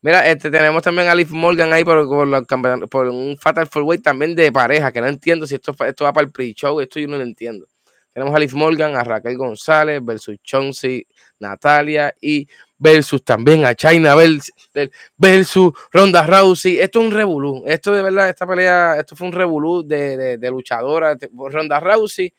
Mira, 0.02 0.28
este, 0.28 0.50
tenemos 0.50 0.82
también 0.82 1.10
a 1.10 1.14
Liv 1.14 1.30
Morgan 1.30 1.72
ahí 1.74 1.84
por, 1.84 2.10
por, 2.90 3.08
un 3.08 3.38
Fatal 3.38 3.68
Four 3.68 3.84
Way 3.84 4.00
también 4.00 4.34
de 4.36 4.52
pareja, 4.52 4.92
que 4.92 5.00
no 5.00 5.08
entiendo 5.08 5.46
si 5.46 5.54
esto, 5.54 5.76
esto 5.86 6.06
va 6.06 6.14
para 6.14 6.26
el 6.26 6.32
pre-show, 6.32 6.80
esto 6.82 7.00
yo 7.00 7.08
no 7.08 7.18
lo 7.18 7.24
entiendo. 7.24 7.68
Tenemos 8.14 8.36
a 8.36 8.40
Liv 8.40 8.54
Morgan, 8.54 8.96
a 8.96 9.04
Raquel 9.04 9.38
González 9.38 10.02
versus 10.04 10.38
Chauncey, 10.44 11.08
Natalia 11.40 12.14
y 12.20 12.48
versus 12.78 13.24
también 13.24 13.64
a 13.64 13.74
China 13.74 14.16
versus 15.18 15.74
Ronda 15.92 16.26
Rousey. 16.26 16.80
Esto 16.80 17.00
es 17.00 17.06
un 17.06 17.12
revolú. 17.12 17.64
Esto 17.66 17.94
de 17.94 18.02
verdad, 18.02 18.30
esta 18.30 18.46
pelea, 18.46 18.98
esto 19.00 19.16
fue 19.16 19.28
un 19.28 19.34
revolú 19.34 19.84
de, 19.88 20.38
luchadora. 20.52 21.16
Ronda 21.34 21.80
Rousey 21.80 22.34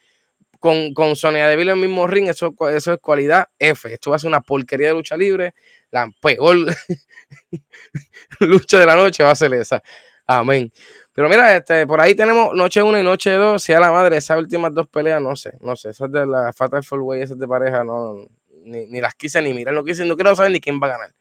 con, 0.59 0.93
con 0.95 1.17
Sonia 1.17 1.49
Deville 1.49 1.73
en 1.73 1.79
el 1.79 1.89
mismo 1.89 2.07
ring, 2.07 2.29
eso, 2.29 2.55
eso 2.71 2.93
es 2.93 2.99
cualidad 3.01 3.49
F. 3.59 3.93
Esto 3.93 4.11
va 4.11 4.17
a 4.17 4.19
ser 4.19 4.29
una 4.29 4.41
porquería 4.41 4.89
de 4.89 4.95
lucha 4.95 5.17
libre. 5.17 5.55
La 5.91 6.09
peor 6.21 6.57
lucha 8.41 8.79
de 8.79 8.87
la 8.87 8.95
noche 8.95 9.25
va 9.25 9.33
a 9.33 9.37
ser 9.37 9.53
esa. 9.55 9.83
Amén. 10.27 10.73
Pero 11.15 11.29
mira, 11.29 11.57
este, 11.57 11.87
por 11.87 12.01
ahí 12.01 12.15
tenemos 12.15 12.55
noche 12.55 12.83
1 12.83 12.99
y 12.99 13.03
noche 13.03 13.33
2. 13.33 13.63
Si 13.63 13.73
a 13.73 13.81
la 13.81 13.93
madre, 13.93 14.17
esas 14.17 14.39
últimas 14.39 14.73
dos 14.73 14.89
peleas, 14.89 15.21
no 15.21 15.37
sé, 15.37 15.53
no 15.61 15.77
sé. 15.77 15.91
Esas 15.91 16.11
de 16.11 16.27
la 16.27 16.53
Fatal 16.53 16.83
Four 16.83 17.01
Way, 17.01 17.23
esas 17.23 17.39
de 17.39 17.47
pareja, 17.47 17.85
no, 17.85 18.27
ni, 18.65 19.01
las 19.01 19.15
quise 19.15 19.43
ni 19.43 19.53
mirar, 19.53 19.75
no 19.75 19.85
quise, 19.85 20.05
no 20.05 20.15
quiero 20.15 20.35
saber 20.35 20.53
ni 20.53 20.61
quién 20.61 20.81
va 20.81 20.87
a 20.87 20.91
ganar. 20.91 21.15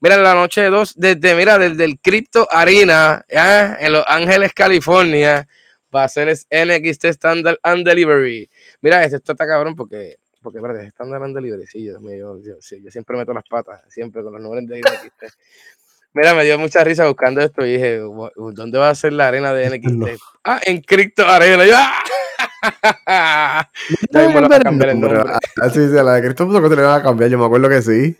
Mira, 0.00 0.16
la 0.16 0.34
noche 0.34 0.64
2, 0.64 0.94
desde, 0.96 1.34
mira, 1.34 1.58
desde 1.58 1.84
el 1.84 1.98
Crypto 2.00 2.46
Arena, 2.50 3.24
en 3.28 3.92
Los 3.92 4.04
Ángeles, 4.08 4.52
California, 4.52 5.46
va 5.94 6.04
a 6.04 6.08
ser 6.08 6.28
NXT 6.28 7.04
Standard 7.04 7.58
and 7.62 7.86
Delivery. 7.86 8.50
Mira, 8.80 9.04
este 9.04 9.16
está 9.16 9.46
cabrón 9.46 9.76
porque, 9.76 10.16
porque, 10.42 10.58
espérate, 10.58 10.88
Standard 10.88 11.22
and 11.22 11.36
Delivery, 11.36 11.66
sí, 11.66 11.84
yo, 11.84 12.00
yo, 12.00 12.38
yo, 12.42 12.56
yo, 12.58 12.90
siempre 12.90 13.16
meto 13.16 13.32
las 13.32 13.44
patas, 13.48 13.82
siempre 13.88 14.22
con 14.22 14.32
los 14.32 14.42
nombres 14.42 14.66
de 14.66 14.80
NXT. 14.80 15.36
Mira, 16.14 16.34
me 16.34 16.44
dio 16.44 16.58
mucha 16.58 16.84
risa 16.84 17.06
buscando 17.06 17.40
esto 17.40 17.64
y 17.64 17.72
dije, 17.72 18.00
¿dónde 18.36 18.78
va 18.78 18.90
a 18.90 18.94
ser 18.94 19.14
la 19.14 19.28
arena 19.28 19.54
de 19.54 19.70
NXT? 19.70 20.22
Ah, 20.44 20.60
en 20.64 20.82
Crypto 20.82 21.26
Arena. 21.26 21.64
Yo, 21.64 21.74
¡ah! 21.76 22.02
Así 25.62 25.80
dice, 25.80 26.02
la 26.02 26.20
de 26.20 26.28
le 26.28 26.82
van 26.82 27.00
a 27.00 27.02
cambiar, 27.02 27.30
yo 27.30 27.38
me 27.38 27.46
acuerdo 27.46 27.68
que 27.68 27.82
sí. 27.82 28.16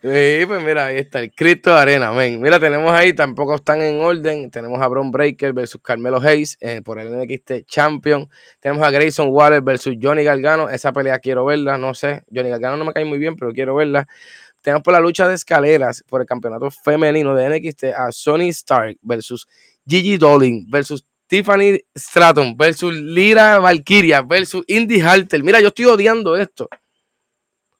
Sí, 0.00 0.44
pues 0.46 0.62
mira, 0.62 0.86
ahí 0.86 0.98
está 0.98 1.18
el 1.18 1.32
Cristo 1.32 1.74
Arena, 1.74 2.12
men. 2.12 2.40
Mira, 2.40 2.60
tenemos 2.60 2.92
ahí, 2.92 3.12
tampoco 3.12 3.56
están 3.56 3.82
en 3.82 4.00
orden. 4.00 4.48
Tenemos 4.48 4.80
a 4.80 4.86
Bron 4.86 5.10
Breaker 5.10 5.52
versus 5.52 5.80
Carmelo 5.82 6.20
Hayes 6.20 6.56
eh, 6.60 6.82
por 6.84 7.00
el 7.00 7.10
NXT 7.18 7.66
Champion. 7.66 8.28
Tenemos 8.60 8.86
a 8.86 8.92
Grayson 8.92 9.28
Waller 9.30 9.60
versus 9.60 9.96
Johnny 10.00 10.22
Gargano. 10.22 10.70
Esa 10.70 10.92
pelea 10.92 11.18
quiero 11.18 11.44
verla, 11.46 11.78
no 11.78 11.94
sé. 11.94 12.22
Johnny 12.32 12.48
Gargano 12.48 12.76
no 12.76 12.84
me 12.84 12.92
cae 12.92 13.04
muy 13.04 13.18
bien, 13.18 13.34
pero 13.34 13.52
quiero 13.52 13.74
verla. 13.74 14.06
Tenemos 14.68 14.82
por 14.82 14.92
la 14.92 15.00
lucha 15.00 15.26
de 15.26 15.34
escaleras 15.34 16.04
por 16.06 16.20
el 16.20 16.26
campeonato 16.26 16.70
femenino 16.70 17.34
de 17.34 17.48
NXT 17.48 17.84
a 17.84 18.12
Sonny 18.12 18.50
Stark 18.50 18.98
versus 19.00 19.48
Gigi 19.86 20.18
Dolin 20.18 20.66
versus 20.68 21.06
Tiffany 21.26 21.80
Stratton 21.96 22.54
versus 22.54 22.94
Lira 22.94 23.60
Valkyria 23.60 24.20
versus 24.20 24.62
Indy 24.66 25.00
Harter. 25.00 25.42
Mira, 25.42 25.62
yo 25.62 25.68
estoy 25.68 25.86
odiando 25.86 26.36
esto. 26.36 26.68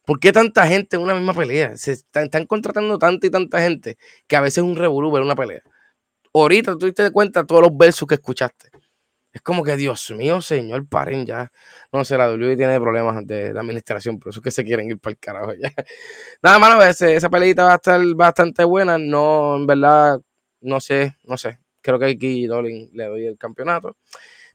¿Por 0.06 0.18
qué 0.18 0.32
tanta 0.32 0.66
gente 0.66 0.96
en 0.96 1.02
una 1.02 1.14
misma 1.14 1.34
pelea? 1.34 1.76
Se 1.76 1.92
están, 1.92 2.46
contratando 2.46 2.98
tanta 2.98 3.26
y 3.26 3.30
tanta 3.30 3.60
gente 3.60 3.98
que 4.26 4.36
a 4.36 4.40
veces 4.40 4.56
es 4.56 4.64
un 4.64 4.74
revolú 4.74 5.14
una 5.14 5.36
pelea. 5.36 5.60
Ahorita 6.32 6.74
tú 6.78 6.90
te 6.90 7.10
cuenta 7.10 7.44
todos 7.44 7.60
los 7.60 7.76
versos 7.76 8.08
que 8.08 8.14
escuchaste. 8.14 8.70
Es 9.38 9.42
como 9.42 9.62
que, 9.64 9.76
Dios 9.76 10.10
mío, 10.10 10.42
señor, 10.42 10.86
paren 10.88 11.24
ya. 11.24 11.50
No 11.92 12.04
sé, 12.04 12.18
la 12.18 12.30
WWE 12.30 12.56
tiene 12.56 12.80
problemas 12.80 13.26
de, 13.26 13.50
administración, 13.50 14.18
por 14.18 14.30
eso 14.30 14.40
es 14.40 14.44
que 14.44 14.50
se 14.50 14.64
quieren 14.64 14.90
ir 14.90 14.98
para 14.98 15.12
el 15.12 15.18
carajo 15.18 15.54
ya. 15.54 15.72
Nada 16.42 16.58
más, 16.58 17.00
esa 17.02 17.30
peleita 17.30 17.64
va 17.64 17.72
a 17.72 17.76
estar 17.76 18.00
bastante 18.14 18.64
buena. 18.64 18.98
No, 18.98 19.56
en 19.56 19.66
verdad, 19.66 20.20
no 20.60 20.80
sé, 20.80 21.16
no 21.24 21.36
sé 21.36 21.58
creo 21.88 21.98
que 21.98 22.06
aquí 22.06 22.46
Dolin 22.46 22.90
le 22.92 23.04
doy 23.04 23.26
el 23.26 23.38
campeonato. 23.38 23.96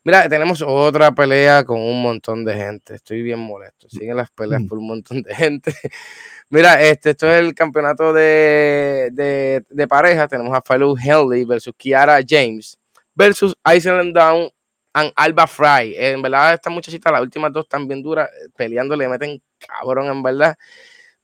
Mira, 0.04 0.28
tenemos 0.28 0.62
otra 0.62 1.12
pelea 1.14 1.64
con 1.64 1.80
un 1.80 2.02
montón 2.02 2.44
de 2.44 2.54
gente. 2.54 2.96
Estoy 2.96 3.22
bien 3.22 3.40
molesto. 3.40 3.88
Siguen 3.90 4.18
las 4.18 4.30
peleas 4.32 4.62
mm. 4.62 4.68
por 4.68 4.78
un 4.78 4.88
montón 4.88 5.22
de 5.24 5.34
gente. 5.34 5.74
Mira, 6.50 6.82
este, 6.84 7.12
esto 7.12 7.32
es 7.32 7.40
el 7.40 7.56
campeonato 7.56 8.14
de, 8.14 9.10
de, 9.14 9.64
de 9.68 9.88
pareja. 9.88 10.28
Tenemos 10.28 10.56
a 10.56 10.62
Philou 10.62 10.96
Henley 10.98 11.46
versus 11.46 11.74
Kiara 11.78 12.20
James 12.28 12.78
versus 13.16 13.56
Iceland 13.66 14.14
Down 14.16 14.50
and 14.94 15.12
Alba 15.16 15.48
Fry. 15.48 15.96
En 15.98 16.22
verdad, 16.22 16.54
esta 16.54 16.70
muchachita, 16.70 17.12
las 17.12 17.22
últimas 17.22 17.52
dos 17.52 17.66
están 17.66 17.88
bien 17.88 18.02
duras. 18.02 18.30
Peleando 18.56 18.96
le 18.96 19.08
meten 19.08 19.42
cabrón, 19.58 20.08
en 20.08 20.24
verdad. 20.24 20.58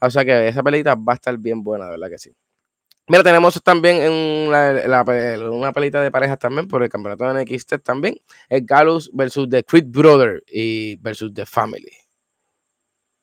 O 0.02 0.10
sea 0.10 0.24
que 0.26 0.48
esa 0.48 0.64
peleita 0.64 0.96
va 0.96 1.14
a 1.14 1.16
estar 1.16 1.38
bien 1.38 1.64
buena, 1.64 1.86
de 1.86 1.92
verdad 1.92 2.10
que 2.10 2.18
sí. 2.18 2.36
Mira, 3.08 3.24
tenemos 3.24 3.60
también 3.64 3.98
en 3.98 4.52
la, 4.52 5.04
una 5.52 5.74
pelita 5.74 6.00
de 6.00 6.12
parejas 6.12 6.38
también 6.38 6.68
por 6.68 6.84
el 6.84 6.90
campeonato 6.90 7.34
de 7.34 7.44
NXT 7.44 7.82
también. 7.84 8.16
El 8.48 8.66
Galus 8.66 9.10
versus 9.12 9.50
The 9.50 9.64
Creed 9.64 9.86
Brother 9.88 10.44
y 10.46 10.96
versus 10.98 11.34
The 11.34 11.46
Family. 11.46 11.92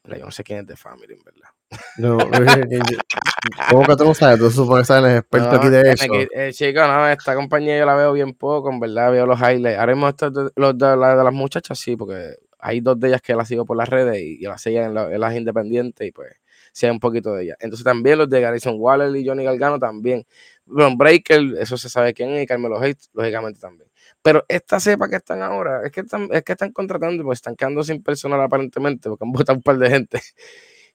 Yo 0.05 0.25
no 0.25 0.31
sé 0.33 0.43
quién 0.43 0.61
es 0.61 0.67
The 0.67 0.77
Family, 0.77 1.15
en 1.15 1.23
verdad. 1.23 1.56
No, 1.99 2.19
¿cómo 3.71 3.85
que 3.85 3.97
tú 3.97 4.05
no 4.05 4.15
sabes? 4.15 4.39
Tú 4.39 4.51
supones 4.51 4.87
que 4.87 4.95
eres 4.95 5.19
experto 5.19 5.57
aquí 5.57 5.69
de 5.69 5.93
eso. 5.93 6.07
Eh, 6.13 6.53
chico, 6.53 6.81
no, 6.87 7.09
esta 7.09 7.35
compañía 7.35 7.79
yo 7.79 7.87
la 7.87 7.97
veo 7.97 8.13
bien 8.13 8.35
poco, 8.35 8.71
en 8.71 8.79
verdad, 8.79 9.11
veo 9.11 9.27
los 9.27 9.41
highlights. 9.41 9.79
Haremos 9.79 10.11
esto 10.11 10.31
de, 10.31 10.51
los 10.55 10.79
de, 10.79 10.97
las 10.97 11.33
muchachas, 11.33 11.79
sí, 11.79 11.97
porque 11.97 12.37
hay 12.59 12.81
dos 12.81 12.99
de 13.01 13.09
ellas 13.09 13.21
que 13.21 13.35
las 13.35 13.49
sigo 13.49 13.65
por 13.65 13.77
las 13.77 13.89
redes 13.89 14.21
y, 14.21 14.41
las 14.43 14.63
siguen 14.63 14.97
en, 14.97 15.21
las 15.21 15.35
independientes 15.35 16.07
y 16.07 16.13
pues 16.13 16.33
sea 16.73 16.93
un 16.93 17.01
poquito 17.01 17.35
de 17.35 17.45
ella. 17.45 17.57
Entonces 17.59 17.85
también 17.85 18.19
los 18.19 18.31
de 18.31 18.41
Garrison 18.41 18.77
Waller 18.79 19.15
y 19.17 19.27
Johnny 19.27 19.45
Galgano 19.45 19.79
también. 19.79 20.25
Bueno, 20.67 20.97
Breaker, 20.97 21.57
eso 21.59 21.77
se 21.77 21.89
sabe 21.89 22.15
quién 22.15 22.31
es, 22.31 22.45
y 22.45 22.47
Carmelo 22.47 22.79
Hayes, 22.79 23.11
lógicamente 23.13 23.59
también. 23.61 23.89
Pero 24.23 24.45
esta 24.49 24.79
cepa 24.79 25.09
que 25.09 25.17
están 25.17 25.43
ahora, 25.43 25.83
es 25.85 25.93
que 25.93 26.01
están, 26.01 26.29
es 26.33 26.43
que 26.43 26.53
están 26.53 26.73
contratando, 26.73 27.25
pues 27.25 27.39
están 27.39 27.57
quedando 27.57 27.83
sin 27.83 28.03
personal 28.03 28.41
aparentemente, 28.41 29.09
porque 29.09 29.25
han 29.25 29.33
votado 29.33 29.57
un 29.57 29.63
par 29.63 29.79
de 29.79 29.91
gente 29.91 30.21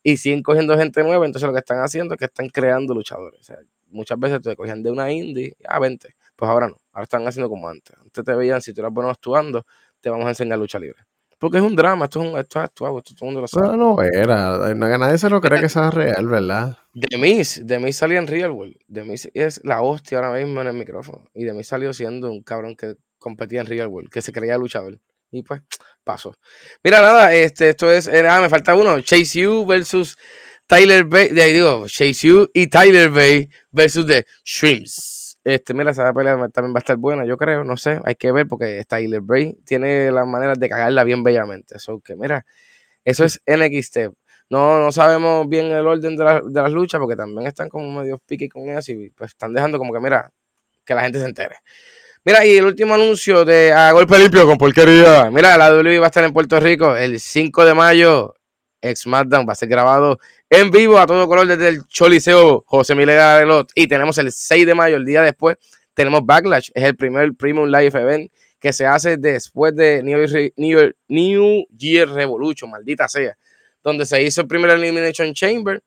y 0.03 0.17
siguen 0.17 0.43
cogiendo 0.43 0.77
gente 0.77 1.03
nueva, 1.03 1.25
entonces 1.25 1.47
lo 1.47 1.53
que 1.53 1.59
están 1.59 1.79
haciendo 1.79 2.15
es 2.15 2.19
que 2.19 2.25
están 2.25 2.49
creando 2.49 2.93
luchadores. 2.93 3.39
O 3.39 3.43
sea, 3.43 3.57
muchas 3.89 4.19
veces 4.19 4.41
te 4.41 4.55
cogían 4.55 4.81
de 4.83 4.91
una 4.91 5.11
indie, 5.11 5.55
a 5.67 5.79
20, 5.79 6.15
pues 6.35 6.49
ahora 6.49 6.67
no, 6.67 6.77
ahora 6.91 7.03
están 7.03 7.27
haciendo 7.27 7.49
como 7.49 7.67
antes. 7.67 7.95
Antes 8.01 8.23
te 8.23 8.33
veían, 8.33 8.61
si 8.61 8.73
tú 8.73 8.81
eras 8.81 8.93
bueno 8.93 9.09
actuando, 9.09 9.65
te 9.99 10.09
vamos 10.09 10.25
a 10.25 10.29
enseñar 10.29 10.57
lucha 10.57 10.79
libre. 10.79 11.01
Porque 11.37 11.57
es 11.57 11.63
un 11.63 11.75
drama, 11.75 12.05
esto 12.05 12.21
es, 12.21 12.31
un, 12.31 12.39
esto 12.39 12.59
es 12.59 12.65
actuado, 12.65 12.99
esto 12.99 13.15
todo 13.15 13.29
el 13.29 13.33
mundo 13.33 13.41
lo 13.41 13.47
sabe. 13.47 13.75
No, 13.75 13.95
no 13.95 14.01
era, 14.03 14.75
nadie 14.75 15.17
se 15.17 15.27
lo 15.27 15.41
cree 15.41 15.59
que 15.59 15.69
sea 15.69 15.89
real, 15.89 16.27
¿verdad? 16.27 16.77
De 16.93 17.17
Miss, 17.17 17.65
de 17.65 17.79
Miss 17.79 17.97
salía 17.97 18.19
en 18.19 18.27
Real 18.27 18.51
World. 18.51 18.75
De 18.87 19.03
Miss 19.03 19.27
es 19.33 19.59
la 19.63 19.81
hostia 19.81 20.19
ahora 20.19 20.39
mismo 20.39 20.61
en 20.61 20.67
el 20.67 20.75
micrófono. 20.75 21.25
Y 21.33 21.45
de 21.45 21.53
Miss 21.53 21.67
salió 21.67 21.93
siendo 21.93 22.31
un 22.31 22.43
cabrón 22.43 22.75
que 22.75 22.95
competía 23.17 23.61
en 23.61 23.65
Real 23.65 23.87
World, 23.87 24.11
que 24.11 24.21
se 24.21 24.31
creía 24.31 24.55
luchador. 24.59 24.99
Y 25.31 25.43
pues, 25.43 25.61
pasó. 26.03 26.35
Mira, 26.83 27.01
nada, 27.01 27.33
este, 27.33 27.69
esto 27.69 27.91
es, 27.91 28.07
ah, 28.07 28.41
me 28.41 28.49
falta 28.49 28.75
uno, 28.75 28.99
Chase 29.01 29.47
U 29.47 29.65
versus 29.65 30.17
Tyler 30.67 31.05
Bay, 31.05 31.29
de 31.29 31.41
ahí 31.41 31.53
digo, 31.53 31.87
Chase 31.87 32.31
U 32.31 32.49
y 32.53 32.67
Tyler 32.67 33.09
Bay 33.09 33.49
versus 33.71 34.05
The 34.05 34.25
Shrimps. 34.43 35.37
Este, 35.43 35.73
mira, 35.73 35.91
esa 35.91 36.13
pelea 36.13 36.37
también 36.49 36.73
va 36.73 36.77
a 36.77 36.81
estar 36.81 36.97
buena, 36.97 37.25
yo 37.25 37.35
creo, 37.35 37.63
no 37.63 37.75
sé, 37.75 37.99
hay 38.05 38.15
que 38.15 38.31
ver 38.31 38.47
porque 38.47 38.83
Tyler 38.87 39.21
Bray 39.21 39.57
tiene 39.65 40.11
las 40.11 40.27
maneras 40.27 40.59
de 40.59 40.69
cagarla 40.69 41.03
bien 41.03 41.23
bellamente. 41.23 41.77
Eso 41.77 41.99
que, 41.99 42.15
mira, 42.15 42.45
eso 43.03 43.25
es 43.25 43.41
NXT. 43.47 44.13
No, 44.49 44.79
no 44.79 44.91
sabemos 44.91 45.47
bien 45.47 45.67
el 45.67 45.87
orden 45.87 46.15
de, 46.17 46.23
las 46.53 46.71
luchas 46.71 46.99
porque 46.99 47.15
también 47.15 47.47
están 47.47 47.69
como 47.69 47.91
medio 48.01 48.19
pique 48.19 48.49
con 48.49 48.69
ellas 48.69 48.87
y 48.89 49.09
pues 49.11 49.31
están 49.31 49.53
dejando 49.53 49.77
como 49.79 49.93
que, 49.93 49.99
mira, 49.99 50.31
que 50.85 50.93
la 50.93 51.03
gente 51.03 51.19
se 51.19 51.25
entere. 51.25 51.57
Mira, 52.23 52.45
y 52.45 52.55
el 52.55 52.65
último 52.65 52.93
anuncio 52.93 53.43
de 53.43 53.73
a 53.73 53.91
golpe 53.93 54.19
limpio 54.19 54.45
con 54.45 54.55
porquería. 54.55 55.31
Mira, 55.31 55.57
la 55.57 55.73
WWE 55.73 55.97
va 55.97 56.05
a 56.05 56.09
estar 56.09 56.23
en 56.23 56.31
Puerto 56.31 56.59
Rico 56.59 56.95
el 56.95 57.19
5 57.19 57.65
de 57.65 57.73
mayo. 57.73 58.35
Ex 58.79 59.01
SmackDown 59.01 59.47
va 59.47 59.53
a 59.53 59.55
ser 59.55 59.69
grabado 59.69 60.19
en 60.47 60.69
vivo 60.69 60.99
a 60.99 61.07
todo 61.07 61.27
color 61.27 61.47
desde 61.47 61.69
el 61.69 61.87
Choliseo 61.87 62.63
José 62.67 62.93
Miguel 62.93 63.47
Lot. 63.47 63.71
Y 63.73 63.87
tenemos 63.87 64.19
el 64.19 64.31
6 64.31 64.67
de 64.67 64.75
mayo, 64.75 64.97
el 64.97 65.05
día 65.05 65.23
después, 65.23 65.57
tenemos 65.95 66.23
Backlash. 66.23 66.69
Es 66.75 66.83
el 66.83 66.95
primer 66.95 67.33
Premium 67.33 67.67
Live 67.67 67.99
Event 67.99 68.31
que 68.59 68.71
se 68.71 68.85
hace 68.85 69.17
después 69.17 69.75
de 69.75 70.03
New 70.03 70.23
Year, 70.23 70.53
New 70.57 70.93
New 71.07 71.65
Year 71.75 72.07
Revolution, 72.07 72.69
maldita 72.69 73.07
sea, 73.07 73.35
donde 73.83 74.05
se 74.05 74.21
hizo 74.21 74.41
el 74.41 74.47
primer 74.47 74.69
Elimination 74.69 75.33
Chamber. 75.33 75.81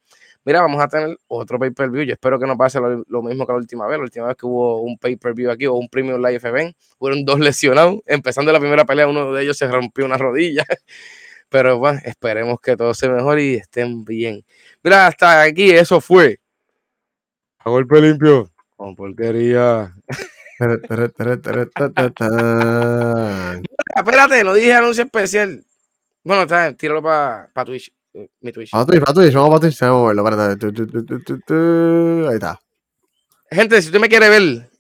Mira, 0.45 0.61
vamos 0.61 0.82
a 0.82 0.88
tener 0.88 1.18
otro 1.26 1.59
pay-per-view. 1.59 2.05
Yo 2.05 2.12
espero 2.12 2.38
que 2.38 2.47
no 2.47 2.57
pase 2.57 2.78
lo, 2.80 3.22
mismo 3.22 3.47
que 3.47 3.53
la 3.53 3.59
última 3.59 3.86
vez. 3.86 3.99
La 3.99 4.05
última 4.05 4.26
vez 4.26 4.36
que 4.36 4.47
hubo 4.47 4.82
un 4.82 4.99
pay-per-view 4.99 5.51
aquí 5.51 5.66
o 5.66 5.74
un 5.74 5.88
Premium 5.88 6.20
Live 6.20 6.47
Event, 6.47 6.76
fueron 6.99 7.24
dos 7.24 7.38
lesionados. 7.40 8.01
Empezando 8.07 8.53
la 8.53 8.61
primera 8.61 8.84
pelea, 8.84 9.09
uno 9.09 9.32
de 9.32 9.42
ellos 9.42 9.57
se 9.57 9.66
rompió 9.68 10.05
una 10.05 10.18
rodilla. 10.18 10.64
Pero 11.49 11.78
bueno, 11.78 12.01
esperemos 12.05 12.61
que 12.61 12.76
todo 12.76 12.92
se 12.95 13.09
mejore 13.09 13.45
y 13.45 13.55
estén 13.55 14.05
bien. 14.05 14.45
Mira, 14.82 15.07
hasta 15.07 15.42
aquí 15.42 15.70
eso 15.70 16.01
fue. 16.01 16.40
A 17.59 17.70
golpe 17.70 18.01
limpio. 18.01 18.51
Con 18.76 18.95
porquería. 18.95 19.95
Espérate, 23.97 24.45
no 24.45 24.55
dije 24.55 24.72
anuncio 24.72 25.05
especial. 25.05 25.64
Bueno, 26.22 26.42
está, 26.42 26.72
tíralo 26.74 27.03
para 27.03 27.51
pa 27.53 27.64
Twitch. 27.64 27.92
Eh, 28.14 28.28
mi 28.40 28.52
Twitch. 28.52 28.70
Para 28.70 28.86
Twitch, 28.86 29.00
para 29.00 29.12
Twitch, 29.12 29.34
vamos 29.34 29.50
para 29.50 29.60
Twitch, 29.60 29.78
vamos 29.80 30.04
a 30.04 30.08
verlo. 30.08 30.28
Ahí 32.28 32.34
está. 32.34 32.60
Gente, 33.50 33.82
si 33.82 33.88
usted 33.88 34.00
me 34.00 34.08
quiere 34.08 34.28
ver, 34.28 34.70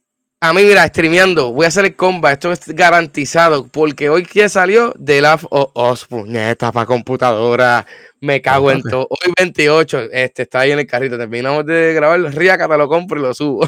a 0.40 0.52
mí, 0.52 0.62
mira, 0.62 0.86
streameando, 0.86 1.52
voy 1.52 1.64
a 1.64 1.68
hacer 1.68 1.84
el 1.84 1.96
comba, 1.96 2.32
esto 2.32 2.52
es 2.52 2.66
garantizado, 2.68 3.66
porque 3.66 4.08
hoy 4.08 4.24
que 4.24 4.48
salió 4.48 4.92
de 4.98 5.20
la 5.20 5.38
oh, 5.50 5.70
oh, 5.74 5.94
puñeta 6.08 6.70
para 6.70 6.86
computadora, 6.86 7.86
me 8.20 8.40
cago 8.40 8.70
en 8.70 8.82
todo. 8.82 9.08
Hoy 9.10 9.32
28, 9.38 10.10
este 10.12 10.42
está 10.42 10.60
ahí 10.60 10.72
en 10.72 10.78
el 10.80 10.86
carrito, 10.86 11.18
terminamos 11.18 11.66
de 11.66 11.94
grabar, 11.94 12.20
Riaca 12.20 12.68
te 12.68 12.76
lo 12.76 12.88
compro 12.88 13.18
y 13.18 13.22
lo 13.22 13.34
subo. 13.34 13.66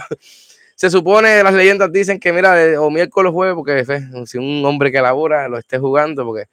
Se 0.74 0.90
supone, 0.90 1.42
las 1.42 1.54
leyendas 1.54 1.90
dicen 1.90 2.20
que, 2.20 2.34
mira, 2.34 2.54
o 2.78 2.90
miércoles 2.90 3.32
jueves, 3.32 3.54
porque 3.54 4.04
si 4.26 4.36
un 4.36 4.62
hombre 4.66 4.92
que 4.92 5.00
labora 5.00 5.48
lo 5.48 5.56
esté 5.56 5.78
jugando, 5.78 6.26
porque 6.26 6.50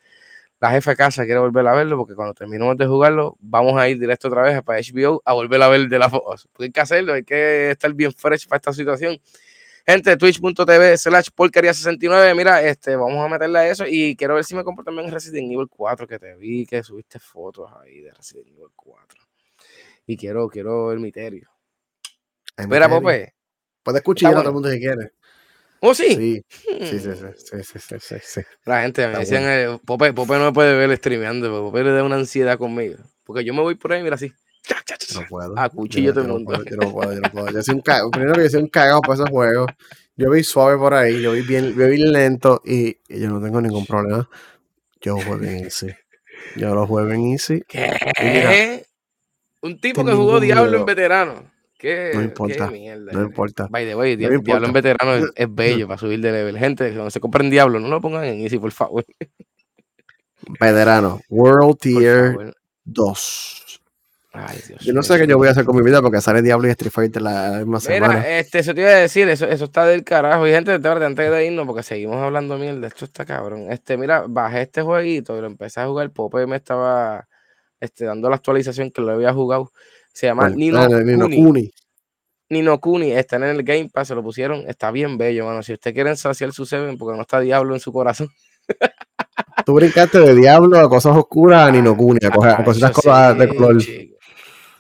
la 0.64 0.72
jefa 0.72 0.92
de 0.92 0.96
casa 0.96 1.26
quiere 1.26 1.42
volver 1.42 1.68
a 1.68 1.74
verlo, 1.74 1.98
porque 1.98 2.16
cuando 2.16 2.34
terminemos 2.34 2.78
de 2.78 2.86
jugarlo, 2.86 3.36
vamos 3.42 3.78
a 3.78 3.90
ir 3.90 4.00
directo 4.00 4.30
otra 4.30 4.44
vez 4.44 4.62
para 4.64 4.80
HBO 4.80 5.22
a 5.26 5.34
volver 5.34 5.62
a 5.62 5.68
ver 5.68 5.90
de 5.90 6.00
la 6.00 6.08
Porque 6.08 6.40
hay 6.60 6.72
que 6.72 6.80
hacerlo, 6.80 7.12
hay 7.12 7.26
que 7.26 7.72
estar 7.72 7.94
bien 7.94 8.14
fresh 8.14 8.48
para 8.48 8.60
esta 8.60 8.72
situación. 8.72 9.20
Gente, 9.86 10.16
twitch.tv 10.16 10.98
slash 10.98 11.28
porquería 11.36 11.74
69. 11.74 12.34
Mira, 12.34 12.62
este, 12.62 12.96
vamos 12.96 13.18
a 13.18 13.28
meterle 13.28 13.60
a 13.60 13.68
eso. 13.68 13.84
Y 13.86 14.16
quiero 14.16 14.36
ver 14.36 14.46
si 14.46 14.56
me 14.56 14.64
compro 14.64 14.86
también 14.86 15.12
Resident 15.12 15.52
Evil 15.52 15.68
4, 15.68 16.08
que 16.08 16.18
te 16.18 16.34
vi 16.36 16.66
que 16.66 16.82
subiste 16.82 17.20
fotos 17.20 17.70
ahí 17.82 18.00
de 18.00 18.14
Resident 18.14 18.48
Evil 18.48 18.70
4. 18.74 19.20
Y 20.08 20.16
quiero, 20.16 20.48
quiero 20.48 20.94
el 20.94 21.02
misterio. 21.02 21.50
Espera, 22.56 22.88
Pope. 22.88 23.36
Puedes 23.84 24.00
escuchar 24.00 24.32
a 24.32 24.38
todo 24.38 24.48
el 24.48 24.54
mundo 24.54 24.72
si 24.72 24.80
quiere. 24.80 25.12
¿Oh, 25.86 25.94
sí? 25.94 26.16
Sí, 26.16 26.46
sí, 26.62 27.00
sí, 27.00 27.10
sí, 27.36 27.80
sí, 27.80 27.98
sí, 28.00 28.16
sí, 28.24 28.42
La 28.64 28.84
gente 28.84 29.06
me 29.06 29.18
decían, 29.18 29.82
Pope, 29.86 30.14
Pope 30.14 30.36
no 30.36 30.46
me 30.46 30.54
puede 30.54 30.78
ver 30.78 30.96
streameando, 30.96 31.50
Pope 31.50 31.84
le 31.84 31.92
da 31.92 32.06
una 32.06 32.16
ansiedad 32.16 32.58
conmigo. 32.58 32.96
Porque 33.26 33.44
yo 33.44 33.54
me 33.54 33.60
voy 33.60 33.76
por 33.76 33.92
ahí, 33.92 34.02
mira 34.02 34.16
así. 34.16 34.32
No 35.14 35.28
puedo. 35.28 35.60
A 35.60 35.68
cuchillo 35.68 36.14
todo 36.14 36.24
el 36.24 36.30
mundo. 36.30 36.64
Yo 36.64 36.78
no 36.78 36.90
puedo, 36.90 37.14
yo 37.14 37.20
no 37.20 37.30
puedo. 37.30 37.52
Yo 37.52 37.62
soy 37.62 37.76
un 37.76 37.82
cagado. 37.82 38.12
Primero 38.12 38.34
que 38.36 38.44
yo 38.44 38.50
soy 38.50 38.62
un 38.62 38.70
cagado 38.70 39.02
para 39.02 39.16
esos 39.16 39.30
juegos. 39.30 39.72
Yo 40.16 40.32
vi 40.32 40.44
suave 40.46 40.78
por 40.78 40.94
ahí, 40.94 41.22
yo 41.22 41.34
vi 41.34 41.42
bien, 41.42 41.76
yo 41.76 41.88
vi 41.90 41.98
lento 41.98 42.62
y, 42.64 42.98
yo 43.10 43.30
no 43.30 43.42
tengo 43.42 43.60
ningún 43.60 43.86
problema. 43.86 44.30
Yo 45.02 45.18
juego 45.18 45.44
en 45.44 45.66
easy. 45.66 45.94
Yo 46.56 46.74
lo 46.74 46.88
juego 46.88 47.12
en 47.12 47.34
easy. 47.34 47.62
¿Qué? 47.68 48.86
un 49.62 49.78
tipo 49.82 50.06
que 50.06 50.14
jugó 50.14 50.40
Diablo 50.40 50.78
en 50.78 50.86
veterano. 50.86 51.53
¿Qué, 51.84 52.12
no 52.14 52.22
importa. 52.22 52.72
No 53.12 53.24
importa. 53.24 53.68
By 53.70 53.86
the 53.86 53.94
way, 53.94 54.16
Diablo 54.16 54.68
en 54.68 54.72
veterano 54.72 55.28
es, 55.36 55.54
bello 55.54 55.86
para 55.86 55.98
subir 55.98 56.22
de 56.22 56.32
level. 56.32 56.58
Gente, 56.58 56.90
cuando 56.94 57.12
se 57.12 57.20
compren 57.20 57.50
Diablo, 57.50 57.78
no 57.78 57.90
lo 57.90 58.00
pongan 58.00 58.24
en 58.24 58.40
easy, 58.40 58.58
por 58.58 58.72
favor. 58.72 59.06
Veterano. 60.62 61.20
World 61.28 61.78
Tier 61.80 62.56
2. 62.86 63.82
yo 64.80 64.94
no 64.94 65.04
sé 65.04 65.18
qué 65.20 65.28
yo 65.28 65.38
voy 65.38 65.50
a 65.50 65.52
hacer 65.52 65.66
con 65.66 65.76
mi 65.76 65.82
vida 65.82 66.02
porque 66.02 66.22
sale 66.22 66.42
Diablo 66.42 66.70
y 66.70 66.72
Street 66.72 66.90
Fighter 66.90 67.22
la 67.22 67.58
misma 67.58 67.82
semana. 67.82 68.40
Este, 68.40 68.60
eso 68.60 68.74
te 68.74 68.80
iba 68.80 68.90
a 68.90 69.00
decir, 69.00 69.28
eso, 69.28 69.46
eso 69.46 69.66
está 69.66 69.86
del 69.86 70.06
carajo. 70.06 70.48
Y 70.48 70.52
gente, 70.52 70.80
de 70.80 70.90
antes 70.90 71.32
de 71.32 71.46
irnos, 71.46 71.68
porque 71.68 71.84
seguimos 71.84 72.16
hablando 72.16 72.58
mierda, 72.58 72.88
esto 72.88 73.04
está 73.04 73.26
cabrón. 73.26 73.70
Este, 73.70 73.98
mira, 73.98 74.24
bajé 74.26 74.62
este 74.62 74.84
jueguito 74.84 75.38
y 75.38 75.42
lo 75.42 75.48
empecé 75.48 75.82
a 75.82 75.88
jugar. 75.88 76.10
Pope 76.12 76.48
me 76.48 76.56
estaba 76.56 77.28
este, 77.82 78.06
dando 78.06 78.30
la 78.30 78.38
actualización 78.38 78.90
que 78.90 79.02
lo 79.02 79.12
había 79.12 79.34
jugado. 79.34 79.74
Se 80.14 80.28
llama 80.28 80.50
Nino, 80.50 80.80
ah, 80.80 80.88
Nino 80.88 81.28
Kuni. 81.28 81.72
Nino 82.50 82.80
Kuni, 82.80 83.12
está 83.12 83.38
en 83.38 83.44
el 83.44 83.64
Game 83.64 83.90
Pass, 83.92 84.10
se 84.10 84.16
lo 84.16 84.22
pusieron. 84.24 84.64
Está 84.68 84.92
bien 84.92 85.18
bello, 85.18 85.46
mano. 85.46 85.64
Si 85.64 85.74
usted 85.74 85.94
quiere 85.94 86.16
saciar 86.16 86.54
su 86.54 86.66
Seven, 86.66 86.98
porque 86.98 87.18
no 87.18 87.24
está 87.24 87.40
Diablo 87.40 87.74
en 87.74 87.80
su 87.80 87.92
corazón. 87.92 88.30
Tú 89.66 89.74
brincaste 89.74 90.20
de 90.20 90.36
Diablo 90.36 90.80
a 90.80 90.90
cosas 90.90 91.18
oscuras 91.18 91.68
a 91.68 91.72
Nino 91.72 91.96
Kuni, 91.98 92.20
a, 92.26 92.64
cosas 92.64 93.38
de 93.38 93.48
color. 93.48 93.82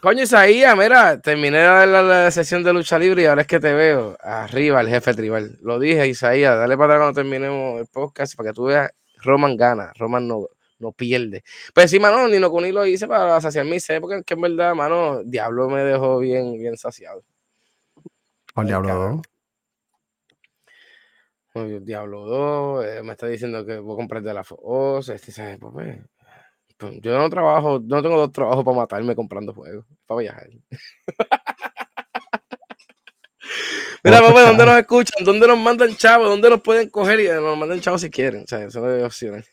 Coño, 0.03 0.23
Isaías, 0.23 0.77
mira, 0.77 1.21
terminé 1.21 1.59
de 1.59 1.87
la, 1.87 2.01
la, 2.03 2.29
sesión 2.29 2.61
de 2.61 2.73
lucha 2.73 2.99
libre 2.99 3.21
y 3.21 3.25
ahora 3.25 3.43
es 3.43 3.47
que 3.47 3.61
te 3.61 3.73
veo 3.73 4.17
arriba, 4.21 4.81
el 4.81 4.89
jefe 4.89 5.13
tribal. 5.13 5.57
Lo 5.61 5.79
dije, 5.79 6.05
Isaías, 6.09 6.57
dale 6.57 6.75
para 6.75 6.95
atrás 6.95 7.05
cuando 7.05 7.21
terminemos 7.21 7.79
el 7.79 7.87
podcast 7.87 8.35
para 8.35 8.49
que 8.49 8.53
tú 8.53 8.65
veas, 8.65 8.91
Roman 9.21 9.55
gana, 9.55 9.93
Roman 9.97 10.27
no, 10.27 10.49
no 10.83 10.91
pierde. 10.91 11.43
Pues 11.73 11.89
sí, 11.89 11.99
mano, 11.99 12.27
Nino 12.27 12.51
Kuni 12.51 12.71
lo 12.71 12.85
hice 12.85 13.07
para 13.07 13.41
saciar 13.41 13.65
mi 13.65 13.79
sed, 13.79 13.99
porque 14.01 14.23
en 14.27 14.41
verdad, 14.41 14.75
mano, 14.75 15.23
Diablo 15.23 15.69
me 15.69 15.83
dejó 15.83 16.19
bien, 16.19 16.57
bien 16.59 16.77
saciado. 16.77 17.23
¿Cuál 18.53 18.67
Diablo 18.67 19.21
2? 21.55 21.83
Diablo 21.83 22.25
2, 22.25 22.85
eh, 22.85 23.03
me 23.03 23.11
está 23.13 23.27
diciendo 23.27 23.65
que 23.65 23.77
voy 23.77 23.93
a 23.93 23.97
comprar 23.97 24.23
de 24.23 24.33
la 24.33 24.43
Foz, 24.43 25.09
este, 25.09 25.31
¿sabes? 25.31 25.59
Pues, 25.59 25.99
pues, 26.77 26.99
yo 27.01 27.17
no 27.17 27.29
trabajo, 27.29 27.79
no 27.83 28.01
tengo 28.01 28.17
dos 28.17 28.31
trabajos 28.31 28.63
para 28.65 28.77
matarme 28.77 29.15
comprando 29.15 29.53
juegos, 29.53 29.85
para 30.07 30.21
viajar. 30.21 30.49
Mira, 34.03 34.21
papá, 34.21 34.41
¿dónde 34.41 34.65
nos 34.65 34.77
escuchan? 34.79 35.23
¿Dónde 35.23 35.47
nos 35.47 35.57
mandan 35.57 35.95
chavos? 35.95 36.27
¿Dónde 36.27 36.49
nos 36.49 36.61
pueden 36.61 36.89
coger? 36.89 37.21
Y 37.21 37.27
nos 37.29 37.57
mandan 37.57 37.79
chavos 37.79 38.01
si 38.01 38.09
quieren. 38.09 38.43
O 38.43 38.47
sea, 38.47 38.65
eso 38.65 38.95
es 38.97 39.03
opciones. 39.03 39.49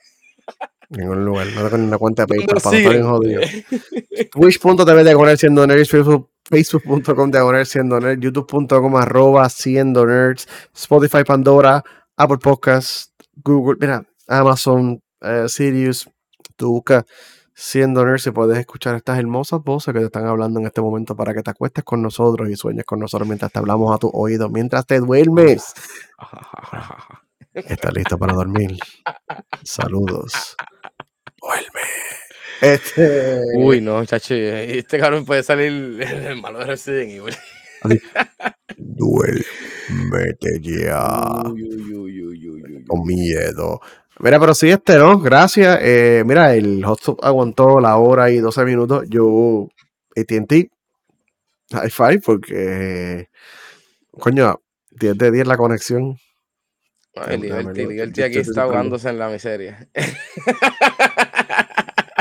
Ningún 0.90 1.24
lugar, 1.24 1.46
no 1.54 1.62
tengo 1.62 1.78
ni 1.78 1.86
una 1.86 1.98
cuenta 1.98 2.22
de 2.22 2.26
PayPal 2.26 2.46
para 2.46 2.76
estar 2.76 2.92
bien 2.92 3.04
jodido. 3.04 3.42
Twitch.tv 4.32 5.04
diagonal 5.04 5.38
siendo 5.38 5.64
nerds, 5.64 5.88
Facebook, 5.88 6.30
Facebook.com 6.44 7.30
diagonal 7.30 7.64
siendo 7.64 8.00
nerds, 8.00 8.20
YouTube.com 8.20 8.96
arroba 8.96 9.48
siendo 9.48 10.04
nerds, 10.04 10.48
Spotify, 10.74 11.22
Pandora, 11.24 11.84
Apple 12.16 12.38
Podcasts, 12.38 13.12
Google, 13.36 13.76
mira, 13.80 14.04
Amazon, 14.26 15.00
eh, 15.20 15.44
Sirius, 15.46 16.10
tú 16.56 16.72
buscas 16.72 17.04
siendo 17.54 18.04
nerds 18.04 18.26
y 18.26 18.32
puedes 18.32 18.58
escuchar 18.58 18.96
estas 18.96 19.16
hermosas 19.18 19.62
voces 19.62 19.94
que 19.94 20.00
te 20.00 20.06
están 20.06 20.26
hablando 20.26 20.58
en 20.58 20.66
este 20.66 20.80
momento 20.80 21.14
para 21.14 21.32
que 21.32 21.42
te 21.42 21.50
acuestes 21.50 21.84
con 21.84 22.02
nosotros 22.02 22.48
y 22.50 22.56
sueñes 22.56 22.84
con 22.84 22.98
nosotros 22.98 23.28
mientras 23.28 23.52
te 23.52 23.60
hablamos 23.60 23.94
a 23.94 23.98
tu 23.98 24.08
oído, 24.12 24.48
mientras 24.48 24.84
te 24.86 24.98
duermes. 24.98 25.72
¿Estás 27.54 27.92
listo 27.94 28.18
para 28.18 28.32
dormir? 28.32 28.76
Saludos. 29.62 30.56
Duerme. 31.40 31.80
Este... 32.60 33.40
Uy, 33.56 33.80
no, 33.80 34.04
chacho. 34.04 34.34
Este 34.34 34.98
cabrón 34.98 35.24
puede 35.24 35.42
salir 35.42 36.00
el 36.02 36.40
malo 36.40 36.58
de 36.58 36.66
Resident 36.66 37.10
Evil. 37.10 37.34
Duérmete 38.76 40.60
ya. 40.60 41.42
Uy, 41.50 41.94
uy, 41.94 42.22
uy, 42.22 42.84
Con 42.86 43.06
miedo. 43.06 43.80
Mira, 44.18 44.38
pero 44.38 44.54
sí, 44.54 44.68
este, 44.68 44.98
¿no? 44.98 45.18
Gracias. 45.18 45.78
Eh, 45.80 46.22
mira, 46.26 46.54
el 46.54 46.84
hotspot 46.84 47.24
aguantó 47.24 47.80
la 47.80 47.96
hora 47.96 48.30
y 48.30 48.36
12 48.38 48.64
minutos. 48.66 49.04
Yo, 49.08 49.68
ATT, 50.14 50.68
high 51.72 51.90
five, 51.90 52.20
porque, 52.20 53.28
coño, 54.10 54.60
10 54.90 55.16
de 55.16 55.30
10 55.30 55.46
la 55.46 55.56
conexión. 55.56 56.18
El 57.14 57.40
Liberty, 57.40 58.22
aquí 58.22 58.38
está 58.38 58.62
ahogándose 58.62 59.08
en 59.08 59.18
la 59.18 59.28
miseria. 59.28 59.88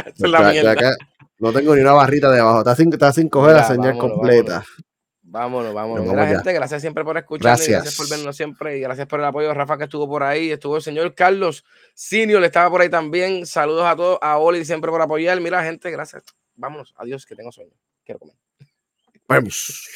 es 0.05 0.19
la 0.19 0.51
mierda. 0.51 0.95
no 1.39 1.53
tengo 1.53 1.75
ni 1.75 1.81
una 1.81 1.93
barrita 1.93 2.31
de 2.31 2.39
abajo. 2.39 2.59
Está 2.59 2.75
sin, 2.75 2.91
está 2.91 3.13
sin 3.13 3.29
coger 3.29 3.55
la 3.55 3.63
señal 3.63 3.97
completa. 3.97 4.63
Vámonos, 5.31 5.75
vámonos. 5.75 6.07
Mira, 6.07 6.25
gente, 6.27 6.53
gracias 6.53 6.81
siempre 6.81 7.03
por 7.03 7.15
escuchar. 7.15 7.51
Gracias. 7.51 7.83
gracias 7.83 7.97
por 7.97 8.09
vernos 8.09 8.35
siempre. 8.35 8.77
Y 8.77 8.81
gracias 8.81 9.07
por 9.07 9.19
el 9.19 9.25
apoyo 9.27 9.49
de 9.49 9.53
Rafa 9.53 9.77
que 9.77 9.83
estuvo 9.83 10.07
por 10.07 10.23
ahí. 10.23 10.51
Estuvo 10.51 10.77
el 10.77 10.81
señor 10.81 11.13
Carlos 11.13 11.63
Sinio, 11.93 12.39
le 12.39 12.47
estaba 12.47 12.69
por 12.71 12.81
ahí 12.81 12.89
también. 12.89 13.45
Saludos 13.45 13.85
a 13.85 13.95
todos. 13.95 14.17
A 14.21 14.39
Oli 14.39 14.65
siempre 14.65 14.89
por 14.89 15.01
apoyar. 15.01 15.39
Mira, 15.39 15.63
gente, 15.63 15.91
gracias. 15.91 16.23
Vámonos. 16.55 16.95
Adiós, 16.97 17.27
que 17.27 17.35
tengo 17.35 17.51
sueño. 17.51 17.73
Quiero 18.03 18.19
comer. 18.19 18.35
Vamos. 19.27 19.87